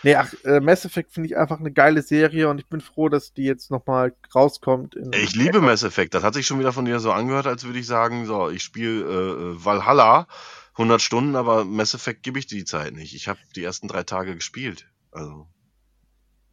Nee, 0.04 0.16
ach, 0.16 0.34
äh, 0.46 0.60
Mass 0.60 0.86
Effect 0.86 1.12
finde 1.12 1.28
ich 1.28 1.38
einfach 1.38 1.60
eine 1.60 1.72
geile 1.72 2.02
Serie 2.02 2.50
und 2.50 2.60
ich 2.60 2.68
bin 2.68 2.82
froh, 2.82 3.10
dass 3.10 3.34
die 3.34 3.44
jetzt 3.44 3.70
nochmal 3.70 4.16
rauskommt. 4.34 4.96
Ich 5.14 5.36
liebe 5.36 5.62
Mass 5.62 5.84
Effect. 5.84 6.14
Das 6.14 6.24
hat 6.24 6.34
sich 6.34 6.48
schon 6.48 6.60
wieder 6.60 6.74
von 6.74 6.86
dir 6.86 7.00
so 7.00 7.12
angehört, 7.12 7.48
als 7.48 7.66
würde 7.66 7.80
ich 7.80 7.88
sagen, 7.88 8.26
so, 8.26 8.50
ich 8.50 8.64
spiele 8.64 9.02
äh, 9.02 9.66
Valhalla 9.66 10.28
100 10.74 11.02
Stunden, 11.02 11.36
aber 11.36 11.66
Mass 11.66 11.94
Effect 11.94 12.24
gebe 12.24 12.40
ich 12.40 12.48
die 12.48 12.64
Zeit 12.64 12.94
nicht. 12.94 13.14
Ich 13.14 13.28
habe 13.28 13.40
die 13.56 13.64
ersten 13.64 13.88
drei 13.88 14.04
Tage 14.04 14.36
gespielt. 14.36 14.88
Also 15.12 15.48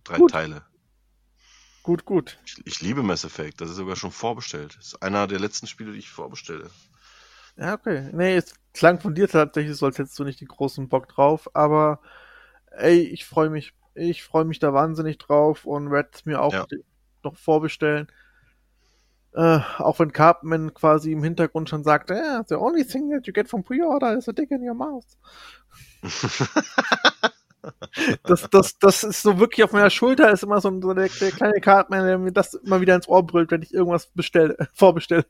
drei 0.02 0.16
Gut. 0.16 0.32
Teile. 0.32 0.64
Gut, 1.84 2.04
gut. 2.04 2.36
Ich, 2.44 2.66
ich 2.66 2.80
liebe 2.80 3.04
Mass 3.04 3.24
Effect. 3.24 3.60
Das 3.60 3.70
ist 3.70 3.76
sogar 3.76 3.94
schon 3.94 4.10
vorbestellt. 4.10 4.74
Das 4.76 4.86
ist 4.86 5.02
einer 5.02 5.28
der 5.28 5.38
letzten 5.38 5.68
Spiele, 5.68 5.92
die 5.92 6.00
ich 6.00 6.10
vorbestelle. 6.10 6.68
Ja, 7.56 7.74
okay. 7.74 8.10
Nee, 8.12 8.34
es 8.36 8.54
klang 8.74 9.00
von 9.00 9.14
dir 9.14 9.28
tatsächlich, 9.28 9.76
so 9.76 9.86
als 9.86 9.98
hättest 9.98 10.18
du 10.18 10.24
nicht 10.24 10.40
den 10.40 10.48
großen 10.48 10.88
Bock 10.88 11.08
drauf, 11.08 11.48
aber 11.54 12.00
ey, 12.76 13.00
ich 13.02 13.24
freue 13.24 13.50
mich. 13.50 13.74
Ich 13.94 14.22
freue 14.22 14.44
mich 14.44 14.58
da 14.58 14.72
wahnsinnig 14.74 15.18
drauf 15.18 15.64
und 15.64 15.90
werde 15.90 16.10
es 16.12 16.26
mir 16.26 16.40
auch 16.42 16.52
Ja. 16.52 16.66
noch 17.22 17.36
vorbestellen. 17.36 18.08
Äh, 19.34 19.60
auch 19.78 19.98
wenn 19.98 20.12
Cartman 20.12 20.72
quasi 20.74 21.12
im 21.12 21.22
Hintergrund 21.22 21.68
schon 21.68 21.84
sagt, 21.84 22.10
yeah, 22.10 22.42
the 22.48 22.54
only 22.56 22.84
thing 22.86 23.10
that 23.10 23.26
you 23.26 23.32
get 23.32 23.48
from 23.48 23.62
pre-order 23.62 24.16
is 24.16 24.28
a 24.28 24.32
dick 24.32 24.50
in 24.50 24.62
your 24.66 24.74
mouth. 24.74 25.04
Das, 28.22 28.48
das, 28.50 28.78
das 28.78 29.02
ist 29.02 29.22
so 29.22 29.40
wirklich 29.40 29.64
auf 29.64 29.72
meiner 29.72 29.90
Schulter, 29.90 30.30
ist 30.30 30.44
immer 30.44 30.60
so, 30.60 30.68
ein, 30.68 30.80
so 30.80 30.94
der, 30.94 31.08
der 31.08 31.32
kleine 31.32 31.60
Cartman, 31.60 32.06
der 32.06 32.16
mir 32.18 32.30
das 32.30 32.54
immer 32.54 32.80
wieder 32.80 32.94
ins 32.94 33.08
Ohr 33.08 33.26
brüllt, 33.26 33.50
wenn 33.50 33.62
ich 33.62 33.74
irgendwas 33.74 34.06
bestelle, 34.14 34.56
vorbestelle. 34.74 35.26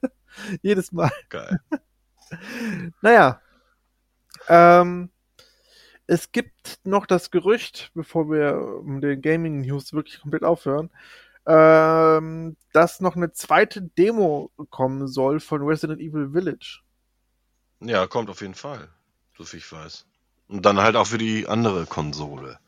Jedes 0.63 0.93
Mal. 0.93 1.11
Geil. 1.29 1.61
Naja. 3.01 3.41
Ähm, 4.49 5.11
es 6.07 6.33
gibt 6.33 6.79
noch 6.85 7.07
das 7.07 7.31
Gerücht, 7.31 7.91
bevor 7.95 8.31
wir 8.31 8.57
um 8.81 9.01
den 9.01 9.21
Gaming 9.23 9.61
News 9.63 9.93
wirklich 9.93 10.21
komplett 10.21 10.45
aufhören, 10.45 10.91
ähm, 11.47 12.57
dass 12.73 13.01
noch 13.01 13.17
eine 13.17 13.33
zweite 13.33 13.83
Demo 13.83 14.51
kommen 14.71 15.07
soll 15.09 15.41
von 15.41 15.63
Resident 15.63 16.01
Evil 16.01 16.31
Village. 16.33 16.81
Ja, 17.81 18.07
kommt 18.07 18.31
auf 18.31 18.41
jeden 18.41 18.55
Fall. 18.55 18.89
So 19.37 19.45
viel 19.45 19.59
ich 19.59 19.71
weiß. 19.71 20.07
Und 20.49 20.65
dann 20.65 20.81
halt 20.81 20.97
auch 20.97 21.07
für 21.07 21.19
die 21.19 21.47
andere 21.47 21.87
Konsole. 21.87 22.59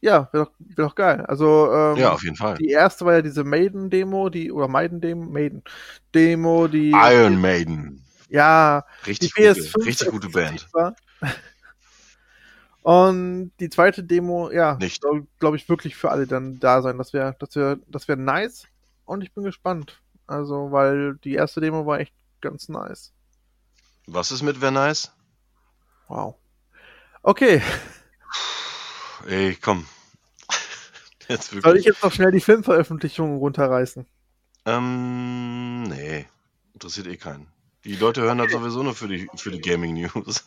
Ja, 0.00 0.28
wäre 0.32 0.44
doch, 0.44 0.52
wär 0.58 0.84
doch 0.86 0.94
geil. 0.94 1.24
Also, 1.26 1.72
ähm, 1.72 1.96
Ja, 1.96 2.12
auf 2.12 2.22
jeden 2.22 2.36
Fall. 2.36 2.56
die 2.58 2.68
erste 2.68 3.04
war 3.06 3.14
ja 3.14 3.22
diese 3.22 3.44
Maiden-Demo, 3.44 4.28
die, 4.28 4.52
oder 4.52 4.68
Maiden-Demo, 4.68 5.24
Maiden-Demo, 5.24 6.68
die, 6.68 6.90
Iron 6.90 7.40
Maiden. 7.40 8.04
ja, 8.28 8.84
Richtig 9.06 9.34
gute, 9.34 9.52
PS5 9.52 9.86
richtig 9.86 10.08
gute 10.10 10.28
Band. 10.28 10.68
war. 10.74 10.94
Und 12.82 13.50
die 13.58 13.68
zweite 13.68 14.04
Demo, 14.04 14.50
ja, 14.50 14.76
Nicht. 14.76 15.02
soll, 15.02 15.26
glaube 15.40 15.56
ich, 15.56 15.68
wirklich 15.68 15.96
für 15.96 16.10
alle 16.10 16.26
dann 16.26 16.60
da 16.60 16.82
sein. 16.82 16.98
Das 16.98 17.12
wäre, 17.12 17.34
das 17.40 17.56
wäre, 17.56 17.80
das 17.88 18.06
wäre 18.06 18.18
nice. 18.18 18.68
Und 19.04 19.22
ich 19.22 19.32
bin 19.32 19.42
gespannt. 19.44 20.00
Also, 20.28 20.70
weil 20.70 21.16
die 21.16 21.34
erste 21.34 21.60
Demo 21.60 21.86
war 21.86 21.98
echt 22.00 22.14
ganz 22.40 22.68
nice. 22.68 23.12
Was 24.06 24.30
ist 24.30 24.42
mit 24.42 24.60
Wer 24.60 24.70
Nice? 24.70 25.10
Wow. 26.08 26.36
Okay, 27.22 27.60
Ey, 29.26 29.56
komm. 29.56 29.86
Jetzt 31.28 31.52
wirklich. 31.52 31.64
soll 31.64 31.76
ich 31.78 31.84
jetzt 31.84 32.02
noch 32.02 32.12
schnell 32.12 32.30
die 32.30 32.40
Filmveröffentlichungen 32.40 33.38
runterreißen? 33.38 34.06
Ähm, 34.64 35.82
nee. 35.84 36.26
Interessiert 36.74 37.08
eh 37.08 37.16
keinen. 37.16 37.48
Die 37.86 37.94
Leute 37.94 38.22
hören 38.22 38.38
das 38.38 38.50
sowieso 38.50 38.82
nur 38.82 38.94
für 38.94 39.06
die, 39.06 39.28
für 39.36 39.52
die 39.52 39.60
Gaming 39.60 39.94
News. 39.94 40.44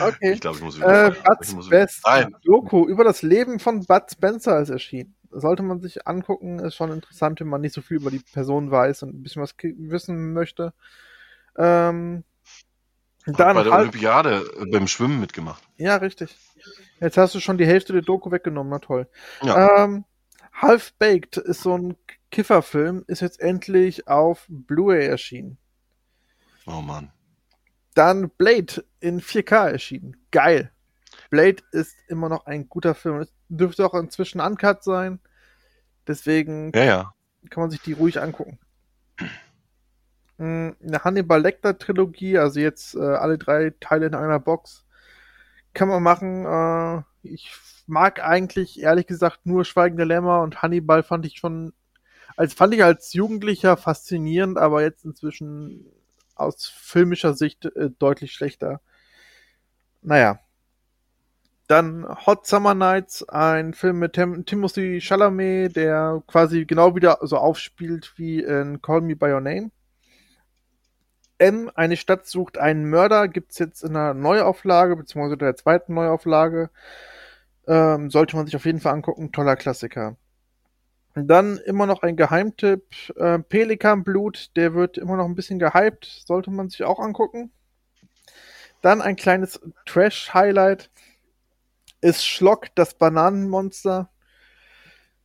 Okay. 0.00 0.34
Ich 0.34 0.40
glaube, 0.40 0.58
ich 0.58 0.62
muss 0.62 0.76
wieder. 0.76 1.06
Äh, 1.06 1.10
Bud 1.10 1.40
wieder 1.40 1.68
Best 1.68 2.02
Nein. 2.06 2.36
Doku 2.44 2.86
über 2.86 3.02
das 3.02 3.22
Leben 3.22 3.58
von 3.58 3.84
Bud 3.84 4.04
Spencer 4.10 4.60
ist 4.60 4.68
erschienen. 4.68 5.16
Sollte 5.30 5.64
man 5.64 5.80
sich 5.80 6.06
angucken, 6.06 6.60
ist 6.60 6.76
schon 6.76 6.92
interessant, 6.92 7.40
wenn 7.40 7.48
man 7.48 7.60
nicht 7.60 7.74
so 7.74 7.80
viel 7.80 7.96
über 7.96 8.10
die 8.10 8.20
Person 8.20 8.70
weiß 8.70 9.02
und 9.02 9.14
ein 9.14 9.22
bisschen 9.22 9.42
was 9.42 9.54
wissen 9.60 10.32
möchte. 10.32 10.74
Ähm, 11.56 12.22
dann 13.26 13.56
bei 13.56 13.64
der 13.64 13.72
halt, 13.72 13.82
Olympiade 13.88 14.44
äh, 14.60 14.66
beim 14.70 14.86
Schwimmen 14.86 15.18
mitgemacht. 15.18 15.62
ja, 15.76 15.96
richtig. 15.96 16.36
Jetzt 17.00 17.18
hast 17.18 17.34
du 17.34 17.40
schon 17.40 17.58
die 17.58 17.66
Hälfte 17.66 17.92
der 17.92 18.02
Doku 18.02 18.30
weggenommen, 18.30 18.70
na 18.70 18.78
toll. 18.78 19.08
Ja. 19.42 19.84
Ähm, 19.84 20.04
Half 20.60 20.94
Baked 20.94 21.36
ist 21.36 21.62
so 21.62 21.76
ein 21.76 21.96
Kifferfilm, 22.30 23.04
ist 23.06 23.20
jetzt 23.20 23.40
endlich 23.40 24.08
auf 24.08 24.46
Blu-ray 24.48 25.06
erschienen. 25.06 25.58
Oh 26.66 26.80
Mann. 26.82 27.12
Dann 27.94 28.30
Blade 28.30 28.84
in 29.00 29.20
4K 29.20 29.70
erschienen. 29.70 30.16
Geil. 30.30 30.70
Blade 31.30 31.62
ist 31.72 31.96
immer 32.08 32.28
noch 32.28 32.46
ein 32.46 32.68
guter 32.68 32.94
Film. 32.94 33.20
Es 33.20 33.32
dürfte 33.48 33.86
auch 33.86 33.94
inzwischen 33.94 34.40
uncut 34.40 34.82
sein. 34.84 35.20
Deswegen 36.06 36.72
Ja, 36.74 36.84
ja. 36.84 37.14
kann 37.50 37.62
man 37.62 37.70
sich 37.70 37.82
die 37.82 37.92
ruhig 37.92 38.20
angucken. 38.20 38.58
Mm, 40.38 40.70
Eine 40.82 41.04
Hannibal 41.04 41.40
Lecter 41.40 41.78
Trilogie, 41.78 42.38
also 42.38 42.60
jetzt 42.60 42.94
äh, 42.94 43.00
alle 43.00 43.38
drei 43.38 43.72
Teile 43.80 44.06
in 44.06 44.14
einer 44.14 44.38
Box, 44.40 44.84
kann 45.74 45.88
man 45.88 46.02
machen. 46.02 46.44
Äh, 46.44 47.02
ich 47.32 47.52
mag 47.86 48.22
eigentlich 48.22 48.80
ehrlich 48.80 49.06
gesagt 49.06 49.46
nur 49.46 49.64
Schweigende 49.64 50.04
Lämmer 50.04 50.42
und 50.42 50.62
Hannibal 50.62 51.02
fand 51.02 51.26
ich 51.26 51.38
schon, 51.38 51.72
als 52.36 52.54
fand 52.54 52.74
ich 52.74 52.82
als 52.82 53.12
Jugendlicher 53.12 53.76
faszinierend, 53.76 54.58
aber 54.58 54.82
jetzt 54.82 55.04
inzwischen 55.04 55.86
aus 56.34 56.66
filmischer 56.66 57.34
Sicht 57.34 57.64
äh, 57.64 57.90
deutlich 57.98 58.32
schlechter. 58.32 58.80
Naja. 60.02 60.40
Dann 61.68 62.06
Hot 62.26 62.46
Summer 62.46 62.74
Nights, 62.74 63.28
ein 63.28 63.74
Film 63.74 63.98
mit 63.98 64.12
Tim 64.12 64.46
Timothy 64.46 65.00
Chalamet, 65.00 65.74
der 65.74 66.22
quasi 66.28 66.64
genau 66.64 66.94
wieder 66.94 67.18
so 67.22 67.38
aufspielt 67.38 68.12
wie 68.16 68.40
in 68.40 68.80
Call 68.82 69.00
Me 69.00 69.16
By 69.16 69.32
Your 69.32 69.40
Name. 69.40 69.72
M, 71.38 71.70
eine 71.74 71.96
Stadt 71.96 72.26
sucht 72.26 72.56
einen 72.56 72.88
Mörder, 72.88 73.28
gibt's 73.28 73.58
jetzt 73.58 73.82
in 73.82 73.96
einer 73.96 74.14
Neuauflage, 74.14 74.96
beziehungsweise 74.96 75.36
der 75.36 75.56
zweiten 75.56 75.94
Neuauflage. 75.94 76.70
Ähm, 77.66 78.10
sollte 78.10 78.36
man 78.36 78.46
sich 78.46 78.56
auf 78.56 78.64
jeden 78.66 78.80
Fall 78.80 78.94
angucken, 78.94 79.32
toller 79.32 79.56
Klassiker. 79.56 80.16
Dann 81.14 81.56
immer 81.58 81.86
noch 81.86 82.02
ein 82.02 82.16
Geheimtipp, 82.16 82.84
äh, 83.16 83.38
Pelikanblut, 83.40 84.54
der 84.56 84.74
wird 84.74 84.98
immer 84.98 85.16
noch 85.16 85.24
ein 85.24 85.34
bisschen 85.34 85.58
gehypt, 85.58 86.22
sollte 86.26 86.50
man 86.52 86.68
sich 86.68 86.84
auch 86.84 87.00
angucken. 87.00 87.50
Dann 88.80 89.02
ein 89.02 89.16
kleines 89.16 89.60
Trash-Highlight 89.84 90.90
ist 92.00 92.24
Schlock, 92.26 92.74
das 92.74 92.94
Bananenmonster. 92.94 94.08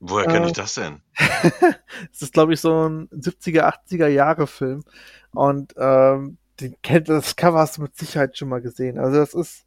Woher 0.02 0.28
kenne 0.28 0.48
Äh, 0.48 0.48
ich 0.48 0.54
das 0.54 0.74
denn? 0.74 1.02
Es 2.14 2.22
ist, 2.22 2.34
glaube 2.34 2.54
ich, 2.54 2.62
so 2.62 2.88
ein 2.90 3.10
70er, 3.12 3.64
80er 3.64 4.08
Jahre 4.08 4.48
Film. 4.48 4.84
Und 5.34 5.74
ähm, 5.78 6.38
den 6.60 6.76
kennt 6.82 7.10
das 7.10 7.36
Cover 7.36 7.60
hast 7.60 7.78
du 7.78 7.84
mit 7.84 7.98
Sicherheit 7.98 8.38
schon 8.38 8.50
mal 8.50 8.62
gesehen. 8.62 9.00
Also 9.00 9.18
das 9.18 9.34
ist 9.34 9.66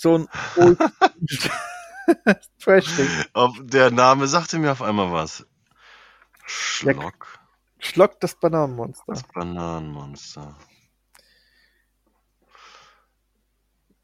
so 0.00 0.16
ein 0.16 0.28
Trash-Ding. 2.58 3.08
Der 3.68 3.90
Name 3.90 4.26
sagte 4.28 4.58
mir 4.58 4.72
auf 4.72 4.80
einmal 4.80 5.12
was. 5.12 5.46
Schlock. 6.46 7.38
Schlock, 7.78 8.18
das 8.20 8.34
Bananenmonster. 8.34 9.04
Das 9.06 9.24
Bananenmonster. 9.24 10.56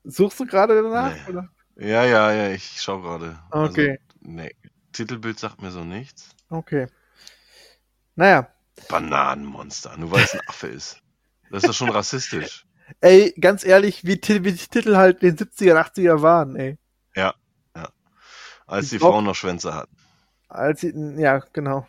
Suchst 0.04 0.38
du 0.38 0.44
gerade 0.44 0.82
danach? 0.82 1.14
Nee. 1.14 1.30
Oder? 1.30 1.48
Ja, 1.76 2.04
ja, 2.04 2.30
ja, 2.30 2.50
ich 2.50 2.82
schau 2.82 3.00
gerade. 3.00 3.38
Okay. 3.50 3.92
Also, 3.92 4.02
nee. 4.20 4.54
Titelbild 4.92 5.38
sagt 5.38 5.62
mir 5.62 5.70
so 5.70 5.82
nichts. 5.82 6.28
Okay. 6.50 6.88
Naja. 8.16 8.50
Bananenmonster, 8.90 9.96
nur 9.96 10.10
weil 10.10 10.24
es 10.24 10.34
ein 10.34 10.46
Affe 10.46 10.66
ist. 10.68 11.00
Das 11.50 11.62
ist 11.62 11.68
doch 11.68 11.74
schon 11.74 11.90
rassistisch. 11.90 12.66
Ey, 13.00 13.34
ganz 13.40 13.64
ehrlich, 13.64 14.04
wie, 14.04 14.20
wie 14.22 14.52
die 14.52 14.66
Titel 14.68 14.96
halt 14.96 15.22
in 15.22 15.36
den 15.36 15.48
70er, 15.48 15.74
80er 15.74 16.22
waren, 16.22 16.56
ey. 16.56 16.78
Als 18.68 18.90
die 18.90 18.98
glaub- 18.98 19.12
Frauen 19.12 19.24
noch 19.24 19.36
Schwänze 19.36 19.74
hatten. 19.74 19.96
Als 20.48 20.80
sie, 20.80 20.92
ja, 21.18 21.38
genau. 21.52 21.86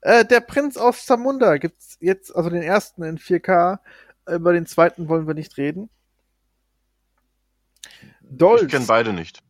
Äh, 0.00 0.24
der 0.24 0.38
Prinz 0.40 0.76
aus 0.76 1.04
Zamunda 1.06 1.56
gibt's 1.56 1.96
jetzt, 2.00 2.34
also 2.36 2.50
den 2.50 2.62
ersten 2.62 3.02
in 3.02 3.18
4K. 3.18 3.80
Über 4.28 4.52
den 4.52 4.66
zweiten 4.66 5.08
wollen 5.08 5.26
wir 5.26 5.34
nicht 5.34 5.56
reden. 5.56 5.90
Dolls. 8.20 8.62
Ich 8.62 8.68
kenne 8.68 8.86
beide 8.86 9.12
nicht. 9.12 9.42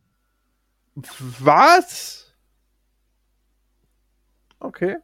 Was? 0.95 2.33
Okay. 4.59 4.97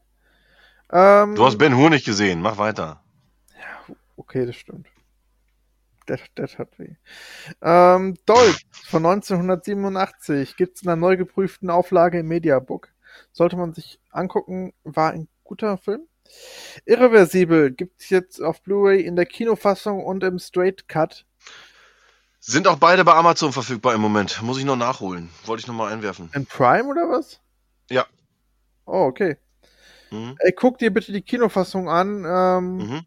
Ähm, 0.91 1.35
Du 1.35 1.45
hast 1.45 1.57
Ben 1.59 1.75
Hur 1.75 1.91
nicht 1.91 2.05
gesehen, 2.05 2.41
mach 2.41 2.57
weiter. 2.57 3.03
Okay, 4.15 4.45
das 4.47 4.55
stimmt. 4.55 4.87
Das, 6.05 6.19
das 6.35 6.57
hat 6.57 6.77
weh. 6.79 6.95
Ähm, 7.61 8.15
Dolch 8.25 8.65
von 8.85 9.05
1987 9.05 10.55
gibt's 10.55 10.81
in 10.81 10.89
einer 10.89 10.95
neu 10.95 11.17
geprüften 11.17 11.69
Auflage 11.69 12.19
im 12.19 12.27
Mediabook. 12.27 12.89
Sollte 13.31 13.55
man 13.55 13.73
sich 13.73 13.99
angucken, 14.11 14.73
war 14.83 15.11
ein 15.11 15.27
guter 15.43 15.77
Film. 15.77 16.01
Irreversibel 16.85 17.71
gibt's 17.71 18.09
jetzt 18.09 18.41
auf 18.41 18.61
Blu-ray 18.63 19.01
in 19.01 19.15
der 19.15 19.25
Kinofassung 19.25 20.03
und 20.03 20.23
im 20.23 20.39
Straight 20.39 20.87
Cut. 20.87 21.25
Sind 22.39 22.67
auch 22.67 22.77
beide 22.77 23.05
bei 23.05 23.13
Amazon 23.13 23.53
verfügbar 23.53 23.93
im 23.93 24.01
Moment. 24.01 24.41
Muss 24.41 24.57
ich 24.57 24.65
noch 24.65 24.75
nachholen. 24.75 25.29
Wollte 25.45 25.61
ich 25.61 25.67
noch 25.67 25.75
mal 25.75 25.91
einwerfen. 25.91 26.29
In 26.33 26.45
Prime 26.45 26.89
oder 26.89 27.09
was? 27.09 27.39
Ja. 27.89 28.05
Oh, 28.85 29.05
okay. 29.05 29.37
Mhm. 30.11 30.35
Ey, 30.39 30.51
guck 30.51 30.77
dir 30.77 30.91
bitte 30.93 31.13
die 31.13 31.21
Kinofassung 31.21 31.87
an. 31.89 32.25
Ähm, 32.25 32.77
Mhm. 32.77 33.05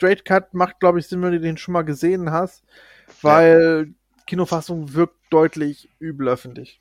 Straight 0.00 0.24
Cut 0.24 0.54
macht, 0.54 0.80
glaube 0.80 0.98
ich, 0.98 1.06
Sinn, 1.06 1.20
wenn 1.20 1.32
du 1.32 1.40
den 1.40 1.58
schon 1.58 1.72
mal 1.72 1.82
gesehen 1.82 2.30
hast, 2.30 2.64
weil 3.20 3.92
Kinofassung 4.26 4.94
wirkt 4.94 5.18
deutlich 5.28 5.90
übler, 6.00 6.38
finde 6.38 6.62
ich. 6.62 6.80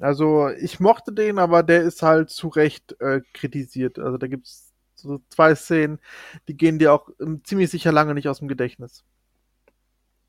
Also, 0.00 0.48
ich 0.50 0.78
mochte 0.78 1.12
den, 1.12 1.40
aber 1.40 1.64
der 1.64 1.82
ist 1.82 2.02
halt 2.02 2.30
zu 2.30 2.46
Recht 2.46 2.94
äh, 3.00 3.22
kritisiert. 3.34 3.98
Also, 3.98 4.18
da 4.18 4.28
gibt's 4.28 4.72
so 4.94 5.20
zwei 5.30 5.56
Szenen, 5.56 5.98
die 6.46 6.56
gehen 6.56 6.78
dir 6.78 6.92
auch 6.92 7.08
ähm, 7.20 7.42
ziemlich 7.42 7.70
sicher 7.70 7.90
lange 7.90 8.14
nicht 8.14 8.28
aus 8.28 8.38
dem 8.38 8.46
Gedächtnis. 8.46 9.02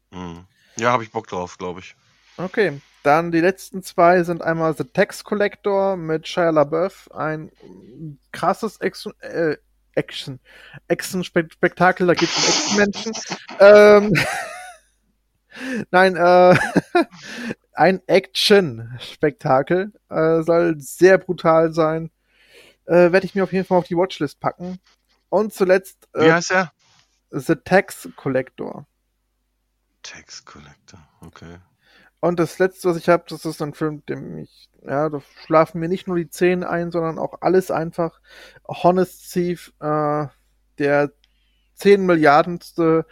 Mhm. 0.09 0.45
Ja, 0.77 0.91
habe 0.91 1.03
ich 1.03 1.11
Bock 1.11 1.27
drauf, 1.27 1.59
glaube 1.59 1.81
ich. 1.81 1.95
Okay, 2.37 2.81
dann 3.03 3.31
die 3.31 3.39
letzten 3.39 3.83
zwei 3.83 4.23
sind 4.23 4.41
einmal 4.41 4.75
The 4.75 4.85
Tax 4.85 5.23
Collector 5.23 5.95
mit 5.95 6.27
Shia 6.27 6.49
LaBeouf, 6.49 7.11
ein 7.13 7.51
mm, 7.63 8.17
krasses 8.31 8.77
Action, 8.77 9.13
äh, 9.19 9.57
Action, 9.95 10.39
Action-Spektakel, 10.87 12.07
da 12.07 12.13
geht 12.13 12.29
es 12.29 12.37
um 12.37 12.79
Action-Menschen. 12.79 13.13
Ähm, 13.59 14.13
Nein, 15.91 16.15
äh, 16.15 16.55
ein 17.73 18.01
Action-Spektakel, 18.07 19.93
äh, 20.09 20.41
soll 20.43 20.79
sehr 20.79 21.17
brutal 21.17 21.73
sein. 21.73 22.11
Äh, 22.85 23.11
Werde 23.11 23.25
ich 23.25 23.35
mir 23.35 23.43
auf 23.43 23.53
jeden 23.53 23.65
Fall 23.65 23.77
auf 23.77 23.87
die 23.87 23.97
Watchlist 23.97 24.39
packen. 24.39 24.79
Und 25.29 25.53
zuletzt 25.53 26.07
Wie 26.13 26.25
äh, 26.25 26.31
heißt 26.31 26.51
er? 26.51 26.71
The 27.31 27.55
Tax 27.55 28.09
Collector. 28.15 28.85
Tax 30.03 30.43
Collector, 30.43 30.99
okay. 31.21 31.59
Und 32.21 32.39
das 32.39 32.59
letzte, 32.59 32.87
was 32.87 32.97
ich 32.97 33.09
habe, 33.09 33.25
das 33.27 33.45
ist 33.45 33.61
ein 33.63 33.73
Film, 33.73 34.05
dem 34.05 34.37
ich, 34.37 34.69
ja, 34.83 35.09
da 35.09 35.21
schlafen 35.43 35.79
mir 35.79 35.89
nicht 35.89 36.07
nur 36.07 36.17
die 36.17 36.29
Zähne 36.29 36.69
ein, 36.69 36.91
sondern 36.91 37.17
auch 37.17 37.41
alles 37.41 37.71
einfach. 37.71 38.21
Honest 38.67 39.33
Thief, 39.33 39.73
äh, 39.79 40.27
der 40.77 41.11
10 41.73 42.05
Milliardenste 42.05 43.07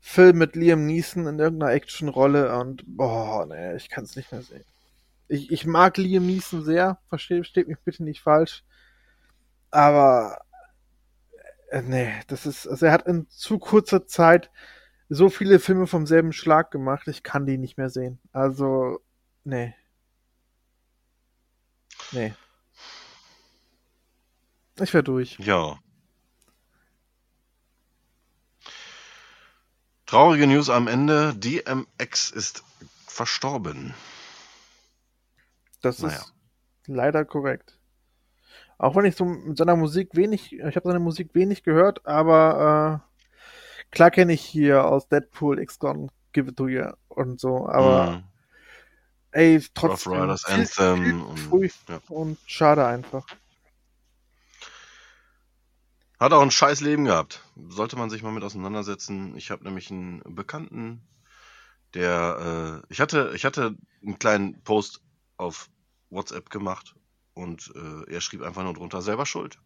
Film 0.00 0.38
mit 0.38 0.56
Liam 0.56 0.86
Neeson 0.86 1.26
in 1.26 1.38
irgendeiner 1.38 1.72
Actionrolle 1.72 2.58
und, 2.58 2.84
boah, 2.86 3.44
nee, 3.44 3.76
ich 3.76 3.90
kann 3.90 4.04
es 4.04 4.16
nicht 4.16 4.32
mehr 4.32 4.40
sehen. 4.40 4.64
Ich, 5.28 5.52
ich 5.52 5.66
mag 5.66 5.98
Liam 5.98 6.24
Neeson 6.24 6.64
sehr, 6.64 6.98
versteht, 7.08 7.38
versteht 7.38 7.68
mich 7.68 7.78
bitte 7.84 8.02
nicht 8.02 8.22
falsch. 8.22 8.64
Aber, 9.70 10.38
äh, 11.70 11.82
nee, 11.82 12.14
das 12.28 12.46
ist, 12.46 12.66
also 12.66 12.86
er 12.86 12.92
hat 12.92 13.06
in 13.06 13.28
zu 13.28 13.58
kurzer 13.58 14.06
Zeit 14.06 14.50
so 15.08 15.30
viele 15.30 15.58
Filme 15.58 15.86
vom 15.86 16.06
selben 16.06 16.32
Schlag 16.32 16.70
gemacht, 16.70 17.08
ich 17.08 17.22
kann 17.22 17.46
die 17.46 17.58
nicht 17.58 17.78
mehr 17.78 17.90
sehen. 17.90 18.18
Also, 18.32 19.00
nee. 19.44 19.74
Nee. 22.12 22.34
Ich 24.80 24.94
wär 24.94 25.02
durch. 25.02 25.38
Ja. 25.38 25.78
Traurige 30.06 30.46
News 30.46 30.70
am 30.70 30.88
Ende. 30.88 31.34
DMX 31.34 32.30
ist 32.30 32.62
verstorben. 33.06 33.94
Das 35.82 35.98
Naja. 36.00 36.16
ist 36.16 36.32
leider 36.86 37.24
korrekt. 37.24 37.78
Auch 38.78 38.94
wenn 38.94 39.04
ich 39.04 39.16
so 39.16 39.24
mit 39.24 39.58
seiner 39.58 39.76
Musik 39.76 40.10
wenig, 40.14 40.52
ich 40.52 40.76
habe 40.76 40.88
seine 40.88 41.00
Musik 41.00 41.34
wenig 41.34 41.62
gehört, 41.64 42.06
aber 42.06 43.02
äh, 43.04 43.07
klar 43.90 44.10
kenne 44.10 44.32
ich 44.32 44.42
hier 44.42 44.84
aus 44.84 45.08
Deadpool, 45.08 45.58
X-Gon, 45.60 46.10
Give 46.32 46.50
It 46.50 46.56
To 46.56 46.68
You 46.68 46.92
und 47.08 47.40
so, 47.40 47.68
aber 47.68 48.16
Mhm. 48.16 48.24
ey, 49.32 49.56
Rough 49.56 49.70
trotzdem 49.74 50.12
Riders 50.12 50.44
viel, 50.44 50.54
Anthem 50.54 51.04
viel 51.04 51.20
und, 51.20 51.38
früh 51.38 51.68
ja. 51.88 52.00
und 52.08 52.38
schade 52.46 52.86
einfach. 52.86 53.26
Hat 56.20 56.32
auch 56.32 56.42
ein 56.42 56.50
scheiß 56.50 56.80
Leben 56.80 57.04
gehabt. 57.04 57.44
Sollte 57.68 57.96
man 57.96 58.10
sich 58.10 58.22
mal 58.22 58.32
mit 58.32 58.42
auseinandersetzen. 58.42 59.36
Ich 59.36 59.50
habe 59.50 59.64
nämlich 59.64 59.90
einen 59.90 60.20
Bekannten, 60.34 61.06
der, 61.94 62.82
äh, 62.84 62.92
ich 62.92 63.00
hatte, 63.00 63.32
ich 63.34 63.44
hatte 63.44 63.76
einen 64.02 64.18
kleinen 64.18 64.62
Post 64.62 65.00
auf 65.36 65.70
WhatsApp 66.10 66.50
gemacht 66.50 66.94
und 67.34 67.72
äh, 67.76 68.12
er 68.12 68.20
schrieb 68.20 68.42
einfach 68.42 68.64
nur 68.64 68.74
drunter 68.74 69.00
selber 69.00 69.26
schuld. 69.26 69.58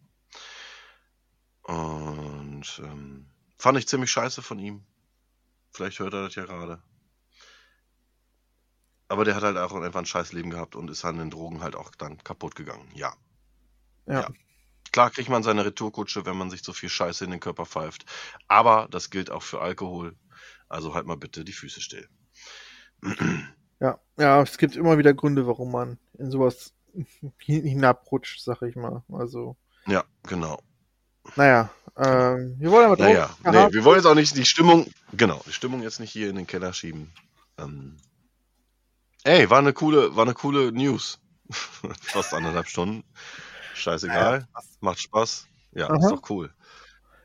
Und 1.63 2.81
ähm, 2.83 3.27
fand 3.63 3.77
ich 3.77 3.87
ziemlich 3.87 4.11
scheiße 4.11 4.41
von 4.41 4.59
ihm. 4.59 4.83
Vielleicht 5.71 5.99
hört 5.99 6.13
er 6.13 6.23
das 6.23 6.35
ja 6.35 6.43
gerade. 6.43 6.83
Aber 9.07 9.23
der 9.23 9.35
hat 9.35 9.43
halt 9.43 9.55
auch 9.57 9.73
einfach 9.73 9.99
ein 9.99 10.05
scheiß 10.05 10.33
Leben 10.33 10.49
gehabt 10.49 10.75
und 10.75 10.89
ist 10.89 11.05
an 11.05 11.17
den 11.17 11.29
Drogen 11.29 11.61
halt 11.61 11.75
auch 11.77 11.91
dann 11.95 12.21
kaputt 12.25 12.55
gegangen. 12.55 12.89
Ja. 12.93 13.13
Ja. 14.05 14.21
Ja. 14.21 14.29
Klar 14.91 15.11
kriegt 15.11 15.29
man 15.29 15.43
seine 15.43 15.63
Retourkutsche, 15.63 16.25
wenn 16.25 16.37
man 16.37 16.49
sich 16.49 16.61
so 16.61 16.73
viel 16.73 16.89
Scheiße 16.89 17.23
in 17.23 17.31
den 17.31 17.39
Körper 17.39 17.65
pfeift. 17.65 18.05
Aber 18.49 18.89
das 18.91 19.09
gilt 19.09 19.31
auch 19.31 19.43
für 19.43 19.61
Alkohol. 19.61 20.17
Also 20.67 20.93
halt 20.93 21.05
mal 21.05 21.15
bitte 21.15 21.45
die 21.45 21.53
Füße 21.53 21.79
still. 21.79 22.07
Ja, 23.79 23.99
ja, 24.17 24.41
es 24.41 24.57
gibt 24.57 24.77
immer 24.77 24.97
wieder 24.97 25.13
Gründe, 25.13 25.45
warum 25.45 25.69
man 25.71 25.99
in 26.17 26.31
sowas 26.31 26.73
hin- 26.93 27.65
hinabrutscht, 27.65 28.41
sag 28.41 28.61
ich 28.61 28.77
mal. 28.77 29.03
Also, 29.09 29.57
Ja, 29.87 30.05
genau. 30.23 30.61
Naja, 31.35 31.69
ähm, 31.97 32.55
wir 32.59 32.71
wollen 32.71 32.85
aber. 32.85 32.97
Naja, 32.97 33.29
nee, 33.43 33.73
wir 33.73 33.83
wollen 33.83 33.97
jetzt 33.97 34.05
auch 34.05 34.15
nicht 34.15 34.35
die 34.35 34.45
Stimmung, 34.45 34.87
genau, 35.11 35.41
die 35.45 35.53
Stimmung 35.53 35.81
jetzt 35.83 35.99
nicht 35.99 36.11
hier 36.11 36.29
in 36.29 36.35
den 36.35 36.47
Keller 36.47 36.73
schieben. 36.73 37.11
Ähm, 37.57 37.97
ey, 39.23 39.49
war 39.49 39.59
eine 39.59 39.73
coole, 39.73 40.15
war 40.15 40.25
eine 40.25 40.33
coole 40.33 40.71
News. 40.71 41.19
Fast 42.01 42.33
anderthalb 42.33 42.67
Stunden. 42.67 43.03
Scheißegal. 43.75 44.47
Macht 44.79 44.99
Spaß. 45.01 45.47
Ja, 45.73 45.89
Aha. 45.89 45.97
ist 45.97 46.09
doch 46.09 46.29
cool. 46.29 46.51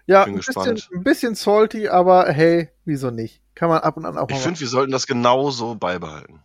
Ja, 0.07 0.25
bin 0.25 0.35
ein 0.35 0.37
bisschen, 0.39 0.55
gespannt. 0.55 0.89
ein 0.95 1.05
bisschen 1.05 1.35
salty, 1.35 1.89
aber 1.89 2.33
hey, 2.33 2.71
wieso 2.85 3.11
nicht? 3.11 3.43
Kann 3.55 3.69
man 3.69 3.81
ab 3.81 3.97
und 3.97 4.07
an 4.07 4.17
auch 4.17 4.29
Ich 4.29 4.37
mal 4.37 4.43
finde, 4.43 4.61
wir 4.61 4.69
sollten 4.69 4.93
das 4.93 5.07
genau 5.07 5.51
so 5.51 5.75
beibehalten. 5.75 6.43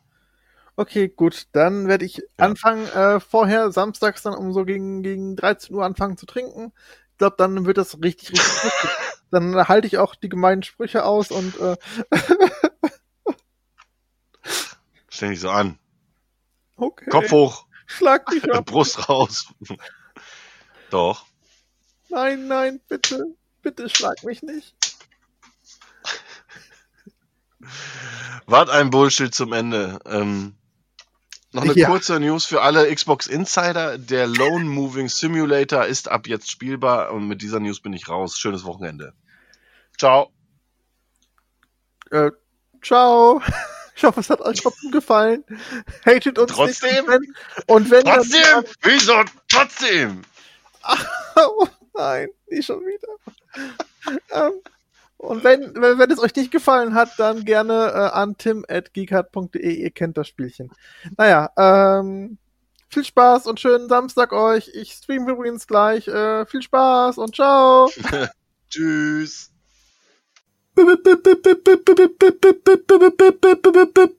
Okay, 0.75 1.07
gut, 1.07 1.47
dann 1.51 1.87
werde 1.87 2.03
ich 2.03 2.23
anfangen, 2.37 2.87
äh, 2.87 3.19
vorher 3.19 3.71
samstags 3.71 4.23
dann 4.23 4.33
um 4.33 4.53
so 4.53 4.65
gegen, 4.65 5.03
gegen 5.03 5.35
13 5.35 5.75
Uhr 5.75 5.85
anfangen 5.85 6.17
zu 6.17 6.25
trinken. 6.25 6.73
Glaube, 7.23 7.37
dann 7.37 7.65
wird 7.65 7.77
das 7.77 7.97
richtig, 8.03 8.31
richtig 8.31 8.53
lustig. 8.63 8.89
Dann 9.31 9.67
halte 9.69 9.87
ich 9.87 9.97
auch 9.97 10.13
die 10.13 10.27
gemeinen 10.27 10.61
Sprüche 10.61 11.05
aus 11.05 11.31
und 11.31 11.57
äh, 11.57 11.77
Stell 15.07 15.29
dich 15.29 15.39
so 15.39 15.49
an. 15.49 15.79
okay, 16.75 17.09
Kopf 17.09 17.31
hoch, 17.31 17.65
schlag 17.85 18.29
mich 18.29 18.43
ab. 18.53 18.65
Brust 18.65 19.07
raus. 19.07 19.53
Doch. 20.89 21.25
Nein, 22.09 22.47
nein, 22.47 22.81
bitte, 22.89 23.25
bitte 23.61 23.87
schlag 23.87 24.21
mich 24.25 24.43
nicht. 24.43 24.75
Wart 28.47 28.69
ein 28.69 28.89
Bullshit 28.89 29.33
zum 29.33 29.53
Ende. 29.53 29.97
Ähm, 30.05 30.57
noch 31.53 31.63
eine 31.63 31.73
Ja. 31.73 31.87
kurze 31.87 32.19
News 32.19 32.45
für 32.45 32.61
alle 32.61 32.93
Xbox 32.93 33.27
Insider. 33.27 33.97
Der 33.97 34.27
Lone 34.27 34.65
Moving 34.65 35.09
Simulator 35.09 35.85
ist 35.85 36.09
ab 36.09 36.27
jetzt 36.27 36.49
spielbar 36.51 37.11
und 37.11 37.27
mit 37.27 37.41
dieser 37.41 37.59
News 37.59 37.79
bin 37.81 37.93
ich 37.93 38.09
raus. 38.09 38.37
Schönes 38.37 38.63
Wochenende. 38.65 39.13
Ciao. 39.97 40.31
Äh, 42.11 42.31
ciao. 42.81 43.41
Ich 43.95 44.03
hoffe, 44.03 44.21
es 44.21 44.29
hat 44.31 44.41
euch 44.41 44.59
trotzdem 44.59 44.89
gefallen. 44.89 45.43
Hatet 46.03 46.39
uns 46.39 46.51
Trotzdem? 46.51 46.89
nicht. 46.89 47.01
Und 47.03 47.11
wenn, 47.11 47.35
und 47.67 47.91
wenn 47.91 48.03
dann- 48.03 48.15
Trotzdem? 48.15 48.63
Wieso? 48.81 49.23
Trotzdem? 49.47 50.21
Oh, 51.35 51.67
nein, 51.95 52.29
nicht 52.49 52.65
schon 52.65 52.79
wieder. 52.81 53.07
ähm, 54.47 54.53
und 55.23 55.43
wenn, 55.43 55.73
wenn, 55.75 55.97
wenn 55.97 56.11
es 56.11 56.19
euch 56.19 56.35
nicht 56.35 56.51
gefallen 56.51 56.93
hat, 56.93 57.17
dann 57.17 57.45
gerne 57.45 57.91
äh, 57.93 58.13
an 58.13 58.37
tim.geekart.de. 58.37 59.73
Ihr 59.73 59.91
kennt 59.91 60.17
das 60.17 60.27
Spielchen. 60.27 60.69
Naja, 61.17 61.49
ähm, 61.57 62.37
viel 62.89 63.05
Spaß 63.05 63.47
und 63.47 63.59
schönen 63.59 63.87
Samstag 63.87 64.33
euch. 64.33 64.69
Ich 64.73 64.91
streame 64.91 65.31
übrigens 65.31 65.65
gleich. 65.65 66.09
Äh, 66.09 66.45
viel 66.45 66.61
Spaß 66.61 67.17
und 67.19 67.35
ciao. 67.35 67.89
Tschüss. 68.69 69.49